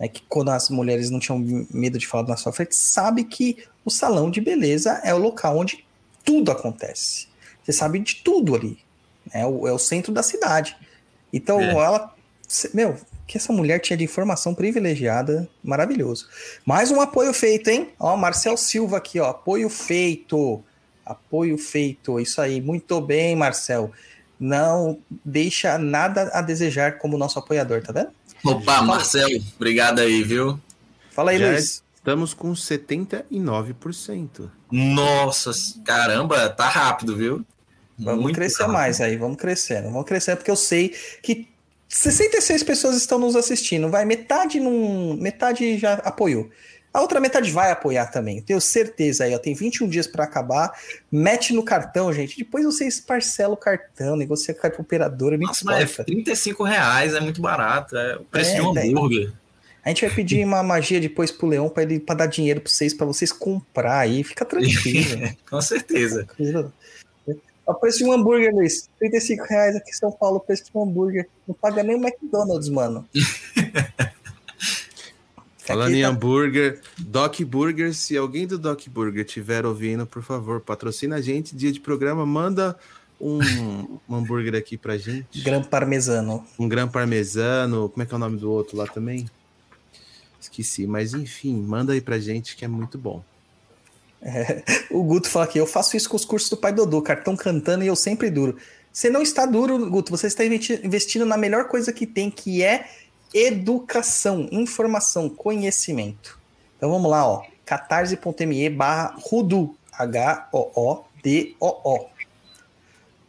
né, 0.00 0.08
que 0.08 0.20
quando 0.28 0.50
as 0.50 0.68
mulheres 0.68 1.10
não 1.10 1.20
tinham 1.20 1.38
medo 1.70 1.96
de 1.96 2.08
falar 2.08 2.26
na 2.26 2.36
sua 2.36 2.52
frente, 2.52 2.74
sabe 2.74 3.22
que 3.22 3.64
o 3.84 3.90
salão 3.90 4.28
de 4.28 4.40
beleza 4.40 5.00
é 5.04 5.14
o 5.14 5.18
local 5.18 5.56
onde 5.56 5.86
tudo 6.24 6.50
acontece. 6.50 7.28
Você 7.62 7.72
sabe 7.72 8.00
de 8.00 8.16
tudo 8.16 8.56
ali. 8.56 8.76
Né? 9.32 9.42
É 9.42 9.46
o, 9.46 9.68
é 9.68 9.72
o 9.72 9.78
centro 9.78 10.12
da 10.12 10.24
cidade. 10.24 10.76
Então, 11.32 11.60
é. 11.60 11.70
ela. 11.70 12.12
Meu, 12.74 12.96
que 13.28 13.36
essa 13.36 13.52
mulher 13.52 13.78
tinha 13.78 13.96
de 13.96 14.02
informação 14.02 14.54
privilegiada, 14.54 15.48
maravilhoso. 15.62 16.26
Mais 16.64 16.90
um 16.90 17.00
apoio 17.00 17.32
feito, 17.32 17.68
hein? 17.68 17.90
Ó, 18.00 18.16
Marcel 18.16 18.56
Silva 18.56 18.96
aqui, 18.96 19.20
ó, 19.20 19.28
apoio 19.28 19.68
feito. 19.68 20.64
Apoio 21.12 21.56
feito. 21.58 22.20
Isso 22.20 22.40
aí. 22.40 22.60
Muito 22.60 23.00
bem, 23.00 23.34
Marcel. 23.34 23.90
Não 24.38 24.98
deixa 25.24 25.76
nada 25.78 26.30
a 26.32 26.40
desejar 26.40 26.98
como 26.98 27.18
nosso 27.18 27.38
apoiador, 27.38 27.82
tá 27.82 27.92
vendo? 27.92 28.10
Opa, 28.44 28.82
Marcel, 28.82 29.28
obrigado 29.56 29.98
aí, 29.98 30.22
viu? 30.22 30.60
Fala 31.10 31.32
aí, 31.32 31.38
Já 31.38 31.48
Luiz. 31.50 31.82
Estamos 31.96 32.32
com 32.32 32.52
79%. 32.52 34.48
Nossa, 34.70 35.50
caramba, 35.84 36.48
tá 36.48 36.68
rápido, 36.68 37.16
viu? 37.16 37.44
Vamos 37.98 38.22
Muito 38.22 38.36
crescer 38.36 38.62
rápido. 38.62 38.72
mais 38.74 39.00
aí, 39.00 39.16
vamos 39.16 39.36
crescendo. 39.36 39.90
Vamos 39.90 40.06
crescer, 40.06 40.36
porque 40.36 40.50
eu 40.50 40.56
sei 40.56 40.94
que 41.22 41.48
66 41.88 42.62
pessoas 42.62 42.96
estão 42.96 43.18
nos 43.18 43.34
assistindo. 43.34 43.90
Vai, 43.90 44.04
metade 44.04 44.60
não. 44.60 45.16
Metade 45.18 45.76
já 45.78 45.94
apoiou. 45.94 46.48
A 46.92 47.00
outra 47.00 47.20
metade 47.20 47.50
vai 47.50 47.70
apoiar 47.70 48.06
também, 48.06 48.40
tenho 48.40 48.60
certeza 48.60 49.24
aí, 49.24 49.34
ó. 49.34 49.38
Tem 49.38 49.54
21 49.54 49.88
dias 49.88 50.06
para 50.06 50.24
acabar. 50.24 50.72
Mete 51.12 51.52
no 51.52 51.62
cartão, 51.62 52.12
gente. 52.12 52.36
Depois 52.38 52.64
vocês 52.64 52.98
parcelam 52.98 53.52
o 53.52 53.56
cartão, 53.56 54.16
negocia 54.16 54.54
com 54.54 54.66
a 54.66 54.70
operadora. 54.78 55.36
Nossa, 55.36 55.64
mas 55.64 55.98
é 55.98 56.04
35 56.04 56.62
reais, 56.64 57.14
é 57.14 57.20
muito 57.20 57.40
barato. 57.40 57.96
É 57.96 58.16
o 58.16 58.24
preço 58.24 58.52
é, 58.52 58.54
de 58.54 58.60
um 58.62 58.70
hambúrguer. 58.70 59.32
A 59.84 59.90
gente 59.90 60.06
vai 60.06 60.14
pedir 60.14 60.44
uma 60.46 60.62
magia 60.62 61.00
depois 61.00 61.30
pro 61.30 61.46
Leão 61.46 61.68
para 61.68 61.82
ele 61.82 62.00
para 62.00 62.16
dar 62.16 62.26
dinheiro 62.26 62.60
para 62.60 62.70
vocês, 62.70 62.94
para 62.94 63.06
vocês 63.06 63.32
comprar 63.32 63.98
aí. 63.98 64.24
Fica 64.24 64.44
tranquilo. 64.44 65.30
com 65.48 65.60
certeza. 65.60 66.26
O 67.66 67.74
preço 67.74 67.98
de 67.98 68.04
um 68.06 68.12
hambúrguer, 68.12 68.54
Luiz. 68.54 68.88
35 68.98 69.44
reais 69.44 69.76
aqui 69.76 69.90
em 69.90 69.94
São 69.94 70.10
Paulo, 70.10 70.38
o 70.38 70.40
preço 70.40 70.64
de 70.64 70.70
um 70.74 70.82
hambúrguer. 70.82 71.28
Não 71.46 71.54
paga 71.54 71.82
nem 71.82 71.96
o 71.96 72.02
McDonald's, 72.02 72.70
mano. 72.70 73.06
Falando 75.68 75.88
Aqui 75.88 75.98
em 75.98 76.02
tá- 76.02 76.08
hambúrguer, 76.08 76.80
Doc 76.98 77.40
Burger, 77.42 77.94
se 77.94 78.16
alguém 78.16 78.46
do 78.46 78.58
Doc 78.58 78.86
Burger 78.88 79.24
estiver 79.24 79.64
ouvindo, 79.66 80.06
por 80.06 80.22
favor, 80.22 80.60
patrocina 80.60 81.16
a 81.16 81.20
gente. 81.20 81.54
Dia 81.54 81.70
de 81.72 81.80
programa, 81.80 82.24
manda 82.26 82.76
um, 83.20 83.38
um 84.08 84.14
hambúrguer 84.16 84.54
aqui 84.54 84.76
pra 84.76 84.96
gente. 84.96 85.40
Gran 85.42 85.62
parmesano. 85.62 86.44
Um 86.58 86.68
gran 86.68 86.88
parmesano. 86.88 87.88
Como 87.88 88.02
é 88.02 88.06
que 88.06 88.12
é 88.12 88.16
o 88.16 88.18
nome 88.18 88.36
do 88.38 88.50
outro 88.50 88.76
lá 88.76 88.86
também? 88.86 89.28
Esqueci, 90.40 90.86
mas 90.86 91.14
enfim, 91.14 91.54
manda 91.56 91.92
aí 91.92 92.00
pra 92.00 92.18
gente 92.18 92.56
que 92.56 92.64
é 92.64 92.68
muito 92.68 92.96
bom. 92.96 93.22
O 94.90 95.02
Guto 95.04 95.28
fala 95.28 95.44
aqui, 95.44 95.58
eu 95.58 95.66
faço 95.66 95.96
isso 95.96 96.08
com 96.08 96.16
os 96.16 96.24
cursos 96.24 96.50
do 96.50 96.56
pai 96.56 96.72
Dodô, 96.72 97.00
cartão 97.02 97.36
cantando 97.36 97.84
e 97.84 97.86
eu 97.86 97.94
sempre 97.96 98.30
duro. 98.30 98.56
Você 98.92 99.08
não 99.10 99.22
está 99.22 99.46
duro, 99.46 99.88
Guto, 99.90 100.10
você 100.10 100.26
está 100.26 100.44
investi- 100.44 100.80
investindo 100.82 101.24
na 101.24 101.36
melhor 101.36 101.68
coisa 101.68 101.92
que 101.92 102.06
tem, 102.06 102.30
que 102.30 102.62
é 102.62 102.88
educação, 103.32 104.48
informação, 104.50 105.28
conhecimento. 105.28 106.38
Então 106.76 106.90
vamos 106.90 107.10
lá, 107.10 107.26
ó, 107.26 107.42
catarse.me 107.64 108.70
barra 108.70 109.14
Rudu, 109.18 109.74
H-O-O-D-O-O. 109.92 110.78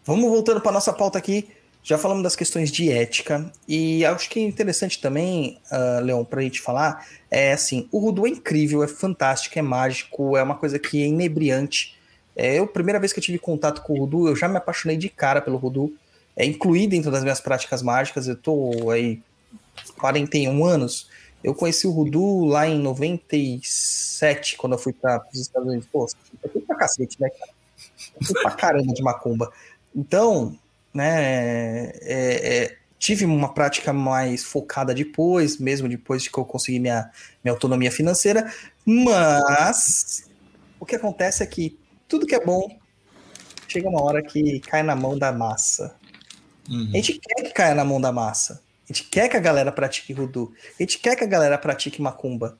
Vamos 0.05 0.29
voltando 0.29 0.61
para 0.61 0.71
nossa 0.71 0.93
pauta 0.93 1.17
aqui, 1.17 1.49
já 1.83 1.97
falamos 1.97 2.23
das 2.23 2.35
questões 2.35 2.71
de 2.71 2.91
ética, 2.91 3.51
e 3.67 4.05
acho 4.05 4.29
que 4.29 4.39
é 4.39 4.43
interessante 4.43 5.01
também, 5.01 5.59
uh, 5.71 6.03
Leon, 6.03 6.23
para 6.23 6.39
a 6.39 6.43
gente 6.43 6.61
falar, 6.61 7.05
é 7.29 7.51
assim, 7.51 7.87
o 7.91 7.99
Rudu 7.99 8.25
é 8.25 8.29
incrível, 8.29 8.83
é 8.83 8.87
fantástico, 8.87 9.57
é 9.57 9.61
mágico, 9.61 10.35
é 10.37 10.43
uma 10.43 10.55
coisa 10.55 10.79
que 10.79 11.01
é 11.03 11.07
inebriante. 11.07 11.97
É, 12.35 12.57
eu, 12.57 12.65
primeira 12.67 12.99
vez 12.99 13.11
que 13.11 13.19
eu 13.19 13.23
tive 13.23 13.37
contato 13.37 13.81
com 13.81 13.93
o 13.93 13.99
Rudu, 13.99 14.27
eu 14.27 14.35
já 14.35 14.47
me 14.47 14.57
apaixonei 14.57 14.97
de 14.97 15.09
cara 15.09 15.41
pelo 15.41 15.57
Rudu. 15.57 15.93
É 16.35 16.45
incluí 16.45 16.87
dentro 16.87 17.11
das 17.11 17.21
minhas 17.21 17.41
práticas 17.41 17.81
mágicas. 17.81 18.27
Eu 18.27 18.35
tô 18.37 18.89
aí 18.89 19.21
41 19.99 20.65
anos. 20.65 21.09
Eu 21.43 21.53
conheci 21.53 21.87
o 21.87 21.91
Rudu 21.91 22.45
lá 22.45 22.67
em 22.67 22.79
97, 22.79 24.57
quando 24.57 24.73
eu 24.73 24.79
fui 24.79 24.91
para 24.91 25.25
os 25.33 25.39
Estados 25.39 25.67
Unidos. 25.69 25.87
Pô, 25.91 26.07
eu 26.43 26.49
fui 26.49 26.61
pra 26.61 26.75
cacete, 26.75 27.19
né, 27.21 27.29
cara? 27.29 27.51
Eu 28.19 28.25
fui 28.25 28.41
pra 28.41 28.51
caramba 28.51 28.93
de 28.93 29.01
macumba. 29.01 29.51
Então, 29.95 30.57
né, 30.93 31.91
é, 32.01 32.63
é, 32.63 32.77
tive 32.97 33.25
uma 33.25 33.53
prática 33.53 33.93
mais 33.93 34.43
focada 34.43 34.93
depois, 34.93 35.57
mesmo 35.57 35.87
depois 35.87 36.23
de 36.23 36.29
que 36.29 36.37
eu 36.37 36.45
consegui 36.45 36.79
minha, 36.79 37.09
minha 37.43 37.53
autonomia 37.53 37.91
financeira, 37.91 38.51
mas 38.85 40.29
o 40.79 40.85
que 40.85 40.95
acontece 40.95 41.41
é 41.41 41.45
que 41.45 41.79
tudo 42.07 42.25
que 42.25 42.35
é 42.35 42.43
bom 42.43 42.67
chega 43.67 43.87
uma 43.87 44.01
hora 44.01 44.21
que 44.21 44.59
cai 44.61 44.83
na 44.83 44.95
mão 44.95 45.17
da 45.17 45.31
massa. 45.31 45.95
Uhum. 46.69 46.89
A 46.91 46.97
gente 46.97 47.19
quer 47.19 47.43
que 47.43 47.53
caia 47.53 47.73
na 47.73 47.85
mão 47.85 48.01
da 48.01 48.11
massa. 48.11 48.61
A 48.89 48.93
gente 48.93 49.03
quer 49.03 49.29
que 49.29 49.37
a 49.37 49.39
galera 49.39 49.71
pratique 49.71 50.13
Rudu. 50.13 50.51
A 50.79 50.81
gente 50.81 50.97
quer 50.97 51.15
que 51.15 51.23
a 51.23 51.27
galera 51.27 51.59
pratique 51.59 52.01
Macumba. 52.01 52.57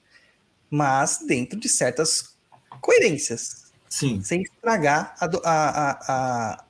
Mas 0.70 1.22
dentro 1.26 1.60
de 1.60 1.68
certas 1.68 2.36
coerências. 2.80 3.72
Sim. 3.90 4.22
Sem 4.22 4.44
estragar 4.44 5.16
a, 5.20 5.26
a, 5.26 5.30
a, 5.50 5.90
a 6.08 6.64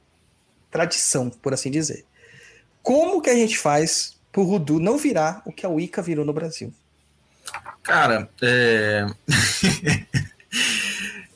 tradição, 0.72 1.30
por 1.30 1.54
assim 1.54 1.70
dizer. 1.70 2.06
Como 2.82 3.22
que 3.22 3.30
a 3.30 3.36
gente 3.36 3.58
faz 3.58 4.18
pro 4.32 4.44
Rudu 4.44 4.80
não 4.80 4.98
virar 4.98 5.42
o 5.46 5.52
que 5.52 5.66
a 5.66 5.70
Wicca 5.70 6.02
virou 6.02 6.24
no 6.24 6.32
Brasil? 6.32 6.74
Cara, 7.84 8.30
é... 8.42 9.06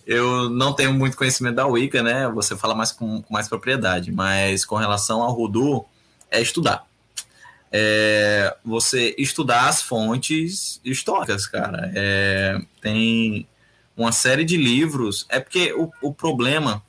eu 0.07 0.49
não 0.49 0.73
tenho 0.73 0.93
muito 0.93 1.17
conhecimento 1.17 1.55
da 1.55 1.67
Wicca, 1.67 2.01
né? 2.01 2.29
Você 2.29 2.55
fala 2.55 2.73
mais 2.73 2.93
com, 2.93 3.21
com 3.21 3.33
mais 3.33 3.49
propriedade, 3.49 4.13
mas 4.13 4.63
com 4.63 4.75
relação 4.75 5.21
ao 5.21 5.33
Rudu, 5.33 5.83
é 6.31 6.41
estudar. 6.41 6.87
É 7.75 8.55
você 8.63 9.15
estudar 9.17 9.67
as 9.67 9.81
fontes 9.81 10.79
históricas, 10.85 11.47
cara. 11.47 11.91
É, 11.95 12.61
tem 12.79 13.47
uma 13.97 14.11
série 14.11 14.45
de 14.45 14.57
livros. 14.57 15.25
É 15.27 15.39
porque 15.39 15.73
o, 15.73 15.91
o 16.01 16.13
problema 16.13 16.83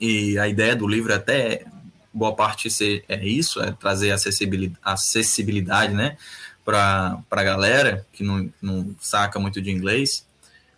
e 0.00 0.36
a 0.38 0.48
ideia 0.48 0.74
do 0.74 0.88
livro 0.88 1.14
até 1.14 1.64
boa 2.12 2.34
parte 2.34 2.68
é 3.08 3.24
isso, 3.24 3.62
é 3.62 3.70
trazer 3.70 4.10
acessibilidade, 4.10 4.80
acessibilidade 4.82 5.94
né? 5.94 6.16
para 6.64 7.22
a 7.30 7.42
galera 7.42 8.06
que 8.12 8.22
não, 8.22 8.50
não 8.60 8.94
saca 9.00 9.38
muito 9.38 9.60
de 9.60 9.70
inglês. 9.70 10.26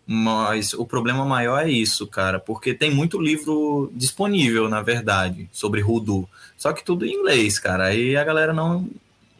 Mas 0.05 0.75
o 0.75 0.85
problema 0.85 1.25
maior 1.25 1.65
é 1.65 1.71
isso, 1.71 2.07
cara, 2.09 2.41
porque 2.41 2.75
tem 2.75 2.91
muito 2.91 3.21
livro 3.21 3.91
disponível, 3.95 4.69
na 4.69 4.83
verdade, 4.83 5.49
sobre 5.53 5.81
Rudu. 5.81 6.29
Só 6.57 6.73
que 6.73 6.85
tudo 6.85 7.07
em 7.07 7.15
inglês, 7.15 7.59
cara. 7.59 7.85
Aí 7.85 8.17
a 8.17 8.25
galera 8.25 8.53
não, 8.53 8.89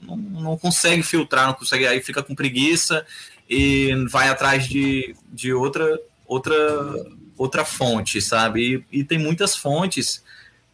não, 0.03 0.17
não 0.17 0.59
consegue 0.59 1.03
filtrar, 1.03 1.47
não 1.47 1.55
consegue, 1.55 1.87
aí 1.87 2.03
fica 2.03 2.23
com 2.23 2.35
preguiça 2.35 3.07
e 3.49 3.95
vai 4.11 4.29
atrás 4.29 4.67
de, 4.67 5.15
de 5.33 5.53
outra, 5.53 6.01
outra, 6.27 6.55
outra 7.37 7.65
fonte, 7.65 8.21
sabe? 8.21 8.85
E, 8.91 9.01
e 9.01 9.05
tem 9.05 9.19
muitas 9.19 9.57
fontes 9.57 10.23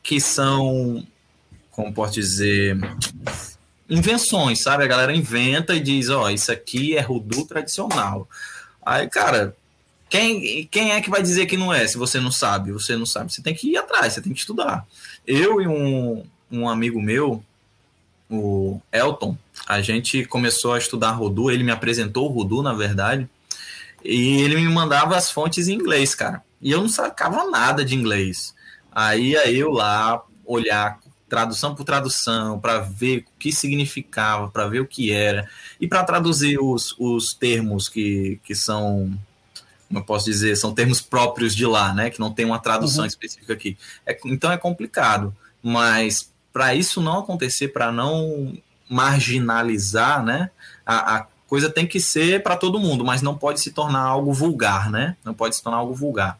que 0.02 0.20
são, 0.20 1.06
como 1.70 1.92
posso 1.92 2.14
dizer, 2.14 2.78
invenções, 3.88 4.60
sabe? 4.60 4.84
A 4.84 4.88
galera 4.88 5.14
inventa 5.14 5.74
e 5.74 5.80
diz, 5.80 6.08
ó, 6.08 6.30
isso 6.30 6.52
aqui 6.52 6.96
é 6.96 7.00
Rudu 7.00 7.44
tradicional. 7.44 8.28
Aí, 8.84 9.08
cara, 9.08 9.56
quem, 10.08 10.66
quem 10.70 10.92
é 10.92 11.00
que 11.00 11.10
vai 11.10 11.22
dizer 11.22 11.46
que 11.46 11.56
não 11.56 11.72
é? 11.72 11.86
Se 11.86 11.98
você 11.98 12.20
não 12.20 12.30
sabe, 12.30 12.72
você 12.72 12.96
não 12.96 13.06
sabe. 13.06 13.32
Você 13.32 13.42
tem 13.42 13.54
que 13.54 13.72
ir 13.72 13.76
atrás, 13.76 14.14
você 14.14 14.22
tem 14.22 14.32
que 14.32 14.40
estudar. 14.40 14.86
Eu 15.26 15.60
e 15.60 15.66
um, 15.66 16.24
um 16.50 16.68
amigo 16.68 17.00
meu, 17.00 17.44
o 18.30 18.80
Elton, 18.92 19.36
a 19.66 19.80
gente 19.80 20.24
começou 20.24 20.72
a 20.74 20.78
estudar 20.78 21.12
Rudu, 21.12 21.50
ele 21.50 21.64
me 21.64 21.72
apresentou 21.72 22.26
o 22.28 22.32
Rudu, 22.32 22.62
na 22.62 22.72
verdade, 22.74 23.28
e 24.04 24.40
ele 24.42 24.56
me 24.56 24.68
mandava 24.68 25.16
as 25.16 25.30
fontes 25.30 25.68
em 25.68 25.74
inglês, 25.74 26.14
cara. 26.14 26.42
E 26.60 26.70
eu 26.70 26.80
não 26.80 26.88
sacava 26.88 27.48
nada 27.50 27.84
de 27.84 27.94
inglês. 27.94 28.54
Aí 28.92 29.34
eu 29.34 29.70
lá 29.70 30.22
olhar 30.44 30.98
tradução 31.28 31.74
por 31.74 31.84
tradução, 31.84 32.58
para 32.58 32.78
ver 32.80 33.18
o 33.18 33.38
que 33.38 33.52
significava, 33.52 34.48
para 34.48 34.66
ver 34.66 34.80
o 34.80 34.86
que 34.86 35.12
era, 35.12 35.48
e 35.80 35.86
para 35.86 36.02
traduzir 36.04 36.58
os, 36.58 36.94
os 36.98 37.34
termos 37.34 37.88
que, 37.88 38.40
que 38.44 38.54
são 38.54 39.18
como 39.88 40.00
eu 40.00 40.04
posso 40.04 40.26
dizer, 40.26 40.54
são 40.56 40.74
termos 40.74 41.00
próprios 41.00 41.56
de 41.56 41.64
lá, 41.64 41.94
né? 41.94 42.10
Que 42.10 42.20
não 42.20 42.30
tem 42.30 42.44
uma 42.44 42.58
tradução 42.58 43.04
Uhum. 43.04 43.06
específica 43.08 43.54
aqui. 43.54 43.76
É, 44.04 44.18
então 44.26 44.52
é 44.52 44.58
complicado. 44.58 45.34
Mas 45.62 46.30
para 46.58 46.74
isso 46.74 47.00
não 47.00 47.20
acontecer, 47.20 47.68
para 47.68 47.92
não 47.92 48.52
marginalizar, 48.90 50.24
né? 50.24 50.50
A, 50.84 51.18
a 51.18 51.26
coisa 51.46 51.70
tem 51.70 51.86
que 51.86 52.00
ser 52.00 52.42
para 52.42 52.56
todo 52.56 52.80
mundo, 52.80 53.04
mas 53.04 53.22
não 53.22 53.38
pode 53.38 53.60
se 53.60 53.70
tornar 53.70 54.00
algo 54.00 54.32
vulgar, 54.32 54.90
né? 54.90 55.16
Não 55.24 55.32
pode 55.32 55.54
se 55.54 55.62
tornar 55.62 55.78
algo 55.78 55.94
vulgar. 55.94 56.36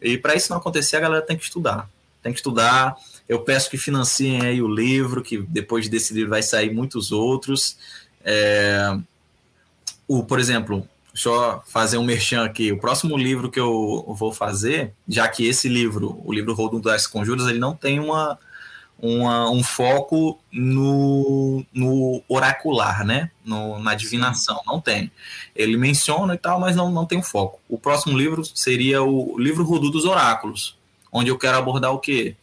E 0.00 0.16
para 0.16 0.34
isso 0.34 0.50
não 0.50 0.56
acontecer, 0.56 0.96
a 0.96 1.00
galera 1.00 1.20
tem 1.20 1.36
que 1.36 1.44
estudar. 1.44 1.90
Tem 2.22 2.32
que 2.32 2.38
estudar. 2.38 2.96
Eu 3.28 3.40
peço 3.40 3.68
que 3.68 3.76
financiem 3.76 4.40
aí 4.40 4.62
o 4.62 4.66
livro, 4.66 5.22
que 5.22 5.36
depois 5.36 5.90
desse 5.90 6.14
livro 6.14 6.30
vai 6.30 6.42
sair 6.42 6.72
muitos 6.72 7.12
outros. 7.12 7.76
É, 8.24 8.96
o, 10.08 10.24
por 10.24 10.40
exemplo, 10.40 10.88
Deixa 11.12 11.28
eu 11.28 11.60
fazer 11.66 11.98
um 11.98 12.04
merchan 12.04 12.44
aqui. 12.44 12.72
O 12.72 12.78
próximo 12.78 13.14
livro 13.14 13.50
que 13.50 13.60
eu 13.60 14.06
vou 14.16 14.32
fazer, 14.32 14.94
já 15.06 15.28
que 15.28 15.46
esse 15.46 15.68
livro, 15.68 16.18
o 16.24 16.32
livro 16.32 16.54
Rodum 16.54 16.80
das 16.80 17.06
Conjuras, 17.06 17.46
ele 17.48 17.58
não 17.58 17.74
tem 17.74 17.98
uma, 17.98 18.38
uma, 19.02 19.50
um 19.50 19.62
foco 19.62 20.38
no, 20.52 21.64
no 21.72 22.22
oracular, 22.28 23.04
né? 23.04 23.30
No, 23.44 23.78
na 23.78 23.94
divinação, 23.94 24.60
não 24.66 24.80
tem. 24.80 25.10
Ele 25.54 25.76
menciona 25.76 26.34
e 26.34 26.38
tal, 26.38 26.60
mas 26.60 26.76
não, 26.76 26.90
não 26.90 27.06
tem 27.06 27.18
um 27.18 27.22
foco. 27.22 27.60
O 27.68 27.78
próximo 27.78 28.16
livro 28.16 28.44
seria 28.44 29.02
o 29.02 29.38
livro 29.38 29.64
Rodum 29.64 29.90
dos 29.90 30.04
Oráculos, 30.04 30.76
onde 31.12 31.30
eu 31.30 31.38
quero 31.38 31.56
abordar 31.58 31.92
o 31.92 31.98
quê? 31.98 32.36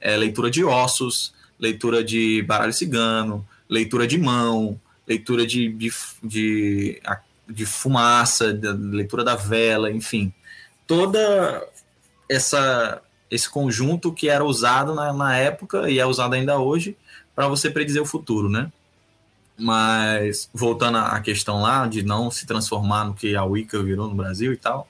É, 0.00 0.16
leitura 0.16 0.50
de 0.50 0.64
ossos, 0.64 1.34
leitura 1.58 2.04
de 2.04 2.42
baralho 2.42 2.72
cigano, 2.72 3.46
leitura 3.68 4.06
de 4.06 4.18
mão, 4.18 4.78
leitura 5.06 5.46
de, 5.46 5.68
de, 5.70 5.90
de 6.22 7.00
de 7.48 7.66
fumaça, 7.66 8.52
da 8.52 8.72
leitura 8.72 9.22
da 9.22 9.36
vela, 9.36 9.90
enfim, 9.90 10.32
toda 10.86 11.66
essa 12.28 13.02
esse 13.30 13.48
conjunto 13.48 14.12
que 14.12 14.28
era 14.28 14.44
usado 14.44 14.94
na, 14.94 15.12
na 15.12 15.36
época 15.36 15.90
e 15.90 15.98
é 15.98 16.06
usado 16.06 16.34
ainda 16.34 16.58
hoje 16.58 16.96
para 17.34 17.48
você 17.48 17.70
predizer 17.70 18.02
o 18.02 18.06
futuro, 18.06 18.48
né? 18.48 18.70
Mas 19.58 20.48
voltando 20.52 20.98
à 20.98 21.20
questão 21.20 21.60
lá 21.62 21.86
de 21.86 22.02
não 22.02 22.30
se 22.30 22.46
transformar 22.46 23.04
no 23.04 23.14
que 23.14 23.36
a 23.36 23.44
Wicca 23.44 23.82
virou 23.82 24.08
no 24.08 24.14
Brasil 24.14 24.52
e 24.52 24.56
tal, 24.56 24.88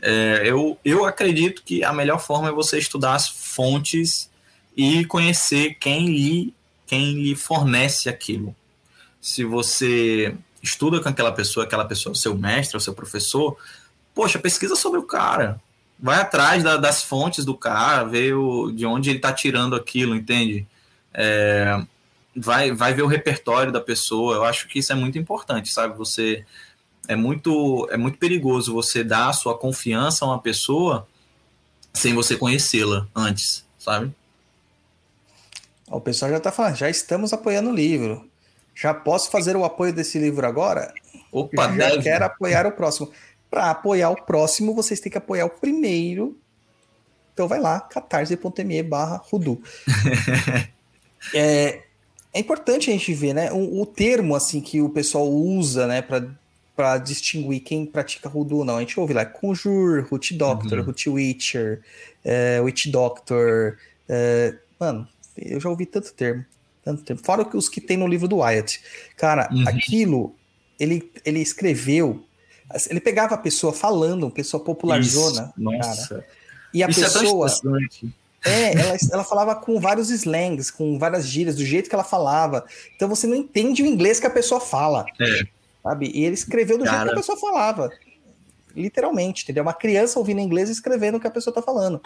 é, 0.00 0.42
eu, 0.44 0.78
eu 0.84 1.04
acredito 1.04 1.62
que 1.62 1.84
a 1.84 1.92
melhor 1.92 2.18
forma 2.18 2.48
é 2.48 2.52
você 2.52 2.78
estudar 2.78 3.14
as 3.14 3.28
fontes 3.28 4.28
e 4.76 5.04
conhecer 5.04 5.74
quem 5.74 6.06
lhe, 6.06 6.54
quem 6.86 7.14
lhe 7.22 7.36
fornece 7.36 8.08
aquilo. 8.08 8.54
Se 9.20 9.44
você 9.44 10.34
estuda 10.62 11.00
com 11.00 11.08
aquela 11.08 11.32
pessoa, 11.32 11.64
aquela 11.64 11.84
pessoa 11.84 12.14
seu 12.14 12.36
mestre, 12.36 12.80
seu 12.80 12.94
professor, 12.94 13.56
poxa, 14.14 14.38
pesquisa 14.38 14.74
sobre 14.74 14.98
o 14.98 15.04
cara. 15.04 15.60
Vai 16.02 16.18
atrás 16.18 16.64
da, 16.64 16.76
das 16.76 17.04
fontes 17.04 17.44
do 17.44 17.56
cara, 17.56 18.02
ver 18.02 18.34
o, 18.34 18.72
de 18.72 18.84
onde 18.84 19.08
ele 19.08 19.18
está 19.18 19.32
tirando 19.32 19.76
aquilo, 19.76 20.16
entende? 20.16 20.66
É, 21.14 21.80
vai, 22.36 22.72
vai 22.72 22.92
ver 22.92 23.02
o 23.02 23.06
repertório 23.06 23.70
da 23.70 23.80
pessoa. 23.80 24.34
Eu 24.34 24.44
acho 24.44 24.66
que 24.66 24.80
isso 24.80 24.92
é 24.92 24.96
muito 24.96 25.16
importante, 25.16 25.72
sabe? 25.72 25.96
Você 25.96 26.44
é 27.06 27.14
muito 27.14 27.88
é 27.90 27.96
muito 27.96 28.18
perigoso 28.18 28.72
você 28.72 29.04
dar 29.04 29.28
a 29.28 29.32
sua 29.32 29.56
confiança 29.56 30.24
a 30.24 30.28
uma 30.28 30.40
pessoa 30.40 31.06
sem 31.92 32.14
você 32.14 32.36
conhecê-la 32.36 33.06
antes, 33.14 33.64
sabe? 33.78 34.12
O 35.88 36.00
pessoal 36.00 36.30
já 36.30 36.38
está 36.38 36.50
falando, 36.50 36.76
já 36.76 36.90
estamos 36.90 37.32
apoiando 37.32 37.70
o 37.70 37.74
livro. 37.74 38.28
Já 38.74 38.94
posso 38.94 39.30
fazer 39.30 39.54
o 39.54 39.64
apoio 39.64 39.92
desse 39.92 40.18
livro 40.18 40.46
agora? 40.46 40.92
Opa, 41.30 41.68
já 41.76 41.90
deve. 41.90 42.02
quero 42.02 42.24
apoiar 42.24 42.66
o 42.66 42.72
próximo. 42.72 43.12
Para 43.52 43.70
apoiar 43.70 44.08
o 44.08 44.16
próximo, 44.16 44.74
vocês 44.74 44.98
têm 44.98 45.12
que 45.12 45.18
apoiar 45.18 45.44
o 45.44 45.50
primeiro. 45.50 46.38
Então 47.34 47.46
vai 47.46 47.60
lá, 47.60 47.80
catarse.me 47.80 48.82
barra 48.82 49.18
Rudu. 49.30 49.62
é, 51.34 51.82
é 52.32 52.40
importante 52.40 52.88
a 52.88 52.94
gente 52.94 53.12
ver, 53.12 53.34
né? 53.34 53.52
O, 53.52 53.82
o 53.82 53.84
termo 53.86 54.34
assim 54.34 54.62
que 54.62 54.80
o 54.80 54.88
pessoal 54.88 55.28
usa, 55.28 55.86
né, 55.86 56.00
para 56.02 56.96
distinguir 56.98 57.60
quem 57.60 57.84
pratica 57.84 58.26
Rudu 58.26 58.64
não. 58.64 58.78
A 58.78 58.80
gente 58.80 58.98
ouve 58.98 59.12
lá 59.12 59.26
Conjure, 59.26 60.00
Root 60.00 60.32
Doctor, 60.34 60.78
Uhum. 60.78 60.84
Root 60.86 61.10
Witcher, 61.10 61.82
é, 62.24 62.58
Witch 62.62 62.86
Doctor. 62.86 63.76
é, 64.08 64.54
mano, 64.80 65.06
eu 65.36 65.60
já 65.60 65.68
ouvi 65.68 65.84
tanto 65.84 66.10
termo. 66.14 66.42
Tanto 66.82 67.02
termo. 67.04 67.22
Fora 67.22 67.44
que 67.44 67.54
os 67.56 67.68
que 67.68 67.82
tem 67.82 67.98
no 67.98 68.06
livro 68.08 68.26
do 68.26 68.38
Wyatt. 68.38 68.80
Cara, 69.16 69.46
Uhum. 69.52 69.68
aquilo, 69.68 70.34
ele, 70.80 71.10
ele 71.22 71.40
escreveu. 71.40 72.24
Ele 72.88 73.00
pegava 73.00 73.34
a 73.34 73.38
pessoa 73.38 73.72
falando, 73.72 74.24
uma 74.24 74.30
pessoa 74.30 74.62
popularzona, 74.62 75.30
Isso, 75.30 75.40
cara. 75.42 75.52
Nossa. 75.56 76.24
E 76.72 76.82
a 76.82 76.88
Isso 76.88 77.00
é 77.00 77.04
pessoa. 77.04 77.46
interessante. 77.46 78.14
É, 78.44 78.72
ela, 78.72 78.96
ela 79.12 79.24
falava 79.24 79.54
com 79.54 79.78
vários 79.80 80.10
slangs, 80.10 80.70
com 80.70 80.98
várias 80.98 81.26
gírias, 81.26 81.56
do 81.56 81.64
jeito 81.64 81.88
que 81.88 81.94
ela 81.94 82.04
falava. 82.04 82.64
Então 82.96 83.08
você 83.08 83.26
não 83.26 83.36
entende 83.36 83.82
o 83.82 83.86
inglês 83.86 84.18
que 84.18 84.26
a 84.26 84.30
pessoa 84.30 84.60
fala. 84.60 85.06
É. 85.20 85.46
Sabe? 85.82 86.10
E 86.12 86.24
ele 86.24 86.34
escreveu 86.34 86.78
do 86.78 86.84
jeito 86.84 86.96
Cara. 86.96 87.08
que 87.08 87.14
a 87.14 87.18
pessoa 87.18 87.38
falava. 87.38 87.90
Literalmente, 88.74 89.44
entendeu? 89.44 89.62
Uma 89.62 89.74
criança 89.74 90.18
ouvindo 90.18 90.40
inglês 90.40 90.68
e 90.68 90.72
escrevendo 90.72 91.16
o 91.16 91.20
que 91.20 91.26
a 91.26 91.30
pessoa 91.30 91.52
está 91.52 91.62
falando. 91.62 92.00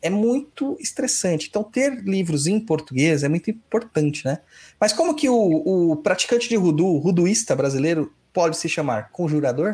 É 0.00 0.10
muito 0.10 0.76
estressante. 0.80 1.48
Então, 1.48 1.62
ter 1.62 2.02
livros 2.04 2.46
em 2.46 2.60
português 2.60 3.22
é 3.22 3.28
muito 3.28 3.50
importante, 3.50 4.24
né? 4.24 4.38
Mas 4.80 4.92
como 4.92 5.14
que 5.14 5.28
o, 5.28 5.90
o 5.92 5.96
praticante 5.96 6.48
de 6.48 6.56
Rudu, 6.56 6.86
o 6.86 6.98
ruduísta 6.98 7.54
brasileiro, 7.56 8.12
pode 8.32 8.56
se 8.56 8.68
chamar? 8.68 9.10
Conjurador? 9.10 9.72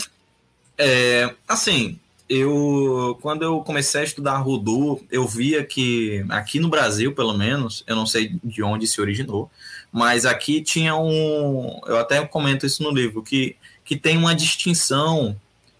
É, 0.76 1.32
assim, 1.48 1.98
eu 2.28 3.18
quando 3.22 3.42
eu 3.42 3.60
comecei 3.60 4.00
a 4.00 4.04
estudar 4.04 4.38
Rudu, 4.38 5.04
eu 5.10 5.26
via 5.26 5.64
que 5.64 6.24
aqui 6.28 6.58
no 6.58 6.68
Brasil, 6.68 7.12
pelo 7.14 7.36
menos, 7.36 7.84
eu 7.86 7.94
não 7.94 8.06
sei 8.06 8.34
de 8.42 8.62
onde 8.62 8.86
se 8.86 9.00
originou, 9.00 9.50
mas 9.92 10.24
aqui 10.26 10.60
tinha 10.60 10.96
um, 10.96 11.80
eu 11.86 11.98
até 11.98 12.24
comento 12.26 12.66
isso 12.66 12.82
no 12.82 12.90
livro, 12.90 13.22
que, 13.22 13.56
que 13.84 13.96
tem 13.96 14.16
uma 14.16 14.34
distinção 14.34 15.36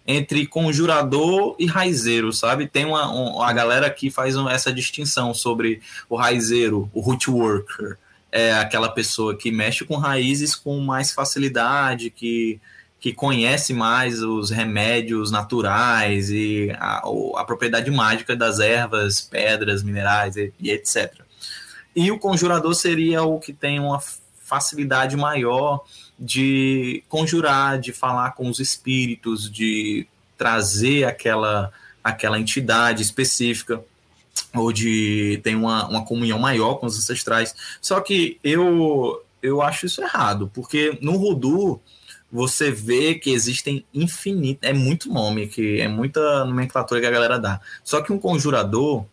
entre 0.06 0.46
conjurador 0.46 1.56
e 1.58 1.64
raizeiro, 1.66 2.30
sabe? 2.32 2.66
Tem 2.68 2.84
uma, 2.84 3.10
um- 3.12 3.40
a 3.42 3.52
galera 3.54 3.86
aqui 3.86 4.10
faz 4.10 4.36
um- 4.36 4.48
essa 4.48 4.72
distinção 4.72 5.32
sobre 5.32 5.80
o 6.10 6.14
raizeiro, 6.16 6.90
o 6.92 7.00
root 7.00 7.30
worker, 7.30 7.96
é 8.30 8.52
aquela 8.52 8.88
pessoa 8.90 9.34
que 9.34 9.50
mexe 9.50 9.84
com 9.84 9.96
raízes 9.96 10.54
com 10.54 10.78
mais 10.80 11.10
facilidade, 11.12 12.10
que 12.10 12.60
que 13.05 13.12
conhece 13.12 13.74
mais 13.74 14.22
os 14.22 14.48
remédios 14.48 15.31
naturais 15.31 16.31
e 16.31 16.70
a, 16.81 17.02
a 17.36 17.44
propriedade 17.44 17.90
mágica 17.90 18.35
das 18.35 18.60
ervas, 18.60 19.20
pedras, 19.20 19.82
minerais 19.82 20.39
e, 20.39 20.55
e 20.59 20.70
etc. 20.70 21.12
E 21.94 22.10
o 22.10 22.18
conjurador 22.18 22.74
seria 22.74 23.22
o 23.22 23.39
que 23.39 23.52
tem 23.52 23.78
uma 23.78 24.01
facilidade 24.40 25.18
maior 25.18 25.85
de 26.18 27.05
conjurar, 27.06 27.78
de 27.78 27.93
falar 27.93 28.31
com 28.31 28.48
os 28.48 28.59
espíritos, 28.59 29.51
de 29.51 30.06
trazer 30.39 31.05
aquela, 31.05 31.70
aquela 32.02 32.40
entidade 32.40 33.02
específica 33.02 33.85
ou 34.55 34.72
de 34.72 35.43
ter 35.44 35.55
uma, 35.55 35.86
uma 35.90 36.06
comunhão 36.06 36.39
maior 36.39 36.76
com 36.76 36.86
os 36.86 36.97
ancestrais. 36.97 37.55
Só 37.82 38.01
que 38.01 38.40
eu, 38.43 39.22
eu 39.43 39.60
acho 39.60 39.85
isso 39.85 40.02
errado, 40.02 40.51
porque 40.55 40.98
no 41.02 41.18
Rudu 41.18 41.82
você 42.35 42.69
vê 42.69 43.15
que 43.15 43.31
existem 43.31 43.85
infinitas. 43.94 44.69
É 44.69 44.73
muito 44.73 45.09
nome, 45.09 45.47
que 45.47 45.81
é 45.81 45.86
muita 45.86 46.44
nomenclatura 46.44 47.01
que 47.01 47.06
a 47.06 47.11
galera 47.11 47.39
dá. 47.39 47.61
Só 47.85 48.02
que 48.02 48.12
um 48.12 48.19
conjurador, 48.19 49.05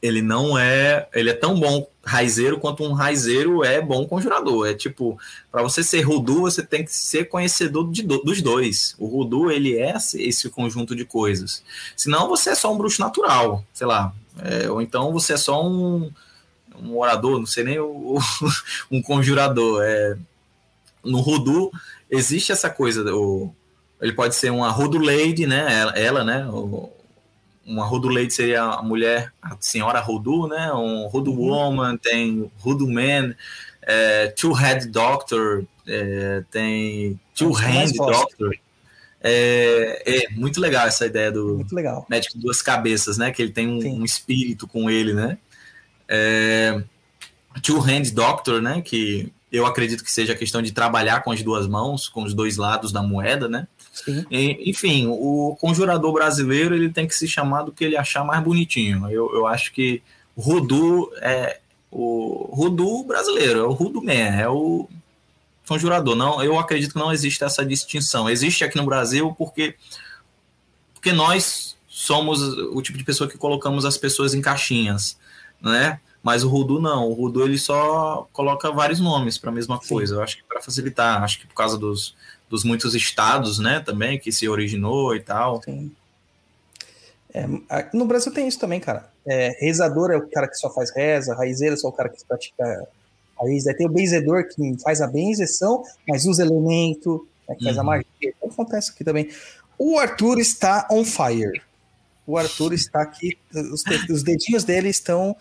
ele 0.00 0.22
não 0.22 0.56
é. 0.56 1.08
Ele 1.12 1.30
é 1.30 1.34
tão 1.34 1.58
bom 1.58 1.84
raizeiro 2.04 2.60
quanto 2.60 2.84
um 2.84 2.92
raizeiro 2.92 3.64
é 3.64 3.80
bom 3.82 4.06
conjurador. 4.06 4.68
É 4.68 4.72
tipo, 4.74 5.18
para 5.50 5.62
você 5.62 5.82
ser 5.82 6.02
Rudu, 6.02 6.42
você 6.42 6.62
tem 6.62 6.84
que 6.84 6.92
ser 6.94 7.24
conhecedor 7.24 7.90
de 7.90 8.02
do- 8.04 8.22
dos 8.22 8.40
dois. 8.40 8.94
O 9.00 9.06
Rudu, 9.08 9.50
ele 9.50 9.76
é 9.76 9.96
esse- 9.96 10.22
esse 10.22 10.48
conjunto 10.48 10.94
de 10.94 11.04
coisas. 11.04 11.64
Senão 11.96 12.28
você 12.28 12.50
é 12.50 12.54
só 12.54 12.72
um 12.72 12.78
bruxo 12.78 13.00
natural, 13.00 13.64
sei 13.74 13.86
lá. 13.88 14.14
É, 14.40 14.70
ou 14.70 14.80
então 14.80 15.12
você 15.12 15.32
é 15.32 15.36
só 15.36 15.66
um, 15.68 16.08
um 16.80 16.96
orador, 16.96 17.40
não 17.40 17.46
sei 17.46 17.64
nem 17.64 17.80
o, 17.80 18.16
um 18.92 19.02
conjurador. 19.02 19.82
É, 19.84 20.16
no 21.04 21.20
Rudu 21.20 21.72
existe 22.10 22.52
essa 22.52 22.70
coisa, 22.70 23.04
o, 23.14 23.54
ele 24.00 24.12
pode 24.12 24.34
ser 24.34 24.50
uma 24.50 24.70
Rudu 24.70 24.98
Lady, 24.98 25.46
né? 25.46 25.66
Ela, 25.80 25.92
ela, 25.92 26.24
né? 26.24 26.46
O, 26.46 26.90
uma 27.66 27.84
Rudu 27.84 28.08
Lady 28.08 28.32
seria 28.32 28.62
a 28.62 28.82
mulher, 28.82 29.32
a 29.42 29.56
senhora 29.60 30.00
Rudu, 30.00 30.48
né? 30.48 30.72
Um 30.72 31.06
Rudu 31.06 31.32
Uhum. 31.32 31.48
Woman, 31.48 31.96
tem 31.96 32.50
Rudu 32.58 32.88
Man, 32.90 33.34
é, 33.82 34.28
Two 34.28 34.52
Head 34.52 34.88
Doctor, 34.88 35.64
é, 35.86 36.42
tem 36.50 37.20
Two 37.34 37.52
É 37.58 37.64
Hand. 37.64 37.92
Doctor. 37.96 38.56
É, 39.20 40.02
é 40.06 40.30
muito 40.30 40.60
legal 40.60 40.86
essa 40.86 41.04
ideia 41.04 41.32
do, 41.32 41.56
Muito 41.56 41.74
legal. 41.74 42.06
médico 42.08 42.34
de 42.36 42.40
duas 42.40 42.62
cabeças, 42.62 43.18
né? 43.18 43.32
Que 43.32 43.42
ele 43.42 43.52
tem 43.52 43.66
um, 43.66 44.00
um 44.00 44.04
espírito 44.04 44.66
com 44.66 44.88
ele, 44.88 45.12
né? 45.12 45.38
É, 46.08 46.80
Two 47.62 47.80
Hand 47.80 48.10
Doctor, 48.12 48.62
né? 48.62 48.80
Que 48.80 49.32
eu 49.50 49.64
acredito 49.64 50.04
que 50.04 50.12
seja 50.12 50.34
a 50.34 50.36
questão 50.36 50.60
de 50.60 50.72
trabalhar 50.72 51.22
com 51.22 51.30
as 51.30 51.42
duas 51.42 51.66
mãos, 51.66 52.08
com 52.08 52.22
os 52.22 52.34
dois 52.34 52.56
lados 52.56 52.92
da 52.92 53.02
moeda, 53.02 53.48
né? 53.48 53.66
Sim. 53.92 54.24
Enfim, 54.30 55.06
o 55.08 55.56
conjurador 55.60 56.12
brasileiro 56.12 56.74
ele 56.74 56.90
tem 56.90 57.06
que 57.06 57.14
se 57.14 57.26
chamar 57.26 57.62
do 57.62 57.72
que 57.72 57.84
ele 57.84 57.96
achar 57.96 58.24
mais 58.24 58.42
bonitinho. 58.42 59.08
Eu, 59.10 59.34
eu 59.34 59.46
acho 59.46 59.72
que 59.72 60.02
o 60.36 60.42
Rudu 60.42 61.10
é 61.20 61.60
o 61.90 62.50
Rudu 62.54 63.04
brasileiro, 63.04 63.60
é 63.60 63.64
o 63.64 63.72
Rudu 63.72 64.02
Man, 64.02 64.12
é 64.12 64.48
o 64.48 64.88
conjurador. 65.66 66.14
Não, 66.14 66.42
eu 66.42 66.58
acredito 66.58 66.92
que 66.92 66.98
não 66.98 67.12
existe 67.12 67.42
essa 67.42 67.64
distinção. 67.64 68.28
Existe 68.28 68.64
aqui 68.64 68.76
no 68.76 68.84
Brasil 68.84 69.34
porque 69.36 69.74
porque 70.94 71.12
nós 71.12 71.76
somos 71.88 72.40
o 72.42 72.82
tipo 72.82 72.98
de 72.98 73.04
pessoa 73.04 73.30
que 73.30 73.38
colocamos 73.38 73.84
as 73.84 73.96
pessoas 73.96 74.34
em 74.34 74.40
caixinhas, 74.40 75.18
né? 75.60 76.00
Mas 76.22 76.42
o 76.44 76.48
Rudu 76.48 76.80
não, 76.80 77.08
o 77.08 77.12
Rudu 77.14 77.44
ele 77.44 77.58
só 77.58 78.28
coloca 78.32 78.70
vários 78.72 79.00
nomes 79.00 79.38
para 79.38 79.50
a 79.50 79.52
mesma 79.52 79.80
Sim. 79.80 79.88
coisa. 79.88 80.16
Eu 80.16 80.22
acho 80.22 80.36
que 80.38 80.42
para 80.44 80.60
facilitar, 80.60 81.22
acho 81.22 81.40
que 81.40 81.46
por 81.46 81.54
causa 81.54 81.78
dos, 81.78 82.14
dos 82.50 82.64
muitos 82.64 82.94
estados, 82.94 83.58
né, 83.58 83.80
também 83.80 84.18
que 84.18 84.32
se 84.32 84.48
originou 84.48 85.14
e 85.14 85.20
tal. 85.20 85.62
Sim. 85.62 85.92
É, 87.32 87.46
no 87.92 88.06
Brasil 88.06 88.32
tem 88.32 88.48
isso 88.48 88.58
também, 88.58 88.80
cara. 88.80 89.08
É, 89.26 89.56
rezador 89.60 90.10
é 90.10 90.16
o 90.16 90.26
cara 90.28 90.48
que 90.48 90.56
só 90.56 90.72
faz 90.72 90.90
reza, 90.94 91.34
raizeiro 91.34 91.74
é 91.74 91.76
só 91.76 91.88
o 91.88 91.92
cara 91.92 92.08
que 92.08 92.24
pratica 92.24 92.88
raiz. 93.40 93.66
Aí 93.66 93.74
tem 93.76 93.86
o 93.86 93.90
benzedor 93.92 94.44
que 94.48 94.76
faz 94.82 95.00
a 95.00 95.06
benzeção, 95.06 95.84
mas 96.08 96.24
usa 96.26 96.42
elemento, 96.42 97.26
né, 97.48 97.54
que 97.54 97.64
faz 97.64 97.76
a 97.76 97.80
Uhum. 97.80 97.86
magia. 97.86 98.06
Então 98.20 98.48
acontece 98.50 98.90
aqui 98.90 99.04
também. 99.04 99.28
O 99.78 99.98
Arthur 99.98 100.38
está 100.40 100.88
on 100.90 101.04
fire. 101.04 101.62
O 102.26 102.36
Arthur 102.36 102.72
está 102.74 103.02
aqui, 103.02 103.38
os, 103.54 103.84
os 104.10 104.22
dedinhos 104.22 104.64
dele 104.64 104.88
estão 104.88 105.36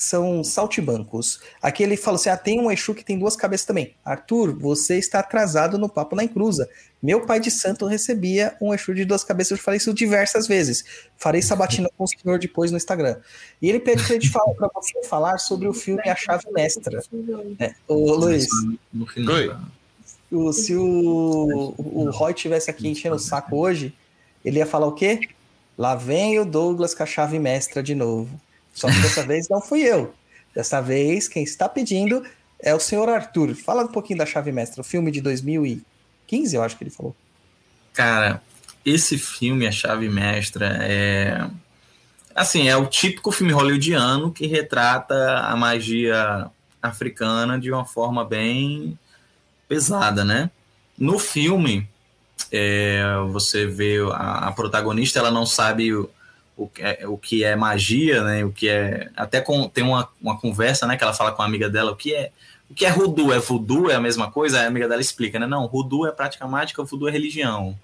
são 0.00 0.42
saltibancos. 0.42 1.40
Aqui 1.60 1.82
ele 1.82 1.96
fala 1.96 2.16
assim: 2.16 2.30
ah, 2.30 2.36
tem 2.36 2.58
um 2.58 2.70
Exu 2.70 2.94
que 2.94 3.04
tem 3.04 3.18
duas 3.18 3.36
cabeças 3.36 3.66
também. 3.66 3.94
Arthur, 4.04 4.58
você 4.58 4.96
está 4.98 5.20
atrasado 5.20 5.76
no 5.76 5.88
papo 5.88 6.16
na 6.16 6.24
encruza. 6.24 6.68
Meu 7.02 7.26
pai 7.26 7.38
de 7.38 7.50
santo 7.50 7.86
recebia 7.86 8.56
um 8.60 8.72
Exu 8.72 8.94
de 8.94 9.04
duas 9.04 9.22
cabeças, 9.22 9.58
eu 9.58 9.62
falei 9.62 9.76
isso 9.76 9.92
diversas 9.92 10.46
vezes. 10.46 10.84
Farei 11.18 11.42
sabatina 11.42 11.88
com 11.96 12.04
o 12.04 12.08
senhor 12.08 12.38
depois 12.38 12.70
no 12.70 12.78
Instagram. 12.78 13.16
E 13.60 13.68
ele 13.68 13.78
pede 13.78 14.02
pra, 14.02 14.14
gente 14.14 14.28
falar, 14.32 14.54
pra 14.54 14.70
você 14.74 15.02
falar 15.04 15.38
sobre 15.38 15.68
o 15.68 15.74
filme 15.74 16.02
A 16.08 16.16
Chave 16.16 16.50
Mestra. 16.50 17.02
É, 17.58 17.74
ô, 17.86 18.14
Luiz. 18.14 18.48
Oi. 19.16 19.48
tá? 19.48 19.60
o- 20.32 20.52
se 20.52 20.74
o, 20.74 21.74
o 21.76 22.10
Roy 22.10 22.32
tivesse 22.32 22.70
aqui 22.70 22.88
enchendo 22.88 23.16
o 23.16 23.18
saco 23.18 23.56
hoje, 23.56 23.92
ele 24.44 24.58
ia 24.58 24.66
falar 24.66 24.86
o 24.86 24.92
quê? 24.92 25.28
Lá 25.76 25.94
vem 25.94 26.38
o 26.38 26.44
Douglas 26.44 26.94
com 26.94 27.02
a 27.02 27.06
chave 27.06 27.38
mestra 27.38 27.82
de 27.82 27.94
novo. 27.94 28.28
Só 28.80 28.88
que 28.88 29.00
dessa 29.00 29.22
vez 29.22 29.48
não 29.48 29.60
fui 29.60 29.82
eu. 29.82 30.14
Dessa 30.54 30.80
vez, 30.80 31.28
quem 31.28 31.42
está 31.42 31.68
pedindo 31.68 32.24
é 32.58 32.74
o 32.74 32.80
senhor 32.80 33.08
Arthur. 33.08 33.54
Fala 33.54 33.84
um 33.84 33.88
pouquinho 33.88 34.18
da 34.18 34.26
chave 34.26 34.50
mestra, 34.50 34.80
o 34.80 34.84
filme 34.84 35.10
de 35.10 35.20
2015, 35.20 36.56
eu 36.56 36.62
acho 36.62 36.76
que 36.76 36.84
ele 36.84 36.90
falou. 36.90 37.14
Cara, 37.92 38.40
esse 38.84 39.18
filme, 39.18 39.66
A 39.66 39.72
Chave 39.72 40.08
Mestra, 40.08 40.78
é. 40.80 41.46
Assim, 42.34 42.68
é 42.68 42.76
o 42.76 42.86
típico 42.86 43.32
filme 43.32 43.52
hollywoodiano 43.52 44.32
que 44.32 44.46
retrata 44.46 45.38
a 45.40 45.56
magia 45.56 46.50
africana 46.80 47.58
de 47.58 47.70
uma 47.70 47.84
forma 47.84 48.24
bem 48.24 48.98
pesada, 49.68 50.24
né? 50.24 50.50
No 50.96 51.18
filme, 51.18 51.88
é, 52.50 53.02
você 53.30 53.66
vê 53.66 53.98
a, 54.12 54.48
a, 54.48 54.52
protagonista, 54.52 55.18
ela 55.18 55.30
não 55.30 55.44
sabe 55.44 55.90
o, 56.64 56.68
que 56.68 56.82
é, 56.82 57.08
o 57.08 57.16
que 57.16 57.44
é 57.44 57.56
magia, 57.56 58.22
né? 58.22 58.44
O 58.44 58.52
que 58.52 58.68
é. 58.68 59.10
Até 59.16 59.40
com, 59.40 59.68
tem 59.68 59.82
uma, 59.82 60.08
uma 60.20 60.38
conversa, 60.38 60.86
né? 60.86 60.96
Que 60.96 61.02
ela 61.02 61.14
fala 61.14 61.32
com 61.32 61.42
a 61.42 61.44
amiga 61.46 61.68
dela, 61.70 61.92
o 61.92 61.96
que 61.96 62.14
é. 62.14 62.30
O 62.68 62.74
que 62.74 62.86
é 62.86 62.92
voodoo? 62.92 63.32
É 63.32 63.38
voodoo? 63.38 63.90
É 63.90 63.94
a 63.94 64.00
mesma 64.00 64.30
coisa? 64.30 64.60
A 64.60 64.66
amiga 64.66 64.86
dela 64.86 65.00
explica, 65.00 65.38
né? 65.38 65.46
Não, 65.46 65.66
voodoo 65.68 66.06
é 66.06 66.12
prática 66.12 66.46
mágica, 66.46 66.84
voodoo 66.84 67.08
é 67.08 67.10
religião. 67.10 67.76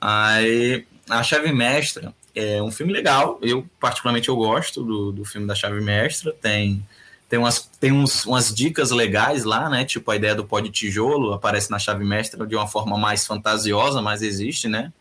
Aí, 0.00 0.86
a 1.08 1.22
Chave 1.22 1.52
Mestra 1.52 2.14
é 2.34 2.62
um 2.62 2.70
filme 2.70 2.92
legal. 2.92 3.38
Eu, 3.42 3.66
particularmente, 3.80 4.28
eu 4.28 4.36
gosto 4.36 4.84
do, 4.84 5.12
do 5.12 5.24
filme 5.24 5.46
da 5.46 5.54
Chave 5.54 5.80
Mestra. 5.80 6.32
Tem 6.32 6.84
tem 7.30 7.38
umas, 7.38 7.60
tem 7.78 7.92
uns, 7.92 8.26
umas 8.26 8.52
dicas 8.52 8.90
legais 8.90 9.44
lá, 9.44 9.70
né? 9.70 9.84
Tipo 9.84 10.10
a 10.10 10.16
ideia 10.16 10.34
do 10.34 10.44
pó 10.44 10.58
de 10.58 10.68
tijolo 10.68 11.32
aparece 11.32 11.70
na 11.70 11.78
chave 11.78 12.04
mestra 12.04 12.44
de 12.44 12.56
uma 12.56 12.66
forma 12.66 12.98
mais 12.98 13.24
fantasiosa, 13.24 14.02
mas 14.02 14.20
existe, 14.20 14.66
né? 14.66 14.92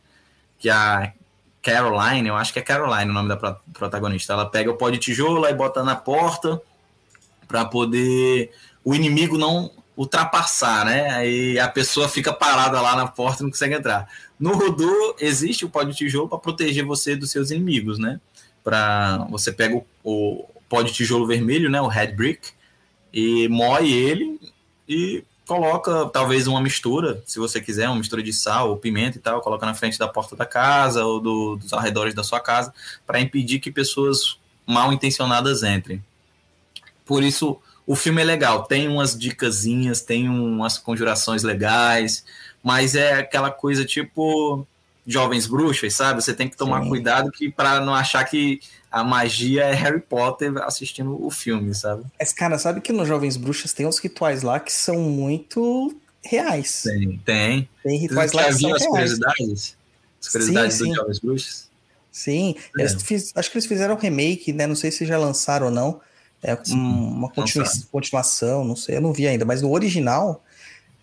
Que 0.59 0.69
a 0.69 1.11
Caroline, 1.61 2.27
eu 2.27 2.35
acho 2.35 2.53
que 2.53 2.59
é 2.59 2.61
Caroline 2.61 3.09
o 3.09 3.13
nome 3.13 3.29
da 3.29 3.37
protagonista, 3.73 4.33
ela 4.33 4.45
pega 4.45 4.71
o 4.71 4.77
pó 4.77 4.89
de 4.89 4.97
tijolo 4.97 5.45
e 5.45 5.53
bota 5.53 5.83
na 5.83 5.95
porta 5.95 6.61
para 7.47 7.65
poder 7.65 8.51
o 8.83 8.95
inimigo 8.95 9.37
não 9.37 9.71
ultrapassar, 9.97 10.85
né? 10.85 11.09
Aí 11.09 11.59
a 11.59 11.67
pessoa 11.67 12.07
fica 12.07 12.31
parada 12.31 12.79
lá 12.79 12.95
na 12.95 13.07
porta 13.07 13.41
e 13.41 13.43
não 13.43 13.51
consegue 13.51 13.75
entrar. 13.75 14.07
No 14.39 14.53
Rodô 14.53 15.15
existe 15.19 15.65
o 15.65 15.69
pó 15.69 15.83
de 15.83 15.93
tijolo 15.93 16.29
para 16.29 16.37
proteger 16.37 16.85
você 16.85 17.15
dos 17.15 17.31
seus 17.31 17.51
inimigos, 17.51 17.99
né? 17.99 18.21
Para 18.63 19.25
você 19.29 19.51
pega 19.51 19.75
o, 19.75 19.85
o 20.03 20.45
pó 20.69 20.81
de 20.81 20.93
tijolo 20.93 21.27
vermelho, 21.27 21.69
né, 21.69 21.81
o 21.81 21.87
red 21.87 22.13
brick, 22.13 22.51
e 23.11 23.47
moe 23.49 23.91
ele 23.91 24.39
e 24.87 25.23
coloca 25.49 26.07
talvez 26.13 26.45
uma 26.45 26.61
mistura, 26.61 27.23
se 27.25 27.39
você 27.39 27.59
quiser, 27.59 27.89
uma 27.89 27.97
mistura 27.97 28.21
de 28.21 28.31
sal 28.31 28.69
ou 28.69 28.77
pimenta 28.77 29.17
e 29.17 29.19
tal, 29.19 29.41
coloca 29.41 29.65
na 29.65 29.73
frente 29.73 29.97
da 29.97 30.07
porta 30.07 30.35
da 30.35 30.45
casa 30.45 31.03
ou 31.03 31.19
do, 31.19 31.55
dos 31.55 31.73
arredores 31.73 32.13
da 32.13 32.23
sua 32.23 32.39
casa 32.39 32.71
para 33.03 33.19
impedir 33.19 33.57
que 33.57 33.71
pessoas 33.71 34.37
mal 34.63 34.93
intencionadas 34.93 35.63
entrem. 35.63 36.03
Por 37.03 37.23
isso 37.23 37.59
o 37.87 37.95
filme 37.95 38.21
é 38.21 38.25
legal, 38.25 38.65
tem 38.65 38.87
umas 38.87 39.17
dicasinhas, 39.17 40.01
tem 40.01 40.29
umas 40.29 40.77
conjurações 40.77 41.41
legais, 41.41 42.23
mas 42.61 42.93
é 42.93 43.13
aquela 43.13 43.49
coisa 43.49 43.83
tipo 43.83 44.67
jovens 45.09 45.47
bruxas, 45.47 45.95
sabe? 45.95 46.21
Você 46.21 46.35
tem 46.35 46.47
que 46.47 46.55
tomar 46.55 46.83
Sim. 46.83 46.89
cuidado 46.89 47.31
que 47.31 47.49
para 47.49 47.81
não 47.81 47.95
achar 47.95 48.23
que 48.23 48.59
a 48.91 49.03
magia 49.03 49.63
é 49.63 49.73
Harry 49.73 49.99
Potter 49.99 50.55
assistindo 50.57 51.25
o 51.25 51.31
filme, 51.31 51.73
sabe? 51.73 52.03
Mas, 52.19 52.31
cara, 52.31 52.59
sabe 52.59 52.79
que 52.79 52.93
nos 52.93 53.07
Jovens 53.07 53.35
Bruxas 53.35 53.73
tem 53.73 53.87
uns 53.87 53.97
rituais 53.97 54.43
lá 54.43 54.59
que 54.59 54.71
são 54.71 54.99
muito 55.01 55.95
reais. 56.23 56.83
Tem, 56.83 57.17
tem. 57.25 57.69
Tem 57.83 57.97
rituais 57.97 58.31
lá 58.33 58.43
que 58.45 58.53
são 58.53 58.71
as 58.71 58.81
reais. 58.81 58.87
curiosidades? 58.87 59.77
As 60.21 60.27
curiosidades 60.29 60.73
sim, 60.75 60.83
dos 60.83 60.87
sim. 60.89 60.95
Jovens 60.95 61.19
Bruxas? 61.19 61.69
Sim, 62.11 62.55
é. 62.77 62.89
fiz, 62.89 63.31
acho 63.35 63.49
que 63.49 63.57
eles 63.57 63.67
fizeram 63.67 63.95
um 63.95 63.97
remake, 63.99 64.53
né? 64.53 64.67
Não 64.67 64.75
sei 64.75 64.91
se 64.91 65.05
já 65.05 65.17
lançaram 65.17 65.67
ou 65.67 65.71
não. 65.71 66.01
É 66.41 66.55
sim, 66.63 66.75
uma 66.75 67.29
continua, 67.29 67.67
continuação, 67.91 68.63
não 68.63 68.75
sei, 68.75 68.95
eu 68.95 69.01
não 69.01 69.11
vi 69.11 69.27
ainda, 69.27 69.43
mas 69.43 69.61
no 69.61 69.71
original, 69.71 70.41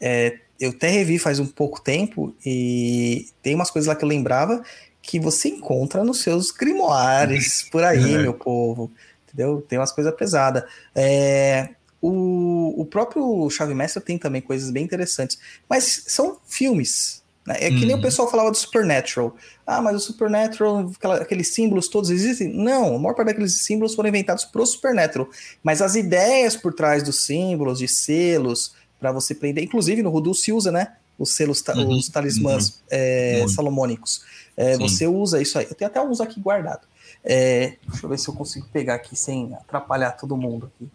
é, 0.00 0.38
eu 0.60 0.70
até 0.70 0.88
revi 0.88 1.18
faz 1.18 1.38
um 1.38 1.46
pouco 1.46 1.80
tempo 1.80 2.34
e 2.44 3.28
tem 3.42 3.54
umas 3.54 3.70
coisas 3.70 3.88
lá 3.88 3.94
que 3.94 4.04
eu 4.04 4.08
lembrava 4.08 4.62
que 5.02 5.20
você 5.20 5.48
encontra 5.48 6.02
nos 6.02 6.20
seus 6.20 6.50
grimoires 6.50 7.62
por 7.70 7.84
aí, 7.84 8.14
é. 8.14 8.18
meu 8.18 8.34
povo. 8.34 8.90
Entendeu? 9.26 9.60
Tem 9.60 9.78
umas 9.78 9.92
coisas 9.92 10.14
pesadas. 10.14 10.64
É, 10.94 11.70
o, 12.00 12.74
o 12.80 12.84
próprio 12.84 13.48
Chave 13.50 13.74
Mestra 13.74 14.00
tem 14.00 14.18
também 14.18 14.40
coisas 14.40 14.70
bem 14.70 14.84
interessantes, 14.84 15.38
mas 15.68 16.04
são 16.06 16.38
filmes. 16.46 17.22
Né? 17.46 17.54
É 17.60 17.68
que 17.68 17.86
nem 17.86 17.92
o 17.92 17.96
uhum. 17.96 18.02
pessoal 18.02 18.28
falava 18.28 18.50
do 18.50 18.56
Supernatural. 18.56 19.36
Ah, 19.64 19.80
mas 19.80 19.96
o 19.96 20.00
Supernatural, 20.00 20.90
aquela, 20.96 21.16
aqueles 21.16 21.54
símbolos 21.54 21.88
todos 21.88 22.10
existem? 22.10 22.52
Não, 22.52 22.96
a 22.96 22.98
maior 22.98 23.14
parte 23.14 23.28
daqueles 23.28 23.62
símbolos 23.62 23.94
foram 23.94 24.08
inventados 24.08 24.44
pro 24.44 24.66
Supernatural. 24.66 25.28
Mas 25.62 25.80
as 25.80 25.94
ideias 25.94 26.56
por 26.56 26.74
trás 26.74 27.02
dos 27.02 27.24
símbolos, 27.24 27.78
de 27.78 27.86
selos, 27.86 28.74
para 28.98 29.12
você 29.12 29.34
prender, 29.34 29.64
inclusive 29.64 30.02
no 30.02 30.10
Rudu 30.10 30.34
se 30.34 30.52
usa, 30.52 30.70
né? 30.72 30.96
Os 31.18 31.34
selos, 31.34 31.62
uhum. 31.68 31.96
os 31.96 32.08
talismãs 32.08 32.68
uhum. 32.68 32.74
é, 32.90 33.46
salomônicos. 33.48 34.22
É, 34.56 34.76
você 34.76 35.06
usa 35.06 35.40
isso 35.40 35.58
aí. 35.58 35.66
Eu 35.68 35.74
tenho 35.74 35.90
até 35.90 36.00
uns 36.00 36.20
aqui 36.20 36.40
guardado. 36.40 36.86
É, 37.24 37.76
deixa 37.88 38.04
eu 38.04 38.10
ver 38.10 38.18
se 38.18 38.28
eu 38.28 38.34
consigo 38.34 38.66
pegar 38.72 38.94
aqui 38.94 39.16
sem 39.16 39.54
atrapalhar 39.54 40.12
todo 40.12 40.36
mundo 40.36 40.70
aqui. 40.74 40.88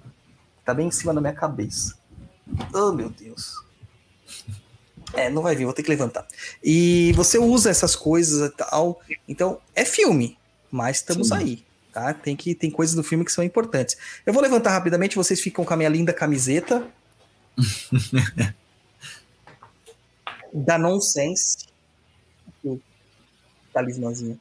Tá 0.64 0.73
bem 0.73 0.88
em 0.88 0.91
cima 0.91 1.14
da 1.14 1.22
minha 1.22 1.34
cabeça. 1.34 1.95
Oh, 2.73 2.91
meu 2.91 3.10
Deus. 3.10 3.56
É, 5.14 5.30
não 5.30 5.41
vai 5.41 5.56
vir, 5.56 5.65
vou 5.65 5.73
ter 5.73 5.84
que 5.84 5.90
levantar. 5.90 6.26
E 6.64 7.11
você 7.15 7.38
usa 7.38 7.69
essas 7.69 7.95
coisas 7.95 8.49
e 8.49 8.56
tal. 8.56 9.02
Então, 9.28 9.60
é 9.76 9.84
filme, 9.84 10.38
mas 10.69 10.98
estamos 10.98 11.30
Sim. 11.30 11.36
aí. 11.36 11.65
Tá? 11.91 12.14
Tem, 12.14 12.36
que, 12.36 12.56
tem 12.56 12.72
coisas 12.72 12.95
do 12.95 13.03
filme 13.03 13.26
que 13.26 13.32
são 13.32 13.44
importantes. 13.44 13.98
Eu 14.26 14.32
vou 14.32 14.41
levantar 14.41 14.72
rapidamente, 14.72 15.18
vocês 15.18 15.41
ficam 15.41 15.65
com 15.65 15.73
a 15.73 15.78
minha 15.78 15.90
linda 15.90 16.14
camiseta. 16.14 16.88
Da 20.54 20.78
Nonsense 20.78 21.72
talismãzinho. 23.72 24.40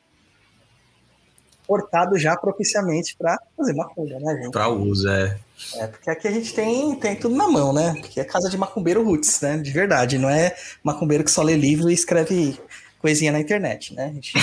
Portado 1.67 2.19
já 2.19 2.37
propiciamente 2.37 3.17
para 3.17 3.39
fazer 3.57 3.73
macumba, 3.75 4.19
né, 4.19 4.43
gente? 4.43 4.51
Para 4.51 4.69
uso, 4.69 5.09
é. 5.09 5.39
É, 5.77 5.87
porque 5.87 6.11
aqui 6.11 6.27
a 6.27 6.31
gente 6.33 6.53
tem, 6.53 6.97
tem 6.97 7.15
tudo 7.15 7.37
na 7.37 7.47
mão, 7.49 7.73
né? 7.73 7.95
Porque 8.01 8.19
é 8.19 8.25
casa 8.25 8.51
de 8.51 8.59
macumbeiro 8.59 9.05
roots, 9.05 9.41
né? 9.41 9.57
De 9.57 9.71
verdade, 9.71 10.19
não 10.19 10.29
é 10.29 10.57
macumbeiro 10.83 11.23
que 11.23 11.31
só 11.31 11.43
lê 11.43 11.55
livro 11.57 11.89
e 11.89 11.95
escreve 11.95 12.59
coisinha 12.99 13.31
na 13.31 13.39
internet, 13.39 13.95
né? 13.95 14.07
A 14.07 14.13
gente 14.13 14.33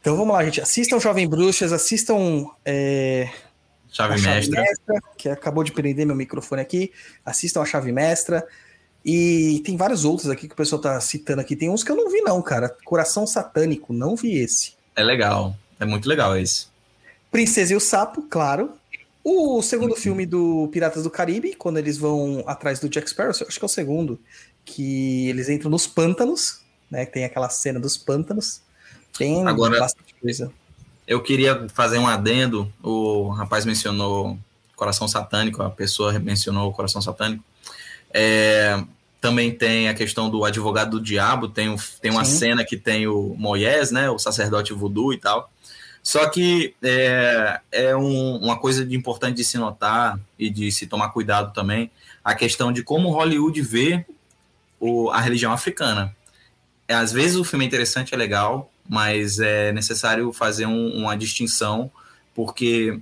Então 0.00 0.16
vamos 0.18 0.34
lá, 0.34 0.44
gente. 0.44 0.60
Assistam 0.60 1.00
Jovem 1.00 1.26
Bruxas, 1.26 1.72
assistam. 1.72 2.46
É... 2.66 3.30
Chave, 3.94 4.18
Chave 4.18 4.34
Mestra. 4.36 4.60
Mestra. 4.60 5.02
Que 5.16 5.28
acabou 5.28 5.62
de 5.62 5.70
prender 5.70 6.04
meu 6.04 6.16
microfone 6.16 6.60
aqui. 6.60 6.92
Assistam 7.24 7.62
a 7.62 7.64
Chave 7.64 7.92
Mestra. 7.92 8.44
E 9.04 9.62
tem 9.64 9.76
vários 9.76 10.04
outros 10.04 10.28
aqui 10.28 10.48
que 10.48 10.54
o 10.54 10.56
pessoal 10.56 10.82
tá 10.82 11.00
citando 11.00 11.40
aqui. 11.40 11.54
Tem 11.54 11.70
uns 11.70 11.84
que 11.84 11.92
eu 11.92 11.96
não 11.96 12.10
vi, 12.10 12.20
não, 12.22 12.42
cara. 12.42 12.74
Coração 12.84 13.24
Satânico, 13.24 13.92
não 13.92 14.16
vi 14.16 14.38
esse. 14.38 14.72
É 14.96 15.04
legal. 15.04 15.56
É 15.78 15.84
muito 15.84 16.08
legal 16.08 16.36
esse. 16.36 16.66
Princesa 17.30 17.72
e 17.72 17.76
o 17.76 17.80
Sapo, 17.80 18.22
claro. 18.22 18.72
O 19.22 19.62
segundo 19.62 19.92
uhum. 19.92 19.96
filme 19.96 20.26
do 20.26 20.68
Piratas 20.72 21.04
do 21.04 21.10
Caribe, 21.10 21.54
quando 21.54 21.78
eles 21.78 21.96
vão 21.96 22.42
atrás 22.46 22.80
do 22.80 22.88
Jack 22.88 23.08
Sparrow, 23.08 23.30
acho 23.30 23.44
que 23.44 23.64
é 23.64 23.66
o 23.66 23.68
segundo, 23.68 24.20
que 24.64 25.28
eles 25.28 25.48
entram 25.48 25.70
nos 25.70 25.86
pântanos, 25.86 26.60
né? 26.90 27.06
Tem 27.06 27.24
aquela 27.24 27.48
cena 27.48 27.78
dos 27.78 27.96
pântanos. 27.96 28.60
Tem 29.16 29.46
Agora, 29.46 29.78
bastante 29.78 30.14
coisa. 30.20 30.52
Eu 31.06 31.20
queria 31.22 31.68
fazer 31.68 31.98
um 31.98 32.06
adendo. 32.06 32.72
O 32.82 33.28
rapaz 33.28 33.64
mencionou 33.64 34.38
Coração 34.74 35.06
Satânico, 35.06 35.62
a 35.62 35.70
pessoa 35.70 36.18
mencionou 36.18 36.70
o 36.70 36.72
Coração 36.72 37.00
Satânico. 37.00 37.44
É, 38.12 38.82
também 39.20 39.50
tem 39.52 39.88
a 39.88 39.94
questão 39.94 40.28
do 40.28 40.44
advogado 40.44 40.98
do 40.98 41.00
diabo, 41.00 41.48
tem, 41.48 41.74
tem 42.00 42.10
uma 42.10 42.24
Sim. 42.24 42.38
cena 42.38 42.64
que 42.64 42.76
tem 42.76 43.06
o 43.06 43.34
Moisés, 43.38 43.90
né, 43.90 44.10
o 44.10 44.18
sacerdote 44.18 44.72
voodoo 44.72 45.12
e 45.12 45.18
tal. 45.18 45.50
Só 46.02 46.28
que 46.28 46.74
é, 46.82 47.60
é 47.72 47.96
um, 47.96 48.36
uma 48.36 48.58
coisa 48.58 48.84
de 48.84 48.94
importante 48.94 49.36
de 49.36 49.44
se 49.44 49.56
notar 49.56 50.20
e 50.38 50.50
de 50.50 50.70
se 50.70 50.86
tomar 50.86 51.08
cuidado 51.08 51.54
também, 51.54 51.90
a 52.22 52.34
questão 52.34 52.70
de 52.70 52.82
como 52.82 53.10
Hollywood 53.10 53.60
vê 53.62 54.04
o, 54.78 55.10
a 55.10 55.18
religião 55.20 55.52
africana. 55.52 56.14
É, 56.86 56.94
às 56.94 57.10
vezes 57.10 57.36
o 57.36 57.44
filme 57.44 57.64
é 57.64 57.68
interessante, 57.68 58.12
é 58.12 58.16
legal, 58.18 58.70
mas 58.88 59.38
é 59.38 59.72
necessário 59.72 60.32
fazer 60.32 60.66
um, 60.66 60.88
uma 60.96 61.16
distinção, 61.16 61.90
porque 62.34 63.00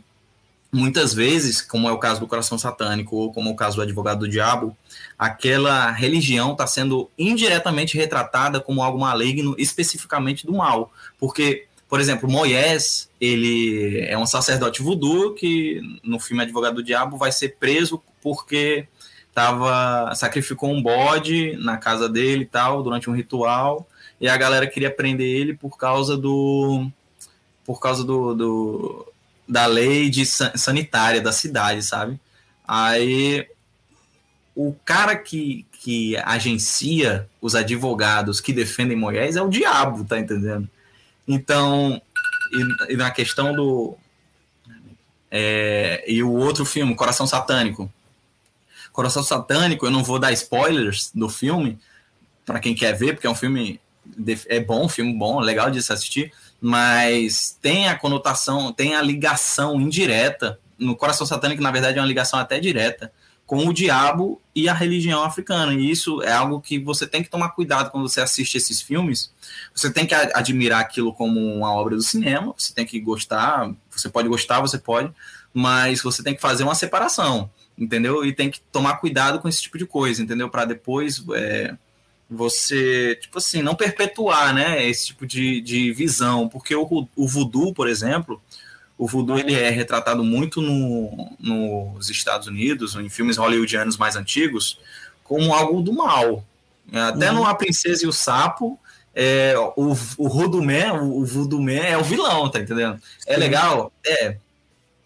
muitas 0.72 1.12
vezes, 1.12 1.60
como 1.60 1.88
é 1.88 1.92
o 1.92 1.98
caso 1.98 2.20
do 2.20 2.26
coração 2.26 2.56
satânico 2.56 3.14
ou 3.14 3.32
como 3.32 3.50
é 3.50 3.52
o 3.52 3.56
caso 3.56 3.76
do 3.76 3.82
advogado 3.82 4.20
do 4.20 4.28
diabo, 4.28 4.76
aquela 5.18 5.90
religião 5.90 6.52
está 6.52 6.66
sendo 6.66 7.10
indiretamente 7.18 7.96
retratada 7.96 8.58
como 8.58 8.82
algo 8.82 8.98
maligno, 8.98 9.54
especificamente 9.58 10.46
do 10.46 10.54
mal. 10.54 10.90
Porque, 11.18 11.66
por 11.88 12.00
exemplo, 12.00 12.30
Moisés, 12.30 13.10
ele 13.20 14.00
é 14.00 14.16
um 14.16 14.24
sacerdote 14.24 14.82
voodoo 14.82 15.34
que 15.34 15.80
no 16.02 16.18
filme 16.18 16.42
Advogado 16.42 16.76
do 16.76 16.82
Diabo 16.82 17.18
vai 17.18 17.30
ser 17.30 17.56
preso 17.60 18.02
porque 18.22 18.88
tava 19.34 20.14
sacrificou 20.14 20.70
um 20.70 20.82
bode 20.82 21.56
na 21.56 21.76
casa 21.76 22.08
dele 22.08 22.42
e 22.42 22.46
tal 22.46 22.82
durante 22.82 23.08
um 23.08 23.14
ritual 23.14 23.86
e 24.22 24.28
a 24.28 24.36
galera 24.36 24.68
queria 24.68 24.88
prender 24.88 25.26
ele 25.26 25.52
por 25.52 25.76
causa 25.76 26.16
do 26.16 26.88
por 27.66 27.80
causa 27.80 28.04
do, 28.04 28.34
do 28.34 29.12
da 29.48 29.66
lei 29.66 30.08
de 30.08 30.24
sanitária 30.24 31.20
da 31.20 31.32
cidade, 31.32 31.82
sabe? 31.82 32.20
Aí 32.66 33.46
o 34.54 34.72
cara 34.84 35.16
que, 35.16 35.66
que 35.72 36.16
agencia 36.18 37.28
os 37.40 37.56
advogados 37.56 38.40
que 38.40 38.52
defendem 38.52 38.96
Moisés 38.96 39.34
é 39.34 39.42
o 39.42 39.48
diabo, 39.48 40.04
tá 40.04 40.20
entendendo? 40.20 40.70
Então, 41.26 42.00
e, 42.52 42.92
e 42.92 42.96
na 42.96 43.10
questão 43.10 43.52
do. 43.52 43.96
É, 45.30 46.04
e 46.06 46.22
o 46.22 46.30
outro 46.30 46.64
filme, 46.64 46.94
Coração 46.94 47.26
Satânico. 47.26 47.92
Coração 48.92 49.22
Satânico, 49.22 49.84
eu 49.84 49.90
não 49.90 50.04
vou 50.04 50.18
dar 50.20 50.30
spoilers 50.32 51.10
do 51.12 51.28
filme 51.28 51.76
para 52.44 52.60
quem 52.60 52.74
quer 52.74 52.92
ver, 52.92 53.14
porque 53.14 53.26
é 53.26 53.30
um 53.30 53.34
filme 53.34 53.80
é 54.48 54.60
bom, 54.60 54.88
filme 54.88 55.12
bom, 55.12 55.40
legal 55.40 55.70
de 55.70 55.82
se 55.82 55.92
assistir, 55.92 56.32
mas 56.60 57.56
tem 57.60 57.88
a 57.88 57.98
conotação, 57.98 58.72
tem 58.72 58.94
a 58.94 59.02
ligação 59.02 59.80
indireta. 59.80 60.58
No 60.78 60.96
Coração 60.96 61.26
Satânico, 61.26 61.62
na 61.62 61.70
verdade, 61.70 61.98
é 61.98 62.00
uma 62.00 62.06
ligação 62.06 62.38
até 62.38 62.58
direta 62.58 63.12
com 63.52 63.66
o 63.66 63.72
diabo 63.72 64.40
e 64.54 64.68
a 64.68 64.72
religião 64.72 65.22
africana. 65.22 65.74
E 65.74 65.90
isso 65.90 66.22
é 66.22 66.32
algo 66.32 66.60
que 66.60 66.78
você 66.78 67.06
tem 67.06 67.22
que 67.22 67.28
tomar 67.28 67.50
cuidado 67.50 67.90
quando 67.90 68.08
você 68.08 68.20
assiste 68.20 68.56
esses 68.56 68.80
filmes. 68.80 69.30
Você 69.74 69.92
tem 69.92 70.06
que 70.06 70.14
admirar 70.14 70.80
aquilo 70.80 71.12
como 71.12 71.38
uma 71.38 71.70
obra 71.72 71.96
do 71.96 72.02
cinema, 72.02 72.54
você 72.56 72.72
tem 72.72 72.86
que 72.86 72.98
gostar, 72.98 73.70
você 73.90 74.08
pode 74.08 74.28
gostar, 74.28 74.60
você 74.60 74.78
pode, 74.78 75.12
mas 75.52 76.02
você 76.02 76.22
tem 76.22 76.34
que 76.34 76.40
fazer 76.40 76.62
uma 76.62 76.74
separação, 76.74 77.50
entendeu? 77.76 78.24
E 78.24 78.32
tem 78.32 78.50
que 78.50 78.60
tomar 78.72 78.96
cuidado 78.96 79.38
com 79.38 79.48
esse 79.48 79.60
tipo 79.60 79.76
de 79.76 79.84
coisa, 79.84 80.22
entendeu? 80.22 80.48
Para 80.48 80.64
depois 80.64 81.22
é, 81.34 81.76
você, 82.32 83.16
tipo 83.20 83.38
assim, 83.38 83.62
não 83.62 83.74
perpetuar, 83.74 84.54
né, 84.54 84.88
esse 84.88 85.06
tipo 85.06 85.26
de, 85.26 85.60
de 85.60 85.92
visão, 85.92 86.48
porque 86.48 86.74
o, 86.74 87.08
o 87.14 87.28
voodoo, 87.28 87.74
por 87.74 87.88
exemplo, 87.88 88.40
o 88.96 89.06
voodoo 89.06 89.38
ele 89.38 89.54
é 89.54 89.68
retratado 89.68 90.24
muito 90.24 90.62
no, 90.62 91.36
nos 91.38 92.08
Estados 92.08 92.46
Unidos, 92.46 92.94
em 92.96 93.08
filmes 93.08 93.36
hollywoodianos 93.36 93.96
mais 93.96 94.16
antigos, 94.16 94.78
como 95.22 95.52
algo 95.52 95.82
do 95.82 95.92
mal. 95.92 96.44
Até 96.90 97.30
uhum. 97.30 97.38
no 97.38 97.46
A 97.46 97.54
Princesa 97.54 98.04
e 98.04 98.08
o 98.08 98.12
Sapo, 98.12 98.78
é, 99.14 99.54
o, 99.76 99.90
o 100.16 100.26
Rodumé, 100.26 100.90
o, 100.92 101.22
o 101.22 101.70
é 101.70 101.98
o 101.98 102.04
vilão, 102.04 102.50
tá 102.50 102.60
entendendo? 102.60 103.00
É 103.26 103.36
legal? 103.36 103.92
É. 104.06 104.36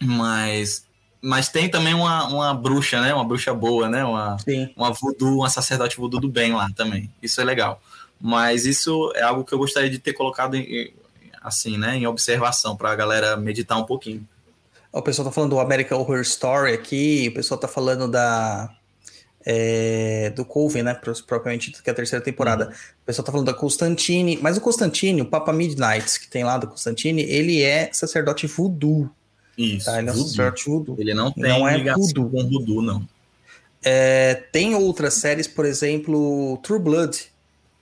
Mas, 0.00 0.85
mas 1.26 1.48
tem 1.48 1.68
também 1.68 1.92
uma, 1.92 2.28
uma 2.28 2.54
bruxa, 2.54 3.00
né? 3.00 3.12
Uma 3.12 3.24
bruxa 3.24 3.52
boa, 3.52 3.88
né? 3.88 4.04
Uma, 4.04 4.38
Sim. 4.38 4.72
uma 4.76 4.92
voodoo, 4.92 5.38
uma 5.38 5.50
sacerdote 5.50 5.96
voodoo 5.96 6.20
do 6.20 6.28
bem 6.28 6.52
lá 6.52 6.68
também. 6.76 7.12
Isso 7.20 7.40
é 7.40 7.44
legal. 7.44 7.82
Mas 8.20 8.64
isso 8.64 9.12
é 9.16 9.22
algo 9.22 9.44
que 9.44 9.52
eu 9.52 9.58
gostaria 9.58 9.90
de 9.90 9.98
ter 9.98 10.12
colocado 10.12 10.54
em, 10.54 10.94
assim, 11.42 11.76
né, 11.76 11.96
em 11.96 12.06
observação 12.06 12.76
para 12.76 12.92
a 12.92 12.94
galera 12.94 13.36
meditar 13.36 13.76
um 13.76 13.84
pouquinho. 13.84 14.26
O 14.92 15.02
pessoal 15.02 15.26
tá 15.26 15.32
falando 15.32 15.50
do 15.50 15.58
American 15.58 15.98
Horror 15.98 16.20
Story 16.20 16.72
aqui, 16.72 17.26
o 17.28 17.34
pessoal 17.34 17.58
tá 17.58 17.66
falando 17.66 18.06
da 18.08 18.70
é, 19.44 20.30
do 20.30 20.44
Coven, 20.44 20.84
né, 20.84 20.94
propriamente 21.26 21.72
que 21.72 21.90
é 21.90 21.92
a 21.92 21.96
terceira 21.96 22.24
temporada. 22.24 22.66
Uhum. 22.66 22.70
O 22.70 23.04
pessoal 23.04 23.26
tá 23.26 23.32
falando 23.32 23.46
da 23.46 23.54
Constantine, 23.54 24.38
mas 24.40 24.56
o 24.56 24.60
Constantine, 24.60 25.22
o 25.22 25.26
Papa 25.26 25.52
Midnight, 25.52 26.20
que 26.20 26.28
tem 26.28 26.44
lá 26.44 26.56
do 26.56 26.68
Constantine, 26.68 27.22
ele 27.22 27.62
é 27.62 27.90
sacerdote 27.92 28.46
voodoo. 28.46 29.10
Isso, 29.56 29.86
tá? 29.86 29.98
Ele 29.98 30.10
é 30.10 30.12
voodoo. 30.12 30.28
sacerdote 30.28 30.64
voodoo. 30.68 30.96
Ele 30.98 31.14
não 31.14 31.32
tem 31.32 31.42
não 31.44 31.68
é 31.68 31.94
voodoo. 31.94 32.30
com 32.30 32.48
voodoo, 32.48 32.82
não. 32.82 33.08
É, 33.84 34.34
tem 34.52 34.74
outras 34.74 35.14
séries, 35.14 35.46
por 35.46 35.64
exemplo, 35.64 36.58
True 36.62 36.78
Blood, 36.78 37.30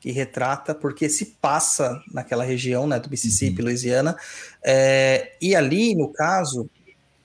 que 0.00 0.12
retrata, 0.12 0.74
porque 0.74 1.08
se 1.08 1.24
passa 1.40 1.98
naquela 2.12 2.44
região 2.44 2.86
né, 2.86 3.00
do 3.00 3.08
Mississippi, 3.08 3.60
uhum. 3.60 3.64
Louisiana, 3.64 4.16
é, 4.62 5.32
e 5.40 5.56
ali, 5.56 5.94
no 5.94 6.08
caso, 6.08 6.68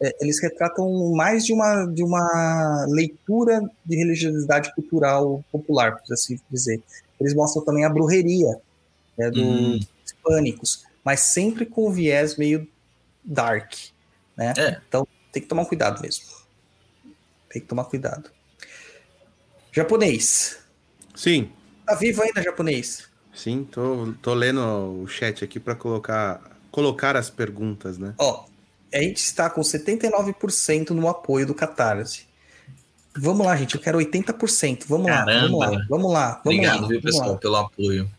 é, 0.02 0.16
eles 0.22 0.42
retratam 0.42 1.12
mais 1.12 1.44
de 1.46 1.52
uma, 1.52 1.86
de 1.88 2.02
uma 2.02 2.86
leitura 2.88 3.60
de 3.86 3.98
religiosidade 3.98 4.74
cultural 4.74 5.44
popular, 5.52 5.98
por 5.98 6.14
assim 6.14 6.40
dizer. 6.50 6.82
Eles 7.20 7.36
mostram 7.36 7.66
também 7.66 7.84
a 7.84 7.90
brujeria 7.90 8.58
né, 9.18 9.30
dos 9.30 9.44
uhum. 9.44 9.80
hispânicos, 10.06 10.86
mas 11.04 11.20
sempre 11.20 11.66
com 11.66 11.92
viés 11.92 12.38
meio 12.38 12.66
dark. 13.26 13.74
Né? 14.40 14.54
É. 14.58 14.82
Então 14.88 15.06
tem 15.34 15.44
que 15.44 15.50
tomar 15.50 15.66
cuidado 15.66 16.02
mesmo. 16.02 16.24
Tem 17.50 17.62
que 17.62 17.68
tomar 17.68 17.84
cuidado. 17.84 18.32
Japonês. 19.70 20.60
Sim. 21.14 21.52
Tá 21.86 21.96
vivo 21.96 22.24
ainda, 22.24 22.42
japonês? 22.42 23.10
Sim, 23.34 23.68
tô, 23.70 24.14
tô 24.22 24.34
lendo 24.34 24.62
o 25.04 25.08
chat 25.08 25.44
aqui 25.44 25.60
para 25.60 25.76
colocar, 25.76 26.58
colocar 26.72 27.18
as 27.18 27.30
perguntas, 27.30 27.98
né? 27.98 28.14
Ó, 28.18 28.46
a 28.94 29.02
gente 29.02 29.18
está 29.18 29.50
com 29.50 29.62
79% 29.62 30.92
no 30.92 31.10
apoio 31.10 31.46
do 31.46 31.54
Catarse. 31.54 32.28
Vamos 33.18 33.46
lá, 33.46 33.56
gente, 33.58 33.76
eu 33.76 33.82
quero 33.82 33.98
80%. 33.98 34.86
Vamos 34.88 35.08
Caramba. 35.08 35.32
lá, 35.32 35.42
vamos 35.42 35.60
lá, 35.60 35.86
vamos 35.90 36.14
lá. 36.14 36.28
Vamos 36.30 36.46
Obrigado, 36.46 36.82
lá, 36.84 36.88
viu, 36.88 37.02
pessoal, 37.02 37.32
lá. 37.32 37.38
pelo 37.38 37.56
apoio. 37.58 38.10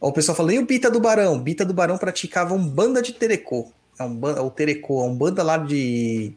Ó, 0.00 0.08
o 0.08 0.12
pessoal 0.12 0.36
falou, 0.36 0.52
e 0.52 0.58
o 0.58 0.66
Bita 0.66 0.90
do 0.90 1.00
Barão? 1.00 1.38
Bita 1.38 1.64
do 1.64 1.72
Barão 1.72 1.96
praticava 1.96 2.52
um 2.52 2.68
banda 2.68 3.00
de 3.00 3.14
terecô. 3.14 3.72
É 3.98 4.02
um 4.02 4.14
banda, 4.14 4.42
o 4.42 4.50
terecô, 4.50 5.02
é 5.02 5.06
um 5.06 5.16
banda 5.16 5.42
lá 5.42 5.56
de... 5.56 6.34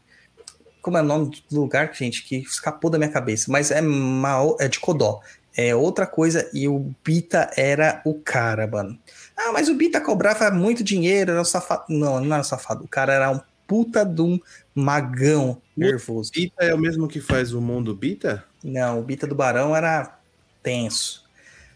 Como 0.82 0.98
é 0.98 1.02
o 1.02 1.06
nome 1.06 1.44
do 1.50 1.60
lugar, 1.60 1.94
gente, 1.94 2.24
que 2.24 2.38
escapou 2.38 2.90
da 2.90 2.98
minha 2.98 3.12
cabeça, 3.12 3.52
mas 3.52 3.70
é, 3.70 3.82
mal, 3.82 4.56
é 4.60 4.68
de 4.68 4.80
Codó 4.80 5.20
é 5.56 5.76
outra 5.76 6.08
coisa 6.08 6.50
e 6.54 6.70
o 6.70 6.94
Bita 7.04 7.52
era 7.58 8.02
o 8.06 8.14
cara, 8.14 8.66
mano. 8.66 8.98
Ah, 9.36 9.52
mas 9.52 9.68
o 9.68 9.76
Bita 9.76 10.00
cobrava 10.00 10.50
muito 10.52 10.84
dinheiro, 10.84 11.32
era 11.32 11.42
um 11.42 11.46
safado. 11.46 11.84
Não, 11.90 12.20
não 12.22 12.34
era 12.34 12.42
um 12.42 12.46
safado. 12.46 12.86
O 12.86 12.88
cara 12.88 13.14
era 13.14 13.32
um 13.32 13.42
puta 13.68 14.06
de 14.06 14.22
um 14.22 14.40
magão 14.74 15.62
nervoso. 15.76 16.32
O 16.32 16.40
Bita 16.40 16.64
é 16.64 16.74
o 16.74 16.78
mesmo 16.78 17.08
que 17.08 17.20
faz 17.20 17.54
o 17.54 17.62
mundo 17.62 17.96
Bita? 17.96 18.46
Não, 18.64 19.00
o 19.00 19.04
Bita 19.04 19.28
do 19.28 19.36
Barão 19.36 19.76
era 19.76 20.20
tenso. 20.64 21.26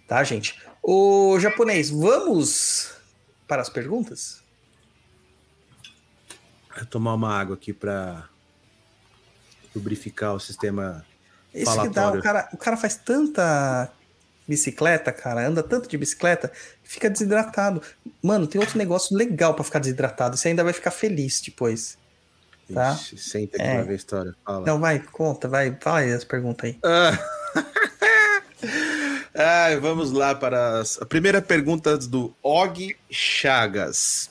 Tá, 0.08 0.24
gente? 0.24 0.60
O 0.82 1.38
japonês, 1.40 1.90
vamos 1.90 2.94
para 3.48 3.62
as 3.62 3.70
perguntas? 3.70 4.43
Vou 6.76 6.86
tomar 6.86 7.14
uma 7.14 7.34
água 7.34 7.56
aqui 7.56 7.74
para 7.74 8.28
lubrificar 9.76 10.34
o 10.34 10.40
sistema 10.40 11.06
esse 11.54 11.80
que 11.80 11.90
dá, 11.90 12.12
o 12.12 12.22
cara, 12.22 12.50
o 12.52 12.58
cara 12.58 12.76
faz 12.76 12.96
tanta 12.96 13.92
bicicleta, 14.48 15.12
cara, 15.12 15.48
anda 15.48 15.62
tanto 15.62 15.88
de 15.88 15.98
bicicleta, 15.98 16.52
fica 16.84 17.10
desidratado. 17.10 17.82
Mano, 18.22 18.48
tem 18.48 18.60
outro 18.60 18.78
negócio 18.78 19.16
legal 19.16 19.54
para 19.54 19.64
ficar 19.64 19.80
desidratado. 19.80 20.36
Você 20.36 20.50
ainda 20.50 20.64
vai 20.64 20.74
ficar 20.74 20.92
feliz 20.92 21.42
depois. 21.42 21.98
Tá? 22.74 22.94
Ixi, 22.94 23.18
senta 23.18 23.58
aqui 23.58 23.66
é. 23.66 23.76
pra 23.76 23.84
ver 23.84 23.94
a 23.94 23.96
história. 23.96 24.36
Fala. 24.44 24.66
Não, 24.66 24.80
vai, 24.80 25.00
conta, 25.00 25.48
vai, 25.48 25.78
fala 25.80 26.00
aí 26.00 26.12
as 26.12 26.24
perguntas 26.24 26.70
aí. 26.70 26.80
Ah. 29.36 29.76
vamos 29.82 30.12
lá 30.12 30.36
para 30.36 30.80
as... 30.80 31.02
a 31.02 31.06
primeira 31.08 31.42
pergunta 31.42 31.98
do 31.98 32.36
Og 32.44 32.96
Chagas. 33.10 34.30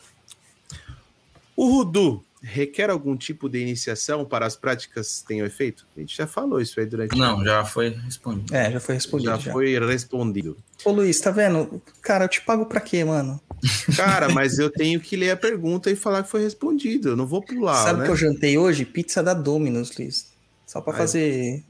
O 1.57 1.69
Rudu 1.69 2.25
requer 2.43 2.91
algum 2.91 3.17
tipo 3.17 3.49
de 3.49 3.61
iniciação 3.61 4.25
para 4.25 4.45
as 4.45 4.57
práticas 4.57 5.23
tenham 5.27 5.47
efeito? 5.47 5.87
A 5.97 6.01
gente 6.01 6.17
já 6.17 6.27
falou 6.27 6.61
isso 6.61 6.79
aí 6.81 6.87
durante 6.87 7.17
Não, 7.17 7.45
já 7.45 7.65
foi 7.65 7.91
respondido. 7.91 8.55
É, 8.55 8.73
já 8.73 8.81
foi 8.81 8.97
respondido. 8.97 9.31
Já, 9.31 9.39
já, 9.39 9.53
foi 9.53 9.77
respondido. 9.77 10.57
Ô 10.85 10.91
Luiz, 10.91 11.21
tá 11.21 11.31
vendo? 11.31 11.81
Cara, 12.01 12.25
eu 12.25 12.29
te 12.29 12.41
pago 12.41 12.67
pra 12.67 12.81
quê, 12.81 13.05
mano? 13.05 13.41
Cara, 13.97 14.29
mas 14.29 14.59
eu 14.59 14.69
tenho 14.69 15.01
que 15.01 15.17
ler 15.17 15.31
a 15.31 15.37
pergunta 15.37 15.91
e 15.91 15.95
falar 15.95 16.25
que 16.25 16.31
foi 16.31 16.43
respondido. 16.43 17.11
Eu 17.11 17.17
não 17.17 17.27
vou 17.27 17.41
pular. 17.41 17.85
Sabe 17.85 17.95
o 17.95 17.99
né? 18.01 18.05
que 18.07 18.11
eu 18.11 18.17
jantei 18.17 18.59
hoje? 18.59 18.85
Pizza 18.85 19.23
da 19.23 19.35
Domino's, 19.35 19.97
Luiz. 19.97 20.33
Só 20.67 20.81
pra 20.81 20.93
Ai. 20.93 20.99
fazer 20.99 21.63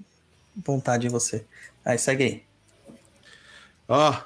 vontade 0.57 1.07
em 1.07 1.11
você. 1.11 1.44
Aí, 1.85 1.99
segue 1.99 2.24
aí. 2.24 2.43
Ó, 3.89 4.16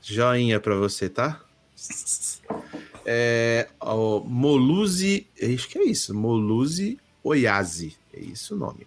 joinha 0.00 0.60
pra 0.60 0.76
você, 0.76 1.08
tá? 1.08 1.40
É, 3.04 3.68
o 3.80 4.20
Moluzi, 4.20 5.26
acho 5.42 5.68
que 5.68 5.78
é 5.78 5.84
isso, 5.84 6.14
Moluzi 6.14 6.98
Oyazi, 7.22 7.96
é 8.12 8.20
isso 8.20 8.54
o 8.54 8.58
nome. 8.58 8.86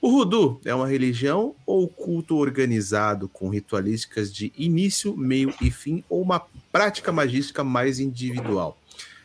O 0.00 0.10
Rudu 0.10 0.58
é 0.64 0.74
uma 0.74 0.88
religião 0.88 1.54
ou 1.66 1.86
culto 1.86 2.36
organizado 2.36 3.28
com 3.28 3.50
ritualísticas 3.50 4.32
de 4.32 4.50
início, 4.56 5.14
meio 5.14 5.52
e 5.60 5.70
fim 5.70 6.02
ou 6.08 6.22
uma 6.22 6.42
prática 6.72 7.12
magística 7.12 7.62
mais 7.62 8.00
individual? 8.00 8.78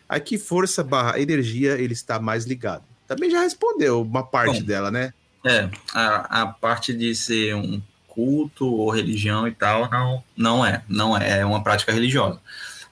A 0.07 0.19
que 0.19 0.37
força 0.37 0.83
barra 0.83 1.19
energia 1.19 1.73
ele 1.75 1.93
está 1.93 2.19
mais 2.19 2.45
ligado? 2.45 2.83
Também 3.07 3.31
já 3.31 3.41
respondeu 3.41 4.01
uma 4.01 4.23
parte 4.23 4.59
Bom, 4.59 4.65
dela, 4.65 4.91
né? 4.91 5.13
É, 5.45 5.69
a, 5.93 6.41
a 6.41 6.47
parte 6.47 6.93
de 6.93 7.15
ser 7.15 7.55
um 7.55 7.81
culto 8.07 8.65
ou 8.65 8.89
religião 8.89 9.47
e 9.47 9.51
tal, 9.51 9.89
não, 9.89 10.23
não 10.35 10.65
é, 10.65 10.83
não 10.89 11.17
é, 11.17 11.39
é 11.39 11.45
uma 11.45 11.63
prática 11.63 11.91
religiosa. 11.91 12.41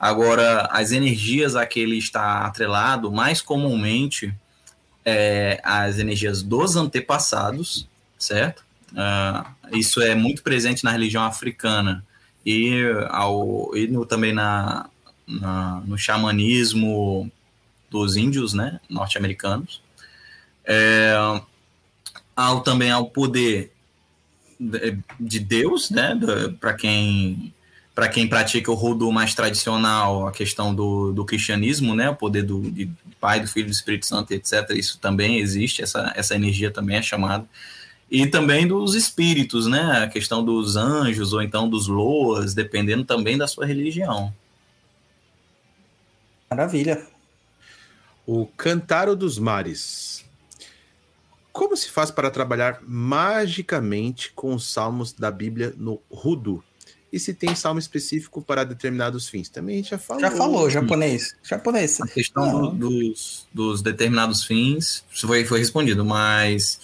Agora, 0.03 0.67
as 0.69 0.91
energias 0.91 1.55
a 1.55 1.65
que 1.65 1.79
ele 1.79 1.97
está 1.97 2.39
atrelado, 2.39 3.09
mais 3.09 3.41
comumente, 3.41 4.35
é 5.05 5.61
as 5.63 5.97
energias 5.97 6.43
dos 6.43 6.75
antepassados, 6.75 7.87
certo? 8.19 8.65
Uh, 8.91 9.77
isso 9.77 10.01
é 10.01 10.13
muito 10.13 10.43
presente 10.43 10.83
na 10.83 10.91
religião 10.91 11.23
africana 11.23 12.05
e, 12.45 12.83
ao, 13.11 13.71
e 13.77 13.87
no, 13.87 14.05
também 14.05 14.33
na, 14.33 14.89
na, 15.25 15.81
no 15.85 15.97
xamanismo 15.97 17.31
dos 17.89 18.17
índios 18.17 18.53
né, 18.53 18.81
norte-americanos. 18.89 19.81
É, 20.65 21.13
ao, 22.35 22.59
também 22.59 22.91
ao 22.91 23.05
poder 23.05 23.71
de 25.17 25.39
Deus, 25.39 25.89
né? 25.89 26.19
Para 26.59 26.73
quem 26.73 27.53
para 27.93 28.07
quem 28.07 28.27
pratica 28.27 28.71
o 28.71 28.75
rudo 28.75 29.11
mais 29.11 29.35
tradicional, 29.35 30.27
a 30.27 30.31
questão 30.31 30.73
do, 30.73 31.11
do 31.11 31.23
cristianismo, 31.23 31.93
né, 31.93 32.09
o 32.09 32.15
poder 32.15 32.43
do 32.43 32.59
de 32.71 32.89
Pai, 33.19 33.39
do 33.39 33.47
Filho, 33.47 33.67
do 33.67 33.71
Espírito 33.71 34.05
Santo, 34.05 34.33
etc. 34.33 34.71
Isso 34.71 34.99
também 34.99 35.37
existe, 35.37 35.81
essa, 35.81 36.11
essa 36.15 36.35
energia 36.35 36.71
também 36.71 36.97
é 36.97 37.01
chamada. 37.01 37.47
E 38.09 38.27
também 38.27 38.67
dos 38.67 38.95
espíritos, 38.95 39.67
né, 39.67 40.03
a 40.03 40.07
questão 40.07 40.43
dos 40.43 40.75
anjos 40.75 41.33
ou 41.33 41.41
então 41.41 41.69
dos 41.69 41.87
loas, 41.87 42.53
dependendo 42.53 43.03
também 43.03 43.37
da 43.37 43.47
sua 43.47 43.65
religião. 43.65 44.33
Maravilha. 46.49 47.05
O 48.25 48.45
Cantaro 48.45 49.15
dos 49.15 49.37
Mares. 49.37 50.25
Como 51.51 51.77
se 51.77 51.89
faz 51.89 52.09
para 52.09 52.31
trabalhar 52.31 52.79
magicamente 52.81 54.31
com 54.33 54.55
os 54.55 54.71
salmos 54.71 55.13
da 55.13 55.29
Bíblia 55.29 55.73
no 55.77 56.01
Rudo? 56.09 56.63
E 57.13 57.19
se 57.19 57.31
tem 57.31 57.53
salmo 57.53 57.79
específico 57.79 58.41
para 58.41 58.63
determinados 58.63 59.29
fins. 59.29 59.47
Também 59.47 59.75
a 59.75 59.77
gente 59.77 59.91
já 59.91 59.99
falou. 59.99 60.21
Já 60.21 60.31
falou, 60.31 60.69
japonês. 60.69 61.35
Japonês. 61.43 62.01
A 62.01 62.07
questão 62.07 62.75
do, 62.75 62.89
dos, 62.89 63.47
dos, 63.53 63.83
determinados 63.83 64.43
fins 64.43 65.05
foi, 65.11 65.45
foi 65.45 65.59
respondido, 65.59 66.03
mas 66.03 66.79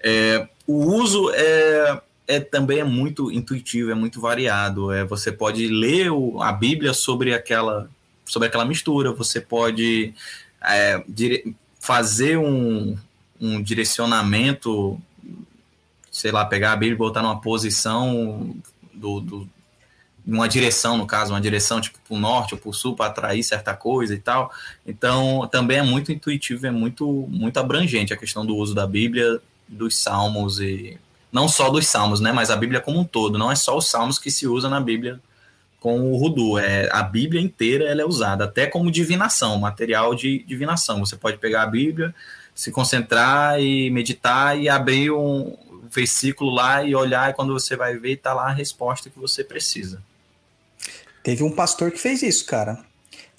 é, 0.00 0.48
o 0.66 0.82
uso 0.82 1.30
é, 1.34 2.00
é 2.26 2.40
também 2.40 2.78
é 2.78 2.84
muito 2.84 3.30
intuitivo, 3.30 3.90
é 3.90 3.94
muito 3.94 4.18
variado. 4.18 4.90
É, 4.90 5.04
você 5.04 5.30
pode 5.30 5.68
ler 5.68 6.10
o, 6.10 6.42
a 6.42 6.52
Bíblia 6.52 6.94
sobre 6.94 7.34
aquela, 7.34 7.90
sobre 8.24 8.48
aquela 8.48 8.64
mistura, 8.64 9.12
você 9.12 9.42
pode 9.42 10.14
é, 10.62 11.04
dire, 11.06 11.54
fazer 11.78 12.38
um, 12.38 12.96
um 13.38 13.62
direcionamento, 13.62 14.98
sei 16.10 16.32
lá, 16.32 16.46
pegar 16.46 16.72
a 16.72 16.76
Bíblia 16.76 16.94
e 16.94 16.98
botar 16.98 17.20
numa 17.20 17.42
posição 17.42 18.56
do, 18.94 19.20
do, 19.20 19.55
uma 20.26 20.48
direção, 20.48 20.96
no 20.96 21.06
caso, 21.06 21.32
uma 21.32 21.40
direção 21.40 21.80
tipo 21.80 21.98
para 22.06 22.16
o 22.16 22.18
norte 22.18 22.54
ou 22.54 22.60
para 22.60 22.70
o 22.70 22.72
sul 22.72 22.96
para 22.96 23.06
atrair 23.06 23.42
certa 23.44 23.74
coisa 23.74 24.14
e 24.14 24.18
tal. 24.18 24.50
Então, 24.84 25.48
também 25.50 25.78
é 25.78 25.82
muito 25.82 26.10
intuitivo, 26.10 26.66
é 26.66 26.70
muito, 26.70 27.06
muito 27.30 27.58
abrangente 27.58 28.12
a 28.12 28.16
questão 28.16 28.44
do 28.44 28.56
uso 28.56 28.74
da 28.74 28.86
Bíblia, 28.86 29.40
dos 29.68 29.96
salmos 29.96 30.60
e 30.60 30.98
não 31.30 31.48
só 31.48 31.70
dos 31.70 31.86
salmos, 31.86 32.20
né, 32.20 32.32
mas 32.32 32.50
a 32.50 32.56
Bíblia 32.56 32.80
como 32.80 32.98
um 32.98 33.04
todo. 33.04 33.38
Não 33.38 33.52
é 33.52 33.54
só 33.54 33.76
os 33.76 33.86
salmos 33.86 34.18
que 34.18 34.30
se 34.30 34.46
usa 34.46 34.68
na 34.68 34.80
Bíblia 34.80 35.20
com 35.78 36.12
o 36.12 36.16
Rudu. 36.16 36.58
É, 36.58 36.88
a 36.90 37.02
Bíblia 37.02 37.40
inteira 37.40 37.84
ela 37.84 38.02
é 38.02 38.04
usada, 38.04 38.44
até 38.44 38.66
como 38.66 38.90
divinação, 38.90 39.58
material 39.58 40.14
de 40.14 40.42
divinação. 40.44 41.00
Você 41.00 41.14
pode 41.14 41.38
pegar 41.38 41.62
a 41.62 41.66
Bíblia, 41.66 42.14
se 42.54 42.72
concentrar 42.72 43.60
e 43.60 43.90
meditar 43.90 44.58
e 44.58 44.68
abrir 44.68 45.10
um 45.12 45.56
versículo 45.88 46.50
lá 46.50 46.82
e 46.82 46.94
olhar, 46.94 47.30
e 47.30 47.34
quando 47.34 47.52
você 47.52 47.76
vai 47.76 47.96
ver, 47.96 48.12
está 48.12 48.34
lá 48.34 48.48
a 48.48 48.52
resposta 48.52 49.08
que 49.08 49.18
você 49.18 49.44
precisa. 49.44 50.02
Teve 51.26 51.42
um 51.42 51.50
pastor 51.50 51.90
que 51.90 51.98
fez 51.98 52.22
isso, 52.22 52.46
cara. 52.46 52.78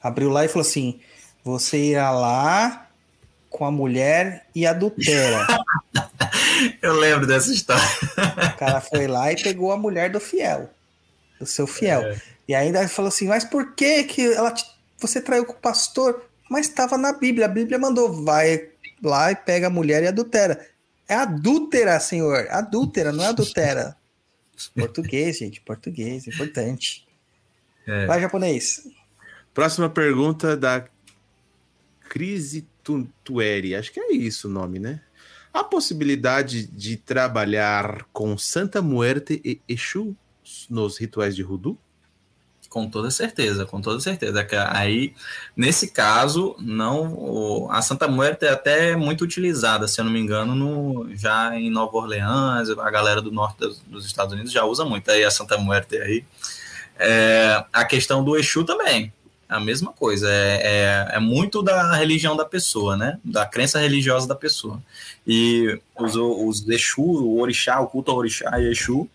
Abriu 0.03 0.30
lá 0.30 0.43
e 0.43 0.49
falou 0.49 0.68
assim: 0.68 0.99
você 1.41 1.77
irá 1.77 2.11
lá 2.11 2.89
com 3.49 3.64
a 3.64 3.72
mulher 3.72 4.45
e 4.53 4.68
adultera. 4.68 5.47
Eu 6.84 6.95
lembro 6.99 7.26
dessa 7.26 7.49
história. 7.49 7.88
O 8.53 8.57
cara 8.57 8.81
foi 8.81 9.07
lá 9.07 9.31
e 9.31 9.41
pegou 9.41 9.72
a 9.72 9.77
mulher 9.77 10.09
do 10.09 10.19
fiel, 10.19 10.69
do 11.39 11.45
seu 11.45 11.65
fiel. 11.65 12.01
É. 12.01 12.22
E 12.49 12.53
ainda 12.53 12.85
falou 12.89 13.07
assim: 13.07 13.26
mas 13.26 13.45
por 13.45 13.73
que 13.73 14.03
que 14.03 14.34
ela 14.34 14.51
te... 14.51 14.65
você 14.99 15.22
traiu 15.22 15.45
com 15.45 15.53
o 15.53 15.55
pastor? 15.55 16.26
Mas 16.49 16.68
estava 16.68 16.97
na 16.97 17.14
Bíblia. 17.14 17.45
A 17.45 17.49
Bíblia 17.49 17.80
mandou: 17.80 18.22
vai 18.22 18.68
lá 19.01 19.31
e 19.31 19.35
pega 19.38 19.68
a 19.68 19.69
mulher 19.69 20.03
e 20.03 20.07
adultera. 20.07 20.59
É 21.07 21.15
adúltera, 21.15 21.97
senhor. 22.01 22.49
Adúltera, 22.49 23.14
não 23.14 23.23
é 23.23 23.27
adultera. 23.27 23.95
Português, 24.76 25.38
gente. 25.38 25.61
Português, 25.61 26.27
importante. 26.27 27.07
É. 27.88 28.05
Vai, 28.05 28.19
japonês. 28.19 28.85
Próxima 29.53 29.89
pergunta 29.89 30.55
da 30.55 30.85
Crise 32.09 32.68
Tueri. 33.23 33.76
Acho 33.76 33.91
que 33.91 33.99
é 33.99 34.11
isso 34.11 34.47
o 34.47 34.51
nome, 34.51 34.77
né? 34.77 35.01
A 35.53 35.64
possibilidade 35.64 36.68
de 36.68 36.97
trabalhar 36.97 38.05
com 38.14 38.38
Santa 38.38 38.81
Muerte 38.81 39.41
e 39.43 39.59
Exu 39.68 40.15
nos 40.69 40.97
rituais 40.97 41.35
de 41.35 41.41
Rudu? 41.41 41.77
Com 42.69 42.89
toda 42.89 43.09
certeza, 43.09 43.65
com 43.65 43.81
toda 43.81 43.99
certeza. 43.99 44.45
Aí, 44.69 45.14
nesse 45.55 45.89
caso, 45.91 46.55
não 46.59 47.72
a 47.72 47.81
Santa 47.81 48.07
Muerte 48.07 48.45
é 48.45 48.49
até 48.49 48.95
muito 48.95 49.23
utilizada, 49.23 49.88
se 49.88 49.99
eu 49.99 50.05
não 50.05 50.11
me 50.11 50.19
engano, 50.19 50.53
no, 50.53 51.15
já 51.15 51.55
em 51.55 51.69
Nova 51.69 51.97
Orleans, 51.97 52.69
a 52.69 52.91
galera 52.91 53.22
do 53.22 53.31
norte 53.31 53.57
dos, 53.59 53.80
dos 53.80 54.05
Estados 54.05 54.34
Unidos 54.34 54.51
já 54.51 54.65
usa 54.65 54.84
muito 54.84 55.09
aí 55.09 55.23
a 55.23 55.31
Santa 55.31 55.57
Muerte 55.57 55.97
aí. 55.97 56.26
É, 56.99 57.64
a 57.72 57.86
questão 57.86 58.24
do 58.24 58.38
Exu 58.38 58.64
também, 58.64 59.14
a 59.48 59.60
mesma 59.60 59.94
coisa. 59.94 60.30
É, 60.30 60.61
é, 61.11 61.15
é, 61.15 61.19
muito 61.19 61.61
da 61.61 61.95
religião 61.95 62.36
da 62.36 62.45
pessoa, 62.45 62.98
né? 62.98 63.19
Da 63.24 63.45
crença 63.45 63.80
religiosa 63.80 64.28
da 64.28 64.36
pessoa. 64.36 64.82
E 65.26 65.80
os, 65.98 66.15
os 66.15 66.68
Exu, 66.68 67.02
o 67.02 67.40
Orixá, 67.40 67.80
o 67.80 67.88
culto 67.88 68.11
ao 68.11 68.18
Orixá 68.18 68.60
e 68.60 68.72
Exu 68.72 69.10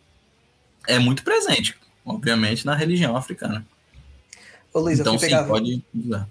é 0.87 0.99
muito 0.99 1.23
presente, 1.23 1.77
obviamente, 2.05 2.67
na 2.67 2.75
religião 2.75 3.17
africana. 3.17 3.65
Ô, 4.73 4.81
Luiz, 4.81 4.99
então, 4.99 5.15
eu 5.15 5.19
fui 5.19 5.29
sim, 5.29 5.35
pegar... 5.35 5.49
pode 5.49 5.85
usar. 5.95 6.29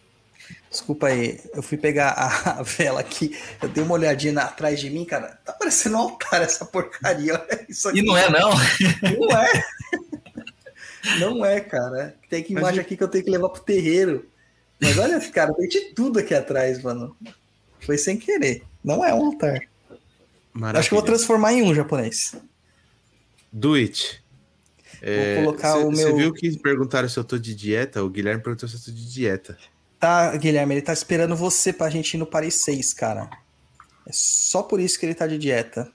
Desculpa 0.69 1.07
aí, 1.07 1.40
eu 1.53 1.61
fui 1.61 1.78
pegar 1.78 2.11
a 2.11 2.64
vela 2.64 3.02
aqui, 3.02 3.38
eu 3.61 3.68
dei 3.68 3.84
uma 3.84 3.94
olhadinha 3.94 4.41
atrás 4.41 4.80
de 4.80 4.90
mim, 4.90 5.03
cara, 5.03 5.38
tá 5.44 5.52
parecendo 5.52 5.98
um 5.98 5.99
altar 5.99 6.41
essa 6.41 6.65
porcaria, 6.65 7.34
olha 7.40 7.65
isso 7.68 7.90
aqui. 7.90 7.99
E 7.99 8.02
não 8.02 8.15
é, 8.15 8.30
não? 8.30 8.52
Não 9.19 9.38
é. 9.38 9.64
Não 11.19 11.45
é, 11.45 11.60
cara. 11.60 12.15
Tem 12.30 12.44
que 12.44 12.53
imagem 12.53 12.80
aqui 12.80 12.95
que 12.95 13.03
eu 13.03 13.07
tenho 13.07 13.23
que 13.23 13.32
levar 13.32 13.49
pro 13.49 13.61
terreiro. 13.61 14.26
Mas 14.80 14.98
olha, 14.98 15.19
cara, 15.32 15.53
tem 15.53 15.68
de 15.68 15.94
tudo 15.94 16.19
aqui 16.19 16.34
atrás, 16.34 16.82
mano. 16.82 17.15
Foi 17.80 17.98
sem 17.98 18.18
querer. 18.18 18.64
Não 18.84 19.03
é 19.03 19.14
um 19.14 19.26
altar. 19.26 19.61
Maravilha. 20.53 20.80
Acho 20.80 20.90
que 20.90 20.95
vou 20.95 21.03
transformar 21.03 21.53
em 21.53 21.64
um 21.64 21.73
japonês. 21.73 22.36
Do 23.52 23.73
it. 23.76 24.22
É, 25.02 25.36
vou 25.36 25.45
colocar 25.45 25.73
cê, 25.73 25.80
o 25.80 25.91
meu. 25.91 25.95
Você 25.95 26.14
viu 26.14 26.34
que 26.34 26.57
perguntaram 26.60 27.10
se 27.10 27.18
eu 27.18 27.23
tô 27.23 27.38
de 27.38 27.56
dieta? 27.56 28.03
O 28.03 28.10
Guilherme 28.10 28.44
perguntou 28.44 28.69
se 28.69 28.76
eu 28.76 28.82
tô 28.82 28.91
de 28.91 29.11
dieta. 29.11 29.57
Tá, 29.99 30.36
Guilherme, 30.36 30.76
ele 30.76 30.82
tá 30.82 30.94
esperando 30.94 31.36
você 31.36 31.72
pra 31.73 31.90
gente 31.90 32.14
ir 32.14 32.18
no 32.18 32.26
Paris 32.26 32.56
6, 32.56 32.94
cara. 32.94 33.30
É 34.06 34.11
só 34.11 34.64
por 34.64 34.80
isso 34.80 34.99
que 34.99 35.06
ele 35.06 35.15
tá 35.15 35.28
de 35.28 35.38
dieta. 35.38 35.91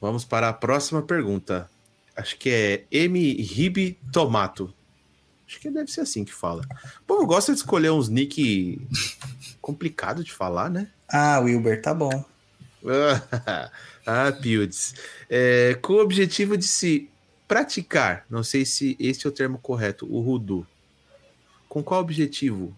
Vamos 0.00 0.24
para 0.24 0.48
a 0.48 0.52
próxima 0.52 1.02
pergunta. 1.02 1.68
Acho 2.16 2.36
que 2.38 2.48
é 2.50 2.84
M. 2.90 3.34
Ribe 3.42 3.98
Tomato. 4.10 4.72
Acho 5.46 5.60
que 5.60 5.70
deve 5.70 5.90
ser 5.90 6.00
assim 6.00 6.24
que 6.24 6.32
fala. 6.32 6.62
O 7.02 7.04
povo 7.06 7.26
gosta 7.26 7.52
de 7.52 7.58
escolher 7.58 7.90
uns 7.90 8.08
nick 8.08 8.80
complicado 9.60 10.24
de 10.24 10.32
falar, 10.32 10.70
né? 10.70 10.88
Ah, 11.08 11.38
Wilber, 11.40 11.80
tá 11.80 11.94
bom. 11.94 12.24
ah, 14.06 14.32
Pildes. 14.40 14.94
É, 15.28 15.78
com 15.80 15.94
o 15.94 16.00
objetivo 16.00 16.56
de 16.56 16.66
se 16.66 17.08
praticar, 17.46 18.24
não 18.28 18.42
sei 18.42 18.64
se 18.64 18.96
esse 18.98 19.26
é 19.26 19.28
o 19.28 19.32
termo 19.32 19.58
correto, 19.58 20.06
o 20.12 20.20
Rudu. 20.20 20.66
Com 21.68 21.82
qual 21.82 22.00
objetivo? 22.00 22.76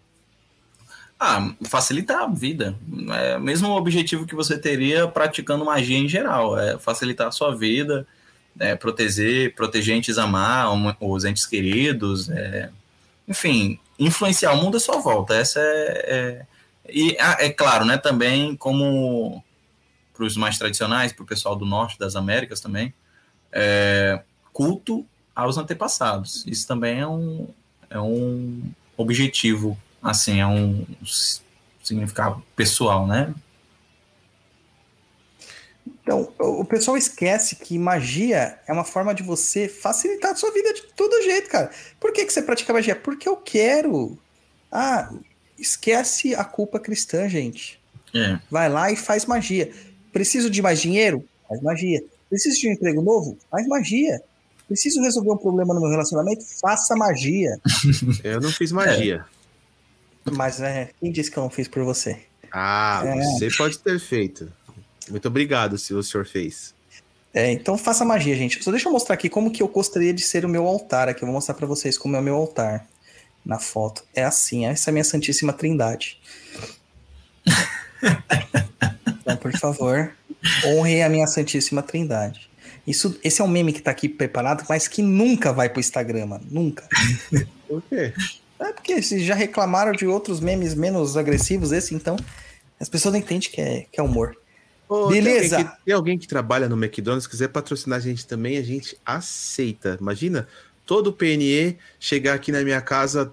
Ah, 1.19 1.55
facilitar 1.65 2.23
a 2.23 2.27
vida. 2.27 2.77
É 3.12 3.39
mesmo 3.39 3.69
o 3.69 3.77
objetivo 3.77 4.27
que 4.27 4.35
você 4.35 4.59
teria 4.59 5.09
praticando 5.09 5.65
magia 5.65 5.98
em 5.98 6.09
geral. 6.09 6.59
É 6.59 6.78
facilitar 6.78 7.28
a 7.28 7.32
sua 7.32 7.56
vida 7.56 8.06
é, 8.59 8.74
proteger, 8.74 9.55
proteger 9.55 9.97
entes 9.97 10.18
amar, 10.18 10.68
os 11.01 11.24
entes 11.24 11.47
queridos, 11.47 12.28
é, 12.30 12.70
enfim, 13.26 13.78
influenciar 13.98 14.52
o 14.52 14.62
mundo 14.62 14.76
à 14.76 14.80
sua 14.80 14.98
volta. 14.98 15.35
Essa 15.35 15.60
é, 15.60 16.44
é 16.44 16.47
e 16.90 17.16
é 17.18 17.51
claro, 17.51 17.85
né, 17.85 17.98
também 17.98 18.56
como 18.56 19.44
para 20.14 20.24
os 20.24 20.36
mais 20.36 20.59
tradicionais, 20.59 21.12
para 21.12 21.22
o 21.22 21.26
pessoal 21.26 21.55
do 21.55 21.66
norte 21.66 21.98
das 21.98 22.16
Américas 22.16 22.60
também, 22.60 22.93
é, 23.52 24.20
culto 24.52 25.06
aos 25.35 25.59
antepassados. 25.59 26.44
Isso 26.47 26.66
também 26.66 27.01
é 27.01 27.06
um, 27.06 27.48
é 27.89 28.01
um 28.01 28.62
objetivo, 28.97 29.78
assim, 30.02 30.40
é 30.40 30.47
um 30.47 30.85
significado 31.82 32.43
pessoal, 32.56 33.06
né? 33.06 33.32
Então, 36.09 36.32
o 36.39 36.64
pessoal 36.64 36.97
esquece 36.97 37.55
que 37.55 37.78
magia 37.78 38.59
é 38.66 38.72
uma 38.72 38.82
forma 38.82 39.14
de 39.14 39.22
você 39.22 39.68
facilitar 39.68 40.30
a 40.30 40.35
sua 40.35 40.51
vida 40.51 40.72
de 40.72 40.85
todo 40.97 41.22
jeito, 41.22 41.51
cara. 41.51 41.70
Por 42.01 42.14
que, 42.14 42.24
que 42.24 42.32
você 42.32 42.40
pratica 42.40 42.72
magia? 42.72 42.97
Porque 42.97 43.28
eu 43.28 43.36
quero. 43.36 44.18
Ah, 44.72 45.12
esquece 45.59 46.35
a 46.35 46.44
culpa 46.44 46.80
cristã, 46.80 47.28
gente. 47.28 47.78
É. 48.14 48.39
Vai 48.51 48.70
lá 48.70 48.90
e 48.90 48.97
faz 48.97 49.26
magia. 49.26 49.70
Preciso 50.10 50.48
de 50.48 50.62
mais 50.62 50.80
dinheiro? 50.80 51.22
Faz 51.47 51.60
magia. 51.60 52.02
Preciso 52.30 52.59
de 52.59 52.68
um 52.70 52.72
emprego 52.72 53.02
novo? 53.02 53.36
Faz 53.51 53.66
magia. 53.66 54.18
Preciso 54.66 55.02
resolver 55.02 55.32
um 55.32 55.36
problema 55.36 55.74
no 55.74 55.80
meu 55.82 55.90
relacionamento? 55.90 56.43
Faça 56.59 56.97
magia. 56.97 57.59
eu 58.24 58.40
não 58.40 58.51
fiz 58.51 58.72
magia. 58.72 59.26
É. 60.26 60.30
Mas 60.30 60.59
né, 60.59 60.89
quem 60.98 61.12
disse 61.12 61.30
que 61.30 61.36
eu 61.36 61.43
não 61.43 61.51
fiz 61.51 61.68
por 61.68 61.85
você? 61.85 62.18
Ah, 62.51 63.02
é. 63.05 63.14
você 63.14 63.51
pode 63.55 63.78
ter 63.78 64.01
feito. 64.01 64.51
Muito 65.10 65.28
obrigado 65.28 65.78
se 65.78 65.94
o 65.94 66.02
senhor 66.02 66.26
fez. 66.26 66.74
É, 67.32 67.52
então 67.52 67.76
faça 67.76 68.05
magia, 68.05 68.35
gente. 68.36 68.62
Só 68.62 68.70
deixa 68.70 68.89
eu 68.89 68.93
mostrar 68.93 69.14
aqui 69.14 69.28
como 69.28 69.51
que 69.51 69.62
eu 69.62 69.68
gostaria 69.68 70.12
de 70.12 70.22
ser 70.22 70.44
o 70.44 70.48
meu 70.48 70.66
altar 70.66 71.09
aqui. 71.09 71.22
Eu 71.22 71.26
vou 71.26 71.35
mostrar 71.35 71.55
pra 71.55 71.66
vocês 71.66 71.98
como 71.98 72.16
é 72.16 72.20
o 72.20 72.22
meu 72.22 72.35
altar 72.35 72.86
na 73.44 73.59
foto. 73.59 74.05
É 74.14 74.24
assim, 74.24 74.66
essa 74.66 74.89
é 74.89 74.90
a 74.90 74.93
minha 74.93 75.05
Santíssima 75.05 75.52
Trindade. 75.52 76.18
então, 79.22 79.36
por 79.36 79.52
favor, 79.59 80.12
honre 80.66 81.02
a 81.02 81.09
minha 81.09 81.26
Santíssima 81.26 81.82
Trindade. 81.82 82.48
Isso, 82.86 83.18
esse 83.22 83.43
é 83.43 83.44
um 83.44 83.48
meme 83.48 83.72
que 83.72 83.82
tá 83.82 83.90
aqui 83.90 84.09
preparado, 84.09 84.64
mas 84.66 84.89
que 84.89 85.02
nunca 85.02 85.52
vai 85.52 85.68
pro 85.68 85.80
Instagram, 85.80 86.26
mano. 86.26 86.47
Nunca. 86.51 86.89
Por 87.68 87.82
quê? 87.82 88.14
É 88.59 88.72
porque 88.72 89.02
se 89.02 89.22
já 89.22 89.35
reclamaram 89.35 89.93
de 89.93 90.06
outros 90.06 90.40
memes 90.40 90.74
menos 90.74 91.14
agressivos, 91.14 91.70
esse 91.70 91.94
então, 91.94 92.16
as 92.80 92.89
pessoas 92.89 93.12
não 93.12 93.20
entendem 93.20 93.51
que 93.51 93.60
é, 93.60 93.86
que 93.93 94.01
é 94.01 94.02
humor. 94.02 94.38
Ô, 94.89 95.09
Beleza. 95.09 95.56
Tem 95.56 95.59
alguém, 95.59 95.73
que, 95.77 95.85
tem 95.85 95.94
alguém 95.94 96.19
que 96.19 96.27
trabalha 96.27 96.69
no 96.69 96.82
McDonald's, 96.82 97.27
quiser 97.27 97.48
patrocinar 97.48 97.98
a 97.98 98.01
gente 98.01 98.27
também, 98.27 98.56
a 98.56 98.62
gente 98.62 98.97
aceita. 99.05 99.98
Imagina, 100.01 100.48
todo 100.86 101.09
o 101.09 101.12
PNE 101.12 101.77
chegar 102.01 102.35
aqui 102.35 102.51
na 102.51 102.62
minha 102.62 102.81
casa, 102.81 103.32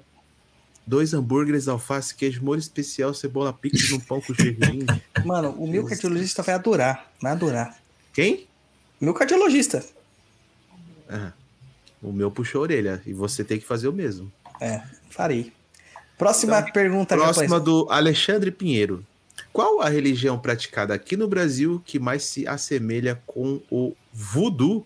dois 0.86 1.14
hambúrgueres, 1.14 1.68
alface, 1.68 2.14
queijo, 2.14 2.44
molho 2.44 2.60
especial, 2.60 3.14
cebola 3.14 3.54
picles, 3.54 3.92
um 3.92 4.00
pão 4.00 4.20
com 4.20 4.34
gergelim. 4.34 4.86
Mano, 5.24 5.52
o 5.52 5.66
meu 5.66 5.86
cardiologista 5.86 6.44
vai 6.44 6.56
adorar. 6.56 7.10
Vai 7.22 7.32
adorar. 7.32 7.78
Quem? 8.14 8.48
Meu 9.00 9.14
cardiologista. 9.14 9.84
Ah, 11.10 11.32
o 12.02 12.12
meu 12.12 12.30
puxou 12.30 12.60
a 12.60 12.64
orelha 12.64 13.02
e 13.06 13.14
você 13.14 13.44
tem 13.44 13.60
que 13.60 13.66
fazer 13.66 13.88
o 13.88 13.94
mesmo. 13.94 14.32
É, 14.60 14.82
farei. 15.10 15.54
Próxima 16.18 16.62
pergunta, 16.62 17.16
Próxima 17.16 17.60
do 17.60 17.88
Alexandre 17.90 18.52
Pinheiro. 18.52 19.06
Qual 19.56 19.82
a 19.82 19.88
religião 19.88 20.38
praticada 20.38 20.94
aqui 20.94 21.16
no 21.16 21.30
Brasil 21.30 21.82
que 21.86 21.98
mais 21.98 22.24
se 22.24 22.46
assemelha 22.46 23.24
com 23.26 23.62
o 23.72 23.96
voodoo? 24.12 24.86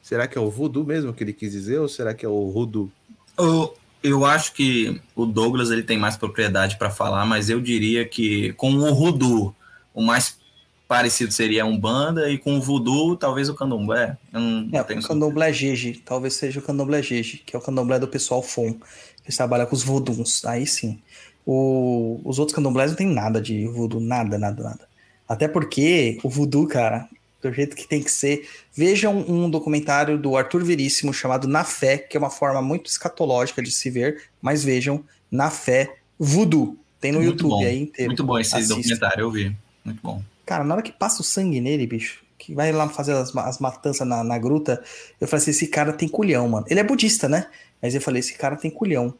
Será 0.00 0.28
que 0.28 0.38
é 0.38 0.40
o 0.40 0.48
voodoo 0.48 0.84
mesmo 0.84 1.12
que 1.12 1.24
ele 1.24 1.32
quis 1.32 1.50
dizer 1.50 1.80
ou 1.80 1.88
será 1.88 2.14
que 2.14 2.24
é 2.24 2.28
o 2.28 2.52
voodoo? 2.52 2.88
Eu, 3.36 3.76
eu 4.04 4.24
acho 4.24 4.52
que 4.52 5.02
o 5.16 5.26
Douglas 5.26 5.72
ele 5.72 5.82
tem 5.82 5.98
mais 5.98 6.16
propriedade 6.16 6.78
para 6.78 6.88
falar, 6.88 7.26
mas 7.26 7.50
eu 7.50 7.60
diria 7.60 8.06
que 8.06 8.52
com 8.52 8.74
o 8.74 8.92
Rudu, 8.92 9.52
o 9.92 10.00
mais 10.00 10.38
parecido 10.86 11.32
seria 11.32 11.64
a 11.64 11.66
Umbanda 11.66 12.30
e 12.30 12.38
com 12.38 12.56
o 12.58 12.62
Voodoo, 12.62 13.16
talvez 13.16 13.48
o 13.48 13.56
Candomblé. 13.56 14.16
Eu 14.32 14.40
não 14.40 14.68
É, 14.72 14.84
tenho 14.84 15.00
o 15.00 15.02
candomblé 15.02 15.52
Jeje. 15.52 16.00
Talvez 16.04 16.34
seja 16.34 16.60
o 16.60 16.62
candomblé 16.62 17.02
Jeje, 17.02 17.42
que 17.44 17.56
é 17.56 17.58
o 17.58 17.62
candomblé 17.62 17.98
do 17.98 18.06
pessoal 18.06 18.40
Fon. 18.40 18.78
Eles 19.24 19.36
trabalham 19.36 19.66
com 19.66 19.74
os 19.74 19.82
voduns. 19.82 20.44
Aí 20.44 20.64
sim. 20.64 21.02
O- 21.46 22.20
os 22.24 22.38
outros 22.40 22.54
candomblés 22.54 22.90
não 22.90 22.96
tem 22.98 23.06
nada 23.06 23.40
de 23.40 23.66
voodoo. 23.68 24.00
Nada, 24.00 24.36
nada, 24.36 24.62
nada. 24.62 24.80
Até 25.28 25.46
porque 25.46 26.18
o 26.24 26.28
voodoo, 26.28 26.66
cara, 26.66 27.08
do 27.40 27.52
jeito 27.52 27.76
que 27.76 27.86
tem 27.86 28.02
que 28.02 28.10
ser. 28.10 28.48
Vejam 28.74 29.16
um 29.16 29.48
documentário 29.48 30.18
do 30.18 30.36
Arthur 30.36 30.64
Veríssimo 30.64 31.14
chamado 31.14 31.46
Na 31.46 31.62
Fé, 31.64 31.98
que 31.98 32.16
é 32.16 32.20
uma 32.20 32.30
forma 32.30 32.60
muito 32.60 32.90
escatológica 32.90 33.62
de 33.62 33.70
se 33.70 33.88
ver. 33.90 34.24
Mas 34.42 34.64
vejam, 34.64 35.04
Na 35.30 35.50
Fé, 35.50 35.94
voodoo. 36.18 36.76
Tem 37.00 37.12
no 37.12 37.18
Muito 37.18 37.32
YouTube 37.44 37.50
bom. 37.50 37.64
aí 37.64 37.80
inteiro. 37.82 38.08
Muito 38.10 38.24
bom 38.24 38.38
esse 38.38 38.54
Assista. 38.56 38.74
documentário, 38.74 39.20
eu 39.22 39.30
vi. 39.30 39.54
Muito 39.84 40.00
bom. 40.02 40.20
Cara, 40.44 40.64
na 40.64 40.74
hora 40.74 40.82
que 40.82 40.90
passa 40.92 41.20
o 41.20 41.24
sangue 41.24 41.60
nele, 41.60 41.86
bicho, 41.86 42.24
que 42.38 42.54
vai 42.54 42.72
lá 42.72 42.88
fazer 42.88 43.12
as, 43.12 43.36
as 43.36 43.58
matanças 43.58 44.06
na, 44.06 44.24
na 44.24 44.38
gruta, 44.38 44.82
eu 45.20 45.28
falei 45.28 45.42
assim: 45.42 45.50
esse 45.50 45.66
cara 45.68 45.92
tem 45.92 46.08
culhão, 46.08 46.48
mano. 46.48 46.66
Ele 46.70 46.80
é 46.80 46.84
budista, 46.84 47.28
né? 47.28 47.46
Mas 47.82 47.94
eu 47.94 48.00
falei: 48.00 48.20
esse 48.20 48.34
cara 48.34 48.56
tem 48.56 48.70
culhão. 48.70 49.14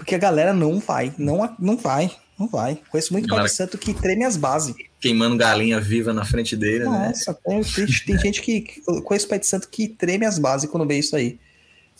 Porque 0.00 0.14
a 0.14 0.18
galera 0.18 0.54
não 0.54 0.78
vai, 0.80 1.12
não, 1.18 1.54
não 1.58 1.76
vai, 1.76 2.10
não 2.38 2.48
vai. 2.48 2.80
Conheço 2.90 3.12
muito 3.12 3.28
de 3.28 3.48
santo 3.50 3.76
que 3.76 3.92
treme 3.92 4.24
as 4.24 4.34
bases. 4.34 4.74
Queimando 4.98 5.36
galinha 5.36 5.78
viva 5.78 6.10
na 6.14 6.24
frente 6.24 6.56
dele, 6.56 6.84
né? 6.88 7.08
Nossa, 7.08 7.34
tem, 7.34 7.62
tem, 7.62 7.86
tem 8.06 8.16
gente 8.24 8.40
que. 8.40 8.62
que- 8.62 8.80
Conheço 9.02 9.28
pai 9.28 9.38
de 9.38 9.46
santo 9.46 9.68
que 9.68 9.86
treme 9.88 10.24
as 10.24 10.38
bases 10.38 10.70
quando 10.70 10.86
vê 10.88 10.98
isso 10.98 11.14
aí. 11.14 11.38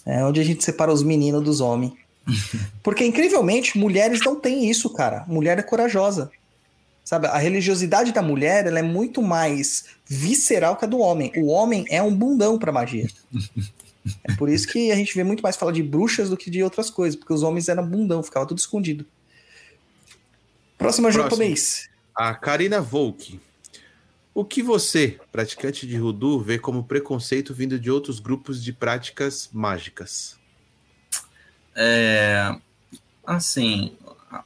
É 0.06 0.24
onde 0.24 0.40
a 0.40 0.42
gente 0.42 0.64
separa 0.64 0.90
os 0.90 1.02
meninos 1.02 1.44
dos 1.44 1.60
homens. 1.60 1.92
Porque, 2.82 3.04
incrivelmente, 3.04 3.76
mulheres 3.76 4.20
não 4.24 4.34
têm 4.34 4.70
isso, 4.70 4.88
cara. 4.88 5.26
Mulher 5.28 5.58
é 5.58 5.62
corajosa. 5.62 6.30
Sabe, 7.04 7.26
a 7.26 7.36
religiosidade 7.36 8.10
da 8.10 8.22
mulher 8.22 8.66
ela 8.66 8.78
é 8.78 8.82
muito 8.82 9.20
mais 9.20 9.84
visceral 10.06 10.74
que 10.76 10.86
a 10.86 10.88
do 10.88 11.00
homem. 11.00 11.30
O 11.36 11.48
homem 11.48 11.84
é 11.90 12.02
um 12.02 12.14
bundão 12.14 12.58
pra 12.58 12.72
magia. 12.72 13.08
É 14.24 14.34
por 14.34 14.48
isso 14.48 14.66
que 14.66 14.90
a 14.90 14.94
gente 14.94 15.14
vê 15.14 15.22
muito 15.22 15.42
mais 15.42 15.56
falar 15.56 15.72
de 15.72 15.82
bruxas 15.82 16.30
do 16.30 16.36
que 16.36 16.50
de 16.50 16.62
outras 16.62 16.90
coisas, 16.90 17.18
porque 17.18 17.32
os 17.32 17.42
homens 17.42 17.68
eram 17.68 17.86
bundão, 17.86 18.22
ficava 18.22 18.46
tudo 18.46 18.58
escondido. 18.58 19.04
Próximo 20.78 21.08
Próximo. 21.08 21.24
japonês. 21.24 21.90
A 22.14 22.34
Karina 22.34 22.80
Volk. 22.80 23.38
O 24.32 24.44
que 24.44 24.62
você, 24.62 25.18
praticante 25.30 25.86
de 25.86 25.98
Voodoo, 25.98 26.40
vê 26.40 26.58
como 26.58 26.84
preconceito 26.84 27.52
vindo 27.52 27.78
de 27.78 27.90
outros 27.90 28.20
grupos 28.20 28.62
de 28.62 28.72
práticas 28.72 29.50
mágicas? 29.52 30.38
É, 31.74 32.54
assim, 33.26 33.96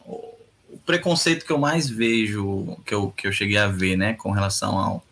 o 0.05 0.79
preconceito 0.85 1.45
que 1.45 1.53
eu 1.53 1.59
mais 1.59 1.89
vejo, 1.89 2.77
que 2.85 2.95
eu, 2.95 3.11
que 3.11 3.27
eu 3.27 3.33
cheguei 3.33 3.59
a 3.59 3.69
ver, 3.69 3.97
né, 3.97 4.15
com 4.15 4.31
relação 4.31 4.79
ao, 4.79 5.05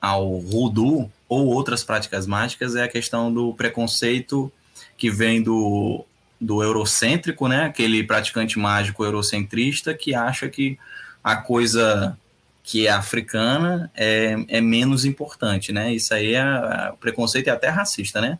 ao 0.00 0.40
voodoo 0.40 1.10
ou 1.28 1.46
outras 1.46 1.82
práticas 1.82 2.26
mágicas, 2.26 2.76
é 2.76 2.84
a 2.84 2.88
questão 2.88 3.32
do 3.32 3.52
preconceito 3.54 4.50
que 4.96 5.10
vem 5.10 5.42
do, 5.42 6.04
do 6.40 6.62
eurocêntrico, 6.62 7.48
né, 7.48 7.64
aquele 7.64 8.02
praticante 8.02 8.58
mágico 8.58 9.04
eurocentrista 9.04 9.94
que 9.94 10.14
acha 10.14 10.48
que 10.48 10.78
a 11.22 11.36
coisa 11.36 12.16
que 12.62 12.86
é 12.86 12.90
africana 12.90 13.90
é, 13.94 14.36
é 14.48 14.60
menos 14.60 15.04
importante, 15.04 15.72
né, 15.72 15.92
isso 15.92 16.14
aí 16.14 16.34
é, 16.34 16.38
é 16.38 16.90
o 16.92 16.96
preconceito 16.96 17.48
é 17.48 17.50
até 17.50 17.68
racista, 17.68 18.20
né, 18.20 18.38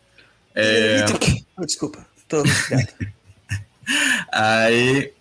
é, 0.59 1.05
Oh, 1.55 1.65
Desculpa. 1.65 2.03
Tô. 2.27 2.41
Aí, 4.33 5.13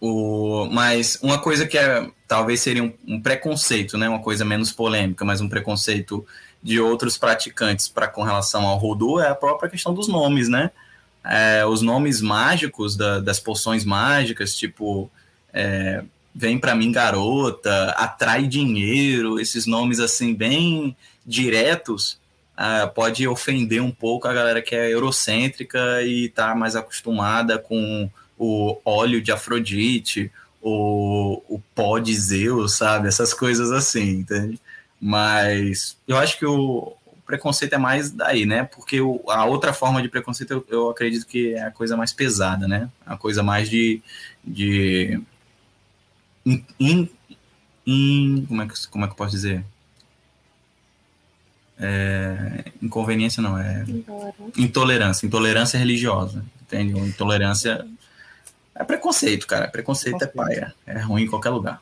o, 0.00 0.66
mas 0.70 1.18
uma 1.22 1.38
coisa 1.38 1.66
que 1.66 1.76
é, 1.76 2.10
talvez 2.26 2.60
seria 2.60 2.82
um, 2.82 2.92
um 3.06 3.20
preconceito, 3.20 3.98
né? 3.98 4.08
Uma 4.08 4.22
coisa 4.22 4.44
menos 4.44 4.72
polêmica, 4.72 5.24
mas 5.26 5.42
um 5.42 5.48
preconceito 5.48 6.26
de 6.62 6.78
outros 6.80 7.16
praticantes 7.16 7.88
para 7.88 8.06
com 8.08 8.22
relação 8.22 8.66
ao 8.66 8.78
Voodoo 8.78 9.20
é 9.20 9.28
a 9.28 9.34
própria 9.34 9.70
questão 9.70 9.94
dos 9.94 10.08
nomes, 10.08 10.48
né? 10.48 10.70
É, 11.24 11.64
os 11.66 11.82
nomes 11.82 12.20
mágicos 12.20 12.96
da- 12.96 13.20
das 13.20 13.38
poções 13.40 13.84
mágicas, 13.84 14.54
tipo 14.56 15.10
é, 15.52 16.02
vem 16.34 16.58
para 16.58 16.74
mim 16.74 16.92
garota, 16.92 17.90
atrai 17.96 18.46
dinheiro, 18.46 19.40
esses 19.40 19.66
nomes 19.66 19.98
assim 20.00 20.32
bem 20.34 20.96
diretos, 21.26 22.18
ah, 22.56 22.86
pode 22.86 23.26
ofender 23.26 23.82
um 23.82 23.90
pouco 23.90 24.28
a 24.28 24.32
galera 24.32 24.62
que 24.62 24.74
é 24.74 24.92
eurocêntrica 24.92 26.02
e 26.02 26.28
tá 26.28 26.54
mais 26.54 26.76
acostumada 26.76 27.58
com 27.58 28.08
o 28.38 28.78
óleo 28.84 29.20
de 29.20 29.32
Afrodite, 29.32 30.30
o, 30.62 31.42
o 31.48 31.60
pó 31.74 31.98
de 31.98 32.14
Zeus, 32.14 32.76
sabe? 32.76 33.08
Essas 33.08 33.32
coisas 33.34 33.70
assim, 33.72 34.10
entende? 34.20 34.60
Mas 35.00 35.96
eu 36.06 36.16
acho 36.18 36.38
que 36.38 36.44
o, 36.44 36.94
preconceito 37.26 37.72
é 37.74 37.78
mais 37.78 38.10
daí, 38.10 38.44
né? 38.44 38.64
Porque 38.64 39.00
o- 39.00 39.22
a 39.28 39.44
outra 39.44 39.72
forma 39.72 40.02
de 40.02 40.08
preconceito 40.08 40.50
eu, 40.52 40.66
eu 40.68 40.90
acredito 40.90 41.24
que 41.26 41.54
é 41.54 41.62
a 41.62 41.70
coisa 41.70 41.96
mais 41.96 42.12
pesada, 42.12 42.66
né? 42.66 42.90
A 43.06 43.16
coisa 43.16 43.40
mais 43.42 43.70
de. 43.70 44.02
de 44.44 45.20
in- 46.44 46.64
in- 46.80 47.08
in- 47.86 48.44
como, 48.46 48.62
é 48.62 48.66
que, 48.66 48.88
como 48.88 49.04
é 49.04 49.06
que 49.08 49.12
eu 49.12 49.16
posso 49.16 49.30
dizer? 49.30 49.64
É, 51.78 52.64
inconveniência 52.82 53.42
não, 53.42 53.56
é 53.58 53.84
intolerância, 54.58 55.26
intolerância 55.26 55.78
religiosa, 55.78 56.44
entende? 56.60 56.98
Intolerância 56.98 57.86
é 58.74 58.84
preconceito, 58.84 59.46
cara. 59.46 59.66
Preconceito 59.68 60.22
é 60.22 60.26
paia, 60.26 60.74
é 60.86 60.98
ruim 60.98 61.22
em 61.22 61.26
qualquer 61.26 61.48
lugar. 61.50 61.80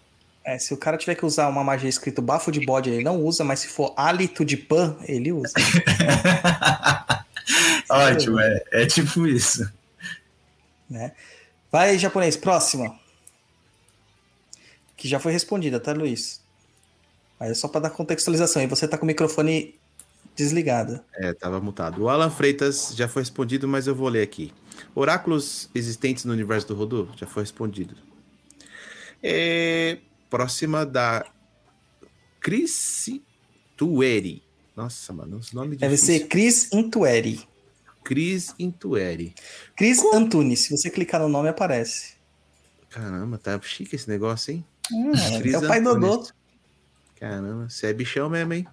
É, 0.49 0.59
se 0.59 0.73
o 0.73 0.79
cara 0.79 0.97
tiver 0.97 1.15
que 1.15 1.27
usar 1.27 1.47
uma 1.47 1.62
magia 1.62 1.91
escrito 1.91 2.23
bafo 2.23 2.51
de 2.51 2.65
bode, 2.65 2.89
ele 2.89 3.05
não 3.05 3.23
usa, 3.23 3.45
mas 3.45 3.61
se 3.61 3.69
for 3.69 3.93
hálito 3.95 4.47
de 4.47 4.57
pan, 4.57 4.97
ele 5.07 5.31
usa. 5.31 5.53
Ótimo, 7.87 8.41
é, 8.41 8.65
é 8.73 8.87
tipo 8.87 9.27
isso. 9.27 9.70
né? 10.89 11.12
Vai, 11.70 11.99
japonês, 11.99 12.35
próxima. 12.35 12.99
Que 14.97 15.07
já 15.07 15.20
foi 15.20 15.33
respondida, 15.33 15.79
tá, 15.79 15.93
Luiz? 15.93 16.41
Aí 17.39 17.51
é 17.51 17.55
só 17.55 17.69
para 17.69 17.83
dar 17.83 17.91
contextualização. 17.91 18.62
E 18.62 18.66
você 18.66 18.89
tá 18.89 18.97
com 18.97 19.05
o 19.05 19.07
microfone 19.07 19.75
desligado. 20.35 20.99
É, 21.16 21.35
tava 21.35 21.61
mutado. 21.61 22.05
O 22.05 22.09
Alan 22.09 22.31
Freitas 22.31 22.95
já 22.97 23.07
foi 23.07 23.20
respondido, 23.20 23.69
mas 23.69 23.87
eu 23.87 23.95
vou 23.95 24.09
ler 24.09 24.23
aqui. 24.23 24.55
Oráculos 24.95 25.69
existentes 25.75 26.25
no 26.25 26.33
universo 26.33 26.69
do 26.69 26.75
Rodô? 26.75 27.07
Já 27.16 27.27
foi 27.27 27.43
respondido. 27.43 27.95
É, 29.23 29.99
próxima 30.28 30.84
da 30.84 31.24
Chris 32.40 33.10
Tueri. 33.76 34.42
Nossa, 34.76 35.12
mano, 35.12 35.38
os 35.38 35.52
nomes 35.52 35.78
Deve 35.78 35.96
ser 35.96 36.28
Chris 36.28 36.72
Intueri. 36.72 37.46
Cris 38.05 38.55
Intueri. 38.59 39.34
Chris 39.76 40.02
Antunes. 40.14 40.60
Se 40.60 40.76
você 40.76 40.88
clicar 40.88 41.20
no 41.20 41.28
nome, 41.28 41.48
aparece. 41.48 42.14
Caramba, 42.88 43.38
tá 43.38 43.60
chique 43.60 43.96
esse 43.96 44.09
negócio, 44.09 44.55
hein? 44.55 44.64
Hum, 44.92 45.12
Cris 45.40 45.55
é 45.55 45.59
o 45.59 45.66
pai 45.66 45.80
Antunes. 45.80 46.00
Dodô. 46.00 46.28
Caramba, 47.18 47.68
você 47.68 47.88
é 47.88 47.92
bichão 47.92 48.30
mesmo, 48.30 48.55
hein? 48.55 48.66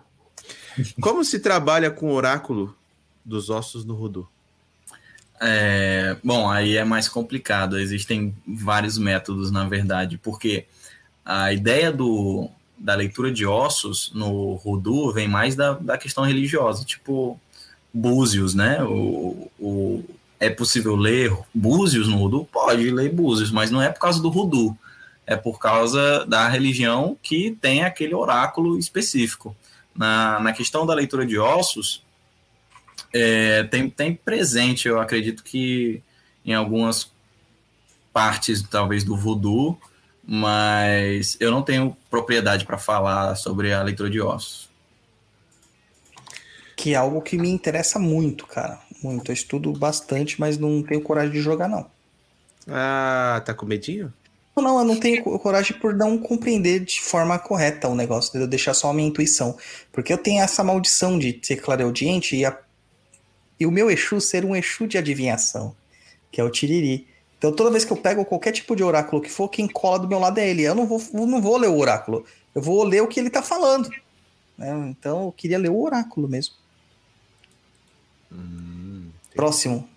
Como 1.01 1.23
se 1.25 1.39
trabalha 1.39 1.89
com 1.89 2.11
o 2.11 2.13
oráculo 2.13 2.77
dos 3.23 3.49
ossos 3.49 3.83
no 3.83 3.95
Rudu? 3.95 4.29
É, 5.41 6.15
bom, 6.23 6.49
aí 6.49 6.77
é 6.77 6.83
mais 6.83 7.09
complicado. 7.09 7.79
Existem 7.79 8.35
vários 8.47 8.97
métodos, 8.97 9.51
na 9.51 9.67
verdade, 9.67 10.17
porque 10.17 10.65
a 11.25 11.51
ideia 11.51 11.91
do, 11.91 12.49
da 12.77 12.93
leitura 12.93 13.31
de 13.31 13.45
ossos 13.45 14.11
no 14.13 14.53
Rudu 14.53 15.11
vem 15.11 15.27
mais 15.27 15.55
da, 15.55 15.73
da 15.73 15.97
questão 15.97 16.23
religiosa, 16.23 16.85
tipo 16.85 17.39
Búzios, 17.91 18.53
né? 18.53 18.83
O, 18.83 19.49
o, 19.59 20.03
é 20.39 20.49
possível 20.49 20.95
ler 20.95 21.35
Búzios 21.53 22.07
no 22.07 22.17
Rudu? 22.17 22.47
Pode 22.51 22.91
ler 22.91 23.11
Búzios, 23.11 23.51
mas 23.51 23.71
não 23.71 23.81
é 23.81 23.89
por 23.89 23.99
causa 23.99 24.21
do 24.21 24.29
Rudu, 24.29 24.77
é 25.25 25.35
por 25.35 25.57
causa 25.59 26.25
da 26.25 26.47
religião 26.47 27.17
que 27.23 27.57
tem 27.59 27.83
aquele 27.83 28.13
oráculo 28.13 28.77
específico. 28.77 29.55
Na, 29.95 30.39
na 30.41 30.51
questão 30.51 30.85
da 30.85 30.93
leitura 30.93 31.25
de 31.25 31.39
ossos, 31.39 32.03
é, 33.13 33.63
tem, 33.63 33.89
tem 33.89 34.13
presente, 34.13 34.89
eu 34.89 34.99
acredito 34.99 35.41
que 35.41 36.03
em 36.45 36.53
algumas 36.53 37.09
partes, 38.11 38.61
talvez, 38.61 39.03
do 39.05 39.15
voodoo, 39.15 39.79
mas 40.27 41.37
eu 41.39 41.51
não 41.51 41.61
tenho 41.61 41.95
propriedade 42.09 42.65
para 42.65 42.77
falar 42.77 43.35
sobre 43.35 43.71
a 43.71 43.83
leitura 43.83 44.09
de 44.09 44.19
ossos. 44.19 44.69
Que 46.75 46.93
é 46.93 46.95
algo 46.95 47.21
que 47.21 47.37
me 47.37 47.49
interessa 47.49 47.99
muito, 47.99 48.45
cara. 48.47 48.79
Muito. 49.01 49.31
Eu 49.31 49.33
estudo 49.33 49.71
bastante, 49.71 50.39
mas 50.39 50.57
não 50.57 50.81
tenho 50.81 51.01
coragem 51.01 51.31
de 51.31 51.41
jogar, 51.41 51.67
não. 51.67 51.85
Ah, 52.67 53.41
tá 53.45 53.53
com 53.53 53.65
medinho? 53.65 54.11
Não, 54.55 54.79
eu 54.79 54.85
não 54.85 54.97
tenho 54.97 55.21
coragem 55.39 55.77
por 55.77 55.93
não 55.93 56.17
compreender 56.17 56.79
de 56.79 57.01
forma 57.01 57.37
correta 57.37 57.89
o 57.89 57.95
negócio, 57.95 58.31
de 58.31 58.39
eu 58.39 58.47
deixar 58.47 58.73
só 58.73 58.89
a 58.89 58.93
minha 58.93 59.07
intuição. 59.07 59.57
Porque 59.91 60.13
eu 60.13 60.17
tenho 60.17 60.41
essa 60.41 60.63
maldição 60.63 61.19
de 61.19 61.39
ser 61.43 61.57
clareaudiente 61.57 62.35
e, 62.35 62.45
a... 62.45 62.57
e 63.59 63.65
o 63.65 63.71
meu 63.71 63.91
Exu 63.91 64.21
ser 64.21 64.45
um 64.45 64.55
Exu 64.55 64.87
de 64.87 64.97
adivinhação, 64.97 65.75
que 66.31 66.39
é 66.39 66.43
o 66.43 66.49
Tiriri. 66.49 67.05
Então 67.45 67.55
toda 67.55 67.69
vez 67.69 67.85
que 67.85 67.93
eu 67.93 67.97
pego 67.97 68.25
qualquer 68.25 68.51
tipo 68.51 68.75
de 68.75 68.83
oráculo 68.83 69.21
que 69.21 69.29
for, 69.29 69.47
quem 69.47 69.67
cola 69.67 69.99
do 69.99 70.07
meu 70.07 70.17
lado 70.17 70.39
é 70.39 70.49
ele. 70.49 70.63
Eu 70.63 70.73
não 70.73 70.87
vou, 70.87 70.99
não 71.13 71.39
vou 71.39 71.57
ler 71.57 71.67
o 71.67 71.77
oráculo, 71.77 72.25
eu 72.55 72.61
vou 72.61 72.83
ler 72.83 73.03
o 73.03 73.07
que 73.07 73.19
ele 73.19 73.29
tá 73.29 73.43
falando. 73.43 73.87
Né? 74.57 74.73
Então 74.89 75.25
eu 75.25 75.31
queria 75.31 75.59
ler 75.59 75.69
o 75.69 75.79
oráculo 75.79 76.27
mesmo. 76.27 76.55
Hum, 78.31 79.09
Próximo. 79.35 79.87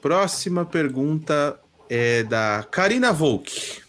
Próxima 0.00 0.64
pergunta 0.64 1.60
é 1.90 2.22
da 2.22 2.66
Karina 2.70 3.12
Volk. 3.12 3.82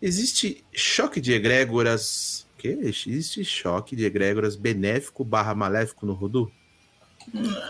Existe 0.00 0.64
choque 0.72 1.20
de 1.20 1.32
egrégoras. 1.32 2.46
O 2.54 2.58
quê? 2.62 2.78
Existe 2.82 3.44
choque 3.44 3.96
de 3.96 4.04
egrégoras 4.04 4.54
benéfico 4.54 5.24
barra 5.24 5.56
maléfico 5.56 6.06
no 6.06 6.12
Rudu? 6.12 6.52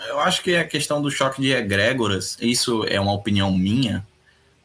Eu 0.09 0.21
acho 0.21 0.43
que 0.43 0.57
a 0.57 0.65
questão 0.65 1.01
do 1.01 1.11
choque 1.11 1.41
de 1.41 1.53
egrégoras, 1.53 2.37
isso 2.41 2.85
é 2.85 3.01
uma 3.01 3.13
opinião 3.13 3.53
minha. 3.53 4.07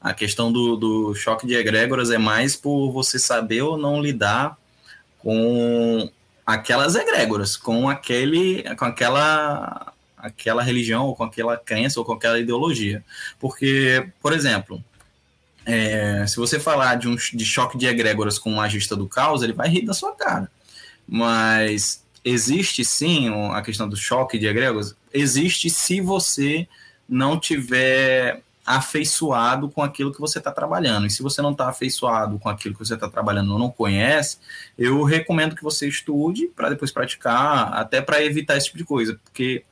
A 0.01 0.13
questão 0.13 0.51
do, 0.51 0.75
do 0.75 1.13
choque 1.13 1.45
de 1.45 1.55
egrégoras 1.55 2.09
é 2.09 2.17
mais 2.17 2.55
por 2.55 2.91
você 2.91 3.19
saber 3.19 3.61
ou 3.61 3.77
não 3.77 4.01
lidar 4.01 4.57
com 5.19 6.09
aquelas 6.45 6.95
egrégoras, 6.95 7.55
com 7.57 7.89
aquele, 7.89 8.63
com 8.75 8.85
aquela 8.85 9.93
aquela 10.21 10.61
religião, 10.61 11.05
ou 11.05 11.15
com 11.15 11.23
aquela 11.23 11.57
crença, 11.57 11.99
ou 11.99 12.05
com 12.05 12.11
aquela 12.11 12.39
ideologia. 12.39 13.03
Porque, 13.39 14.05
por 14.21 14.33
exemplo, 14.33 14.83
é, 15.65 16.25
se 16.27 16.35
você 16.35 16.59
falar 16.59 16.95
de 16.95 17.07
um 17.07 17.15
de 17.15 17.45
choque 17.45 17.77
de 17.77 17.85
egrégoras 17.85 18.37
com 18.37 18.51
um 18.51 18.55
magista 18.55 18.95
do 18.95 19.07
caos, 19.07 19.41
ele 19.41 19.53
vai 19.53 19.69
rir 19.69 19.85
da 19.85 19.93
sua 19.93 20.13
cara. 20.13 20.51
Mas 21.07 22.03
existe 22.29 22.83
sim 22.83 23.29
a 23.51 23.61
questão 23.61 23.87
do 23.87 23.95
choque 23.95 24.37
de 24.37 24.47
egrégoras? 24.47 24.95
Existe 25.13 25.69
se 25.69 26.01
você 26.01 26.67
não 27.07 27.39
tiver 27.39 28.41
afeiçoado 28.65 29.67
com 29.69 29.81
aquilo 29.81 30.13
que 30.13 30.19
você 30.19 30.37
está 30.37 30.51
trabalhando. 30.51 31.07
E 31.07 31.09
se 31.09 31.23
você 31.23 31.41
não 31.41 31.51
está 31.51 31.69
afeiçoado 31.69 32.37
com 32.37 32.49
aquilo 32.49 32.75
que 32.75 32.85
você 32.85 32.93
está 32.93 33.09
trabalhando 33.09 33.51
ou 33.51 33.57
não 33.57 33.71
conhece, 33.71 34.37
eu 34.77 35.03
recomendo 35.03 35.55
que 35.55 35.63
você 35.63 35.87
estude 35.87 36.45
para 36.47 36.69
depois 36.69 36.91
praticar, 36.91 37.73
até 37.73 37.99
para 37.99 38.23
evitar 38.23 38.57
esse 38.57 38.67
tipo 38.67 38.77
de 38.77 38.83
coisa. 38.83 39.19
Porque 39.23 39.63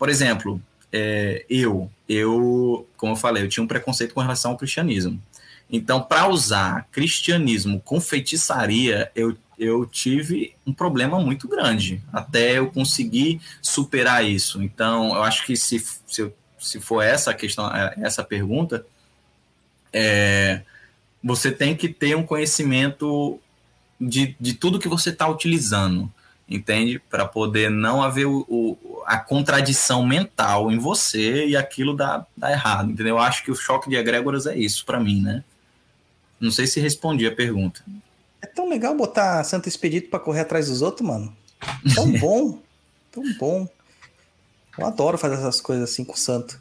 por 0.00 0.08
exemplo, 0.08 0.58
é, 0.90 1.44
eu, 1.50 1.90
eu, 2.08 2.88
como 2.96 3.12
eu 3.12 3.16
falei, 3.16 3.42
eu 3.42 3.48
tinha 3.50 3.62
um 3.62 3.66
preconceito 3.66 4.14
com 4.14 4.20
relação 4.22 4.52
ao 4.52 4.56
cristianismo. 4.56 5.22
Então, 5.70 6.00
para 6.00 6.26
usar 6.26 6.88
cristianismo 6.90 7.82
com 7.82 8.00
feitiçaria, 8.00 9.12
eu, 9.14 9.36
eu 9.60 9.84
tive 9.84 10.54
um 10.66 10.72
problema 10.72 11.20
muito 11.20 11.46
grande 11.46 12.02
até 12.12 12.58
eu 12.58 12.70
conseguir 12.70 13.40
superar 13.60 14.24
isso. 14.24 14.62
Então, 14.62 15.14
eu 15.14 15.22
acho 15.22 15.44
que 15.44 15.56
se, 15.56 15.84
se, 16.06 16.32
se 16.58 16.80
for 16.80 17.02
essa 17.02 17.34
questão, 17.34 17.70
é, 17.70 17.94
essa 17.98 18.24
pergunta, 18.24 18.86
é, 19.92 20.62
você 21.22 21.52
tem 21.52 21.76
que 21.76 21.88
ter 21.88 22.16
um 22.16 22.24
conhecimento 22.24 23.38
de, 24.00 24.34
de 24.40 24.54
tudo 24.54 24.78
que 24.78 24.88
você 24.88 25.10
está 25.10 25.28
utilizando 25.28 26.10
entende? 26.50 26.98
Para 26.98 27.24
poder 27.24 27.70
não 27.70 28.02
haver 28.02 28.26
o, 28.26 28.44
o, 28.48 29.02
a 29.06 29.16
contradição 29.18 30.04
mental 30.04 30.70
em 30.70 30.78
você 30.78 31.46
e 31.46 31.56
aquilo 31.56 31.94
dá, 31.94 32.26
dá 32.36 32.50
errado, 32.50 32.90
entendeu? 32.90 33.16
Eu 33.16 33.22
acho 33.22 33.44
que 33.44 33.52
o 33.52 33.54
choque 33.54 33.88
de 33.88 33.94
egrégoras 33.94 34.46
é 34.46 34.58
isso 34.58 34.84
para 34.84 34.98
mim, 34.98 35.22
né? 35.22 35.44
Não 36.40 36.50
sei 36.50 36.66
se 36.66 36.80
respondi 36.80 37.26
a 37.26 37.32
pergunta. 37.34 37.82
É 38.42 38.46
tão 38.46 38.68
legal 38.68 38.94
botar 38.94 39.42
Santo 39.44 39.68
Expedito 39.68 40.08
para 40.08 40.20
correr 40.20 40.40
atrás 40.40 40.68
dos 40.68 40.82
outros, 40.82 41.06
mano. 41.06 41.36
Tão 41.94 42.10
bom, 42.12 42.58
tão 43.12 43.22
bom. 43.38 43.68
Eu 44.78 44.86
adoro 44.86 45.18
fazer 45.18 45.34
essas 45.34 45.60
coisas 45.60 45.90
assim 45.90 46.04
com 46.04 46.14
o 46.14 46.16
santo. 46.16 46.58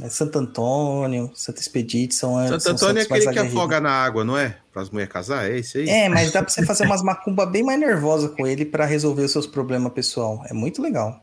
É 0.00 0.08
Santo 0.08 0.38
Antônio, 0.38 1.30
Santo 1.34 1.60
Expedito 1.60 2.14
são 2.14 2.36
Santo 2.46 2.62
são 2.62 2.72
Antônio 2.72 3.00
é 3.00 3.02
aquele 3.02 3.32
que 3.32 3.38
afoga 3.38 3.80
na 3.80 3.90
água, 3.90 4.24
não 4.24 4.38
é? 4.38 4.56
Para 4.72 4.82
as 4.82 4.90
mulheres 4.90 5.12
casar, 5.12 5.50
é 5.50 5.58
esse 5.58 5.78
aí? 5.78 5.88
É, 5.88 6.08
mas 6.08 6.30
dá 6.30 6.42
para 6.42 6.50
você 6.50 6.64
fazer 6.64 6.84
umas 6.84 7.02
macumba 7.02 7.44
bem 7.44 7.62
mais 7.62 7.78
nervosa 7.78 8.28
com 8.28 8.46
ele 8.46 8.64
para 8.64 8.86
resolver 8.86 9.24
os 9.24 9.32
seus 9.32 9.46
problemas 9.46 9.92
pessoal. 9.92 10.42
É 10.48 10.54
muito 10.54 10.80
legal. 10.80 11.22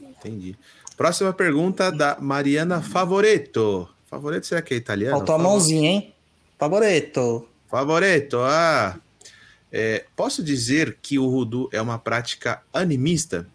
Entendi. 0.00 0.56
Próxima 0.96 1.32
pergunta 1.32 1.90
da 1.90 2.16
Mariana 2.20 2.80
Favoreto. 2.82 3.88
Favoreto 4.08 4.46
será 4.46 4.60
que 4.60 4.74
é 4.74 4.76
italiano? 4.76 5.16
Faltou 5.16 5.34
a 5.34 5.38
mãozinha, 5.38 5.90
hein? 5.90 6.14
Favoreto. 6.58 7.48
Favoreto, 7.70 8.38
ah. 8.38 8.98
É, 9.72 10.04
posso 10.16 10.42
dizer 10.42 10.98
que 11.00 11.18
o 11.18 11.28
Rudu 11.28 11.68
é 11.72 11.80
uma 11.80 11.98
prática 11.98 12.60
animista? 12.72 13.46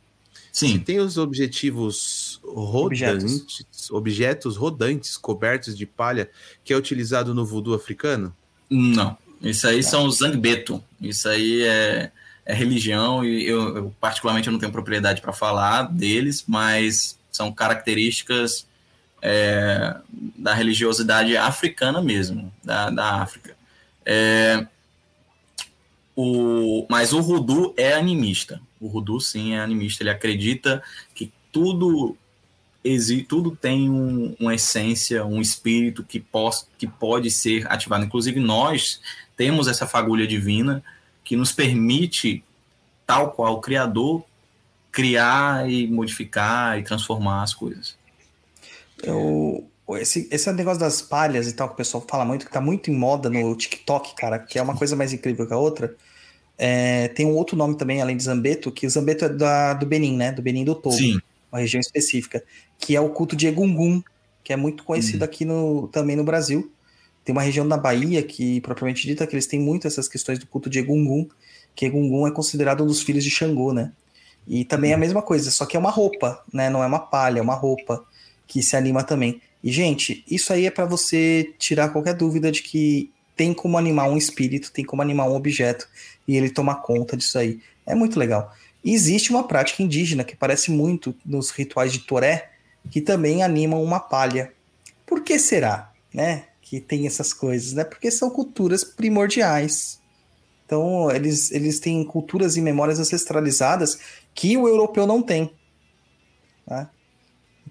Sim. 0.52 0.80
tem 0.80 1.00
os 1.00 1.18
objetivos 1.18 2.40
rodantes, 2.42 3.34
objetos. 3.34 3.92
objetos 3.92 4.56
rodantes 4.56 5.18
cobertos 5.18 5.78
de 5.78 5.86
palha 5.86 6.30
que 6.64 6.72
é 6.72 6.78
utilizado 6.78 7.36
no 7.36 7.46
voodoo 7.46 7.74
africano? 7.74 8.34
Não. 8.70 9.18
Isso 9.42 9.68
aí 9.68 9.84
são 9.84 10.06
os 10.06 10.20
zangbeto. 10.20 10.82
Isso 11.02 11.28
aí 11.28 11.62
é, 11.64 12.10
é 12.46 12.54
religião 12.54 13.26
e 13.26 13.46
eu, 13.46 13.76
eu, 13.76 13.96
particularmente 14.00 14.48
eu 14.48 14.54
não 14.54 14.60
tenho 14.60 14.72
propriedade 14.72 15.22
para 15.22 15.34
falar 15.34 15.92
deles, 15.92 16.46
mas 16.48 17.20
são 17.30 17.52
características 17.52 18.66
é, 19.22 19.98
da 20.38 20.54
religiosidade 20.54 21.36
africana 21.36 22.02
mesmo, 22.02 22.50
da, 22.64 22.90
da 22.90 23.22
África. 23.22 23.55
É, 24.06 24.66
o, 26.16 26.86
mas 26.90 27.12
o 27.12 27.20
Rudu 27.20 27.74
é 27.76 27.94
animista. 27.94 28.62
O 28.80 28.88
Rudu, 28.88 29.20
sim, 29.20 29.54
é 29.54 29.60
animista. 29.60 30.04
Ele 30.04 30.10
acredita 30.10 30.84
que 31.14 31.32
tudo 31.52 32.18
tudo 33.28 33.56
tem 33.56 33.90
um, 33.90 34.36
uma 34.40 34.54
essência, 34.54 35.26
um 35.26 35.42
espírito 35.42 36.04
que, 36.04 36.20
pos, 36.20 36.68
que 36.78 36.86
pode 36.86 37.32
ser 37.32 37.66
ativado. 37.72 38.06
Inclusive, 38.06 38.40
nós 38.40 39.02
temos 39.36 39.68
essa 39.68 39.88
fagulha 39.88 40.28
divina 40.28 40.84
que 41.24 41.36
nos 41.36 41.52
permite, 41.52 42.44
tal 43.06 43.32
qual 43.32 43.56
o 43.56 43.62
Criador, 43.62 44.24
criar 44.92 45.70
e 45.70 45.88
modificar 45.88 46.78
e 46.78 46.84
transformar 46.84 47.42
as 47.42 47.54
coisas. 47.54 47.98
Eu, 49.02 49.68
esse, 49.90 50.28
esse 50.32 50.52
negócio 50.52 50.80
das 50.80 51.02
palhas 51.02 51.48
e 51.48 51.54
tal, 51.54 51.68
que 51.68 51.76
o 51.76 51.78
pessoal 51.78 52.04
fala 52.10 52.26
muito, 52.26 52.46
que 52.46 52.52
tá 52.52 52.60
muito 52.60 52.90
em 52.90 52.96
moda 52.96 53.30
no 53.30 53.56
TikTok, 53.56 54.16
cara, 54.16 54.40
que 54.40 54.58
é 54.58 54.62
uma 54.62 54.76
coisa 54.76 54.96
mais 54.96 55.14
incrível 55.14 55.46
que 55.46 55.54
a 55.54 55.58
outra. 55.58 55.96
É, 56.58 57.10
tem 57.10 57.26
um 57.26 57.36
outro 57.36 57.56
nome 57.56 57.78
também, 57.78 58.02
além 58.02 58.18
de 58.18 58.24
Zambeto, 58.24 58.72
que 58.72 58.88
o 58.88 58.90
Zambeto 58.90 59.26
é 59.26 59.30
da, 59.30 59.74
do 59.74 59.86
Benin, 59.86 60.16
né? 60.16 60.32
Do 60.32 60.42
Benin 60.42 60.64
do 60.64 60.74
Togo. 60.74 60.96
Sim. 60.96 61.20
Uma 61.52 61.60
região 61.60 61.80
específica. 61.80 62.44
Que 62.80 62.96
é 62.96 63.02
o 63.02 63.10
culto 63.10 63.36
de 63.36 63.48
Egungun, 63.48 64.02
que 64.44 64.54
é 64.54 64.56
muito 64.56 64.84
conhecido 64.84 65.22
hum. 65.22 65.26
aqui 65.26 65.46
no, 65.46 65.88
também 65.90 66.16
no 66.16 66.24
Brasil. 66.24 66.72
Tem 67.24 67.34
uma 67.34 67.42
região 67.42 67.68
da 67.68 67.78
Bahia 67.78 68.24
que, 68.24 68.62
propriamente 68.62 69.06
dita, 69.06 69.28
que 69.28 69.36
eles 69.36 69.48
têm 69.48 69.60
muito 69.60 69.88
essas 69.88 70.08
questões 70.08 70.40
do 70.40 70.48
culto 70.48 70.70
de 70.70 70.80
Egungun, 70.80 71.28
que 71.76 71.86
Egungun 71.86 72.28
é 72.28 72.32
considerado 72.32 72.84
um 72.84 72.88
dos 72.88 73.02
filhos 73.02 73.24
de 73.24 73.30
Xangô, 73.30 73.74
né? 73.74 73.92
E 74.48 74.64
também 74.64 74.92
é 74.92 74.94
a 74.94 74.98
mesma 74.98 75.22
coisa, 75.22 75.50
só 75.50 75.66
que 75.66 75.76
é 75.76 75.80
uma 75.80 75.90
roupa, 75.90 76.44
né? 76.54 76.70
Não 76.70 76.84
é 76.84 76.88
uma 76.88 77.00
palha, 77.00 77.40
é 77.40 77.42
uma 77.42 77.56
roupa 77.56 78.06
que 78.48 78.62
se 78.62 78.76
anima 78.78 79.04
também. 79.04 79.42
E, 79.66 79.72
gente, 79.72 80.24
isso 80.30 80.54
aí 80.54 80.68
é 80.68 80.70
para 80.70 80.86
você 80.86 81.52
tirar 81.58 81.90
qualquer 81.90 82.14
dúvida 82.14 82.52
de 82.52 82.62
que 82.62 83.12
tem 83.36 83.52
como 83.52 83.80
animar 83.80 84.08
um 84.08 84.16
espírito, 84.16 84.72
tem 84.72 84.86
como 84.86 85.02
animar 85.02 85.28
um 85.28 85.34
objeto 85.34 85.90
e 86.28 86.38
ele 86.38 86.52
tomar 86.52 86.76
conta 86.76 87.18
disso 87.18 87.40
aí. 87.40 87.60
É 87.84 87.96
muito 87.96 88.20
legal. 88.20 88.54
E 88.84 88.94
existe 88.94 89.32
uma 89.32 89.48
prática 89.48 89.82
indígena 89.82 90.24
que 90.24 90.36
parece 90.36 90.70
muito 90.70 91.16
nos 91.26 91.50
rituais 91.50 91.92
de 91.92 92.02
Toré, 92.02 92.52
que 92.92 93.02
também 93.02 93.42
animam 93.42 93.84
uma 93.84 94.00
palha. 94.00 94.54
Por 95.04 95.24
que 95.24 95.40
será, 95.40 95.92
né? 96.14 96.44
Que 96.62 96.80
tem 96.80 97.08
essas 97.08 97.34
coisas, 97.34 97.74
né? 97.74 97.84
Porque 97.84 98.12
são 98.12 98.30
culturas 98.30 98.84
primordiais. 98.84 100.00
Então, 100.64 101.10
eles, 101.10 101.50
eles 101.50 101.80
têm 101.80 102.04
culturas 102.04 102.56
e 102.56 102.62
memórias 102.62 103.00
ancestralizadas 103.00 103.98
que 104.36 104.56
o 104.58 104.68
europeu 104.68 105.08
não 105.08 105.24
tem. 105.24 105.50
Tá? 106.68 106.92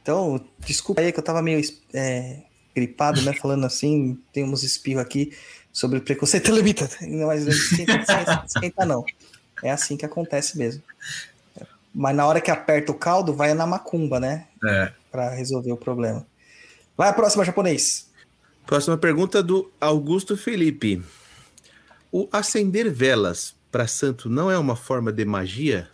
Então, 0.04 0.38
desculpa 0.58 1.00
aí 1.00 1.10
que 1.10 1.18
eu 1.18 1.24
tava 1.24 1.40
meio 1.40 1.58
é, 1.94 2.42
gripado, 2.76 3.22
né? 3.22 3.32
Falando 3.32 3.64
assim, 3.64 4.20
tem 4.34 4.44
uns 4.44 4.62
espirros 4.62 5.00
aqui 5.00 5.34
sobre 5.72 5.98
preconceito 5.98 6.52
lemita. 6.52 6.86
Mas 7.26 7.46
não 7.46 7.50
esquenta, 7.50 8.44
esquenta 8.46 8.84
não. 8.84 9.02
É 9.62 9.70
assim 9.70 9.96
que 9.96 10.04
acontece 10.04 10.58
mesmo. 10.58 10.82
Mas 11.94 12.14
na 12.14 12.26
hora 12.26 12.38
que 12.38 12.50
aperta 12.50 12.92
o 12.92 12.94
caldo, 12.94 13.32
vai 13.32 13.54
na 13.54 13.66
macumba, 13.66 14.20
né? 14.20 14.46
É. 14.62 14.92
Para 15.10 15.30
resolver 15.30 15.72
o 15.72 15.76
problema. 15.76 16.26
Vai 16.98 17.08
a 17.08 17.14
próxima, 17.14 17.42
japonês. 17.42 18.06
Próxima 18.66 18.98
pergunta 18.98 19.42
do 19.42 19.72
Augusto 19.80 20.36
Felipe. 20.36 21.02
O 22.12 22.28
acender 22.30 22.92
velas 22.92 23.54
para 23.72 23.86
santo 23.86 24.28
não 24.28 24.50
é 24.50 24.58
uma 24.58 24.76
forma 24.76 25.10
de 25.10 25.24
magia? 25.24 25.88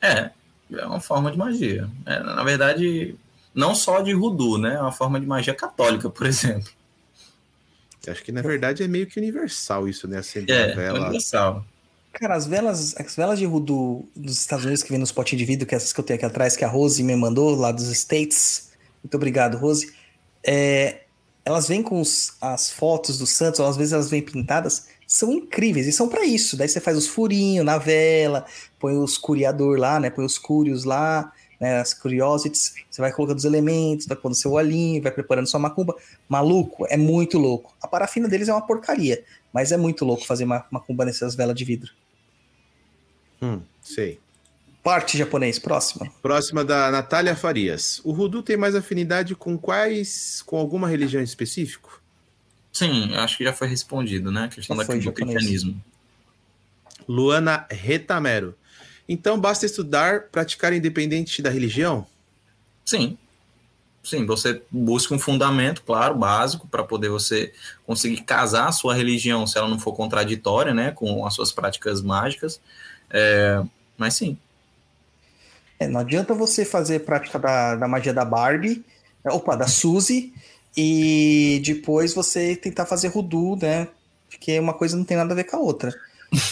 É, 0.00 0.30
é 0.72 0.84
uma 0.86 1.00
forma 1.00 1.30
de 1.30 1.38
magia. 1.38 1.88
É, 2.06 2.20
na 2.20 2.42
verdade, 2.44 3.14
não 3.54 3.74
só 3.74 4.00
de 4.00 4.14
voodoo, 4.14 4.58
né? 4.58 4.74
É 4.74 4.80
uma 4.80 4.92
forma 4.92 5.18
de 5.20 5.26
magia 5.26 5.54
católica, 5.54 6.08
por 6.10 6.26
exemplo. 6.26 6.68
Acho 8.06 8.22
que 8.24 8.32
na 8.32 8.40
verdade 8.40 8.82
é 8.82 8.88
meio 8.88 9.06
que 9.06 9.18
universal 9.18 9.86
isso, 9.86 10.08
né? 10.08 10.18
Acender 10.18 10.56
É, 10.56 10.72
a 10.72 10.74
vela. 10.74 11.00
universal. 11.00 11.64
Cara, 12.12 12.34
as 12.36 12.46
velas, 12.46 12.96
as 12.98 13.14
velas 13.14 13.38
de 13.38 13.44
voodoo 13.46 14.08
dos 14.16 14.40
Estados 14.40 14.64
Unidos 14.64 14.82
que 14.82 14.88
vem 14.90 14.98
nos 14.98 15.12
potinhos 15.12 15.40
de 15.40 15.44
vidro, 15.44 15.66
que 15.66 15.74
é 15.74 15.76
essas 15.76 15.92
que 15.92 16.00
eu 16.00 16.04
tenho 16.04 16.16
aqui 16.16 16.24
atrás, 16.24 16.56
que 16.56 16.64
a 16.64 16.68
Rose 16.68 17.02
me 17.02 17.14
mandou 17.14 17.54
lá 17.54 17.70
dos 17.70 17.86
States. 17.90 18.70
Muito 19.04 19.14
obrigado, 19.14 19.58
Rose. 19.58 19.92
É, 20.42 21.02
elas 21.44 21.68
vêm 21.68 21.82
com 21.82 22.00
os- 22.00 22.32
as 22.40 22.70
fotos 22.70 23.18
dos 23.18 23.28
santos, 23.30 23.60
ou 23.60 23.66
às 23.66 23.76
vezes 23.76 23.92
elas 23.92 24.08
vêm 24.08 24.22
pintadas, 24.22 24.88
são 25.08 25.32
incríveis 25.32 25.86
e 25.86 25.92
são 25.92 26.06
pra 26.06 26.26
isso. 26.26 26.54
Daí 26.54 26.68
você 26.68 26.80
faz 26.80 26.94
os 26.96 27.06
furinhos 27.08 27.64
na 27.64 27.78
vela, 27.78 28.44
põe 28.78 28.94
os 28.98 29.16
curiador 29.16 29.78
lá, 29.78 29.98
né? 29.98 30.10
Põe 30.10 30.26
os 30.26 30.36
curios 30.36 30.84
lá, 30.84 31.32
né? 31.58 31.80
As 31.80 31.94
curiosities. 31.94 32.74
Você 32.90 33.00
vai 33.00 33.10
colocando 33.10 33.38
os 33.38 33.46
elementos, 33.46 34.06
vai 34.06 34.16
pondo 34.18 34.34
seu 34.34 34.52
olhinho, 34.52 35.02
vai 35.02 35.10
preparando 35.10 35.46
sua 35.48 35.58
macumba. 35.58 35.96
Maluco, 36.28 36.86
é 36.90 36.96
muito 36.98 37.38
louco. 37.38 37.74
A 37.80 37.88
parafina 37.88 38.28
deles 38.28 38.48
é 38.48 38.52
uma 38.52 38.66
porcaria, 38.66 39.24
mas 39.50 39.72
é 39.72 39.78
muito 39.78 40.04
louco 40.04 40.26
fazer 40.26 40.44
ma- 40.44 40.66
macumba 40.70 41.06
nessas 41.06 41.34
velas 41.34 41.56
de 41.56 41.64
vidro. 41.64 41.90
Hum, 43.40 43.60
sei. 43.82 44.20
Parte 44.82 45.16
japonês, 45.16 45.58
próxima. 45.58 46.10
Próxima 46.20 46.64
da 46.64 46.90
Natália 46.90 47.34
Farias. 47.34 48.00
O 48.04 48.12
Rudu 48.12 48.42
tem 48.42 48.56
mais 48.56 48.74
afinidade 48.74 49.34
com 49.34 49.56
quais. 49.58 50.42
com 50.42 50.56
alguma 50.58 50.86
religião 50.86 51.22
específica? 51.22 51.88
Sim, 52.72 53.12
eu 53.12 53.20
acho 53.20 53.36
que 53.36 53.44
já 53.44 53.52
foi 53.52 53.66
respondido, 53.68 54.30
né? 54.30 54.44
A 54.44 54.48
questão 54.48 54.76
Já 54.76 54.82
da- 54.82 54.86
foi, 54.86 54.98
do 54.98 55.02
japonês. 55.04 55.32
cristianismo. 55.32 55.82
Luana 57.08 57.66
Retamero. 57.70 58.54
Então 59.08 59.40
basta 59.40 59.64
estudar, 59.64 60.24
praticar 60.24 60.72
independente 60.72 61.40
da 61.40 61.50
religião? 61.50 62.06
Sim. 62.84 63.16
Sim, 64.04 64.24
você 64.24 64.62
busca 64.70 65.14
um 65.14 65.18
fundamento, 65.18 65.82
claro, 65.82 66.14
básico, 66.14 66.66
para 66.68 66.84
poder 66.84 67.08
você 67.10 67.52
conseguir 67.84 68.22
casar 68.22 68.68
a 68.68 68.72
sua 68.72 68.94
religião, 68.94 69.46
se 69.46 69.58
ela 69.58 69.68
não 69.68 69.78
for 69.78 69.92
contraditória, 69.92 70.72
né, 70.72 70.92
com 70.92 71.26
as 71.26 71.34
suas 71.34 71.52
práticas 71.52 72.00
mágicas. 72.00 72.60
É, 73.10 73.62
mas 73.98 74.14
sim, 74.14 74.38
É, 75.78 75.86
não 75.86 76.00
adianta 76.00 76.34
você 76.34 76.64
fazer 76.64 77.00
prática 77.00 77.38
da, 77.38 77.76
da 77.76 77.86
magia 77.88 78.12
da 78.14 78.24
Barbie, 78.24 78.84
é, 79.24 79.30
opa, 79.30 79.56
da 79.56 79.66
Suzy, 79.68 80.32
e 80.76 81.60
depois 81.64 82.14
você 82.14 82.54
tentar 82.56 82.86
fazer 82.86 83.08
Rudu, 83.08 83.56
né? 83.56 83.88
Porque 84.28 84.58
uma 84.58 84.74
coisa 84.74 84.96
não 84.96 85.04
tem 85.04 85.16
nada 85.16 85.32
a 85.32 85.36
ver 85.36 85.44
com 85.44 85.56
a 85.56 85.60
outra, 85.60 85.92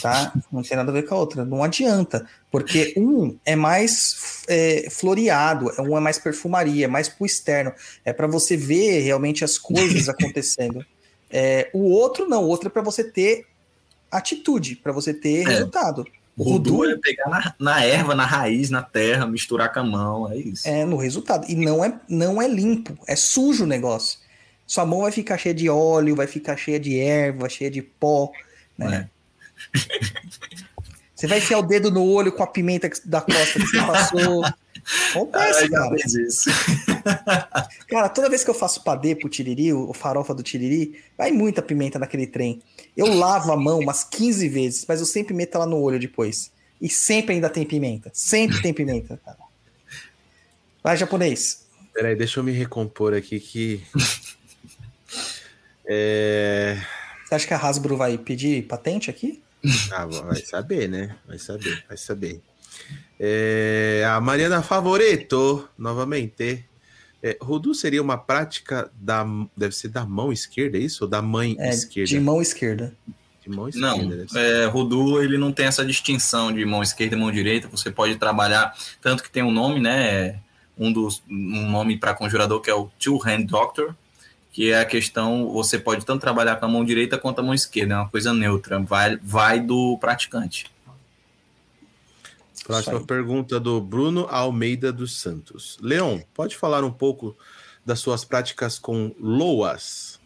tá? 0.00 0.32
Não 0.50 0.62
tem 0.62 0.76
nada 0.76 0.90
a 0.90 0.94
ver 0.94 1.02
com 1.02 1.14
a 1.14 1.18
outra. 1.18 1.44
Não 1.44 1.62
adianta, 1.62 2.26
porque 2.50 2.94
um 2.96 3.36
é 3.44 3.54
mais 3.54 4.42
é, 4.48 4.88
floreado, 4.90 5.70
um 5.78 5.96
é 5.96 6.00
mais 6.00 6.18
perfumaria, 6.18 6.86
é 6.86 6.88
mais 6.88 7.08
pro 7.08 7.26
externo, 7.26 7.72
é 8.04 8.12
para 8.12 8.26
você 8.26 8.56
ver 8.56 9.00
realmente 9.00 9.44
as 9.44 9.58
coisas 9.58 10.08
acontecendo. 10.08 10.84
É, 11.30 11.68
o 11.74 11.90
outro 11.90 12.26
não, 12.28 12.44
o 12.44 12.48
outro 12.48 12.68
é 12.68 12.70
para 12.70 12.82
você 12.82 13.04
ter 13.04 13.44
atitude, 14.10 14.76
para 14.76 14.92
você 14.92 15.12
ter 15.12 15.42
É. 15.42 15.44
resultado. 15.44 16.06
O 16.36 16.42
Rudu 16.42 16.84
é 16.84 16.98
pegar 16.98 17.30
na, 17.30 17.54
na 17.58 17.84
erva, 17.84 18.14
na 18.14 18.26
raiz, 18.26 18.68
na 18.68 18.82
terra, 18.82 19.26
misturar 19.26 19.72
com 19.72 19.80
a 19.80 19.84
mão, 19.84 20.30
é 20.30 20.36
isso. 20.36 20.68
É, 20.68 20.84
no 20.84 20.96
resultado. 20.96 21.46
E 21.48 21.54
não 21.54 21.82
é, 21.82 21.98
não 22.08 22.42
é 22.42 22.46
limpo, 22.46 22.98
é 23.06 23.16
sujo 23.16 23.64
o 23.64 23.66
negócio. 23.66 24.18
Sua 24.66 24.84
mão 24.84 25.02
vai 25.02 25.12
ficar 25.12 25.38
cheia 25.38 25.54
de 25.54 25.70
óleo, 25.70 26.16
vai 26.16 26.26
ficar 26.26 26.56
cheia 26.56 26.78
de 26.78 26.98
erva, 26.98 27.48
cheia 27.48 27.70
de 27.70 27.80
pó, 27.80 28.30
né? 28.76 29.08
Você 31.14 31.26
vai 31.26 31.38
enfiar 31.38 31.60
o 31.60 31.62
dedo 31.62 31.90
no 31.90 32.04
olho 32.04 32.30
com 32.32 32.42
a 32.42 32.46
pimenta 32.46 32.90
da 33.06 33.22
costa 33.22 33.58
que 33.58 33.66
você 33.66 33.78
passou. 33.78 34.44
Acontece, 35.10 35.70
cara. 35.70 35.96
isso. 35.96 36.50
Cara, 37.88 38.08
toda 38.08 38.28
vez 38.28 38.42
que 38.42 38.50
eu 38.50 38.54
faço 38.54 38.82
padê 38.82 39.14
pro 39.14 39.28
tiriri, 39.28 39.72
o 39.72 39.92
farofa 39.92 40.34
do 40.34 40.42
tiriri, 40.42 41.00
vai 41.16 41.30
muita 41.30 41.62
pimenta 41.62 41.98
naquele 41.98 42.26
trem. 42.26 42.62
Eu 42.96 43.14
lavo 43.14 43.52
a 43.52 43.56
mão 43.56 43.78
umas 43.80 44.04
15 44.04 44.48
vezes, 44.48 44.84
mas 44.88 45.00
eu 45.00 45.06
sempre 45.06 45.34
meto 45.34 45.54
ela 45.56 45.66
no 45.66 45.80
olho 45.80 45.98
depois. 45.98 46.50
E 46.80 46.88
sempre 46.88 47.34
ainda 47.34 47.48
tem 47.48 47.64
pimenta. 47.64 48.10
Sempre 48.12 48.60
tem 48.60 48.72
pimenta, 48.72 49.20
cara. 49.24 49.38
Vai, 50.82 50.96
japonês. 50.96 51.66
Peraí, 51.92 52.14
deixa 52.14 52.40
eu 52.40 52.44
me 52.44 52.52
recompor 52.52 53.14
aqui 53.14 53.40
que. 53.40 53.82
É... 55.88 56.76
Você 57.24 57.34
acha 57.36 57.46
que 57.46 57.54
a 57.54 57.58
Hasbro 57.58 57.96
vai 57.96 58.18
pedir 58.18 58.66
patente 58.66 59.08
aqui? 59.08 59.40
Ah, 59.92 60.04
vai 60.04 60.44
saber, 60.44 60.88
né? 60.88 61.16
Vai 61.26 61.38
saber, 61.38 61.84
vai 61.86 61.96
saber. 61.96 62.40
É, 63.18 64.04
A 64.06 64.20
Mariana 64.20 64.62
Favoreto, 64.62 65.68
novamente. 65.78 66.64
É, 67.22 67.36
Rudu 67.40 67.74
seria 67.74 68.02
uma 68.02 68.18
prática 68.18 68.90
da. 68.94 69.26
Deve 69.56 69.74
ser 69.74 69.88
da 69.88 70.04
mão 70.04 70.32
esquerda, 70.32 70.76
é 70.76 70.80
isso? 70.80 71.04
Ou 71.04 71.10
da 71.10 71.22
mãe 71.22 71.56
É, 71.58 71.70
esquerda? 71.70 72.08
de 72.08 72.20
mão 72.20 72.40
esquerda. 72.40 72.94
De 73.42 73.48
mão 73.50 73.68
esquerda. 73.68 74.26
Não, 74.32 74.40
é, 74.40 74.66
Rudu 74.66 75.22
ele 75.22 75.38
não 75.38 75.52
tem 75.52 75.66
essa 75.66 75.84
distinção 75.84 76.52
de 76.52 76.64
mão 76.64 76.82
esquerda 76.82 77.16
e 77.16 77.18
mão 77.18 77.32
direita. 77.32 77.68
Você 77.68 77.90
pode 77.90 78.16
trabalhar 78.16 78.74
tanto 79.00 79.22
que 79.22 79.30
tem 79.30 79.42
um 79.42 79.50
nome, 79.50 79.80
né? 79.80 80.40
Um 80.78 80.92
dos 80.92 81.22
um 81.28 81.70
nome 81.70 81.96
para 81.98 82.14
conjurador 82.14 82.60
que 82.60 82.70
é 82.70 82.74
o 82.74 82.90
Two 82.98 83.18
Hand 83.24 83.46
Doctor, 83.46 83.94
que 84.52 84.70
é 84.70 84.80
a 84.80 84.84
questão 84.84 85.48
você 85.48 85.78
pode 85.78 86.04
tanto 86.04 86.20
trabalhar 86.20 86.56
com 86.56 86.66
a 86.66 86.68
mão 86.68 86.84
direita 86.84 87.16
quanto 87.16 87.40
a 87.40 87.42
mão 87.42 87.54
esquerda. 87.54 87.94
É 87.94 87.96
uma 87.96 88.08
coisa 88.08 88.34
neutra, 88.34 88.78
vai 88.78 89.16
vai 89.22 89.58
do 89.58 89.96
praticante. 89.98 90.66
Próxima 92.66 93.00
pergunta 93.04 93.60
do 93.60 93.80
Bruno 93.80 94.26
Almeida 94.28 94.92
dos 94.92 95.16
Santos. 95.18 95.78
Leon, 95.80 96.20
pode 96.34 96.56
falar 96.56 96.82
um 96.84 96.90
pouco 96.90 97.36
das 97.84 98.00
suas 98.00 98.24
práticas 98.24 98.78
com 98.78 99.14
loas? 99.20 100.18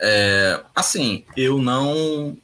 É, 0.00 0.60
assim, 0.74 1.24
eu 1.36 1.58
não 1.62 2.36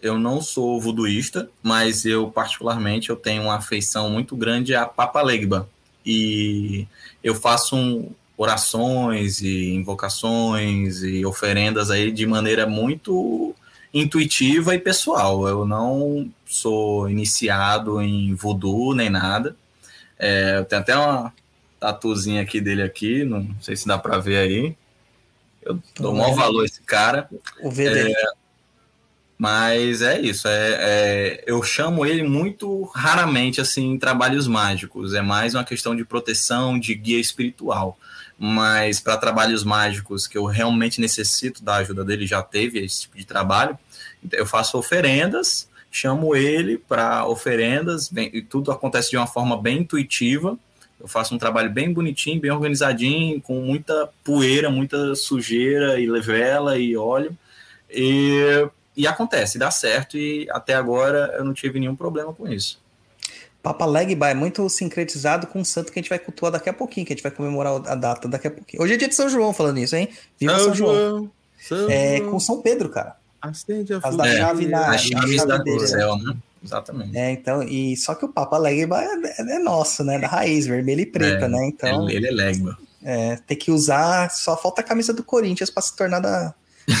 eu 0.00 0.18
não 0.18 0.40
sou 0.42 0.80
voduísta, 0.80 1.48
mas 1.62 2.04
eu 2.04 2.30
particularmente 2.30 3.08
eu 3.10 3.16
tenho 3.16 3.44
uma 3.44 3.56
afeição 3.56 4.10
muito 4.10 4.36
grande 4.36 4.74
à 4.74 4.84
Papa 4.86 5.22
Legba 5.22 5.68
e 6.04 6.86
eu 7.24 7.34
faço 7.34 7.74
um- 7.74 8.10
orações 8.36 9.40
e 9.40 9.70
invocações 9.72 11.02
e 11.02 11.24
oferendas 11.24 11.90
aí 11.90 12.12
de 12.12 12.26
maneira 12.26 12.66
muito 12.66 13.54
intuitiva 14.00 14.74
e 14.74 14.78
pessoal. 14.78 15.46
Eu 15.48 15.66
não 15.66 16.30
sou 16.46 17.08
iniciado 17.08 18.00
em 18.00 18.34
voodoo 18.34 18.94
nem 18.94 19.10
nada. 19.10 19.56
É, 20.18 20.58
eu 20.58 20.64
tenho 20.64 20.82
até 20.82 20.96
uma 20.96 21.32
tatuzinha 21.78 22.42
aqui 22.42 22.60
dele 22.60 22.82
aqui, 22.82 23.24
não 23.24 23.48
sei 23.60 23.76
se 23.76 23.86
dá 23.86 23.98
para 23.98 24.18
ver 24.18 24.38
aí. 24.38 24.76
Eu 25.62 25.80
dou 25.98 26.14
o 26.14 26.16
maior 26.16 26.34
valor 26.34 26.62
a 26.62 26.64
esse 26.64 26.80
cara. 26.82 27.28
O 27.60 27.70
V 27.70 27.90
dele. 27.90 28.14
Mas 29.38 30.00
é 30.00 30.18
isso, 30.18 30.48
é, 30.48 30.76
é- 30.78 31.44
eu 31.46 31.62
chamo 31.62 32.06
ele 32.06 32.22
muito 32.22 32.84
raramente 32.94 33.60
assim 33.60 33.92
em 33.92 33.98
trabalhos 33.98 34.46
mágicos. 34.46 35.12
É 35.12 35.20
mais 35.20 35.54
uma 35.54 35.64
questão 35.64 35.94
de 35.94 36.04
proteção, 36.04 36.78
de 36.78 36.94
guia 36.94 37.20
espiritual. 37.20 37.98
Mas 38.38 38.98
para 38.98 39.16
trabalhos 39.16 39.62
mágicos 39.64 40.26
que 40.26 40.38
eu 40.38 40.44
realmente 40.46 41.00
necessito 41.00 41.62
da 41.62 41.76
ajuda 41.76 42.04
dele, 42.04 42.26
já 42.26 42.42
teve 42.42 42.78
esse 42.78 43.02
tipo 43.02 43.16
de 43.18 43.26
trabalho. 43.26 43.78
Eu 44.32 44.46
faço 44.46 44.78
oferendas, 44.78 45.68
chamo 45.90 46.34
ele 46.34 46.78
para 46.78 47.26
oferendas, 47.26 48.08
bem- 48.08 48.30
e 48.32 48.42
tudo 48.42 48.70
acontece 48.72 49.10
de 49.10 49.16
uma 49.16 49.26
forma 49.26 49.60
bem 49.60 49.78
intuitiva. 49.78 50.58
Eu 50.98 51.06
faço 51.08 51.34
um 51.34 51.38
trabalho 51.38 51.70
bem 51.70 51.92
bonitinho, 51.92 52.40
bem 52.40 52.50
organizadinho, 52.50 53.40
com 53.40 53.60
muita 53.60 54.08
poeira, 54.24 54.70
muita 54.70 55.14
sujeira 55.14 56.00
e 56.00 56.06
levela 56.06 56.78
e 56.78 56.96
óleo. 56.96 57.36
E 57.90 58.68
e 58.98 59.06
acontece, 59.06 59.58
dá 59.58 59.70
certo, 59.70 60.16
e 60.16 60.48
até 60.50 60.72
agora 60.72 61.34
eu 61.36 61.44
não 61.44 61.52
tive 61.52 61.78
nenhum 61.78 61.94
problema 61.94 62.32
com 62.32 62.48
isso. 62.48 62.80
Papa 63.62 63.84
Legba 63.84 64.30
é 64.30 64.34
muito 64.34 64.66
sincretizado 64.70 65.46
com 65.48 65.60
o 65.60 65.64
santo 65.66 65.92
que 65.92 65.98
a 65.98 66.02
gente 66.02 66.08
vai 66.08 66.18
cultuar 66.18 66.50
daqui 66.50 66.70
a 66.70 66.72
pouquinho, 66.72 67.04
que 67.04 67.12
a 67.12 67.16
gente 67.16 67.22
vai 67.22 67.30
comemorar 67.32 67.74
a 67.74 67.94
data 67.94 68.26
daqui 68.26 68.46
a 68.46 68.50
pouquinho. 68.50 68.82
Hoje 68.82 68.94
é 68.94 68.96
dia 68.96 69.08
de 69.08 69.14
São 69.14 69.28
João 69.28 69.52
falando 69.52 69.76
isso, 69.78 69.94
hein? 69.94 70.08
Viva 70.40 70.54
São, 70.54 70.64
São 70.64 70.74
João. 70.74 70.94
João. 70.94 71.30
São 71.60 71.90
é 71.90 72.20
com 72.20 72.40
São 72.40 72.62
Pedro, 72.62 72.88
cara. 72.88 73.16
Acende 73.48 73.94
a 73.94 73.98
As 74.02 74.16
da 74.16 74.24
chave 74.24 74.66
na, 74.66 74.90
As 74.90 75.02
chaves 75.02 75.36
chave 75.36 75.48
da 75.48 75.58
dele, 75.58 75.80
né? 75.80 75.86
céu, 75.86 76.16
né? 76.18 76.36
Exatamente. 76.64 77.16
É, 77.16 77.30
então, 77.32 77.62
e 77.62 77.96
só 77.96 78.14
que 78.14 78.24
o 78.24 78.28
Papa 78.28 78.58
Legba 78.58 79.02
é, 79.02 79.56
é 79.56 79.58
nosso, 79.58 80.02
né? 80.02 80.18
Da 80.18 80.26
raiz, 80.26 80.66
vermelha 80.66 81.02
e 81.02 81.06
preta, 81.06 81.44
É, 81.44 81.48
né? 81.48 81.66
Então, 81.68 82.08
Ele, 82.10 82.26
é 82.26 82.30
legba. 82.30 82.76
é, 83.02 83.36
tem 83.46 83.56
que 83.56 83.70
usar, 83.70 84.30
só 84.30 84.56
falta 84.56 84.80
a 84.80 84.84
camisa 84.84 85.12
do 85.12 85.22
Corinthians 85.22 85.70
para 85.70 85.82
se 85.82 85.94
tornar 85.94 86.20
da, 86.20 86.54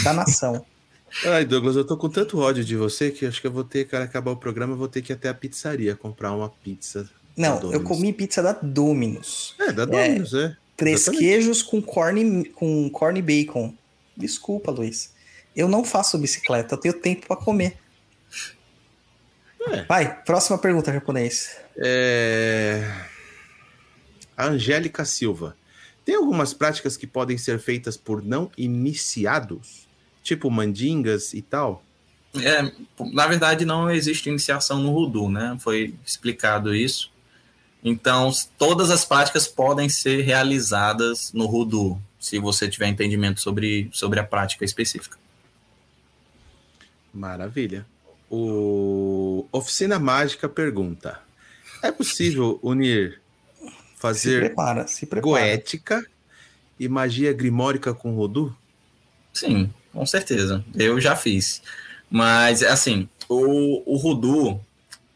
da 0.04 0.12
nação. 0.12 0.64
Ai, 1.24 1.44
Douglas, 1.44 1.76
eu 1.76 1.84
tô 1.84 1.96
com 1.96 2.08
tanto 2.08 2.38
ódio 2.38 2.64
de 2.64 2.76
você 2.76 3.10
que 3.10 3.24
acho 3.26 3.40
que 3.40 3.46
eu 3.46 3.52
vou 3.52 3.64
ter, 3.64 3.86
cara, 3.86 4.04
acabar 4.04 4.30
o 4.32 4.36
programa, 4.36 4.74
eu 4.74 4.76
vou 4.76 4.88
ter 4.88 5.02
que 5.02 5.12
ir 5.12 5.14
até 5.14 5.28
a 5.28 5.34
pizzaria 5.34 5.96
comprar 5.96 6.32
uma 6.32 6.48
pizza. 6.48 7.08
Não, 7.36 7.54
eu 7.54 7.60
Domino's. 7.60 7.88
comi 7.88 8.12
pizza 8.12 8.42
da 8.42 8.52
Dominus. 8.52 9.54
É, 9.58 9.72
da 9.72 9.84
Domino's, 9.84 10.34
é. 10.34 10.56
Três 10.76 11.02
Exatamente. 11.02 11.24
queijos 11.24 11.62
com 11.62 11.80
corn, 11.80 12.44
com 12.50 12.90
corn 12.90 13.20
bacon. 13.22 13.72
Desculpa, 14.16 14.70
Luiz. 14.70 15.10
Eu 15.56 15.68
não 15.68 15.82
faço 15.82 16.18
bicicleta, 16.18 16.74
eu 16.74 16.78
tenho 16.78 16.94
tempo 17.00 17.26
para 17.26 17.36
comer. 17.36 17.78
É. 19.68 19.82
Vai, 19.84 20.22
próxima 20.22 20.58
pergunta, 20.58 20.92
japonês. 20.92 21.56
É... 21.76 22.88
A 24.36 24.46
Angélica 24.46 25.04
Silva. 25.04 25.56
Tem 26.04 26.14
algumas 26.14 26.54
práticas 26.54 26.96
que 26.96 27.06
podem 27.06 27.38
ser 27.38 27.58
feitas 27.58 27.96
por 27.96 28.22
não 28.22 28.50
iniciados? 28.56 29.88
Tipo 30.22 30.50
mandingas 30.50 31.32
e 31.32 31.42
tal? 31.42 31.82
É, 32.42 32.70
na 33.12 33.26
verdade, 33.26 33.64
não 33.64 33.90
existe 33.90 34.28
iniciação 34.28 34.78
no 34.78 34.92
Rudu, 34.92 35.28
né? 35.28 35.56
Foi 35.58 35.94
explicado 36.04 36.74
isso. 36.74 37.10
Então, 37.82 38.30
todas 38.58 38.90
as 38.90 39.04
práticas 39.04 39.48
podem 39.48 39.88
ser 39.88 40.22
realizadas 40.22 41.32
no 41.32 41.46
Rudu, 41.46 42.00
se 42.18 42.38
você 42.38 42.68
tiver 42.68 42.88
entendimento 42.88 43.40
sobre, 43.40 43.88
sobre 43.92 44.20
a 44.20 44.24
prática 44.24 44.64
específica. 44.64 45.16
Maravilha. 47.16 47.86
O 48.30 49.46
Oficina 49.50 49.98
Mágica 49.98 50.48
pergunta: 50.48 51.18
É 51.82 51.90
possível 51.90 52.58
unir, 52.62 53.20
Se 53.62 53.72
fazer 53.96 54.40
prepara, 54.40 54.86
se 54.86 55.06
prepara. 55.06 55.22
goética 55.22 56.06
e 56.78 56.88
magia 56.88 57.32
grimórica 57.32 57.94
com 57.94 58.14
Rodu? 58.14 58.54
Sim, 59.32 59.72
com 59.92 60.04
certeza. 60.04 60.62
Eu 60.74 61.00
já 61.00 61.16
fiz. 61.16 61.62
Mas, 62.10 62.62
assim, 62.62 63.08
o, 63.28 63.82
o 63.90 63.96
Rudu, 63.96 64.60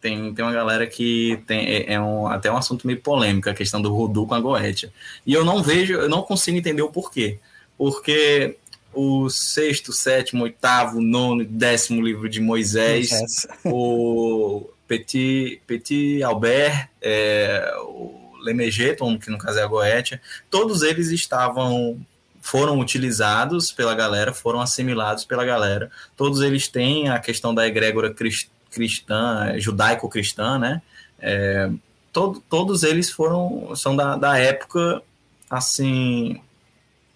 tem, 0.01 0.33
tem 0.33 0.45
uma 0.45 0.53
galera 0.53 0.87
que 0.87 1.43
tem, 1.47 1.67
é, 1.67 1.93
é 1.95 2.01
um, 2.01 2.27
até 2.27 2.51
um 2.51 2.57
assunto 2.57 2.87
meio 2.87 3.01
polêmico, 3.01 3.51
a 3.51 3.55
questão 3.55 3.83
do 3.83 3.93
Rudu 3.93 4.27
com 4.27 4.35
a 4.35 4.41
Goetia. 4.41 4.91
E 5.27 5.35
eu 5.35 5.45
não 5.45 5.63
vejo, 5.63 5.93
eu 5.95 6.09
não 6.09 6.23
consigo 6.23 6.57
entender 6.57 6.83
o 6.83 6.91
porquê. 6.91 7.39
Porque 7.77 8.57
o 8.93 9.29
sexto, 9.31 9.93
sétimo, 9.93 10.45
oitavo, 10.45 11.01
nono, 11.01 11.45
décimo 11.45 12.03
livro 12.03 12.29
de 12.29 12.41
Moisés, 12.41 13.11
o 13.65 14.69
Petit, 14.89 15.61
Petit 15.67 16.23
Albert, 16.23 16.89
é, 17.01 17.73
o 17.85 18.33
Lemegeton, 18.43 19.19
que 19.19 19.31
no 19.31 19.39
caso 19.39 19.59
é 19.59 19.63
a 19.63 19.67
Goetia, 19.67 20.21
todos 20.51 20.83
eles 20.83 21.09
estavam 21.11 21.99
foram 22.43 22.79
utilizados 22.81 23.71
pela 23.71 23.95
galera, 23.95 24.33
foram 24.33 24.61
assimilados 24.63 25.25
pela 25.27 25.45
galera. 25.45 25.91
Todos 26.17 26.41
eles 26.41 26.67
têm 26.69 27.11
a 27.11 27.19
questão 27.19 27.55
da 27.55 27.67
egrégora 27.69 28.15
cris- 28.15 28.49
cristã, 28.71 29.53
judaico-cristã, 29.59 30.59
né? 30.59 30.81
É, 31.21 31.69
todo- 32.13 32.43
todos 32.49 32.83
eles 32.83 33.11
foram 33.11 33.77
são 33.77 33.95
da, 33.95 34.17
da 34.17 34.39
época 34.39 35.03
assim 35.51 36.41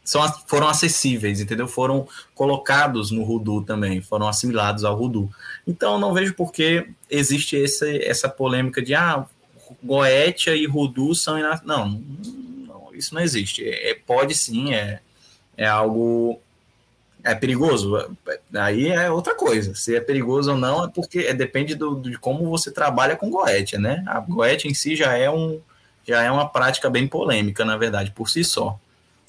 são, 0.04 0.22
foram 0.46 0.68
acessíveis, 0.68 1.40
entendeu? 1.40 1.66
Foram 1.66 2.06
colocados 2.34 3.10
no 3.10 3.22
Rudu 3.24 3.62
também, 3.62 4.00
foram 4.02 4.28
assimilados 4.28 4.84
ao 4.84 4.94
Rudu. 4.94 5.30
Então, 5.66 5.98
não 5.98 6.12
vejo 6.12 6.34
por 6.34 6.52
que 6.52 6.86
existe 7.10 7.56
esse, 7.56 8.04
essa 8.04 8.28
polêmica 8.28 8.82
de 8.82 8.94
ah, 8.94 9.24
Goetia 9.82 10.54
e 10.54 10.66
Rudu 10.66 11.14
são. 11.14 11.38
ina- 11.38 11.60
Não, 11.64 11.88
não, 11.88 12.90
isso 12.94 13.14
não 13.14 13.22
existe. 13.22 13.66
É, 13.66 13.94
pode 14.06 14.34
sim, 14.34 14.74
é, 14.74 15.00
é 15.56 15.66
algo. 15.66 16.38
É 17.22 17.34
perigoso. 17.34 17.96
Aí 18.54 18.88
é 18.88 19.10
outra 19.10 19.34
coisa. 19.34 19.74
Se 19.74 19.96
é 19.96 20.00
perigoso 20.00 20.50
ou 20.52 20.58
não, 20.58 20.84
é 20.84 20.88
porque 20.88 21.20
é, 21.20 21.32
depende 21.32 21.74
do, 21.74 21.94
de 21.98 22.18
como 22.18 22.44
você 22.50 22.70
trabalha 22.70 23.16
com 23.16 23.30
Goetia, 23.30 23.78
né? 23.78 24.04
A 24.06 24.20
Goetia 24.20 24.70
em 24.70 24.74
si 24.74 24.94
já 24.94 25.16
é, 25.16 25.30
um, 25.30 25.58
já 26.06 26.22
é 26.22 26.30
uma 26.30 26.46
prática 26.46 26.90
bem 26.90 27.08
polêmica, 27.08 27.64
na 27.64 27.78
verdade, 27.78 28.10
por 28.10 28.28
si 28.28 28.44
só. 28.44 28.78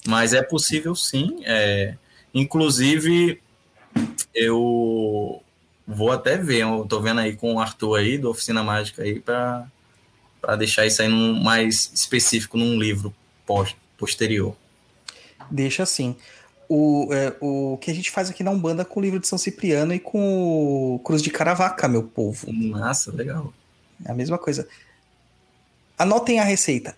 Mas 0.06 0.32
é 0.32 0.42
possível 0.42 0.94
sim. 0.94 1.40
é, 1.44 1.94
inclusive, 2.34 3.40
eu 4.34 5.42
vou 5.86 6.10
até 6.10 6.36
ver, 6.36 6.62
eu 6.62 6.84
tô 6.88 7.00
vendo 7.00 7.20
aí 7.20 7.36
com 7.36 7.54
o 7.54 7.60
Arthur 7.60 7.96
aí, 7.96 8.18
do 8.18 8.30
Oficina 8.30 8.62
Mágica 8.62 9.02
aí, 9.02 9.20
para 9.20 10.56
deixar 10.58 10.86
isso 10.86 11.00
aí 11.00 11.08
num, 11.08 11.42
mais 11.42 11.90
específico 11.94 12.56
num 12.58 12.78
livro 12.78 13.14
pós, 13.46 13.74
posterior. 13.96 14.56
Deixa 15.50 15.82
assim. 15.82 16.16
O, 16.68 17.08
é, 17.12 17.32
o 17.40 17.78
que 17.80 17.92
a 17.92 17.94
gente 17.94 18.10
faz 18.10 18.28
aqui 18.28 18.42
na 18.42 18.50
Umbanda 18.50 18.84
com 18.84 18.98
o 18.98 19.02
livro 19.02 19.20
de 19.20 19.28
São 19.28 19.38
Cipriano 19.38 19.94
e 19.94 20.00
com 20.00 20.96
o 20.96 20.98
Cruz 20.98 21.22
de 21.22 21.30
Caravaca, 21.30 21.86
meu 21.86 22.02
povo. 22.02 22.52
Massa, 22.52 23.12
legal. 23.12 23.54
É 24.04 24.10
a 24.10 24.14
mesma 24.14 24.36
coisa. 24.36 24.66
Anotem 25.96 26.40
a 26.40 26.44
receita. 26.44 26.96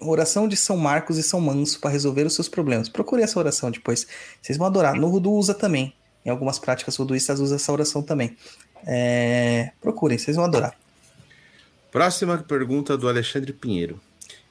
Oração 0.00 0.48
de 0.48 0.56
São 0.56 0.76
Marcos 0.76 1.18
e 1.18 1.22
São 1.22 1.40
Manso 1.40 1.78
para 1.80 1.90
resolver 1.90 2.26
os 2.26 2.34
seus 2.34 2.48
problemas. 2.48 2.88
Procure 2.88 3.22
essa 3.22 3.38
oração 3.38 3.70
depois. 3.70 4.06
Vocês 4.40 4.56
vão 4.56 4.66
adorar. 4.66 4.94
No 4.94 5.08
Rudu 5.08 5.32
usa 5.32 5.52
também. 5.54 5.92
Em 6.24 6.30
algumas 6.30 6.58
práticas 6.58 6.96
ruduistas 6.96 7.40
usa 7.40 7.56
essa 7.56 7.72
oração 7.72 8.02
também. 8.02 8.36
É, 8.86 9.72
Procurem, 9.80 10.18
vocês 10.18 10.36
vão 10.36 10.44
adorar. 10.44 10.74
Próxima 11.90 12.38
pergunta 12.38 12.96
do 12.96 13.08
Alexandre 13.08 13.52
Pinheiro. 13.52 14.00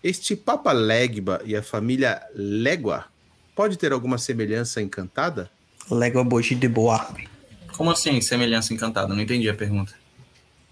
Este 0.03 0.35
Papa 0.35 0.71
Legba 0.71 1.41
e 1.45 1.55
a 1.55 1.63
família 1.63 2.21
Légua 2.33 3.05
pode 3.55 3.77
ter 3.77 3.91
alguma 3.91 4.17
semelhança 4.17 4.81
encantada? 4.81 5.49
Légua 5.89 6.23
Boji 6.23 6.55
de 6.55 6.67
Boa. 6.67 7.07
Como 7.75 7.91
assim, 7.91 8.19
semelhança 8.21 8.73
encantada? 8.73 9.13
Não 9.13 9.21
entendi 9.21 9.49
a 9.49 9.53
pergunta. 9.53 9.93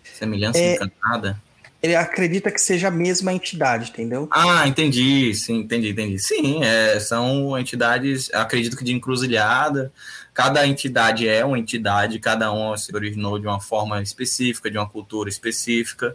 Semelhança 0.03 0.57
É- 0.59 0.75
encantada? 0.75 1.41
Ele 1.88 1.95
acredita 1.95 2.51
que 2.51 2.59
seja 2.59 2.89
a 2.89 2.91
mesma 2.91 3.31
entidade, 3.31 3.91
entendeu? 3.91 4.27
Ah, 4.30 4.68
entendi, 4.68 5.34
sim, 5.34 5.59
entendi, 5.59 5.91
entendi. 5.91 6.19
Sim, 6.19 6.61
é, 6.61 6.99
são 6.99 7.57
entidades, 7.57 8.30
acredito 8.34 8.76
que 8.76 8.84
de 8.84 8.93
encruzilhada. 8.93 9.89
Cada 10.34 10.68
entidade 10.68 11.30
é 11.30 11.45
uma 11.45 11.57
entidade, 11.57 12.19
cada 12.19 12.51
uma 12.51 12.77
se 12.77 12.93
originou 12.93 13.39
de 13.39 13.47
uma 13.47 13.61
forma 13.61 14.01
específica, 14.01 14.69
de 14.69 14.77
uma 14.77 14.88
cultura 14.88 15.30
específica, 15.30 16.14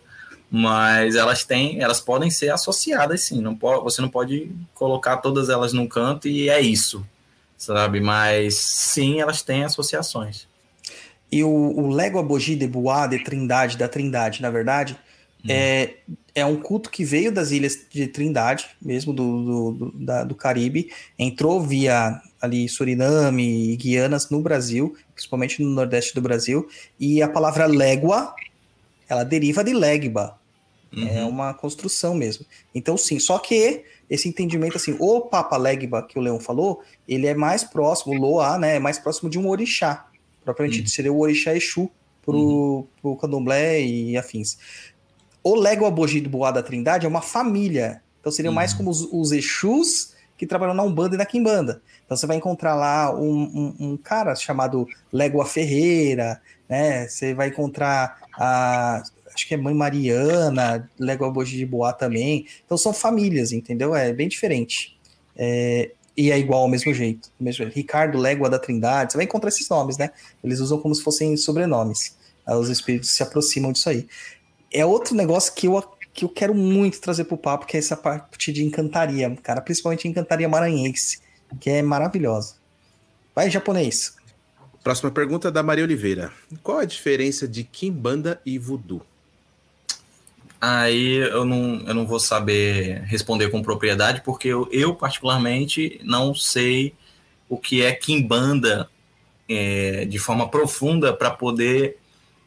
mas 0.51 1.17
elas 1.17 1.43
têm, 1.43 1.81
elas 1.81 2.03
podem 2.03 2.31
ser 2.31 2.51
associadas, 2.51 3.23
sim. 3.23 3.41
Não 3.41 3.57
pode, 3.57 3.83
você 3.83 4.03
não 4.03 4.11
pode 4.11 4.53
colocar 4.75 5.17
todas 5.17 5.49
elas 5.49 5.73
num 5.73 5.89
canto 5.89 6.29
e 6.29 6.51
é 6.51 6.61
isso, 6.61 7.03
sabe? 7.57 7.99
Mas 7.99 8.57
sim, 8.57 9.23
elas 9.23 9.41
têm 9.41 9.65
associações. 9.65 10.47
E 11.33 11.43
o, 11.43 11.49
o 11.49 11.89
Légua 11.89 12.23
Boji 12.23 12.57
de 12.57 12.67
Boa, 12.67 13.07
de 13.07 13.25
Trindade, 13.25 13.79
da 13.79 13.89
Trindade, 13.89 14.43
na 14.43 14.51
verdade, 14.51 14.95
é, 15.49 15.97
é 16.35 16.45
um 16.47 16.57
culto 16.61 16.91
que 16.91 17.05
veio 17.05 17.33
das 17.33 17.51
ilhas 17.51 17.77
de 17.91 18.07
Trindade, 18.07 18.67
mesmo 18.81 19.13
do, 19.13 19.45
do, 19.45 19.73
do, 19.73 20.05
da- 20.05 20.25
do 20.25 20.35
Caribe, 20.35 20.91
entrou 21.19 21.61
via 21.61 22.21
ali 22.41 22.69
Suriname 22.69 23.73
e 23.73 23.77
Guianas 23.77 24.31
no 24.31 24.41
Brasil, 24.41 24.97
principalmente 25.15 25.63
no 25.63 25.71
nordeste 25.71 26.15
do 26.15 26.21
Brasil, 26.23 26.69
e 26.99 27.23
a 27.23 27.29
palavra 27.29 27.67
légua, 27.67 28.35
ela 29.09 29.25
deriva 29.25 29.63
de 29.65 29.73
legba, 29.73 30.39
é 30.95 31.23
Uhum. 31.23 31.29
uma 31.31 31.55
construção 31.55 32.15
mesmo. 32.15 32.45
Então, 32.75 32.97
sim, 32.99 33.19
só 33.19 33.39
que 33.39 33.85
esse 34.11 34.29
entendimento, 34.29 34.77
assim, 34.77 34.95
o 34.99 35.23
Papa 35.23 35.57
Legba 35.57 36.03
que 36.03 36.19
o 36.19 36.23
Leão 36.23 36.39
falou, 36.39 36.83
ele 37.09 37.27
é 37.27 37.35
mais 37.35 37.65
próximo, 37.65 38.13
o 38.13 38.19
Loa, 38.19 38.59
né, 38.59 38.77
é 38.77 38.79
mais 38.79 38.99
próximo 38.99 39.31
de 39.31 39.39
um 39.39 39.49
orixá, 39.49 40.07
propriamente 40.45 40.81
Uhum. 40.83 40.87
seria 40.87 41.13
o 41.13 41.19
orixá 41.19 41.57
Exu 41.57 41.91
pro, 42.21 42.87
pro 43.01 43.17
candomblé 43.17 43.81
e 43.81 44.17
afins. 44.19 44.59
O 45.43 45.55
Légua 45.55 45.91
Boji 45.91 46.21
do 46.21 46.31
Boa 46.31 46.51
da 46.51 46.63
Trindade 46.63 47.05
é 47.07 47.09
uma 47.09 47.21
família, 47.23 48.01
então 48.21 48.31
seriam 48.31 48.55
mais 48.55 48.73
Uhum. 48.73 48.79
como 48.79 48.91
os, 48.91 49.09
os 49.13 49.33
Exus 49.33 50.13
que 50.39 50.47
trabalham 50.47 50.75
na 50.75 50.83
Umbanda 50.83 51.15
e 51.15 51.19
na 51.19 51.27
Quimbanda. 51.27 51.83
Então 52.05 52.17
você 52.17 52.27
vai 52.27 52.37
encontrar 52.37 52.75
lá 52.75 53.15
um, 53.15 53.43
um- 53.43 53.77
um 53.93 53.97
cara 53.97 54.35
chamado 54.35 54.87
Légua 55.13 55.45
Ferreira, 55.47 56.41
né? 56.69 57.07
Você 57.09 57.35
vai 57.35 57.49
encontrar 57.49 58.19
a 58.35 59.03
acho 59.35 59.49
que 59.49 59.55
é 59.55 59.57
Mãe 59.57 59.73
Mariana, 59.75 60.91
Légua 60.99 61.31
Boji 61.31 61.57
de 61.57 61.65
Boa 61.65 61.93
também. 61.93 62.47
Então 62.67 62.77
são 62.77 62.93
famílias, 62.93 63.51
entendeu? 63.51 63.95
É 63.95 64.13
bem 64.13 64.29
diferente. 64.29 64.99
É, 65.37 65.91
E 66.15 66.31
é 66.31 66.39
igual 66.39 66.61
ao 66.63 66.69
mesmo 66.69 66.93
jeito. 66.93 67.31
mesmo. 67.41 67.65
Ricardo 67.67 68.19
Légua 68.19 68.51
da 68.51 68.59
Trindade, 68.59 69.13
você 69.13 69.17
vai 69.19 69.25
encontrar 69.25 69.49
esses 69.49 69.67
nomes, 69.71 69.97
né? 69.97 70.11
Eles 70.45 70.61
usam 70.61 70.79
como 70.79 70.95
se 70.95 71.03
fossem 71.03 71.35
sobrenomes. 71.39 72.15
Os 72.47 72.69
espíritos 72.69 73.11
se 73.13 73.23
aproximam 73.23 73.73
disso 73.73 73.89
aí. 73.89 74.07
É 74.73 74.85
outro 74.85 75.15
negócio 75.15 75.53
que 75.55 75.67
eu, 75.67 75.83
que 76.13 76.25
eu 76.25 76.29
quero 76.29 76.55
muito 76.55 77.01
trazer 77.01 77.25
pro 77.25 77.37
papo, 77.37 77.67
que 77.67 77.77
é 77.77 77.81
essa 77.81 77.97
parte 77.97 78.53
de 78.53 78.65
encantaria, 78.65 79.35
cara. 79.43 79.61
Principalmente 79.61 80.09
encantaria 80.09 80.49
maranhense, 80.49 81.21
que 81.61 81.71
é 81.71 81.83
maravilhosa. 81.83 82.55
Vai, 83.35 83.51
japonês. 83.51 84.15
Próxima 84.83 85.11
pergunta 85.11 85.51
da 85.51 85.63
Maria 85.63 85.85
Oliveira. 85.85 86.33
Qual 86.63 86.79
a 86.79 86.85
diferença 86.85 87.47
de 87.47 87.63
Kimbanda 87.63 88.41
e 88.45 88.59
Voodoo? 88.59 89.03
Aí 90.61 91.17
eu 91.17 91.45
não, 91.45 91.83
eu 91.87 91.95
não 91.95 92.07
vou 92.07 92.21
saber 92.21 93.03
responder 93.03 93.51
com 93.51 93.63
propriedade, 93.63 94.23
porque 94.25 94.49
eu, 94.49 94.69
eu 94.71 94.95
particularmente 94.95 96.01
não 96.05 96.35
sei 96.35 96.95
o 97.49 97.59
que 97.59 97.83
é 97.83 97.93
Kimbanda 97.93 98.89
é, 99.49 100.05
de 100.05 100.19
forma 100.19 100.49
profunda 100.49 101.13
para 101.13 101.31
poder 101.31 101.99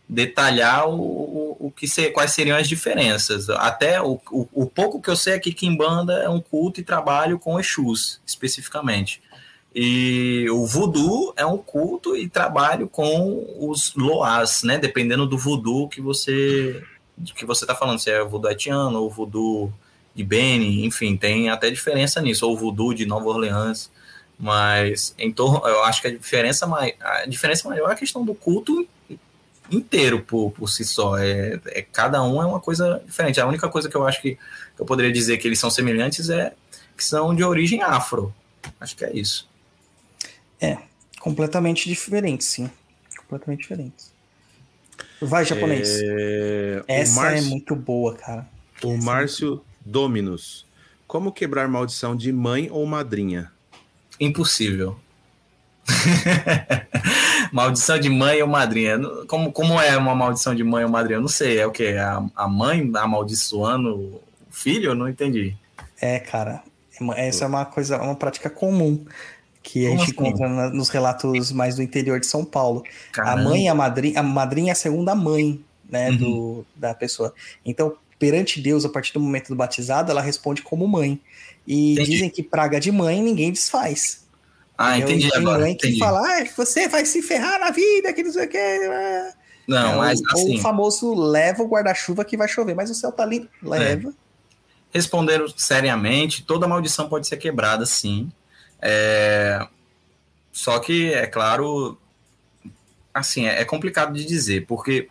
detalhar 0.08 0.88
o, 0.88 0.94
o, 0.94 1.58
o 1.68 1.72
que 1.72 1.88
ser, 1.88 2.12
quais 2.12 2.32
seriam 2.32 2.58
as 2.58 2.68
diferenças. 2.68 3.50
Até 3.50 4.02
o, 4.02 4.20
o, 4.32 4.48
o 4.54 4.66
pouco 4.66 5.02
que 5.02 5.10
eu 5.10 5.16
sei 5.16 5.34
é 5.34 5.40
que 5.40 5.54
Kimbanda 5.54 6.14
é 6.20 6.30
um 6.30 6.40
culto 6.40 6.80
e 6.80 6.84
trabalho 6.84 7.40
com 7.40 7.60
Exus, 7.60 8.22
especificamente. 8.26 9.22
E 9.74 10.48
o 10.52 10.66
voodoo 10.66 11.34
é 11.36 11.46
um 11.46 11.58
culto 11.58 12.16
e 12.16 12.30
trabalho 12.30 12.88
com 12.88 13.46
os 13.60 13.94
loás, 13.96 14.64
né? 14.64 14.78
Dependendo 14.78 15.26
do 15.26 15.38
voodoo 15.38 15.90
que 15.90 16.00
você 16.00 16.82
que 17.36 17.46
você 17.46 17.64
está 17.64 17.74
falando, 17.74 18.00
se 18.00 18.10
é 18.10 18.24
voodoo 18.24 18.50
haitiano 18.50 19.02
ou 19.02 19.10
voodoo 19.10 19.74
de 20.14 20.24
Beni, 20.24 20.86
enfim, 20.86 21.18
tem 21.18 21.50
até 21.50 21.70
diferença 21.70 22.22
nisso, 22.22 22.48
ou 22.48 22.58
voodoo 22.58 22.94
de 22.94 23.06
Nova 23.06 23.28
Orleans, 23.28 23.92
mas 24.40 25.14
em 25.18 25.32
torno, 25.32 25.66
eu 25.68 25.84
acho 25.84 26.02
que 26.02 26.08
a 26.08 26.12
diferença, 26.12 26.66
mai, 26.66 26.96
a 27.00 27.26
diferença 27.26 27.68
maior 27.68 27.90
é 27.90 27.94
a 27.94 27.98
questão 27.98 28.24
do 28.24 28.34
culto 28.34 28.88
inteiro 29.72 30.22
por, 30.22 30.52
por 30.52 30.70
si 30.70 30.84
só, 30.86 31.18
é, 31.18 31.60
é, 31.68 31.82
cada 31.82 32.24
um 32.24 32.42
é 32.42 32.46
uma 32.46 32.60
coisa 32.60 33.02
diferente, 33.06 33.40
a 33.40 33.48
única 33.48 33.68
coisa 33.70 33.90
que 33.90 33.96
eu 33.96 34.06
acho 34.06 34.22
que, 34.22 34.36
que 34.36 34.82
eu 34.82 34.86
poderia 34.86 35.12
dizer 35.12 35.38
que 35.38 35.48
eles 35.48 35.60
são 35.60 35.70
semelhantes 35.70 36.30
é 36.30 36.54
que 36.96 37.04
são 37.04 37.36
de 37.36 37.44
origem 37.44 37.82
afro, 37.82 38.34
acho 38.80 38.96
que 38.96 39.06
é 39.06 39.12
isso. 39.14 39.50
É, 40.62 40.78
completamente 41.20 41.90
diferente, 41.90 42.44
sim, 42.44 42.70
completamente 43.18 43.62
diferentes. 43.62 44.14
Vai, 45.22 45.46
japonês. 45.46 46.00
É, 46.02 46.84
o 46.88 46.92
Essa 46.92 47.32
é 47.32 47.42
muito 47.42 47.76
boa, 47.76 48.16
cara. 48.16 48.48
O 48.84 48.92
Essa 48.92 49.02
é 49.02 49.06
Márcio 49.06 49.62
Dominus. 49.84 50.66
Como 51.08 51.32
quebrar 51.32 51.68
maldição 51.68 52.16
de 52.16 52.32
mãe 52.32 52.70
ou 52.72 52.86
madrinha? 52.86 53.52
Impossível. 54.20 55.00
maldição 57.52 58.00
de 58.00 58.10
mãe 58.10 58.42
ou 58.42 58.48
madrinha. 58.48 59.00
Como, 59.28 59.52
como 59.52 59.80
é 59.80 59.98
uma 59.98 60.16
maldição 60.16 60.56
de 60.56 60.64
mãe 60.64 60.84
ou 60.84 60.90
madrinha? 60.90 61.18
Eu 61.18 61.22
não 61.22 61.28
sei. 61.28 61.58
É 61.60 61.66
o 61.68 61.72
quê? 61.72 61.96
A, 62.00 62.24
a 62.36 62.48
mãe 62.48 62.90
amaldiçoando 62.96 63.96
o 63.96 64.22
filho? 64.50 64.92
Eu 64.92 64.96
não 64.96 65.08
entendi. 65.10 65.56
É, 66.02 66.20
cara. 66.20 66.62
é 67.00 67.04
uma- 67.04 67.18
Essa 67.20 67.46
é 67.46 67.48
uma 67.48 67.66
coisa, 67.66 68.02
uma 68.02 68.16
prática 68.16 68.50
comum 68.50 69.06
que 69.64 69.86
a 69.86 69.90
Como 69.90 70.00
gente 70.06 70.12
assim? 70.20 70.28
encontra 70.30 70.48
na- 70.50 70.70
nos 70.70 70.90
relatos 70.90 71.52
mais 71.52 71.76
do 71.76 71.82
interior 71.82 72.20
de 72.20 72.26
São 72.28 72.46
Paulo. 72.46 72.84
A 73.12 73.16
Caramba. 73.16 73.50
mãe 73.50 73.66
e 73.66 73.68
a 73.68 73.74
madrinha, 73.76 74.20
a 74.20 74.24
madrinha 74.24 74.72
é 74.72 74.74
a 74.74 74.76
segunda 74.76 75.16
mãe, 75.16 75.60
né, 75.90 76.10
Uhum. 76.12 76.18
do, 76.18 76.66
da 76.76 76.94
pessoa. 76.94 77.34
Então, 77.66 77.96
perante 78.20 78.62
Deus, 78.62 78.86
a 78.86 78.90
partir 78.90 79.14
do 79.14 79.20
momento 79.20 79.48
do 79.50 79.56
batizado, 79.56 80.12
ela 80.12 80.22
responde 80.22 80.62
como 80.62 80.88
mãe. 80.88 81.20
E 81.68 81.94
Entendi. 81.94 82.12
dizem 82.12 82.30
que 82.30 82.44
praga 82.44 82.80
de 82.80 82.92
mãe 82.92 83.22
ninguém 83.24 83.52
desfaz. 83.52 84.24
Ah, 84.78 84.98
entendi 84.98 85.30
Tem 85.30 85.40
agora. 85.42 85.60
mãe 85.60 85.76
que 85.76 85.88
entendi. 85.88 86.00
fala, 86.00 86.20
ah, 86.20 86.46
você 86.56 86.88
vai 86.88 87.06
se 87.06 87.22
ferrar 87.22 87.60
na 87.60 87.72
vida, 87.72 88.12
que 88.14 88.24
não 88.24 88.32
sei 88.32 88.46
o 88.46 88.50
que. 88.50 88.58
É, 88.58 89.32
Não, 89.68 89.98
mas 90.00 90.20
ou, 90.20 90.26
ou 90.28 90.42
assim, 90.42 90.58
o 90.60 90.62
famoso 90.62 91.14
leva 91.14 91.64
o 91.64 91.68
guarda-chuva 91.68 92.26
que 92.26 92.36
vai 92.38 92.48
chover, 92.48 92.76
mas 92.76 92.90
o 92.90 92.96
céu 92.96 93.12
tá 93.12 93.26
lindo. 93.26 93.50
É. 93.64 93.68
Leva. 93.70 94.14
respondendo 94.94 95.54
seriamente, 95.58 96.44
toda 96.44 96.68
maldição 96.68 97.08
pode 97.10 97.28
ser 97.28 97.38
quebrada, 97.38 97.86
sim. 97.86 98.32
É, 98.82 99.66
Só 100.52 100.80
que, 100.80 101.12
é 101.14 101.26
claro, 101.28 101.98
assim, 103.14 103.48
é 103.48 103.62
é 103.62 103.66
complicado 103.66 104.14
de 104.14 104.26
dizer, 104.26 104.66
porque 104.68 105.08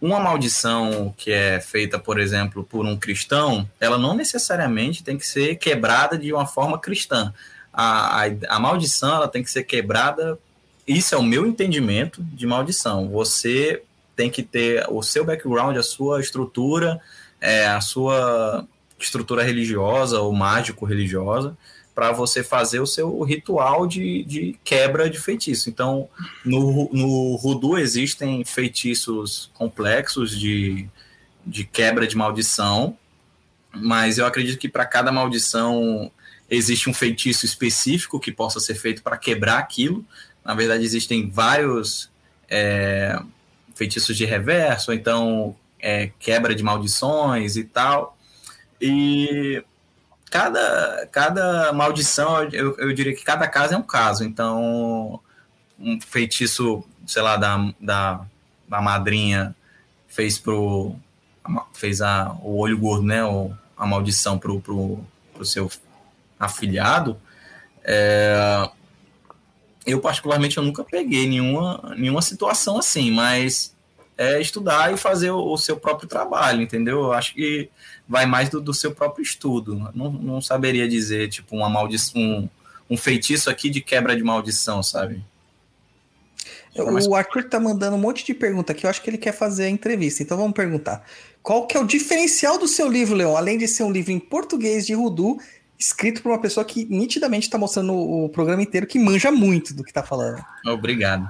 uma 0.00 0.18
maldição 0.18 1.14
que 1.16 1.30
é 1.30 1.60
feita, 1.60 1.98
por 1.98 2.18
exemplo, 2.18 2.64
por 2.64 2.84
um 2.84 2.96
cristão, 2.96 3.68
ela 3.78 3.96
não 3.98 4.14
necessariamente 4.14 5.04
tem 5.04 5.16
que 5.16 5.26
ser 5.26 5.56
quebrada 5.56 6.18
de 6.18 6.32
uma 6.32 6.46
forma 6.46 6.78
cristã. 6.78 7.32
A, 7.72 8.24
a, 8.24 8.30
a 8.48 8.60
maldição 8.60 9.16
ela 9.16 9.28
tem 9.28 9.42
que 9.42 9.50
ser 9.50 9.64
quebrada. 9.64 10.38
Isso 10.86 11.14
é 11.14 11.18
o 11.18 11.22
meu 11.22 11.46
entendimento 11.46 12.22
de 12.22 12.46
maldição. 12.46 13.08
Você 13.08 13.82
tem 14.14 14.30
que 14.30 14.42
ter 14.42 14.86
o 14.90 15.02
seu 15.02 15.24
background, 15.24 15.76
a 15.76 15.82
sua 15.82 16.20
estrutura, 16.20 17.00
é, 17.40 17.66
a 17.66 17.80
sua 17.80 18.66
estrutura 18.98 19.42
religiosa 19.42 20.20
ou 20.20 20.32
mágico-religiosa 20.32 21.56
para 21.94 22.12
você 22.12 22.42
fazer 22.42 22.80
o 22.80 22.86
seu 22.86 23.22
ritual 23.22 23.86
de, 23.86 24.24
de 24.24 24.58
quebra 24.64 25.10
de 25.10 25.18
feitiço. 25.18 25.68
Então, 25.68 26.08
no, 26.44 26.88
no 26.92 27.38
Voodoo 27.38 27.78
existem 27.78 28.44
feitiços 28.44 29.50
complexos 29.54 30.38
de, 30.38 30.88
de 31.46 31.64
quebra 31.64 32.06
de 32.06 32.16
maldição, 32.16 32.96
mas 33.74 34.18
eu 34.18 34.26
acredito 34.26 34.58
que 34.58 34.68
para 34.68 34.86
cada 34.86 35.12
maldição 35.12 36.10
existe 36.56 36.90
um 36.90 36.94
feitiço 36.94 37.46
específico 37.46 38.20
que 38.20 38.30
possa 38.30 38.60
ser 38.60 38.74
feito 38.74 39.02
para 39.02 39.16
quebrar 39.16 39.58
aquilo. 39.58 40.04
Na 40.44 40.54
verdade, 40.54 40.84
existem 40.84 41.28
vários 41.28 42.10
é, 42.48 43.18
feitiços 43.74 44.16
de 44.16 44.24
reverso, 44.24 44.90
ou 44.90 44.96
então 44.96 45.56
é, 45.80 46.10
quebra 46.18 46.54
de 46.54 46.62
maldições 46.62 47.56
e 47.56 47.64
tal. 47.64 48.16
E 48.80 49.64
cada, 50.30 51.08
cada 51.10 51.72
maldição, 51.72 52.44
eu, 52.44 52.76
eu 52.78 52.92
diria 52.92 53.14
que 53.14 53.24
cada 53.24 53.48
caso 53.48 53.74
é 53.74 53.76
um 53.76 53.82
caso. 53.82 54.24
Então, 54.24 55.20
um 55.78 56.00
feitiço, 56.00 56.84
sei 57.06 57.22
lá, 57.22 57.36
da, 57.36 57.72
da, 57.80 58.26
da 58.68 58.80
madrinha 58.82 59.54
fez 60.06 60.38
pro. 60.38 60.94
fez 61.72 62.02
a, 62.02 62.36
o 62.42 62.58
olho 62.58 62.76
gordo, 62.76 63.04
né? 63.06 63.24
O, 63.24 63.52
a 63.76 63.86
maldição 63.86 64.38
pro, 64.38 64.60
pro, 64.60 65.04
pro 65.32 65.44
seu 65.44 65.70
afilhado. 66.44 67.16
É, 67.84 68.68
eu, 69.86 70.00
particularmente, 70.00 70.56
eu 70.56 70.62
nunca 70.62 70.84
peguei 70.84 71.26
nenhuma, 71.28 71.94
nenhuma 71.96 72.22
situação 72.22 72.78
assim, 72.78 73.10
mas 73.10 73.74
é 74.16 74.40
estudar 74.40 74.92
e 74.92 74.96
fazer 74.96 75.30
o, 75.30 75.52
o 75.52 75.58
seu 75.58 75.76
próprio 75.76 76.08
trabalho, 76.08 76.62
entendeu? 76.62 77.00
Eu 77.04 77.12
acho 77.12 77.34
que 77.34 77.68
vai 78.08 78.26
mais 78.26 78.48
do, 78.48 78.60
do 78.60 78.74
seu 78.74 78.94
próprio 78.94 79.22
estudo. 79.22 79.90
Não, 79.94 80.12
não 80.12 80.40
saberia 80.40 80.88
dizer, 80.88 81.28
tipo, 81.28 81.56
uma 81.56 81.68
maldição, 81.68 82.20
um, 82.20 82.48
um 82.90 82.96
feitiço 82.96 83.50
aqui 83.50 83.70
de 83.70 83.80
quebra 83.80 84.14
de 84.14 84.22
maldição, 84.22 84.82
sabe? 84.82 85.24
Mas- 86.76 87.06
O 87.06 87.14
Arthur 87.14 87.44
tá 87.44 87.60
mandando 87.60 87.96
um 87.96 88.00
monte 88.00 88.24
de 88.24 88.32
pergunta 88.32 88.72
aqui. 88.72 88.86
Eu 88.86 88.90
acho 88.90 89.02
que 89.02 89.10
ele 89.10 89.18
quer 89.18 89.32
fazer 89.32 89.64
a 89.64 89.68
entrevista. 89.68 90.22
Então 90.22 90.36
vamos 90.36 90.54
perguntar. 90.54 91.04
Qual 91.42 91.66
que 91.66 91.76
é 91.76 91.80
o 91.80 91.86
diferencial 91.86 92.56
do 92.58 92.68
seu 92.68 92.88
livro, 92.88 93.14
Leon? 93.14 93.36
Além 93.36 93.58
de 93.58 93.66
ser 93.66 93.82
um 93.82 93.90
livro 93.90 94.12
em 94.12 94.18
português 94.18 94.86
de 94.86 94.94
Rudu, 94.94 95.38
escrito 95.82 96.22
por 96.22 96.30
uma 96.30 96.40
pessoa 96.40 96.64
que 96.64 96.84
nitidamente 96.84 97.46
está 97.46 97.58
mostrando 97.58 97.92
o 97.92 98.28
programa 98.28 98.62
inteiro, 98.62 98.86
que 98.86 98.98
manja 98.98 99.32
muito 99.32 99.74
do 99.74 99.82
que 99.82 99.92
tá 99.92 100.02
falando. 100.02 100.42
Obrigado. 100.64 101.28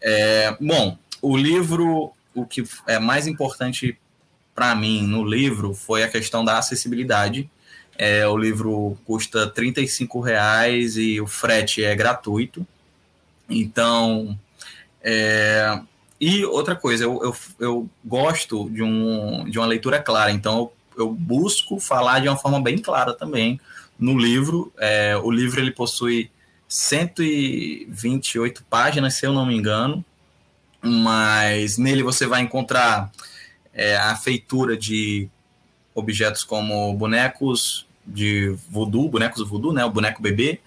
É, 0.00 0.56
bom, 0.60 0.98
o 1.20 1.36
livro, 1.36 2.12
o 2.34 2.44
que 2.44 2.64
é 2.86 2.98
mais 2.98 3.28
importante 3.28 3.96
para 4.54 4.74
mim 4.74 5.06
no 5.06 5.24
livro 5.24 5.72
foi 5.72 6.02
a 6.02 6.08
questão 6.08 6.44
da 6.44 6.58
acessibilidade. 6.58 7.48
É, 7.96 8.26
o 8.26 8.36
livro 8.36 8.98
custa 9.04 9.46
35 9.46 10.20
reais 10.20 10.96
e 10.96 11.20
o 11.20 11.26
frete 11.26 11.84
é 11.84 11.94
gratuito. 11.94 12.66
Então, 13.48 14.36
é, 15.00 15.80
e 16.20 16.44
outra 16.44 16.74
coisa, 16.74 17.04
eu, 17.04 17.22
eu, 17.22 17.36
eu 17.60 17.90
gosto 18.04 18.68
de, 18.70 18.82
um, 18.82 19.44
de 19.48 19.58
uma 19.58 19.66
leitura 19.66 20.02
clara, 20.02 20.32
então 20.32 20.58
eu, 20.58 20.72
eu 21.04 21.10
busco 21.10 21.78
falar 21.78 22.20
de 22.20 22.28
uma 22.28 22.36
forma 22.36 22.60
bem 22.60 22.78
clara 22.78 23.12
também 23.12 23.60
no 24.02 24.18
livro. 24.18 24.72
É, 24.78 25.16
o 25.16 25.30
livro 25.30 25.60
ele 25.60 25.70
possui 25.70 26.28
128 26.68 28.64
páginas, 28.68 29.14
se 29.14 29.24
eu 29.24 29.32
não 29.32 29.46
me 29.46 29.56
engano, 29.56 30.04
mas 30.82 31.78
nele 31.78 32.02
você 32.02 32.26
vai 32.26 32.42
encontrar 32.42 33.12
é, 33.72 33.96
a 33.96 34.16
feitura 34.16 34.76
de 34.76 35.28
objetos 35.94 36.42
como 36.42 36.92
bonecos 36.94 37.86
de 38.04 38.56
voodoo, 38.68 39.08
bonecos 39.08 39.48
voodoo, 39.48 39.72
né, 39.72 39.84
o 39.84 39.90
boneco 39.90 40.20
bebê, 40.20 40.60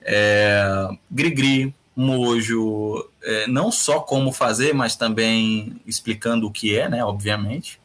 é, 0.00 0.88
grigri, 1.10 1.74
mojo, 1.94 3.06
é, 3.22 3.46
não 3.48 3.70
só 3.70 4.00
como 4.00 4.32
fazer, 4.32 4.72
mas 4.72 4.96
também 4.96 5.78
explicando 5.86 6.46
o 6.46 6.50
que 6.50 6.78
é, 6.78 6.88
né, 6.88 7.04
obviamente, 7.04 7.78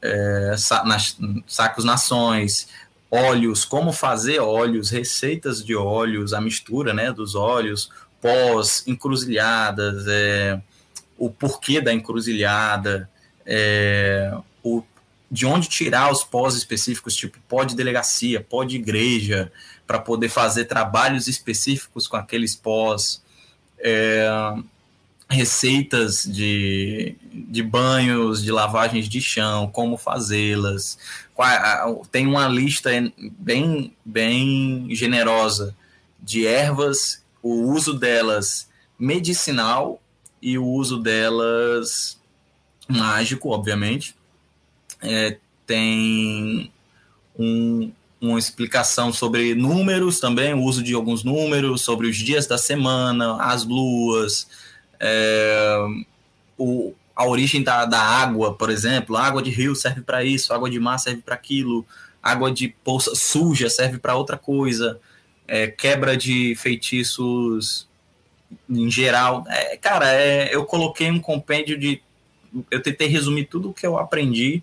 é, 0.00 0.54
sa 0.56 0.84
nas, 0.84 1.18
sacos 1.46 1.84
nações, 1.84 2.68
óleos, 3.10 3.64
como 3.64 3.92
fazer 3.92 4.38
óleos, 4.40 4.90
receitas 4.90 5.64
de 5.64 5.74
óleos, 5.74 6.32
a 6.32 6.40
mistura 6.40 6.92
né, 6.92 7.12
dos 7.12 7.34
óleos, 7.34 7.90
pós, 8.20 8.86
encruzilhadas, 8.86 10.06
é, 10.08 10.60
o 11.16 11.30
porquê 11.30 11.80
da 11.80 11.92
encruzilhada, 11.92 13.08
é, 13.46 14.32
o, 14.62 14.82
de 15.30 15.46
onde 15.46 15.68
tirar 15.68 16.10
os 16.12 16.22
pós 16.22 16.54
específicos, 16.54 17.14
tipo 17.14 17.38
pó 17.48 17.64
de 17.64 17.74
delegacia, 17.74 18.40
pó 18.40 18.64
de 18.64 18.76
igreja, 18.76 19.50
para 19.86 19.98
poder 19.98 20.28
fazer 20.28 20.66
trabalhos 20.66 21.28
específicos 21.28 22.06
com 22.06 22.16
aqueles 22.16 22.54
pós. 22.54 23.22
É, 23.78 24.28
receitas 25.28 26.24
de, 26.24 27.14
de 27.32 27.62
banhos, 27.62 28.42
de 28.42 28.50
lavagens 28.50 29.08
de 29.08 29.20
chão, 29.20 29.68
como 29.68 29.96
fazê-las. 29.96 30.98
Tem 32.10 32.26
uma 32.26 32.48
lista 32.48 32.90
bem, 33.38 33.94
bem 34.04 34.88
generosa 34.90 35.76
de 36.20 36.46
ervas, 36.46 37.22
o 37.42 37.70
uso 37.70 37.94
delas 37.94 38.68
medicinal 38.98 40.00
e 40.40 40.58
o 40.58 40.64
uso 40.64 40.98
delas 40.98 42.18
mágico, 42.88 43.50
obviamente. 43.50 44.16
É, 45.00 45.36
tem 45.66 46.72
um, 47.38 47.92
uma 48.20 48.38
explicação 48.38 49.12
sobre 49.12 49.54
números 49.54 50.18
também, 50.18 50.54
o 50.54 50.62
uso 50.62 50.82
de 50.82 50.94
alguns 50.94 51.22
números, 51.22 51.82
sobre 51.82 52.08
os 52.08 52.16
dias 52.16 52.46
da 52.46 52.58
semana, 52.58 53.36
as 53.36 53.64
luas, 53.64 54.48
é, 55.00 55.76
o, 56.56 56.94
a 57.14 57.26
origem 57.26 57.62
da, 57.62 57.84
da 57.84 58.00
água, 58.00 58.54
por 58.54 58.70
exemplo, 58.70 59.16
a 59.16 59.24
água 59.24 59.42
de 59.42 59.50
rio 59.50 59.74
serve 59.74 60.02
para 60.02 60.24
isso, 60.24 60.52
água 60.52 60.70
de 60.70 60.78
mar 60.78 60.98
serve 60.98 61.22
para 61.22 61.34
aquilo, 61.34 61.84
água 62.22 62.50
de 62.50 62.68
poça 62.68 63.14
suja 63.14 63.68
serve 63.68 63.98
para 63.98 64.14
outra 64.14 64.36
coisa, 64.36 65.00
é, 65.46 65.66
quebra 65.66 66.16
de 66.16 66.54
feitiços 66.56 67.88
em 68.68 68.90
geral. 68.90 69.44
É, 69.48 69.76
cara, 69.76 70.12
é, 70.12 70.54
eu 70.54 70.64
coloquei 70.64 71.10
um 71.10 71.20
compêndio 71.20 71.78
de. 71.78 72.00
Eu 72.70 72.82
tentei 72.82 73.08
resumir 73.08 73.44
tudo 73.44 73.70
o 73.70 73.74
que 73.74 73.86
eu 73.86 73.98
aprendi 73.98 74.62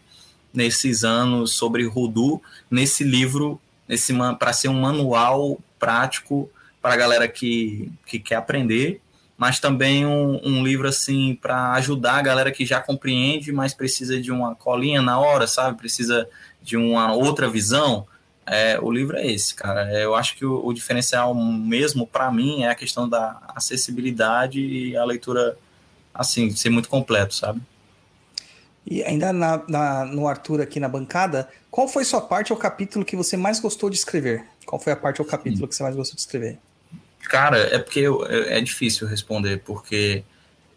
nesses 0.53 1.03
anos 1.03 1.51
sobre 1.51 1.85
Rudu 1.85 2.41
nesse 2.71 3.03
livro, 3.03 3.59
nesse 3.87 4.13
para 4.39 4.53
ser 4.53 4.69
um 4.69 4.79
manual 4.79 5.59
prático 5.77 6.49
para 6.81 6.93
a 6.93 6.97
galera 6.97 7.27
que, 7.27 7.91
que 8.05 8.17
quer 8.17 8.35
aprender 8.35 9.01
mas 9.37 9.59
também 9.59 10.05
um, 10.05 10.39
um 10.43 10.63
livro 10.63 10.87
assim 10.87 11.35
para 11.35 11.73
ajudar 11.73 12.15
a 12.15 12.21
galera 12.21 12.51
que 12.51 12.65
já 12.65 12.79
compreende, 12.79 13.51
mas 13.51 13.73
precisa 13.73 14.19
de 14.19 14.31
uma 14.31 14.55
colinha 14.55 15.01
na 15.01 15.19
hora, 15.19 15.45
sabe? 15.45 15.77
Precisa 15.77 16.27
de 16.61 16.77
uma 16.77 17.13
outra 17.13 17.49
visão. 17.49 18.07
É, 18.45 18.79
o 18.79 18.91
livro 18.91 19.17
é 19.17 19.27
esse, 19.27 19.53
cara. 19.53 19.91
É, 19.91 20.05
eu 20.05 20.15
acho 20.15 20.35
que 20.35 20.45
o, 20.45 20.65
o 20.65 20.73
diferencial 20.73 21.33
mesmo 21.33 22.07
para 22.07 22.31
mim 22.31 22.63
é 22.63 22.69
a 22.69 22.75
questão 22.75 23.09
da 23.09 23.41
acessibilidade 23.55 24.59
e 24.59 24.95
a 24.95 25.03
leitura 25.03 25.57
assim 26.13 26.49
ser 26.55 26.69
muito 26.69 26.87
completo, 26.87 27.33
sabe? 27.33 27.61
E 28.85 29.03
ainda 29.03 29.33
na, 29.33 29.63
na, 29.67 30.05
no 30.05 30.27
Arthur 30.27 30.61
aqui 30.61 30.79
na 30.79 30.87
bancada, 30.87 31.49
qual 31.71 31.87
foi 31.87 32.05
sua 32.05 32.21
parte 32.21 32.53
ou 32.53 32.59
capítulo 32.59 33.03
que 33.03 33.15
você 33.15 33.35
mais 33.35 33.59
gostou 33.59 33.89
de 33.89 33.97
escrever? 33.97 34.45
Qual 34.65 34.79
foi 34.79 34.93
a 34.93 34.95
parte 34.95 35.21
ou 35.21 35.27
capítulo 35.27 35.63
Sim. 35.63 35.67
que 35.67 35.75
você 35.75 35.83
mais 35.83 35.95
gostou 35.95 36.15
de 36.15 36.21
escrever? 36.21 36.59
Cara, 37.25 37.57
é 37.57 37.79
porque 37.79 37.99
eu, 37.99 38.25
é 38.25 38.61
difícil 38.61 39.07
responder, 39.07 39.61
porque 39.65 40.23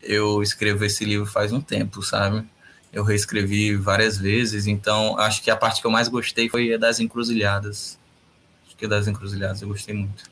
eu 0.02 0.42
escrevo 0.42 0.84
esse 0.84 1.04
livro 1.04 1.26
faz 1.26 1.52
um 1.52 1.60
tempo, 1.60 2.02
sabe? 2.02 2.44
Eu 2.92 3.04
reescrevi 3.04 3.76
várias 3.76 4.16
vezes, 4.16 4.66
então 4.66 5.18
acho 5.18 5.42
que 5.42 5.50
a 5.50 5.56
parte 5.56 5.80
que 5.80 5.86
eu 5.86 5.90
mais 5.90 6.08
gostei 6.08 6.48
foi 6.48 6.74
a 6.74 6.78
das 6.78 7.00
encruzilhadas. 7.00 7.98
Acho 8.66 8.76
que 8.76 8.86
das 8.86 9.06
encruzilhadas 9.06 9.60
eu 9.60 9.68
gostei 9.68 9.94
muito. 9.94 10.24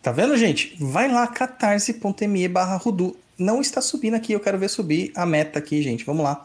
Tá 0.00 0.12
vendo, 0.12 0.36
gente? 0.36 0.76
Vai 0.80 1.10
lá, 1.10 1.26
catarse.me 1.26 2.48
barra 2.48 2.76
Rudu. 2.76 3.16
Não 3.38 3.60
está 3.60 3.80
subindo 3.80 4.14
aqui, 4.14 4.32
eu 4.32 4.40
quero 4.40 4.58
ver 4.58 4.68
subir 4.68 5.12
a 5.16 5.26
meta 5.26 5.58
aqui, 5.58 5.82
gente. 5.82 6.04
Vamos 6.04 6.24
lá. 6.24 6.44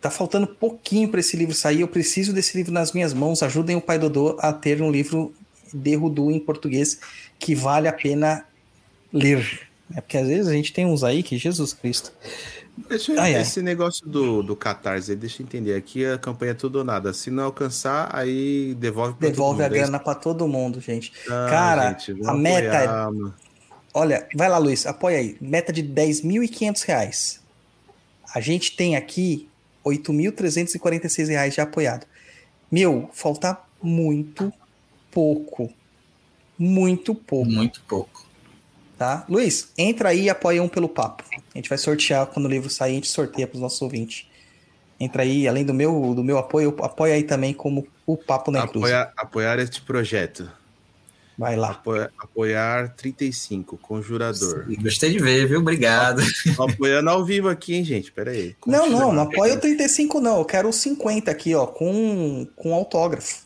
Tá 0.00 0.10
faltando 0.10 0.46
pouquinho 0.46 1.08
para 1.08 1.20
esse 1.20 1.36
livro 1.36 1.54
sair. 1.54 1.80
Eu 1.80 1.88
preciso 1.88 2.32
desse 2.32 2.56
livro 2.56 2.72
nas 2.72 2.92
minhas 2.92 3.12
mãos. 3.12 3.42
Ajudem 3.42 3.76
o 3.76 3.80
pai 3.80 3.98
Dodô 3.98 4.36
a 4.40 4.52
ter 4.52 4.80
um 4.80 4.90
livro 4.90 5.34
de 5.72 5.94
Rudu 5.94 6.30
em 6.30 6.40
português 6.40 6.98
que 7.38 7.54
vale 7.54 7.88
a 7.88 7.92
pena 7.92 8.44
ler. 9.12 9.68
É 9.94 10.00
porque 10.00 10.16
às 10.16 10.26
vezes 10.26 10.48
a 10.48 10.52
gente 10.52 10.72
tem 10.72 10.84
uns 10.84 11.04
aí 11.04 11.22
que 11.22 11.38
Jesus 11.38 11.72
Cristo. 11.72 12.12
Deixa 12.88 13.12
eu, 13.12 13.40
esse 13.40 13.62
negócio 13.62 14.06
do, 14.06 14.42
do 14.42 14.54
Catarse, 14.54 15.16
deixa 15.16 15.40
eu 15.42 15.46
entender. 15.46 15.74
Aqui 15.74 16.04
a 16.04 16.18
campanha 16.18 16.50
é 16.50 16.54
tudo 16.54 16.76
ou 16.80 16.84
nada. 16.84 17.12
Se 17.14 17.30
não 17.30 17.44
alcançar, 17.44 18.14
aí 18.14 18.74
devolve 18.74 19.14
pra 19.14 19.28
Devolve 19.28 19.62
a 19.62 19.66
é 19.66 19.68
grana 19.68 19.98
para 19.98 20.14
todo 20.14 20.46
mundo, 20.46 20.78
gente. 20.80 21.12
Ah, 21.26 21.46
Cara, 21.48 21.88
gente, 21.90 22.26
a 22.26 22.34
meta 22.34 22.66
é 22.66 22.84
apoiar, 22.84 23.28
é. 23.28 23.46
Olha, 23.94 24.28
vai 24.34 24.48
lá, 24.50 24.58
Luiz, 24.58 24.84
apoia 24.84 25.16
aí. 25.16 25.38
Meta 25.40 25.72
de 25.72 25.82
10.500 25.82 26.84
reais. 26.84 27.40
A 28.34 28.40
gente 28.40 28.76
tem 28.76 28.94
aqui 28.94 29.48
8.346 29.86 31.28
reais 31.28 31.54
já 31.54 31.62
apoiado. 31.62 32.06
Meu, 32.70 33.08
falta 33.14 33.56
muito 33.82 34.52
pouco. 35.16 35.72
Muito 36.58 37.14
pouco. 37.14 37.50
Muito 37.50 37.80
pouco. 37.88 38.26
Tá? 38.98 39.24
Luiz, 39.26 39.72
entra 39.78 40.10
aí 40.10 40.24
e 40.24 40.30
apoia 40.30 40.62
um 40.62 40.68
pelo 40.68 40.90
papo. 40.90 41.24
A 41.32 41.56
gente 41.56 41.70
vai 41.70 41.78
sortear 41.78 42.26
quando 42.26 42.44
o 42.44 42.48
livro 42.50 42.68
sair, 42.68 42.92
a 42.92 42.94
gente 42.96 43.08
sorteia 43.08 43.46
para 43.46 43.56
os 43.56 43.62
nossos 43.62 43.80
ouvintes. 43.80 44.26
Entra 45.00 45.22
aí, 45.22 45.48
além 45.48 45.64
do 45.64 45.72
meu, 45.72 46.14
do 46.14 46.22
meu 46.22 46.36
apoio, 46.36 46.74
apoia 46.82 47.14
aí 47.14 47.22
também 47.22 47.54
como 47.54 47.86
o 48.06 48.14
Papo 48.14 48.50
na 48.50 48.68
Cruz. 48.68 48.76
Apoiar, 48.76 49.12
apoiar 49.16 49.58
este 49.58 49.80
projeto. 49.80 50.50
Vai 51.38 51.56
lá. 51.56 51.70
Apoiar, 51.70 52.10
apoiar 52.18 52.94
35, 52.94 53.78
Conjurador. 53.78 54.66
Gostei 54.82 55.12
de 55.12 55.18
ver, 55.18 55.46
viu? 55.46 55.60
Obrigado. 55.60 56.22
Apoiando 56.58 57.08
ao 57.08 57.24
vivo 57.24 57.48
aqui, 57.48 57.74
hein, 57.74 57.84
gente? 57.84 58.12
Pera 58.12 58.32
aí. 58.32 58.54
Não, 58.66 58.88
não, 58.88 59.12
não 59.12 59.22
apoia 59.22 59.54
o 59.54 59.60
35 59.60 60.20
não. 60.20 60.38
Eu 60.38 60.44
quero 60.44 60.68
o 60.68 60.72
50 60.72 61.30
aqui, 61.30 61.54
ó, 61.54 61.66
com, 61.66 62.46
com 62.56 62.74
autógrafo. 62.74 63.45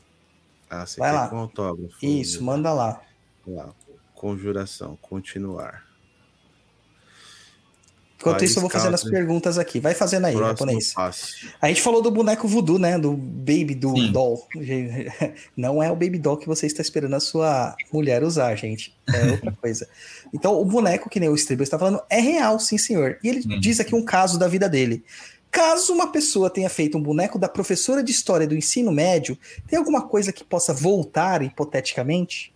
Ah, 0.70 0.86
você 0.86 1.00
Vai 1.00 1.10
quer 1.10 1.16
lá. 1.16 1.28
com 1.28 1.36
autógrafo. 1.38 1.96
Isso, 2.00 2.42
manda 2.44 2.72
lá. 2.72 3.00
lá. 3.46 3.74
Conjuração, 4.14 4.96
continuar. 5.02 5.90
Enquanto 8.20 8.44
isso, 8.44 8.58
eu 8.58 8.60
vou 8.60 8.70
fazendo 8.70 8.94
as 8.94 9.02
perguntas 9.02 9.56
aqui. 9.56 9.80
Vai 9.80 9.94
fazendo 9.94 10.26
aí, 10.26 10.36
japonês. 10.36 10.92
Passo. 10.92 11.48
A 11.60 11.68
gente 11.68 11.80
falou 11.80 12.02
do 12.02 12.10
boneco 12.10 12.46
voodoo, 12.46 12.78
né? 12.78 12.98
Do 12.98 13.12
Baby 13.16 13.74
do 13.74 13.96
Sim. 13.96 14.12
Doll. 14.12 14.46
Não 15.56 15.82
é 15.82 15.90
o 15.90 15.94
Baby 15.96 16.18
Doll 16.18 16.36
que 16.36 16.46
você 16.46 16.66
está 16.66 16.82
esperando 16.82 17.14
a 17.14 17.20
sua 17.20 17.74
mulher 17.90 18.22
usar, 18.22 18.54
gente. 18.56 18.94
É 19.08 19.30
outra 19.30 19.52
coisa. 19.52 19.88
Então, 20.34 20.60
o 20.60 20.64
boneco, 20.66 21.08
que 21.08 21.18
nem 21.18 21.30
o 21.30 21.34
Stribble 21.34 21.64
está 21.64 21.78
falando, 21.78 22.02
é 22.10 22.20
real, 22.20 22.60
sim, 22.60 22.76
senhor. 22.76 23.18
E 23.24 23.28
ele 23.28 23.40
diz 23.58 23.80
aqui 23.80 23.94
um 23.94 24.04
caso 24.04 24.38
da 24.38 24.46
vida 24.46 24.68
dele. 24.68 25.02
Caso 25.50 25.92
uma 25.92 26.12
pessoa 26.12 26.48
tenha 26.48 26.70
feito 26.70 26.96
um 26.96 27.02
boneco 27.02 27.38
da 27.38 27.48
professora 27.48 28.02
de 28.02 28.12
história 28.12 28.46
do 28.46 28.54
ensino 28.54 28.92
médio, 28.92 29.36
tem 29.66 29.78
alguma 29.78 30.06
coisa 30.06 30.32
que 30.32 30.44
possa 30.44 30.72
voltar 30.72 31.42
hipoteticamente? 31.42 32.52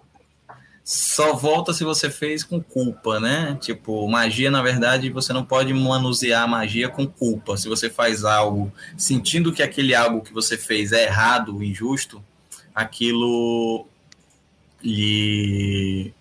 Só 0.84 1.34
volta 1.34 1.72
se 1.72 1.82
você 1.82 2.10
fez 2.10 2.44
com 2.44 2.62
culpa, 2.62 3.18
né? 3.18 3.56
Tipo, 3.58 4.06
magia, 4.06 4.50
na 4.50 4.62
verdade, 4.62 5.08
você 5.08 5.32
não 5.32 5.42
pode 5.42 5.72
manusear 5.72 6.42
a 6.42 6.46
magia 6.46 6.90
com 6.90 7.06
culpa. 7.06 7.56
Se 7.56 7.68
você 7.68 7.88
faz 7.88 8.22
algo 8.22 8.70
sentindo 8.96 9.50
que 9.50 9.62
aquele 9.62 9.94
algo 9.94 10.20
que 10.20 10.32
você 10.32 10.58
fez 10.58 10.92
é 10.92 11.04
errado, 11.04 11.64
injusto, 11.64 12.22
aquilo 12.74 13.86
lhe. 14.82 16.12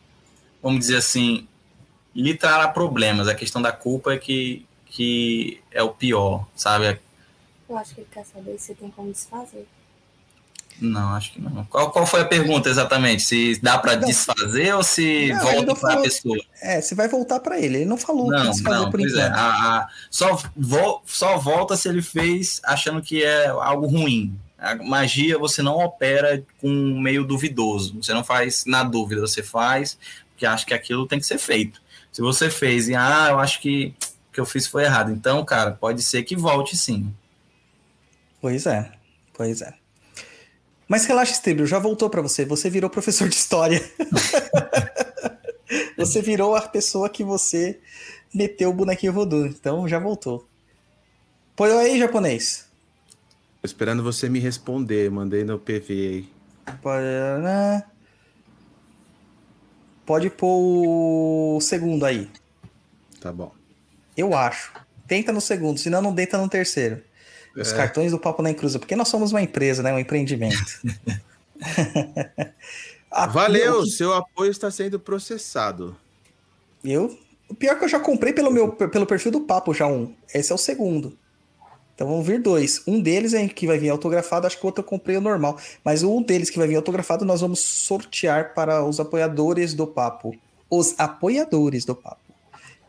Vamos 0.61 0.79
dizer 0.79 0.95
assim, 0.95 1.45
lhe 2.15 2.33
trará 2.33 2.69
problemas. 2.69 3.27
A 3.27 3.35
questão 3.35 3.61
da 3.61 3.73
culpa 3.73 4.13
é 4.13 4.17
que 4.17 4.65
que 4.93 5.59
é 5.71 5.81
o 5.81 5.89
pior, 5.89 6.47
sabe? 6.55 6.99
Eu 7.67 7.77
acho 7.77 7.95
que 7.95 8.01
ele 8.01 8.07
quer 8.11 8.23
saber 8.25 8.57
se 8.59 8.75
tem 8.75 8.91
como 8.91 9.11
desfazer. 9.11 9.67
Não, 10.79 11.15
acho 11.15 11.33
que 11.33 11.41
não. 11.41 11.65
Qual, 11.65 11.91
qual 11.91 12.05
foi 12.05 12.21
a 12.21 12.25
pergunta 12.25 12.69
exatamente? 12.69 13.23
Se 13.23 13.59
dá 13.61 13.77
para 13.77 13.95
desfazer 13.95 14.75
ou 14.75 14.83
se 14.83 15.29
não, 15.33 15.39
volta 15.39 15.75
para 15.75 15.93
a 15.95 16.01
pessoa? 16.01 16.37
É, 16.61 16.79
se 16.81 16.93
vai 16.93 17.07
voltar 17.07 17.39
para 17.39 17.59
ele. 17.59 17.77
Ele 17.77 17.85
não 17.85 17.97
falou 17.97 18.29
não, 18.29 18.41
que 18.41 18.51
desfazer 18.51 18.79
não, 18.79 18.91
por 18.91 18.99
é. 18.99 19.03
enquanto. 19.03 19.19
É. 19.19 19.27
A, 19.27 19.77
a, 19.79 19.89
só, 20.11 20.39
vo, 20.55 21.01
só 21.05 21.37
volta 21.37 21.75
se 21.75 21.89
ele 21.89 22.01
fez 22.01 22.61
achando 22.63 23.01
que 23.01 23.23
é 23.23 23.47
algo 23.47 23.87
ruim. 23.87 24.37
A 24.57 24.75
magia 24.75 25.37
você 25.37 25.61
não 25.61 25.77
opera 25.77 26.43
com 26.61 26.69
meio 26.69 27.23
duvidoso. 27.23 27.95
Você 28.01 28.13
não 28.13 28.23
faz 28.23 28.65
na 28.65 28.83
dúvida, 28.83 29.21
você 29.21 29.41
faz 29.41 29.97
porque 30.29 30.45
acha 30.45 30.65
que 30.65 30.73
aquilo 30.73 31.07
tem 31.07 31.19
que 31.19 31.25
ser 31.25 31.37
feito. 31.37 31.81
Se 32.11 32.21
você 32.21 32.49
fez 32.49 32.89
e, 32.89 32.95
ah, 32.95 33.27
eu 33.31 33.39
acho 33.39 33.61
que 33.61 33.95
que 34.33 34.39
eu 34.39 34.45
fiz 34.45 34.67
foi 34.67 34.83
errado. 34.83 35.11
Então, 35.11 35.45
cara, 35.45 35.71
pode 35.71 36.01
ser 36.01 36.23
que 36.23 36.35
volte 36.35 36.75
sim. 36.75 37.13
Pois 38.41 38.65
é, 38.65 38.91
pois 39.33 39.61
é. 39.61 39.73
Mas 40.87 41.05
relaxa, 41.05 41.31
Esteban, 41.31 41.65
já 41.65 41.79
voltou 41.79 42.09
para 42.09 42.21
você. 42.21 42.43
Você 42.45 42.69
virou 42.69 42.89
professor 42.89 43.29
de 43.29 43.35
história. 43.35 43.81
você 45.97 46.21
virou 46.21 46.55
a 46.55 46.61
pessoa 46.61 47.09
que 47.09 47.23
você 47.23 47.79
meteu 48.33 48.69
o 48.69 48.73
bonequinho 48.73 49.13
voodoo. 49.13 49.45
Então 49.45 49.87
já 49.87 49.97
voltou. 49.97 50.45
Põe 51.55 51.71
aí, 51.71 51.99
japonês. 51.99 52.67
Tô 53.61 53.65
esperando 53.65 54.03
você 54.03 54.27
me 54.27 54.39
responder. 54.39 55.09
Mandei 55.09 55.43
no 55.43 55.57
PV 55.57 55.93
aí. 55.93 56.29
Pode 60.05 60.29
pôr 60.29 61.55
o 61.55 61.61
segundo 61.61 62.05
aí. 62.05 62.29
Tá 63.21 63.31
bom. 63.31 63.62
Eu 64.15 64.35
acho. 64.35 64.71
Tenta 65.07 65.31
no 65.31 65.41
segundo, 65.41 65.77
senão 65.79 66.01
não 66.01 66.13
deita 66.13 66.37
no 66.37 66.47
terceiro. 66.47 67.01
Os 67.55 67.71
É. 67.71 67.75
cartões 67.75 68.11
do 68.11 68.19
Papo 68.19 68.41
na 68.41 68.49
Encruza, 68.49 68.79
porque 68.79 68.95
nós 68.95 69.07
somos 69.07 69.31
uma 69.31 69.41
empresa, 69.41 69.83
né? 69.83 69.93
Um 69.93 69.99
empreendimento. 69.99 70.81
Valeu, 73.31 73.85
seu 73.85 74.13
apoio 74.13 74.49
está 74.51 74.71
sendo 74.71 74.99
processado. 74.99 75.95
Eu? 76.83 77.17
O 77.47 77.53
pior 77.53 77.73
é 77.73 77.75
que 77.75 77.83
eu 77.85 77.89
já 77.89 77.99
comprei 77.99 78.33
pelo 78.33 78.49
meu 78.51 78.71
pelo 78.71 79.05
perfil 79.05 79.31
do 79.31 79.41
Papo 79.41 79.73
já 79.73 79.85
um. 79.85 80.13
Esse 80.33 80.51
é 80.51 80.55
o 80.55 80.57
segundo. 80.57 81.15
Então 81.93 82.07
vão 82.07 82.23
vir 82.23 82.41
dois. 82.41 82.81
Um 82.87 82.99
deles 82.99 83.35
é 83.35 83.47
que 83.47 83.67
vai 83.67 83.77
vir 83.77 83.89
autografado, 83.89 84.47
acho 84.47 84.57
que 84.57 84.63
o 84.63 84.67
outro 84.67 84.83
eu 84.83 84.87
comprei 84.87 85.15
o 85.15 85.21
normal. 85.21 85.59
Mas 85.83 86.01
um 86.01 86.23
deles 86.23 86.49
que 86.49 86.57
vai 86.57 86.67
vir 86.67 86.75
autografado 86.75 87.23
nós 87.23 87.41
vamos 87.41 87.59
sortear 87.59 88.53
para 88.55 88.83
os 88.83 88.99
apoiadores 88.99 89.75
do 89.75 89.85
Papo. 89.85 90.35
Os 90.69 90.95
apoiadores 90.97 91.85
do 91.85 91.93
Papo. 91.93 92.22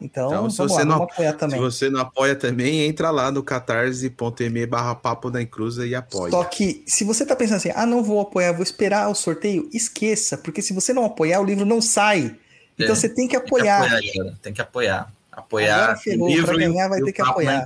Então, 0.04 0.26
Então, 0.28 0.50
se 0.50 0.58
você 0.58 0.80
lá, 0.80 0.84
não- 0.84 1.02
apoiar. 1.04 1.34
Se 1.50 1.56
você 1.58 1.88
não 1.88 2.00
apoia 2.00 2.36
também, 2.36 2.82
entra 2.82 3.10
lá 3.10 3.30
no 3.32 3.42
catarse.me 3.42 4.66
barra 4.66 4.94
papo 4.94 5.30
da 5.30 5.40
encruza 5.40 5.86
e 5.86 5.94
apoia. 5.94 6.30
Só 6.30 6.44
que 6.44 6.84
se 6.86 7.04
você 7.04 7.24
tá 7.24 7.34
pensando 7.34 7.56
assim, 7.56 7.70
ah, 7.74 7.86
não 7.86 8.02
vou 8.02 8.20
apoiar, 8.20 8.52
vou 8.52 8.62
esperar 8.62 9.08
o 9.08 9.14
sorteio, 9.14 9.66
esqueça, 9.72 10.36
porque 10.36 10.60
se 10.60 10.74
você 10.74 10.92
não 10.92 11.06
apoiar, 11.06 11.40
o 11.40 11.44
livro 11.44 11.64
não 11.64 11.80
sai. 11.80 12.36
Então 12.78 12.92
É, 12.92 12.94
você 12.94 13.08
tem 13.08 13.26
que 13.26 13.34
Tem 13.34 13.40
que 13.40 13.46
apoiar. 13.48 13.82
apoiar. 13.86 14.34
Tem 14.42 14.52
que 14.52 14.60
apoiar. 14.60 15.12
Apoiar 15.32 15.82
Agora 15.84 15.96
ferrou, 15.96 16.26
o 16.26 16.30
livro 16.30 16.46
pra 16.46 16.56
ganhar 16.56 16.88
vai 16.88 17.00
ter 17.00 17.12
que 17.12 17.22
apoiar. 17.22 17.64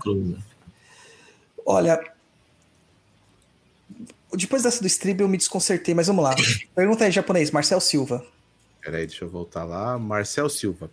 Olha, 1.66 2.00
depois 4.32 4.62
dessa 4.62 4.80
do 4.80 4.86
strip 4.86 5.20
eu 5.20 5.28
me 5.28 5.36
desconcertei, 5.36 5.92
mas 5.94 6.06
vamos 6.06 6.22
lá. 6.24 6.34
Pergunta 6.74 7.04
aí, 7.04 7.10
japonês, 7.10 7.50
Marcel 7.50 7.80
Silva. 7.80 8.24
Peraí, 8.80 9.06
deixa 9.06 9.24
eu 9.24 9.28
voltar 9.28 9.64
lá. 9.64 9.98
Marcel 9.98 10.48
Silva. 10.48 10.90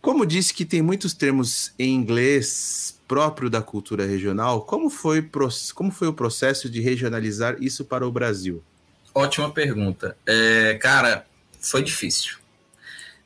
Como 0.00 0.24
disse 0.24 0.54
que 0.54 0.64
tem 0.64 0.80
muitos 0.80 1.12
termos 1.12 1.72
em 1.78 1.94
inglês 1.94 2.98
próprio 3.06 3.48
da 3.50 3.62
cultura 3.62 4.06
regional, 4.06 4.62
como 4.62 4.90
foi, 4.90 5.26
como 5.74 5.90
foi 5.90 6.08
o 6.08 6.12
processo 6.12 6.68
de 6.68 6.80
regionalizar 6.80 7.56
isso 7.60 7.84
para 7.84 8.06
o 8.06 8.12
Brasil? 8.12 8.62
Ótima 9.14 9.50
pergunta. 9.50 10.16
É, 10.26 10.74
cara, 10.74 11.26
foi 11.60 11.82
difícil. 11.82 12.36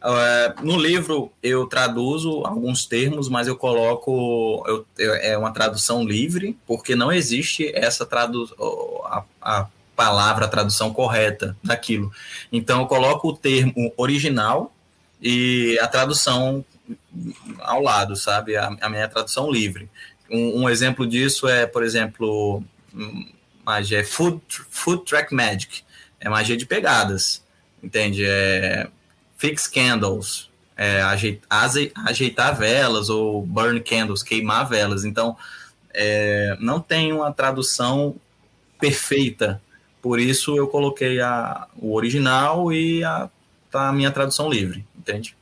É, 0.04 0.54
no 0.62 0.76
livro 0.80 1.30
eu 1.42 1.66
traduzo 1.66 2.44
alguns 2.44 2.86
termos, 2.86 3.28
mas 3.28 3.46
eu 3.46 3.56
coloco 3.56 4.64
eu- 4.66 4.86
eu- 4.98 5.14
é 5.14 5.38
uma 5.38 5.52
tradução 5.52 6.02
livre, 6.04 6.56
porque 6.66 6.96
não 6.96 7.12
existe 7.12 7.70
essa 7.74 8.04
tradu 8.06 8.48
a, 9.04 9.22
a 9.40 9.68
palavra, 9.94 10.46
a 10.46 10.48
tradução 10.48 10.92
correta 10.92 11.56
daquilo. 11.62 12.10
Então 12.50 12.80
eu 12.80 12.86
coloco 12.86 13.28
o 13.28 13.36
termo 13.36 13.92
original 13.96 14.72
e 15.22 15.78
a 15.80 15.86
tradução 15.86 16.64
ao 17.60 17.80
lado, 17.80 18.16
sabe? 18.16 18.56
A, 18.56 18.76
a 18.80 18.88
minha 18.88 19.08
tradução 19.08 19.50
livre. 19.50 19.88
Um, 20.30 20.62
um 20.62 20.68
exemplo 20.68 21.06
disso 21.06 21.48
é, 21.48 21.66
por 21.66 21.84
exemplo, 21.84 22.62
magia 23.64 24.00
é 24.00 24.04
food, 24.04 24.40
food 24.70 25.04
track 25.04 25.32
magic, 25.32 25.82
é 26.20 26.28
magia 26.28 26.56
de 26.56 26.66
pegadas, 26.66 27.42
entende? 27.82 28.24
É 28.26 28.88
fix 29.36 29.66
candles, 29.66 30.50
é 30.76 31.02
ajei- 31.02 31.40
aze- 31.50 31.92
ajeitar 32.06 32.56
velas 32.56 33.08
ou 33.10 33.44
burn 33.44 33.80
candles, 33.80 34.22
queimar 34.22 34.68
velas. 34.68 35.04
Então, 35.04 35.36
é, 35.92 36.56
não 36.60 36.80
tem 36.80 37.12
uma 37.12 37.32
tradução 37.32 38.16
perfeita, 38.80 39.60
por 40.00 40.18
isso 40.18 40.56
eu 40.56 40.66
coloquei 40.66 41.20
a, 41.20 41.66
o 41.76 41.94
original 41.94 42.72
e 42.72 43.04
a, 43.04 43.28
tá 43.70 43.88
a 43.88 43.92
minha 43.92 44.10
tradução 44.10 44.48
livre, 44.48 44.84
entende? 45.02 45.36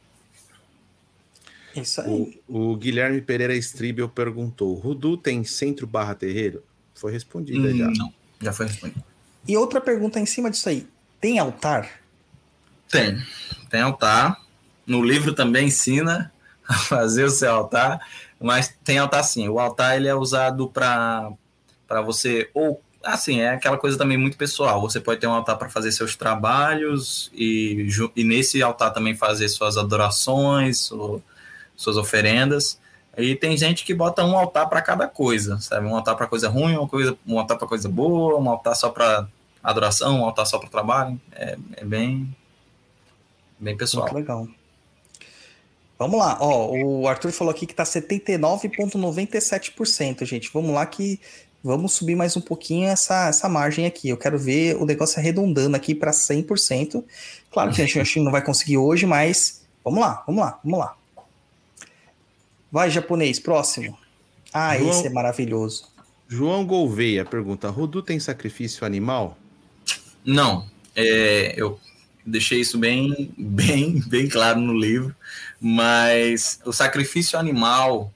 Isso 1.76 2.00
aí. 2.00 2.40
O, 2.48 2.72
o 2.72 2.76
Guilherme 2.76 3.20
Pereira 3.20 3.54
Stribel 3.56 4.08
perguntou: 4.08 4.74
Rudu 4.74 5.16
tem 5.16 5.44
centro 5.44 5.86
barra 5.86 6.14
terreiro? 6.14 6.64
Foi 6.94 7.12
respondida 7.12 7.74
já. 7.74 7.86
Hum, 7.88 7.92
Não, 7.96 8.12
já 8.40 8.52
foi 8.52 8.66
respondido. 8.66 9.04
E 9.46 9.56
outra 9.56 9.80
pergunta 9.80 10.18
em 10.18 10.26
cima 10.26 10.50
disso 10.50 10.68
aí. 10.68 10.86
Tem 11.20 11.38
altar? 11.38 11.88
Tem. 12.88 13.16
Tem 13.70 13.80
altar. 13.80 14.36
No 14.86 15.02
livro 15.02 15.32
também 15.34 15.68
ensina 15.68 16.32
a 16.66 16.74
fazer 16.74 17.24
o 17.24 17.30
seu 17.30 17.52
altar, 17.52 18.04
mas 18.40 18.74
tem 18.82 18.98
altar 18.98 19.22
sim. 19.22 19.48
O 19.48 19.58
altar 19.60 19.96
ele 19.96 20.08
é 20.08 20.14
usado 20.14 20.68
para 20.68 21.32
para 21.86 22.00
você 22.02 22.48
ou 22.54 22.80
assim, 23.02 23.40
é 23.40 23.50
aquela 23.50 23.78
coisa 23.78 23.96
também 23.96 24.18
muito 24.18 24.36
pessoal. 24.36 24.80
Você 24.82 25.00
pode 25.00 25.20
ter 25.20 25.26
um 25.26 25.32
altar 25.32 25.56
para 25.56 25.68
fazer 25.68 25.92
seus 25.92 26.16
trabalhos 26.16 27.30
e, 27.34 27.88
e 28.14 28.24
nesse 28.24 28.62
altar 28.62 28.92
também 28.92 29.14
fazer 29.14 29.48
suas 29.48 29.76
adorações, 29.76 30.80
su- 30.80 31.22
suas 31.76 31.96
oferendas. 31.96 32.78
E 33.16 33.34
tem 33.34 33.56
gente 33.56 33.84
que 33.84 33.92
bota 33.92 34.24
um 34.24 34.38
altar 34.38 34.68
para 34.68 34.80
cada 34.80 35.08
coisa, 35.08 35.58
sabe? 35.60 35.86
Um 35.86 35.96
altar 35.96 36.16
para 36.16 36.26
coisa 36.26 36.48
ruim, 36.48 36.76
uma 36.76 36.88
coisa, 36.88 37.16
um 37.26 37.38
altar 37.38 37.58
para 37.58 37.66
coisa 37.66 37.88
boa, 37.88 38.38
um 38.38 38.48
altar 38.48 38.76
só 38.76 38.90
para 38.90 39.26
adoração, 39.62 40.20
um 40.20 40.24
altar 40.24 40.46
só 40.46 40.58
para 40.58 40.68
trabalho. 40.68 41.20
É, 41.32 41.58
é 41.76 41.84
bem 41.84 42.34
bem 43.58 43.76
pessoal. 43.76 44.04
Muito 44.04 44.16
legal. 44.16 44.46
Vamos 45.98 46.18
lá, 46.18 46.38
ó, 46.40 46.70
o 46.72 47.06
Arthur 47.06 47.30
falou 47.30 47.50
aqui 47.50 47.66
que 47.66 47.74
tá 47.74 47.84
79,97%, 47.84 50.24
gente. 50.24 50.50
Vamos 50.50 50.70
lá 50.70 50.86
que 50.86 51.20
vamos 51.62 51.92
subir 51.92 52.14
mais 52.16 52.36
um 52.36 52.40
pouquinho 52.40 52.88
essa, 52.88 53.28
essa 53.28 53.48
margem 53.48 53.86
aqui. 53.86 54.08
Eu 54.08 54.16
quero 54.16 54.38
ver 54.38 54.76
o 54.76 54.84
negócio 54.84 55.18
arredondando 55.18 55.76
aqui 55.76 55.94
para 55.94 56.10
100%. 56.10 57.04
Claro 57.50 57.72
que 57.72 57.82
a 57.82 57.86
gente, 57.86 58.20
não 58.20 58.32
vai 58.32 58.42
conseguir 58.42 58.78
hoje, 58.78 59.06
mas 59.06 59.62
vamos 59.84 60.00
lá, 60.00 60.22
vamos 60.26 60.42
lá, 60.42 60.60
vamos 60.62 60.78
lá. 60.78 60.96
Vai, 62.70 62.90
japonês, 62.90 63.38
próximo. 63.38 63.98
Ah, 64.52 64.76
João- 64.76 64.90
esse 64.90 65.06
é 65.06 65.10
maravilhoso. 65.10 65.88
João 66.28 66.64
Gouveia 66.64 67.24
pergunta: 67.24 67.68
Rudu 67.68 68.02
tem 68.02 68.20
sacrifício 68.20 68.86
animal? 68.86 69.36
Não, 70.24 70.68
é, 70.94 71.54
eu 71.56 71.80
deixei 72.24 72.60
isso 72.60 72.78
bem, 72.78 73.32
bem, 73.36 74.00
bem 74.06 74.28
claro 74.28 74.60
no 74.60 74.72
livro, 74.78 75.14
mas 75.60 76.60
o 76.64 76.72
sacrifício 76.72 77.38
animal, 77.38 78.12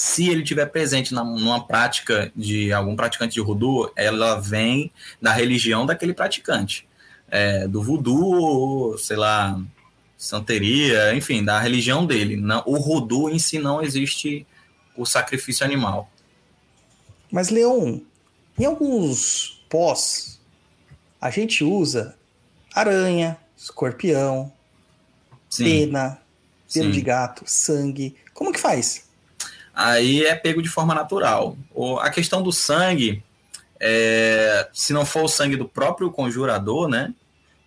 se 0.00 0.30
ele 0.30 0.42
tiver 0.42 0.64
presente 0.64 1.12
na, 1.12 1.22
numa 1.22 1.66
prática 1.66 2.32
de 2.34 2.72
algum 2.72 2.96
praticante 2.96 3.34
de 3.34 3.40
voodoo, 3.42 3.92
ela 3.94 4.40
vem 4.40 4.90
da 5.20 5.30
religião 5.30 5.84
daquele 5.84 6.14
praticante, 6.14 6.88
é, 7.30 7.68
do 7.68 7.82
voodoo, 7.82 8.96
sei 8.96 9.18
lá, 9.18 9.62
santeria, 10.16 11.14
enfim, 11.14 11.44
da 11.44 11.60
religião 11.60 12.06
dele. 12.06 12.34
Não, 12.34 12.62
o 12.64 12.80
voodoo 12.80 13.28
em 13.28 13.38
si 13.38 13.58
não 13.58 13.82
existe 13.82 14.46
o 14.96 15.04
sacrifício 15.04 15.66
animal. 15.66 16.10
Mas, 17.30 17.50
Leon, 17.50 18.00
em 18.58 18.64
alguns 18.64 19.62
pós, 19.68 20.40
a 21.20 21.28
gente 21.28 21.62
usa 21.62 22.16
aranha, 22.74 23.36
escorpião, 23.54 24.50
Sim, 25.50 25.64
pena, 25.64 26.22
pelo 26.72 26.90
de 26.90 27.02
gato, 27.02 27.44
sangue. 27.46 28.16
Como 28.32 28.50
que 28.50 28.58
faz? 28.58 29.09
Aí 29.88 30.24
é 30.24 30.34
pego 30.34 30.62
de 30.62 30.68
forma 30.68 30.94
natural. 30.94 31.56
A 32.00 32.10
questão 32.10 32.42
do 32.42 32.52
sangue, 32.52 33.22
é, 33.78 34.68
se 34.72 34.92
não 34.92 35.04
for 35.06 35.24
o 35.24 35.28
sangue 35.28 35.56
do 35.56 35.68
próprio 35.68 36.10
conjurador, 36.10 36.88
né? 36.88 37.14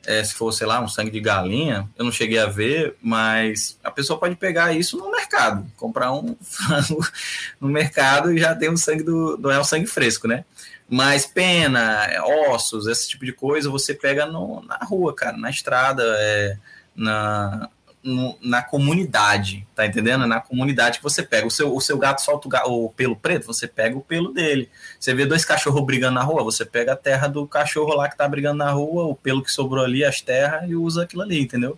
É, 0.06 0.22
se 0.22 0.34
for, 0.34 0.52
sei 0.52 0.68
lá, 0.68 0.82
um 0.82 0.88
sangue 0.88 1.10
de 1.10 1.22
galinha, 1.22 1.90
eu 1.98 2.04
não 2.04 2.12
cheguei 2.12 2.38
a 2.38 2.46
ver, 2.46 2.94
mas 3.02 3.78
a 3.82 3.90
pessoa 3.90 4.20
pode 4.20 4.36
pegar 4.36 4.74
isso 4.74 4.98
no 4.98 5.10
mercado, 5.10 5.66
comprar 5.78 6.12
um 6.12 6.36
frango 6.42 7.00
no 7.60 7.70
mercado 7.70 8.34
e 8.34 8.38
já 8.38 8.54
tem 8.54 8.70
o 8.70 8.78
sangue 8.78 9.02
do. 9.02 9.38
Não 9.38 9.50
é 9.50 9.58
o 9.58 9.64
sangue 9.64 9.88
fresco, 9.88 10.28
né? 10.28 10.44
Mas 10.90 11.26
pena, 11.26 12.22
ossos, 12.50 12.86
esse 12.86 13.08
tipo 13.08 13.26
de 13.26 13.32
coisa, 13.32 13.70
você 13.70 13.94
pega 13.94 14.26
no- 14.26 14.62
na 14.68 14.76
rua, 14.84 15.16
cara, 15.16 15.38
na 15.38 15.50
estrada, 15.50 16.04
é, 16.20 16.58
na, 16.94 17.70
no- 18.04 18.38
na 18.42 18.62
comunidade, 18.62 19.66
tá 19.76 19.86
entendendo? 19.86 20.28
Na 20.28 20.40
comunidade 20.40 20.98
que 20.98 21.04
você 21.04 21.24
pega. 21.24 21.48
O 21.48 21.52
seu, 21.52 21.76
o 21.76 21.80
seu 21.82 21.98
gato 21.98 22.22
solta 22.22 22.48
o, 22.68 22.86
o 22.86 22.90
pelo 22.90 23.16
preto, 23.16 23.46
você 23.48 23.68
pega 23.68 23.98
o 23.98 24.02
pelo 24.02 24.34
dele. 24.34 24.70
Você 25.00 25.14
vê 25.14 25.26
dois 25.26 25.46
cachorros 25.46 25.86
brigando 25.86 26.16
na 26.16 26.24
rua, 26.24 26.44
você 26.44 26.66
pega 26.66 26.94
a 26.94 26.98
terra 26.98 27.28
do 27.28 27.48
cachorro 27.48 27.96
lá 27.96 28.10
que 28.10 28.18
tá 28.18 28.28
brigando 28.28 28.58
na 28.58 28.72
rua, 28.72 29.06
o 29.06 29.16
pelo 29.16 29.44
que 29.44 29.52
sobrou 29.52 29.84
ali, 29.84 30.04
as 30.04 30.22
terras, 30.22 30.70
e 30.70 30.76
usa 30.76 31.04
aquilo 31.04 31.22
ali, 31.22 31.42
entendeu? 31.42 31.78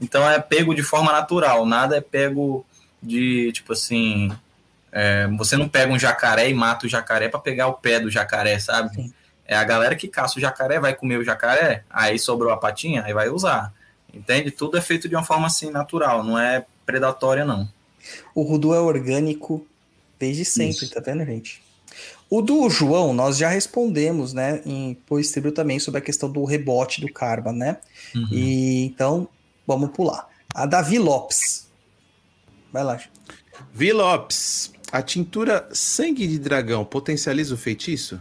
Então 0.00 0.28
é 0.28 0.38
pego 0.40 0.74
de 0.74 0.82
forma 0.82 1.12
natural, 1.12 1.64
nada 1.66 1.96
é 1.96 2.00
pego 2.00 2.64
de, 3.02 3.52
tipo 3.52 3.72
assim. 3.72 4.30
é, 4.92 5.26
você 5.36 5.56
não 5.56 5.68
pega 5.68 5.92
um 5.92 5.98
jacaré 5.98 6.48
e 6.48 6.54
mata 6.54 6.86
o 6.86 6.88
jacaré 6.88 7.28
para 7.28 7.40
pegar 7.40 7.66
o 7.68 7.74
pé 7.74 8.00
do 8.00 8.10
jacaré, 8.10 8.58
sabe? 8.58 8.94
Sim. 8.94 9.12
É 9.46 9.54
a 9.56 9.62
galera 9.62 9.94
que 9.94 10.08
caça 10.08 10.38
o 10.38 10.40
jacaré, 10.40 10.80
vai 10.80 10.94
comer 10.94 11.18
o 11.18 11.24
jacaré, 11.24 11.84
aí 11.88 12.18
sobrou 12.18 12.52
a 12.52 12.56
patinha, 12.56 13.04
aí 13.04 13.12
vai 13.12 13.28
usar. 13.28 13.72
Entende? 14.16 14.50
Tudo 14.50 14.76
é 14.76 14.80
feito 14.80 15.08
de 15.08 15.14
uma 15.14 15.24
forma 15.24 15.46
assim 15.46 15.70
natural, 15.70 16.24
não 16.24 16.38
é 16.38 16.64
predatória, 16.84 17.44
não. 17.44 17.68
O 18.34 18.42
Rudu 18.42 18.74
é 18.74 18.80
orgânico 18.80 19.66
desde 20.18 20.44
sempre, 20.44 20.84
Isso. 20.84 20.94
tá 20.94 21.00
vendo, 21.00 21.24
gente? 21.24 21.62
O 22.28 22.42
do 22.42 22.68
João, 22.68 23.12
nós 23.12 23.36
já 23.36 23.48
respondemos, 23.48 24.32
né, 24.32 24.60
em 24.66 24.94
Poestribro 25.06 25.52
também, 25.52 25.78
sobre 25.78 25.98
a 25.98 26.02
questão 26.02 26.30
do 26.30 26.44
rebote 26.44 27.00
do 27.00 27.12
karma, 27.12 27.52
né? 27.52 27.78
Uhum. 28.14 28.28
E 28.32 28.84
então, 28.86 29.28
vamos 29.66 29.90
pular. 29.90 30.28
A 30.54 30.66
Davi 30.66 30.98
Lopes. 30.98 31.68
Vai 32.72 32.82
lá. 32.82 33.00
Vi 33.72 33.92
Lopes, 33.92 34.72
a 34.90 35.02
tintura 35.02 35.68
sangue 35.72 36.26
de 36.26 36.38
dragão 36.38 36.84
potencializa 36.84 37.54
o 37.54 37.58
feitiço? 37.58 38.20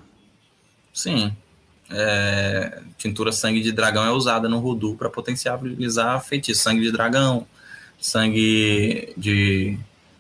Sim. 0.93 1.35
É, 1.89 2.81
tintura 2.97 3.31
sangue 3.31 3.61
de 3.61 3.71
dragão 3.71 4.03
é 4.03 4.11
usada 4.11 4.49
no 4.49 4.59
Voodoo 4.61 4.95
para 4.95 5.09
potencializar 5.09 6.19
feitiço. 6.21 6.61
Sangue 6.63 6.81
de 6.81 6.91
dragão, 6.91 7.45
sangue 7.99 9.13
de 9.15 9.77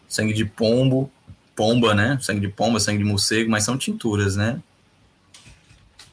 sangue 0.07 0.33
de 0.33 0.45
pombo, 0.45 1.11
pomba, 1.55 1.93
né? 1.95 2.17
Sangue 2.21 2.41
de 2.41 2.49
pomba, 2.49 2.79
sangue 2.79 2.99
de 2.99 3.03
morcego, 3.03 3.49
mas 3.49 3.63
são 3.63 3.77
tinturas, 3.77 4.35
né? 4.35 4.61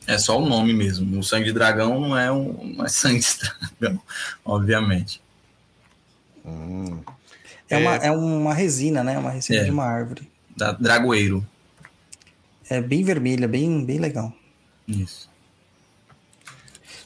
É 0.06 0.18
só 0.18 0.40
o 0.40 0.48
nome 0.48 0.72
mesmo. 0.72 1.18
O 1.18 1.22
sangue 1.22 1.44
de 1.46 1.52
dragão 1.52 2.00
não 2.00 2.16
é 2.18 2.30
um 2.32 2.74
não 2.76 2.84
é 2.84 2.88
sangue 2.88 3.20
de 3.20 3.36
dragão, 3.78 4.00
obviamente. 4.44 5.20
Hum. 6.44 7.00
É, 7.70 7.76
Uma, 7.78 7.94
é 7.96 8.10
uma 8.10 8.52
resina, 8.54 9.04
né? 9.04 9.18
Uma 9.18 9.30
resina 9.30 9.60
É. 9.60 9.64
de 9.64 9.70
uma 9.70 9.84
árvore. 9.84 10.28
Da 10.56 10.72
dragoeiro. 10.72 11.46
É 12.68 12.80
bem 12.80 13.04
vermelha, 13.04 13.46
bem, 13.48 13.84
bem 13.84 13.98
legal. 13.98 14.32
Isso. 14.86 15.30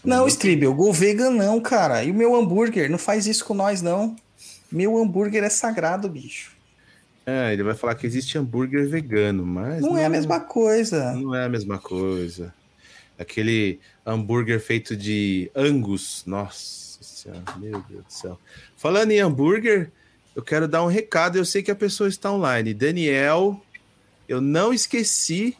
Não, 0.06 0.28
Stribel, 0.28 0.72
Go 0.72 0.92
Vegan 0.92 1.30
não, 1.30 1.60
cara. 1.60 2.04
E 2.04 2.10
o 2.12 2.14
meu 2.14 2.36
hambúrguer? 2.36 2.88
Não 2.88 2.98
faz 2.98 3.26
isso 3.26 3.44
com 3.44 3.54
nós, 3.54 3.82
não. 3.82 4.14
Meu 4.70 4.96
hambúrguer 4.96 5.42
é 5.42 5.48
sagrado, 5.48 6.08
bicho. 6.08 6.52
É, 7.26 7.52
ele 7.52 7.64
vai 7.64 7.74
falar 7.74 7.96
que 7.96 8.06
existe 8.06 8.38
hambúrguer 8.38 8.88
vegano, 8.88 9.44
mas 9.44 9.82
Não 9.82 9.98
é 9.98 10.04
a 10.04 10.08
mesma 10.08 10.38
coisa. 10.38 11.12
Não 11.12 11.34
é 11.34 11.44
a 11.44 11.48
mesma 11.48 11.76
coisa. 11.76 12.54
Aquele 13.18 13.80
hambúrguer 14.04 14.60
feito 14.60 14.96
de 14.96 15.50
angus. 15.56 16.22
Nossa 16.24 17.02
senhora, 17.02 17.42
meu 17.58 17.82
Deus 17.88 18.04
do 18.04 18.12
céu. 18.12 18.38
Falando 18.76 19.10
em 19.10 19.18
hambúrguer, 19.18 19.90
eu 20.36 20.42
quero 20.42 20.68
dar 20.68 20.84
um 20.84 20.88
recado. 20.88 21.36
Eu 21.36 21.44
sei 21.44 21.64
que 21.64 21.70
a 21.70 21.76
pessoa 21.76 22.08
está 22.08 22.30
online. 22.30 22.72
Daniel, 22.72 23.60
eu 24.28 24.40
não 24.40 24.72
esqueci 24.72 25.56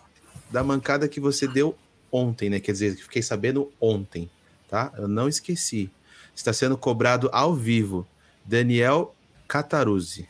da 0.51 0.63
mancada 0.63 1.09
que 1.09 1.19
você 1.19 1.49
deu 1.49 1.77
ontem, 2.13 2.49
né? 2.49 2.61
Quer 2.61 2.73
dizer, 2.73 2.95
que 2.95 3.03
fiquei 3.03 3.23
sabendo 3.23 3.73
ontem, 3.81 4.31
tá? 4.69 4.93
Eu 4.97 5.09
não 5.09 5.29
esqueci. 5.29 5.91
Está 6.35 6.53
sendo 6.53 6.77
cobrado 6.77 7.29
ao 7.33 7.55
vivo. 7.55 8.07
Daniel 8.45 9.15
Cataruzzi. 9.49 10.29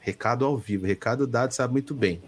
Recado 0.00 0.44
ao 0.44 0.56
vivo. 0.56 0.86
Recado 0.86 1.26
dado, 1.26 1.52
sabe 1.52 1.72
muito 1.72 1.94
bem. 1.94 2.22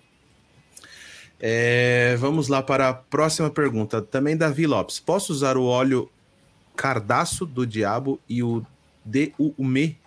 É, 1.39 2.17
vamos 2.19 2.49
lá 2.49 2.63
para 2.63 2.89
a 2.89 2.95
próxima 2.95 3.51
pergunta. 3.51 4.01
Também 4.01 4.37
Davi 4.37 4.67
Lopes. 4.67 4.99
Posso 4.99 5.33
usar 5.33 5.57
o 5.57 5.65
óleo 5.65 6.11
cardaço 6.75 7.47
do 7.47 7.67
diabo 7.67 8.21
e 8.29 8.43
o 8.43 8.65
DUME 9.05 9.99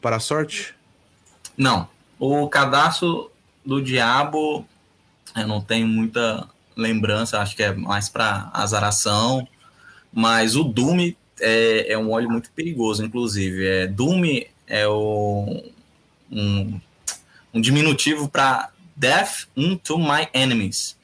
para 0.00 0.16
a 0.16 0.20
sorte? 0.20 0.74
Não. 1.56 1.88
O 2.18 2.48
cadastro 2.48 3.30
do 3.64 3.82
diabo, 3.82 4.64
eu 5.34 5.46
não 5.46 5.60
tenho 5.60 5.86
muita 5.86 6.48
lembrança, 6.76 7.40
acho 7.40 7.56
que 7.56 7.62
é 7.62 7.74
mais 7.74 8.08
para 8.08 8.50
azaração. 8.52 9.46
Mas 10.18 10.56
o 10.56 10.64
Dume 10.64 11.14
é, 11.38 11.92
é 11.92 11.98
um 11.98 12.10
óleo 12.10 12.30
muito 12.30 12.50
perigoso, 12.52 13.04
inclusive. 13.04 13.66
É, 13.66 13.86
Dume 13.86 14.46
é 14.66 14.88
o, 14.88 15.62
um, 16.32 16.80
um 17.52 17.60
diminutivo 17.60 18.26
para 18.26 18.70
Death 18.96 19.46
into 19.54 19.98
my 19.98 20.26
enemies. 20.32 20.96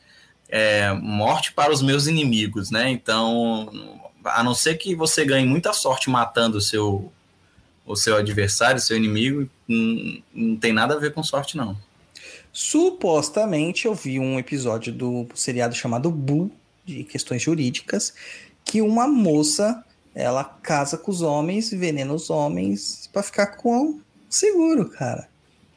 É, 0.48 0.94
morte 0.94 1.52
para 1.52 1.70
os 1.70 1.82
meus 1.82 2.06
inimigos, 2.06 2.70
né? 2.70 2.90
Então, 2.90 4.00
a 4.24 4.42
não 4.42 4.54
ser 4.54 4.76
que 4.78 4.94
você 4.94 5.26
ganhe 5.26 5.46
muita 5.46 5.74
sorte 5.74 6.08
matando 6.08 6.56
o 6.56 6.62
seu, 6.62 7.12
o 7.84 7.94
seu 7.94 8.16
adversário, 8.16 8.80
seu 8.80 8.96
inimigo, 8.96 9.46
não, 9.68 10.22
não 10.32 10.56
tem 10.56 10.72
nada 10.72 10.94
a 10.94 10.98
ver 10.98 11.12
com 11.12 11.22
sorte, 11.22 11.54
não. 11.54 11.76
Supostamente 12.50 13.84
eu 13.84 13.94
vi 13.94 14.18
um 14.18 14.38
episódio 14.38 14.90
do 14.90 15.28
seriado 15.34 15.74
chamado 15.74 16.10
Boo, 16.10 16.50
de 16.82 17.04
questões 17.04 17.42
jurídicas, 17.42 18.14
que 18.64 18.80
uma 18.82 19.06
moça 19.06 19.84
ela 20.14 20.44
casa 20.44 20.98
com 20.98 21.10
os 21.10 21.22
homens, 21.22 21.72
envenena 21.72 22.12
os 22.12 22.28
homens 22.30 23.08
pra 23.12 23.22
ficar 23.22 23.46
com 23.56 23.98
seguro, 24.28 24.88
cara. 24.90 25.28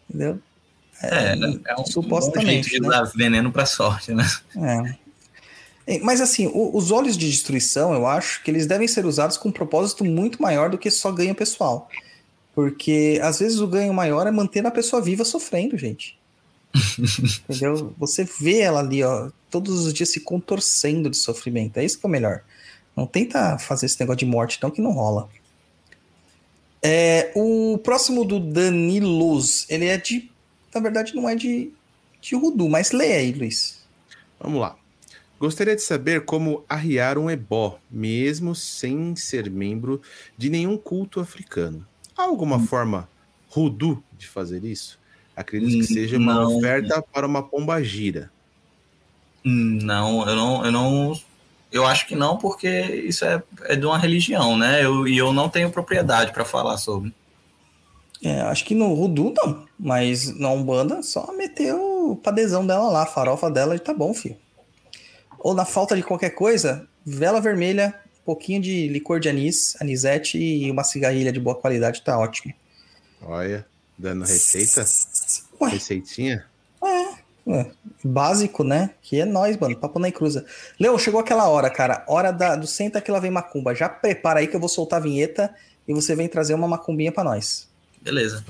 Entendeu? 0.10 0.40
É, 1.02 1.36
é 1.68 1.80
um 1.80 1.86
supostamente, 1.86 2.70
jeito 2.70 2.70
de 2.70 2.80
né? 2.82 2.90
dar 2.90 3.04
veneno 3.04 3.52
para 3.52 3.66
sorte, 3.66 4.14
né? 4.14 4.26
É. 4.58 5.06
É, 5.96 6.00
Mas 6.00 6.20
assim, 6.20 6.48
o- 6.48 6.76
os 6.76 6.90
olhos 6.92 7.18
de 7.18 7.30
destruição, 7.30 7.94
eu 7.94 8.08
acho 8.08 8.42
que 8.44 8.50
eles 8.50 8.66
devem 8.66 8.88
ser 8.88 9.06
usados 9.06 9.38
com 9.38 9.50
um 9.50 9.52
propósito 9.52 10.04
muito 10.04 10.42
maior 10.42 10.70
do 10.70 10.78
que 10.78 10.90
só 10.90 11.12
ganho 11.12 11.36
pessoal. 11.36 11.90
Porque 12.54 13.20
às 13.22 13.40
vezes 13.40 13.60
o 13.60 13.68
ganho 13.68 13.94
maior 13.94 14.26
é 14.26 14.32
manter 14.32 14.66
a 14.66 14.72
pessoa 14.72 15.02
viva 15.02 15.24
sofrendo, 15.26 15.78
gente. 15.78 16.18
Entendeu? 17.50 17.94
Você 17.98 18.24
vê 18.40 18.60
ela 18.60 18.80
ali, 18.80 19.04
ó, 19.04 19.30
todos 19.52 19.86
os 19.86 19.94
dias 19.94 20.10
se 20.10 20.22
contorcendo 20.22 21.10
de 21.10 21.18
sofrimento. 21.18 21.78
É 21.78 21.86
isso 21.86 22.00
que 22.00 22.06
é 22.06 22.10
o 22.10 22.12
melhor. 22.12 22.42
Não 22.96 23.06
tenta 23.06 23.58
fazer 23.58 23.86
esse 23.88 24.00
negócio 24.00 24.20
de 24.20 24.26
morte, 24.26 24.60
não, 24.62 24.72
que 24.72 24.82
não 24.82 24.92
rola. 24.92 25.28
É, 26.82 27.32
o 27.36 27.78
próximo 27.80 28.24
do 28.24 28.40
Danilos, 28.40 29.66
ele 29.70 29.86
é 29.86 29.98
de. 29.98 30.30
Na 30.74 30.80
verdade, 30.82 31.16
não 31.16 31.28
é 31.28 31.36
de, 31.36 31.72
de 32.22 32.36
Rudu, 32.36 32.70
mas 32.70 32.92
lê 32.92 33.14
aí, 33.14 33.32
Luiz. 33.32 33.80
Vamos 34.40 34.62
lá. 34.62 34.76
Gostaria 35.40 35.76
de 35.76 35.82
saber 35.82 36.24
como 36.26 36.64
arriar 36.70 37.18
um 37.18 37.30
ebó, 37.30 37.78
mesmo 37.90 38.54
sem 38.56 39.16
ser 39.16 39.50
membro 39.50 40.02
de 40.38 40.50
nenhum 40.50 40.78
culto 40.78 41.20
africano. 41.20 41.86
Há 42.18 42.24
alguma 42.24 42.60
forma 42.60 43.10
rudu 43.50 44.02
de 44.18 44.28
fazer 44.28 44.64
isso? 44.64 44.98
Acredito 45.36 45.72
que 45.72 45.84
Hum, 45.84 45.96
seja 45.96 46.18
uma 46.18 46.36
não. 46.36 46.58
oferta 46.58 47.02
para 47.02 47.28
uma 47.28 47.44
pombagira. 47.44 48.32
Hum, 49.46 49.80
Não, 49.82 50.28
eu 50.28 50.36
não, 50.36 50.66
eu 50.66 50.72
não. 50.72 51.20
Eu 51.72 51.86
acho 51.86 52.08
que 52.08 52.16
não, 52.16 52.38
porque 52.38 52.70
isso 52.70 53.26
é, 53.26 53.42
é 53.64 53.76
de 53.76 53.86
uma 53.86 53.98
religião, 53.98 54.58
né? 54.58 54.84
Eu, 54.84 55.08
e 55.08 55.18
eu 55.18 55.34
não 55.34 55.50
tenho 55.50 55.70
propriedade 55.70 56.32
para 56.32 56.46
falar 56.46 56.78
sobre. 56.78 57.14
É, 58.24 58.42
acho 58.42 58.66
que 58.66 58.74
no 58.74 58.94
Rudu 58.94 59.34
não, 59.36 59.68
mas 59.78 60.38
na 60.40 60.50
Umbanda 60.50 61.04
só 61.04 61.32
meter 61.34 61.76
o 61.76 62.16
padezão 62.16 62.66
dela 62.66 62.90
lá, 62.90 63.04
a 63.04 63.08
farofa 63.08 63.52
dela 63.52 63.76
e 63.76 63.80
tá 63.80 63.94
bom, 63.94 64.14
filho. 64.14 64.38
Ou 65.40 65.54
na 65.54 65.66
falta 65.66 65.96
de 65.96 66.02
qualquer 66.02 66.32
coisa, 66.32 66.88
vela 67.06 67.42
vermelha, 67.42 67.94
um 68.22 68.26
pouquinho 68.26 68.62
de 68.62 68.88
licor 68.88 69.20
de 69.20 69.30
anis, 69.30 69.76
anisete 69.80 70.38
e 70.38 70.72
uma 70.72 70.84
cigarrilha 70.84 71.32
de 71.32 71.40
boa 71.40 71.56
qualidade 71.56 72.02
tá 72.02 72.18
ótimo. 72.18 72.54
Olha, 73.22 73.66
dando 73.98 74.22
receita, 74.22 74.86
Ué, 75.62 75.70
receitinha. 75.70 76.46
Ué, 77.46 77.72
básico, 78.04 78.64
né? 78.64 78.92
Que 79.02 79.22
é 79.22 79.26
nós, 79.26 79.58
mano, 79.58 79.76
papo 79.76 80.00
na 80.00 80.12
cruza. 80.12 80.46
Leon, 80.80 80.98
chegou 80.98 81.20
aquela 81.20 81.48
hora, 81.48 81.70
cara, 81.70 82.04
hora 82.08 82.32
da, 82.32 82.56
do 82.56 82.68
senta 82.68 83.02
que 83.02 83.12
lá 83.12 83.20
vem 83.20 83.32
macumba. 83.32 83.76
Já 83.76 83.88
prepara 83.88 84.40
aí 84.40 84.48
que 84.48 84.56
eu 84.56 84.60
vou 84.60 84.70
soltar 84.70 85.00
a 85.00 85.04
vinheta 85.04 85.54
e 85.88 85.94
você 85.94 86.16
vem 86.16 86.28
trazer 86.28 86.54
uma 86.54 86.68
macumbinha 86.68 87.12
pra 87.12 87.24
nós. 87.24 87.68
Beleza. 88.02 88.44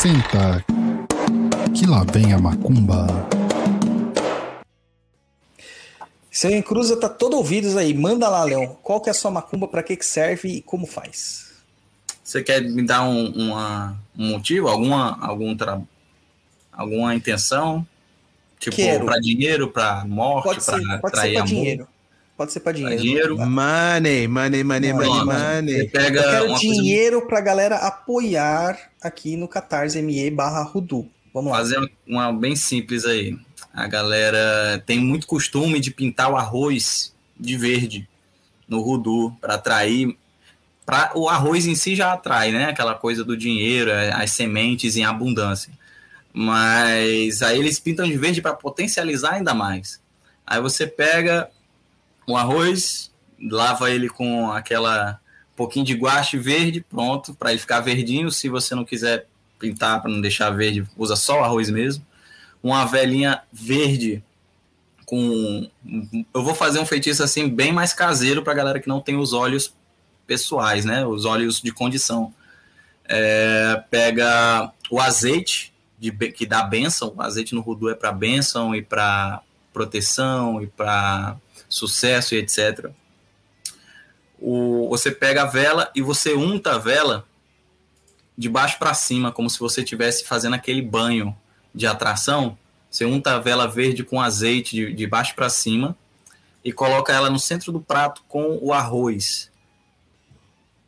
Senta, 0.00 0.64
que 1.74 1.86
lá 1.86 2.04
vem 2.04 2.32
a 2.32 2.38
macumba. 2.38 3.06
Seu 6.40 6.56
Encruza 6.56 6.96
tá 6.96 7.06
todo 7.06 7.36
ouvidos 7.36 7.76
aí. 7.76 7.92
Manda 7.92 8.26
lá, 8.26 8.42
Leon. 8.44 8.66
Qual 8.82 8.98
que 8.98 9.10
é 9.10 9.12
a 9.12 9.14
sua 9.14 9.30
macumba, 9.30 9.68
pra 9.68 9.82
que 9.82 9.94
que 9.94 10.06
serve 10.06 10.48
e 10.48 10.62
como 10.62 10.86
faz? 10.86 11.50
Você 12.24 12.42
quer 12.42 12.62
me 12.62 12.82
dar 12.82 13.02
um, 13.02 13.26
uma- 13.30 13.94
um 14.18 14.30
motivo, 14.30 14.66
alguma, 14.68 15.18
algum 15.20 15.54
tra... 15.54 15.82
alguma 16.72 17.14
intenção? 17.14 17.86
Tipo, 18.58 18.76
para 19.04 19.18
dinheiro, 19.20 19.68
para 19.70 20.02
morte, 20.06 20.44
Pode 20.44 20.64
ser, 20.64 20.80
para 20.82 20.98
pode 20.98 21.16
ser 21.20 21.32
pra 21.32 21.40
amor? 21.42 21.46
dinheiro. 21.48 21.88
Pode 22.38 22.52
ser 22.54 22.60
pra 22.60 22.72
Pra 22.72 22.78
dinheiro. 22.80 23.02
dinheiro? 23.02 23.36
Money, 23.38 24.26
money, 24.26 24.64
money, 24.64 24.92
money, 24.94 25.08
Você 25.10 25.24
money. 25.24 25.88
pega 25.90 26.20
Eu 26.20 26.30
quero 26.30 26.46
coisa, 26.46 26.60
dinheiro 26.60 27.26
pra 27.26 27.40
galera 27.42 27.76
apoiar 27.76 28.78
aqui 29.02 29.36
no 29.36 29.46
Catarse 29.46 30.00
ME 30.00 30.30
barra 30.30 30.62
Rudu. 30.62 31.06
Vamos 31.34 31.52
lá. 31.52 31.58
fazer 31.58 31.76
uma 32.08 32.32
bem 32.32 32.56
simples 32.56 33.04
aí. 33.04 33.36
A 33.72 33.86
galera 33.86 34.82
tem 34.84 34.98
muito 34.98 35.26
costume 35.26 35.80
de 35.80 35.90
pintar 35.90 36.30
o 36.30 36.36
arroz 36.36 37.14
de 37.38 37.56
verde 37.56 38.08
no 38.68 38.80
rudu 38.80 39.34
para 39.40 39.54
atrair. 39.54 40.16
Pra, 40.84 41.12
o 41.14 41.28
arroz 41.28 41.66
em 41.66 41.74
si 41.74 41.94
já 41.94 42.12
atrai, 42.12 42.50
né? 42.50 42.66
Aquela 42.66 42.94
coisa 42.94 43.24
do 43.24 43.36
dinheiro, 43.36 43.90
é, 43.90 44.12
as 44.12 44.32
sementes 44.32 44.96
em 44.96 45.04
abundância. 45.04 45.72
Mas 46.32 47.42
aí 47.42 47.58
eles 47.58 47.78
pintam 47.78 48.06
de 48.06 48.16
verde 48.16 48.42
para 48.42 48.54
potencializar 48.54 49.34
ainda 49.34 49.54
mais. 49.54 50.00
Aí 50.46 50.60
você 50.60 50.86
pega 50.86 51.48
o 52.26 52.36
arroz, 52.36 53.10
lava 53.40 53.90
ele 53.90 54.08
com 54.08 54.50
aquela 54.50 55.20
pouquinho 55.60 55.84
de 55.84 55.94
guache 55.94 56.38
verde, 56.38 56.80
pronto, 56.80 57.34
para 57.34 57.50
ele 57.50 57.60
ficar 57.60 57.80
verdinho. 57.80 58.30
Se 58.30 58.48
você 58.48 58.74
não 58.74 58.84
quiser 58.84 59.26
pintar 59.58 60.00
para 60.00 60.10
não 60.10 60.20
deixar 60.20 60.48
verde, 60.50 60.86
usa 60.96 61.14
só 61.14 61.40
o 61.40 61.44
arroz 61.44 61.68
mesmo. 61.68 62.04
Uma 62.62 62.84
velinha 62.84 63.42
verde 63.52 64.22
com. 65.06 65.68
Eu 66.32 66.44
vou 66.44 66.54
fazer 66.54 66.78
um 66.78 66.86
feitiço 66.86 67.22
assim 67.22 67.48
bem 67.48 67.72
mais 67.72 67.92
caseiro 67.92 68.42
para 68.42 68.54
galera 68.54 68.80
que 68.80 68.88
não 68.88 69.00
tem 69.00 69.16
os 69.16 69.32
olhos 69.32 69.74
pessoais, 70.26 70.84
né? 70.84 71.04
Os 71.04 71.24
olhos 71.24 71.60
de 71.60 71.72
condição. 71.72 72.32
É, 73.12 73.82
pega 73.90 74.72
o 74.88 75.00
azeite 75.00 75.74
de, 75.98 76.12
que 76.12 76.46
dá 76.46 76.62
benção. 76.62 77.12
O 77.16 77.20
azeite 77.20 77.54
no 77.54 77.60
Rudu 77.60 77.90
é 77.90 77.94
para 77.94 78.12
benção 78.12 78.74
e 78.74 78.82
para 78.82 79.42
proteção 79.72 80.62
e 80.62 80.68
para 80.68 81.36
sucesso 81.68 82.34
e 82.34 82.38
etc. 82.38 82.90
O, 84.38 84.88
você 84.88 85.10
pega 85.10 85.42
a 85.42 85.46
vela 85.46 85.90
e 85.94 86.00
você 86.00 86.34
unta 86.34 86.76
a 86.76 86.78
vela 86.78 87.26
de 88.38 88.48
baixo 88.48 88.78
para 88.78 88.94
cima, 88.94 89.30
como 89.30 89.50
se 89.50 89.58
você 89.58 89.82
estivesse 89.82 90.24
fazendo 90.24 90.54
aquele 90.54 90.80
banho 90.80 91.36
de 91.74 91.86
atração. 91.86 92.56
Você 92.90 93.04
unta 93.04 93.36
a 93.36 93.38
vela 93.38 93.68
verde 93.68 94.02
com 94.02 94.20
azeite 94.20 94.74
de, 94.74 94.92
de 94.92 95.06
baixo 95.06 95.34
para 95.34 95.48
cima 95.48 95.96
e 96.64 96.72
coloca 96.72 97.12
ela 97.12 97.30
no 97.30 97.38
centro 97.38 97.72
do 97.72 97.80
prato 97.80 98.22
com 98.28 98.58
o 98.60 98.72
arroz. 98.72 99.50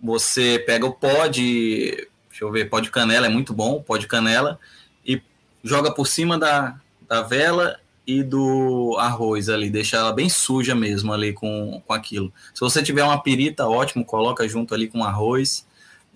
Você 0.03 0.59
pega 0.67 0.85
o 0.85 0.93
pó 0.93 1.27
de, 1.27 2.09
deixa 2.29 2.45
eu 2.45 2.51
ver, 2.51 2.69
pó 2.69 2.81
de 2.81 2.91
canela 2.91 3.27
é 3.27 3.31
muito 3.31 3.55
bom, 3.55 3.81
pó 3.81 3.97
de 3.97 4.09
canela 4.09 4.59
e 5.07 5.23
joga 5.63 5.93
por 5.93 6.07
cima 6.07 6.39
da, 6.39 6.81
da 7.09 7.23
vela 7.23 7.79
e 8.05 8.23
do 8.23 8.97
arroz 8.99 9.49
ali, 9.49 9.71
deixa 9.71 9.97
ela 9.97 10.13
bem 10.13 10.29
suja 10.29 10.75
mesmo 10.75 11.13
ali 11.13 11.33
com, 11.33 11.81
com 11.87 11.93
aquilo. 11.93 12.33
Se 12.53 12.61
você 12.61 12.83
tiver 12.83 13.05
uma 13.05 13.23
pirita, 13.23 13.69
ótimo, 13.69 14.05
coloca 14.05 14.47
junto 14.49 14.75
ali 14.75 14.89
com 14.89 15.05
arroz 15.05 15.65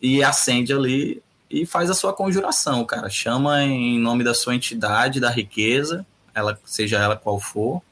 e 0.02 0.22
acende 0.22 0.72
ali 0.72 1.22
e 1.50 1.64
faz 1.64 1.90
a 1.90 1.94
sua 1.94 2.12
conjuração, 2.12 2.84
cara. 2.84 3.08
Chama 3.08 3.62
em 3.62 3.98
nome 3.98 4.24
da 4.24 4.34
sua 4.34 4.54
entidade, 4.54 5.20
da 5.20 5.30
riqueza, 5.30 6.04
ela 6.34 6.58
seja 6.64 6.98
ela 6.98 7.16
qual 7.16 7.40
for, 7.40 7.82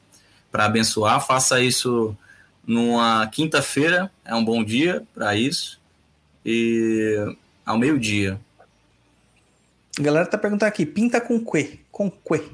para 0.51 0.65
abençoar. 0.65 1.25
Faça 1.25 1.61
isso 1.61 2.15
numa 2.65 3.27
quinta-feira, 3.27 4.11
é 4.23 4.33
um 4.35 4.43
bom 4.43 4.63
dia 4.63 5.03
para 5.13 5.35
isso. 5.35 5.79
E 6.45 7.17
ao 7.65 7.77
meio-dia. 7.77 8.39
A 9.97 10.01
galera 10.01 10.27
tá 10.27 10.37
perguntando 10.37 10.67
aqui, 10.67 10.85
pinta 10.85 11.19
com 11.19 11.43
que? 11.43 11.79
Com 11.91 12.11
que? 12.11 12.51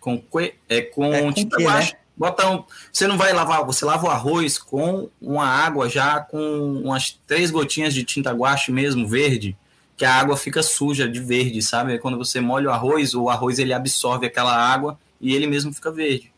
Com 0.00 0.18
que? 0.18 0.54
É 0.68 0.80
com, 0.80 1.12
É 1.12 1.22
com 1.22 1.32
tinta 1.32 1.56
quê, 1.56 1.64
guache. 1.64 1.94
Bota 2.16 2.48
um, 2.50 2.64
você 2.92 3.06
não 3.06 3.16
vai 3.16 3.32
lavar, 3.32 3.64
você 3.64 3.84
lava 3.84 4.06
o 4.06 4.10
arroz 4.10 4.58
com 4.58 5.08
uma 5.20 5.46
água 5.46 5.88
já 5.88 6.20
com 6.20 6.38
umas 6.84 7.18
três 7.26 7.50
gotinhas 7.50 7.94
de 7.94 8.04
tinta 8.04 8.32
guache 8.32 8.70
mesmo, 8.70 9.08
verde, 9.08 9.56
que 10.02 10.06
a 10.06 10.12
água 10.12 10.36
fica 10.36 10.64
suja 10.64 11.08
de 11.08 11.20
verde, 11.20 11.62
sabe? 11.62 11.96
Quando 12.00 12.18
você 12.18 12.40
molha 12.40 12.68
o 12.68 12.72
arroz, 12.72 13.14
o 13.14 13.30
arroz 13.30 13.60
ele 13.60 13.72
absorve 13.72 14.26
aquela 14.26 14.52
água 14.52 14.98
e 15.20 15.32
ele 15.32 15.46
mesmo 15.46 15.72
fica 15.72 15.92
verde. 15.92 16.32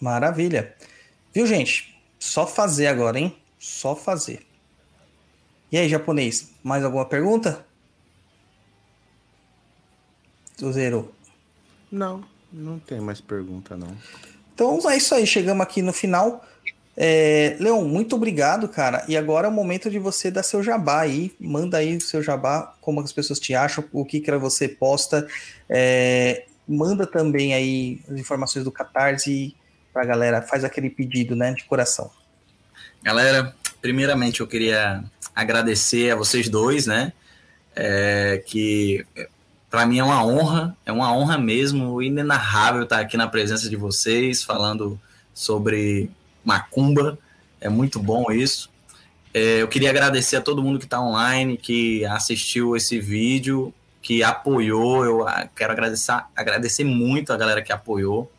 Maravilha. 0.00 0.74
Viu, 1.30 1.46
gente? 1.46 1.94
Só 2.18 2.46
fazer 2.46 2.86
agora, 2.86 3.18
hein? 3.20 3.36
Só 3.58 3.94
fazer. 3.94 4.46
E 5.70 5.76
aí, 5.76 5.90
japonês, 5.90 6.54
mais 6.64 6.82
alguma 6.82 7.04
pergunta? 7.04 7.66
Tu 10.56 10.72
zerou. 10.72 11.14
Não, 11.92 12.24
não 12.50 12.78
tem 12.78 12.98
mais 12.98 13.20
pergunta, 13.20 13.76
não. 13.76 13.94
Então 14.54 14.90
é 14.90 14.96
isso 14.96 15.14
aí, 15.14 15.26
chegamos 15.26 15.62
aqui 15.62 15.82
no 15.82 15.92
final. 15.92 16.42
É, 17.00 17.56
Leon, 17.60 17.84
muito 17.84 18.16
obrigado, 18.16 18.68
cara. 18.68 19.04
E 19.06 19.16
agora 19.16 19.46
é 19.46 19.50
o 19.50 19.52
momento 19.52 19.88
de 19.88 20.00
você 20.00 20.32
dar 20.32 20.42
seu 20.42 20.64
jabá 20.64 21.02
aí. 21.02 21.32
Manda 21.38 21.78
aí 21.78 21.96
o 21.96 22.00
seu 22.00 22.20
jabá, 22.20 22.74
como 22.80 23.00
as 23.00 23.12
pessoas 23.12 23.38
te 23.38 23.54
acham, 23.54 23.84
o 23.92 24.04
que 24.04 24.18
que 24.18 24.36
você 24.36 24.66
posta. 24.66 25.24
É, 25.68 26.46
manda 26.66 27.06
também 27.06 27.54
aí 27.54 28.00
as 28.10 28.18
informações 28.18 28.64
do 28.64 28.72
Catarse 28.72 29.54
pra 29.92 30.04
galera. 30.04 30.42
Faz 30.42 30.64
aquele 30.64 30.90
pedido, 30.90 31.36
né, 31.36 31.52
de 31.52 31.62
coração. 31.66 32.10
Galera, 33.00 33.54
primeiramente 33.80 34.40
eu 34.40 34.48
queria 34.48 35.04
agradecer 35.32 36.10
a 36.10 36.16
vocês 36.16 36.48
dois, 36.48 36.86
né? 36.86 37.12
É, 37.76 38.42
que 38.44 39.06
para 39.70 39.86
mim 39.86 40.00
é 40.00 40.04
uma 40.04 40.26
honra, 40.26 40.76
é 40.84 40.90
uma 40.90 41.16
honra 41.16 41.38
mesmo, 41.38 42.02
inenarrável 42.02 42.82
estar 42.82 42.98
aqui 42.98 43.16
na 43.16 43.28
presença 43.28 43.70
de 43.70 43.76
vocês, 43.76 44.42
falando 44.42 45.00
sobre 45.32 46.10
macumba. 46.48 47.18
É 47.60 47.68
muito 47.68 48.00
bom 48.00 48.32
isso. 48.32 48.70
É, 49.34 49.60
eu 49.60 49.68
queria 49.68 49.90
agradecer 49.90 50.36
a 50.36 50.40
todo 50.40 50.62
mundo 50.62 50.78
que 50.78 50.86
está 50.86 50.98
online, 51.00 51.58
que 51.58 52.04
assistiu 52.06 52.74
esse 52.74 52.98
vídeo, 52.98 53.72
que 54.00 54.22
apoiou. 54.22 55.04
Eu 55.04 55.28
ah, 55.28 55.46
quero 55.54 55.72
agradecer, 55.72 56.12
agradecer 56.34 56.84
muito 56.84 57.32
a 57.32 57.36
galera 57.36 57.60
que 57.60 57.70
apoiou. 57.72 58.32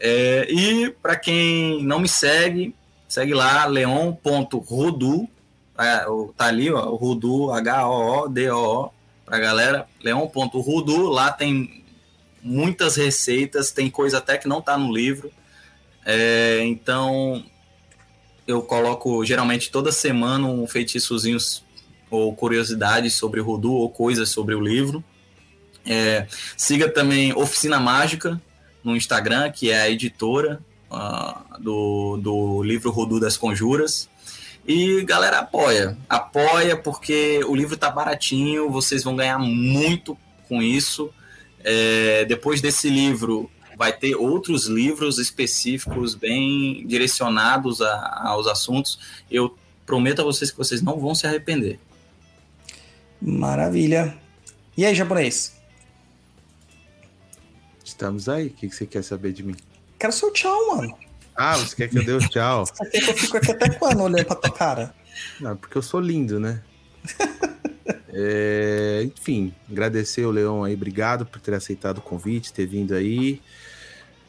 É, 0.00 0.46
e 0.50 0.90
para 1.02 1.16
quem 1.16 1.84
não 1.84 1.98
me 2.00 2.08
segue, 2.08 2.74
segue 3.06 3.34
lá, 3.34 3.66
leon.rudu. 3.66 5.28
É, 5.76 6.06
o- 6.08 6.32
tá 6.36 6.46
ali, 6.46 6.70
ó, 6.70 6.88
o 6.88 6.94
Rudu, 6.96 7.50
H-O-O-D-O-O, 7.52 8.90
pra 9.26 9.38
galera. 9.38 9.86
Leon.rudu, 10.02 11.08
lá 11.08 11.30
tem 11.32 11.84
muitas 12.42 12.96
receitas, 12.96 13.72
tem 13.72 13.90
coisa 13.90 14.18
até 14.18 14.38
que 14.38 14.48
não 14.48 14.62
tá 14.62 14.78
no 14.78 14.92
livro. 14.92 15.30
É, 16.04 16.62
então, 16.64 17.44
eu 18.46 18.62
coloco 18.62 19.24
geralmente 19.24 19.70
toda 19.70 19.90
semana 19.90 20.46
um 20.46 20.66
feitiçozinho 20.66 21.38
ou 22.10 22.34
curiosidades 22.34 23.14
sobre 23.14 23.40
o 23.40 23.44
Rudu 23.44 23.72
ou 23.72 23.90
coisas 23.90 24.28
sobre 24.28 24.54
o 24.54 24.60
livro. 24.60 25.02
É, 25.86 26.26
siga 26.56 26.88
também 26.88 27.34
Oficina 27.34 27.78
Mágica 27.78 28.40
no 28.82 28.96
Instagram, 28.96 29.50
que 29.50 29.70
é 29.70 29.82
a 29.82 29.90
editora 29.90 30.60
ah, 30.90 31.42
do, 31.58 32.18
do 32.18 32.62
livro 32.62 32.90
Rudu 32.90 33.18
das 33.18 33.36
Conjuras. 33.36 34.08
E 34.66 35.02
galera, 35.04 35.40
apoia. 35.40 35.96
Apoia 36.08 36.76
porque 36.76 37.40
o 37.46 37.54
livro 37.54 37.76
tá 37.76 37.90
baratinho, 37.90 38.70
vocês 38.70 39.02
vão 39.02 39.16
ganhar 39.16 39.38
muito 39.38 40.16
com 40.48 40.62
isso. 40.62 41.10
É, 41.62 42.24
depois 42.26 42.60
desse 42.60 42.88
livro, 42.88 43.50
vai 43.76 43.92
ter 43.92 44.14
outros 44.14 44.66
livros 44.66 45.18
específicos, 45.18 46.14
bem 46.14 46.86
direcionados 46.86 47.80
a- 47.82 48.22
aos 48.24 48.46
assuntos. 48.46 48.98
Eu 49.30 49.56
prometo 49.86 50.20
a 50.20 50.24
vocês 50.24 50.50
que 50.50 50.56
vocês 50.56 50.80
não 50.82 50.98
vão 50.98 51.14
se 51.14 51.26
arrepender. 51.26 51.78
Maravilha. 53.20 54.16
E 54.76 54.84
aí, 54.84 54.94
japonês? 54.94 55.54
Estamos 57.84 58.28
aí. 58.28 58.46
O 58.46 58.50
que 58.50 58.68
que 58.68 58.74
você 58.74 58.86
quer 58.86 59.02
saber 59.02 59.32
de 59.32 59.42
mim? 59.42 59.54
Quero 59.98 60.12
seu 60.12 60.32
tchau, 60.32 60.76
mano. 60.76 60.96
Ah, 61.36 61.56
você 61.56 61.74
quer 61.76 61.88
que 61.88 61.98
eu 61.98 62.04
dê 62.04 62.12
o 62.12 62.18
tchau? 62.28 62.64
Você 62.66 62.88
quer 62.90 63.00
que 63.04 63.10
eu 63.10 63.16
fico 63.16 63.36
aqui 63.36 63.50
até 63.52 63.70
quando 63.70 64.02
olhando 64.02 64.24
pra 64.24 64.36
tua 64.36 64.50
cara? 64.52 64.94
Não, 65.40 65.56
porque 65.56 65.76
eu 65.78 65.82
sou 65.82 66.00
lindo, 66.00 66.38
né? 66.40 66.62
É, 68.16 69.02
enfim, 69.04 69.52
agradecer 69.68 70.24
o 70.24 70.30
Leão 70.30 70.62
aí, 70.62 70.74
obrigado 70.74 71.26
por 71.26 71.40
ter 71.40 71.52
aceitado 71.52 71.98
o 71.98 72.02
convite, 72.02 72.52
ter 72.52 72.64
vindo 72.64 72.94
aí. 72.94 73.40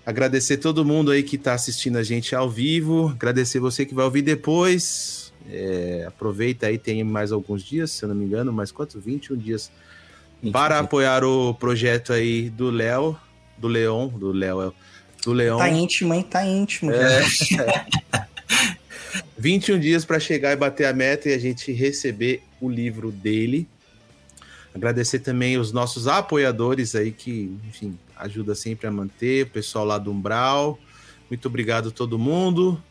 Agradecer 0.04 0.58
todo 0.58 0.84
mundo 0.84 1.12
aí 1.12 1.22
que 1.22 1.38
tá 1.38 1.54
assistindo 1.54 1.98
a 1.98 2.04
gente 2.04 2.36
ao 2.36 2.50
vivo. 2.50 3.10
Agradecer 3.10 3.60
você 3.60 3.86
que 3.86 3.94
vai 3.94 4.06
ouvir 4.06 4.24
depois. 4.24 5.32
É, 5.48 6.06
aproveita 6.08 6.66
aí, 6.66 6.78
tem 6.78 7.04
mais 7.04 7.32
alguns 7.32 7.64
dias, 7.64 7.92
se 7.92 8.04
eu 8.04 8.10
não 8.10 8.16
me 8.16 8.26
engano, 8.26 8.52
mais 8.52 8.72
quantos? 8.72 9.04
21 9.04 9.38
dias 9.38 9.72
para 10.52 10.80
apoiar 10.80 11.24
o 11.24 11.54
projeto 11.54 12.14
aí 12.14 12.50
do 12.50 12.70
Léo, 12.70 13.18
do 13.58 13.68
Leon, 13.68 14.08
do 14.08 14.32
Léo, 14.32 14.74
do 15.24 15.34
Leão. 15.34 15.58
Tá 15.58 15.70
íntimo, 15.70 16.14
hein? 16.14 16.24
Tá 16.24 16.46
íntimo. 16.46 16.92
É. 16.92 17.24
já. 17.24 17.86
21 19.38 19.78
dias 19.80 20.06
para 20.06 20.20
chegar 20.20 20.54
e 20.54 20.56
bater 20.56 20.86
a 20.86 20.94
meta 20.94 21.30
e 21.30 21.34
a 21.34 21.40
gente 21.40 21.72
receber 21.72 22.42
o 22.60 22.70
livro 22.70 23.12
dele. 23.12 23.68
Agradecer 24.76 25.20
também 25.20 25.58
os 25.58 25.72
nossos 25.72 26.06
apoiadores 26.06 26.96
aí 26.96 27.10
que, 27.10 27.58
enfim, 27.66 27.98
ajuda 28.14 28.54
sempre 28.54 28.86
a 28.86 28.92
manter, 28.92 29.46
o 29.46 29.50
pessoal 29.50 29.86
lá 29.86 29.98
do 29.98 30.12
Umbral. 30.12 30.78
Muito 31.30 31.48
obrigado 31.48 31.88
a 31.88 31.92
todo 31.92 32.20
mundo. 32.20 32.84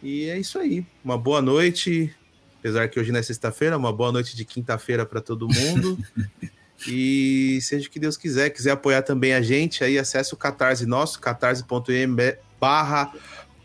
E 0.00 0.26
é 0.30 0.38
isso 0.38 0.60
aí. 0.60 0.86
Uma 1.04 1.18
boa 1.18 1.42
noite. 1.42 2.14
Apesar 2.60 2.88
que 2.88 3.00
hoje 3.00 3.10
não 3.10 3.18
é 3.18 3.22
sexta-feira, 3.22 3.76
uma 3.76 3.92
boa 3.92 4.12
noite 4.12 4.36
de 4.36 4.44
quinta-feira 4.44 5.04
para 5.04 5.20
todo 5.20 5.48
mundo. 5.48 5.98
e 6.86 7.58
seja 7.60 7.88
o 7.88 7.90
que 7.90 7.98
Deus 7.98 8.16
quiser, 8.16 8.50
quiser 8.50 8.70
apoiar 8.70 9.02
também 9.02 9.34
a 9.34 9.42
gente, 9.42 9.82
aí 9.82 9.98
acesse 9.98 10.32
o 10.34 10.36
Catarse 10.36 10.86
nosso, 10.86 11.20
catarse.m 11.20 12.38
barra 12.60 13.12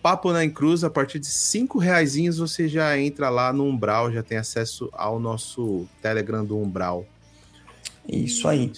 Papo 0.01 0.31
na 0.31 0.47
Cruz, 0.49 0.83
a 0.83 0.89
partir 0.89 1.19
de 1.19 1.27
cinco 1.27 1.77
reaisinhos 1.77 2.39
você 2.39 2.67
já 2.67 2.97
entra 2.97 3.29
lá 3.29 3.53
no 3.53 3.65
Umbral, 3.65 4.11
já 4.11 4.23
tem 4.23 4.39
acesso 4.39 4.89
ao 4.91 5.19
nosso 5.19 5.87
Telegram 6.01 6.43
do 6.43 6.57
Umbral. 6.57 7.05
Isso 8.07 8.47
aí. 8.47 8.71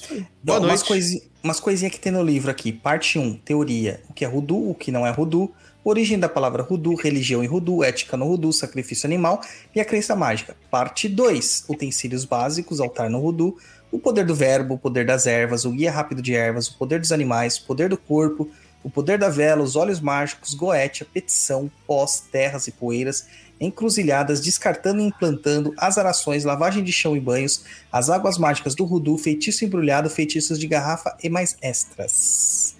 Boa 0.43 0.57
Ó, 0.57 0.61
umas, 0.61 0.67
noite. 0.67 0.85
coisi- 0.87 1.23
umas 1.43 1.59
coisinhas 1.59 1.93
que 1.93 1.99
tem 1.99 2.11
no 2.11 2.23
livro 2.23 2.49
aqui. 2.49 2.71
Parte 2.71 3.19
1, 3.19 3.35
teoria. 3.37 4.01
O 4.09 4.13
que 4.13 4.25
é 4.25 4.27
Rudu, 4.27 4.69
o 4.69 4.73
que 4.75 4.91
não 4.91 5.05
é 5.05 5.11
Rudu. 5.11 5.51
origem 5.83 6.19
da 6.19 6.27
palavra 6.29 6.61
Rudu, 6.61 6.93
religião 6.93 7.43
em 7.43 7.47
Rudu, 7.47 7.83
ética 7.83 8.15
no 8.17 8.25
Rudu, 8.27 8.51
sacrifício 8.53 9.07
animal 9.07 9.41
e 9.73 9.79
a 9.79 9.85
crença 9.85 10.15
mágica. 10.15 10.55
Parte 10.69 11.07
2, 11.07 11.65
utensílios 11.69 12.25
básicos, 12.25 12.79
altar 12.79 13.09
no 13.09 13.19
Rudu, 13.19 13.57
o 13.91 13.97
poder 13.97 14.25
do 14.25 14.35
verbo, 14.35 14.75
o 14.75 14.77
poder 14.77 15.05
das 15.05 15.25
ervas, 15.25 15.65
o 15.65 15.71
guia 15.71 15.91
rápido 15.91 16.21
de 16.21 16.35
ervas, 16.35 16.67
o 16.67 16.77
poder 16.77 16.99
dos 16.99 17.11
animais, 17.11 17.57
o 17.57 17.65
poder 17.65 17.89
do 17.89 17.97
corpo, 17.97 18.47
o 18.83 18.89
poder 18.89 19.17
da 19.17 19.29
vela, 19.29 19.63
os 19.63 19.75
olhos 19.75 19.99
mágicos, 19.99 20.53
goetia, 20.53 21.07
petição, 21.11 21.71
pós, 21.87 22.19
terras 22.31 22.67
e 22.67 22.71
poeiras, 22.71 23.25
encruzilhadas, 23.59 24.41
descartando 24.41 25.01
e 25.01 25.05
implantando, 25.05 25.73
azarações, 25.77 26.43
lavagem 26.43 26.83
de 26.83 26.91
chão 26.91 27.15
e 27.15 27.19
banhos, 27.19 27.63
as 27.91 28.09
águas 28.09 28.37
mágicas 28.37 28.75
do 28.75 28.85
Rudu, 28.85 29.17
feitiço 29.17 29.65
embrulhado, 29.65 30.09
feitiços 30.09 30.59
de 30.59 30.67
garrafa 30.67 31.15
e 31.23 31.29
mais 31.29 31.57
extras. 31.61 32.75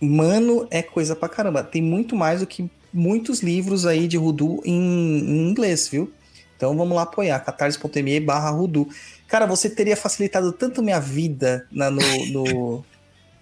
Mano, 0.00 0.66
é 0.70 0.82
coisa 0.82 1.16
pra 1.16 1.28
caramba. 1.28 1.62
Tem 1.62 1.82
muito 1.82 2.14
mais 2.14 2.40
do 2.40 2.46
que 2.46 2.70
muitos 2.92 3.40
livros 3.40 3.86
aí 3.86 4.06
de 4.06 4.16
Rudu 4.16 4.60
em, 4.64 4.74
em 4.74 5.50
inglês, 5.50 5.88
viu? 5.88 6.12
Então 6.56 6.76
vamos 6.76 6.96
lá 6.96 7.02
apoiar, 7.02 7.38
catarse.me 7.40 8.20
barra 8.20 8.50
Rudu. 8.50 8.88
Cara, 9.28 9.46
você 9.46 9.70
teria 9.70 9.96
facilitado 9.96 10.52
tanto 10.52 10.82
minha 10.82 10.98
vida 10.98 11.66
na, 11.70 11.90
no, 11.90 12.26
no, 12.26 12.84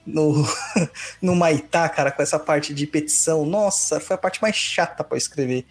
no, 0.07 0.49
no 1.23 1.35
Maitá, 1.35 1.89
cara, 1.89 2.11
com 2.11 2.23
essa 2.23 2.39
parte 2.39 2.75
de 2.75 2.87
petição. 2.87 3.47
Nossa, 3.47 4.01
foi 4.01 4.15
a 4.15 4.19
parte 4.19 4.41
mais 4.43 4.55
chata 4.55 5.03
para 5.03 5.17
escrever, 5.17 5.65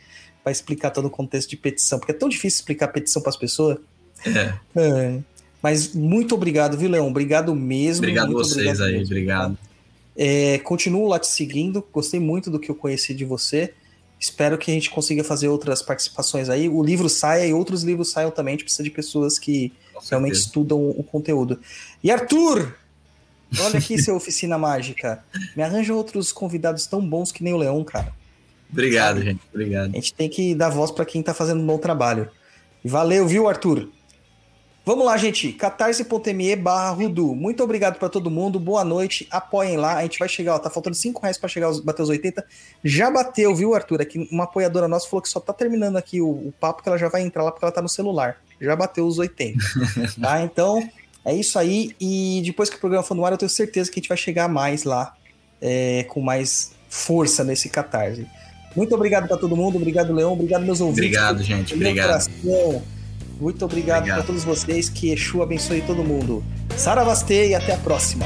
para 0.46 0.52
explicar 0.52 0.92
todo 0.92 1.06
o 1.06 1.10
contexto 1.10 1.50
de 1.50 1.58
petição, 1.58 1.98
porque 1.98 2.12
é 2.12 2.16
tão 2.16 2.30
difícil 2.30 2.60
explicar 2.60 2.90
petição 2.90 3.20
para 3.20 3.32
as 3.32 3.36
pessoas. 3.36 3.80
É. 4.24 4.54
É. 4.76 5.20
Mas 5.60 5.92
muito 5.92 6.36
obrigado, 6.36 6.78
viu, 6.78 6.88
Leão? 6.88 7.08
Obrigado 7.08 7.56
mesmo. 7.56 8.04
Obrigado 8.04 8.26
a 8.26 8.32
muito 8.32 8.48
vocês 8.48 8.80
aí, 8.80 8.92
mesmo. 8.92 9.08
obrigado. 9.08 9.58
É, 10.16 10.60
continuo 10.60 11.08
lá 11.08 11.18
te 11.18 11.26
seguindo, 11.26 11.84
gostei 11.92 12.20
muito 12.20 12.52
do 12.52 12.60
que 12.60 12.70
eu 12.70 12.76
conheci 12.76 13.16
de 13.16 13.26
você. 13.26 13.74
Espero 14.20 14.56
que 14.56 14.70
a 14.70 14.74
gente 14.76 14.92
consiga 14.92 15.24
fazer 15.24 15.48
outras 15.48 15.82
participações 15.82 16.48
aí. 16.48 16.70
O 16.70 16.84
livro 16.84 17.10
saia 17.10 17.48
e 17.48 17.52
outros 17.52 17.82
livros 17.82 18.12
saiam 18.12 18.30
também. 18.30 18.52
A 18.52 18.56
gente 18.58 18.66
precisa 18.66 18.84
de 18.84 18.92
pessoas 18.92 19.40
que 19.40 19.74
realmente 20.08 20.36
estudam 20.36 20.92
o 20.92 21.04
conteúdo. 21.04 21.60
E 22.04 22.12
Arthur! 22.12 22.72
Olha 23.60 23.80
aqui 23.80 23.98
seu 24.00 24.16
oficina 24.16 24.60
mágica. 24.60 25.26
Me 25.56 25.64
arranja 25.64 25.92
outros 25.92 26.32
convidados 26.32 26.86
tão 26.86 27.04
bons 27.04 27.32
que 27.32 27.44
nem 27.44 27.52
o 27.52 27.58
Leão, 27.58 27.84
cara. 27.84 28.14
Obrigado, 28.76 29.22
gente. 29.22 29.40
Obrigado. 29.54 29.92
A 29.92 29.96
gente 29.96 30.14
tem 30.14 30.30
que 30.30 30.54
dar 30.54 30.70
voz 30.70 30.92
para 30.92 31.06
quem 31.06 31.24
tá 31.24 31.34
fazendo 31.34 31.62
um 31.62 31.66
bom 31.66 31.78
trabalho. 31.78 32.30
Valeu, 32.84 33.26
viu, 33.26 33.48
Arthur? 33.48 33.88
Vamos 34.86 35.06
lá, 35.06 35.16
gente. 35.16 35.54
catarse.me 35.54 36.56
barra 36.58 36.92
Rudu. 36.92 37.34
Muito 37.34 37.64
obrigado 37.64 37.98
para 37.98 38.10
todo 38.10 38.30
mundo. 38.30 38.60
Boa 38.60 38.84
noite. 38.84 39.26
Apoiem 39.32 39.78
lá. 39.78 39.96
A 39.96 40.02
gente 40.02 40.20
vai 40.20 40.28
chegar, 40.28 40.56
ó, 40.56 40.60
tá 40.60 40.70
faltando 40.70 40.96
5 40.96 41.22
reais 41.22 41.38
para 41.38 41.48
chegar 41.48 41.72
bater 41.84 42.02
os 42.02 42.10
80. 42.10 42.46
Já 42.84 43.10
bateu, 43.10 43.56
viu, 43.56 43.74
Arthur? 43.74 44.02
Aqui 44.02 44.28
uma 44.30 44.44
apoiadora 44.44 44.90
nossa 44.90 45.08
falou 45.08 45.24
que 45.24 45.30
só 45.30 45.40
tá 45.40 45.54
terminando 45.54 45.96
aqui 45.96 46.20
o, 46.20 46.30
o 46.30 46.54
papo, 46.60 46.84
que 46.84 46.90
ela 46.90 46.98
já 46.98 47.08
vai 47.08 47.22
entrar 47.22 47.44
lá 47.44 47.52
porque 47.52 47.64
ela 47.64 47.72
tá 47.72 47.82
no 47.82 47.90
celular. 47.90 48.38
Já 48.60 48.76
bateu 48.76 49.08
os 49.08 49.18
80. 49.18 49.58
tá? 50.22 50.42
Então, 50.42 50.88
é 51.24 51.34
isso 51.34 51.58
aí. 51.58 51.96
E 52.00 52.42
depois 52.46 52.70
que 52.70 52.76
o 52.76 52.80
programa 52.80 53.04
for 53.04 53.16
no 53.16 53.26
ar, 53.26 53.32
eu 53.32 53.38
tenho 53.38 53.50
certeza 53.50 53.90
que 53.90 54.00
a 54.00 54.02
gente 54.02 54.10
vai 54.10 54.18
chegar 54.18 54.50
mais 54.50 54.84
lá, 54.84 55.16
é, 55.62 56.04
com 56.10 56.20
mais 56.20 56.74
força 56.90 57.44
nesse 57.44 57.70
catarse. 57.70 58.28
Muito 58.76 58.94
obrigado 58.94 59.28
para 59.28 59.38
todo 59.38 59.56
mundo. 59.56 59.78
Obrigado, 59.78 60.14
Leão. 60.14 60.34
Obrigado, 60.34 60.66
meus 60.66 60.82
ouvintes. 60.82 61.04
Obrigado, 61.04 61.44
gente. 61.44 61.74
Obrigado. 61.74 62.08
coração. 62.08 62.82
Muito 63.40 63.66
obrigado, 63.66 63.98
Obrigado. 64.00 64.18
para 64.18 64.28
todos 64.28 64.44
vocês. 64.44 64.90
Que 64.90 65.12
Exu 65.12 65.42
abençoe 65.42 65.82
todo 65.82 66.04
mundo. 66.04 66.44
Saravastê 66.78 67.50
e 67.50 67.56
até 67.56 67.74
a 67.74 67.78
próxima. 67.78 68.26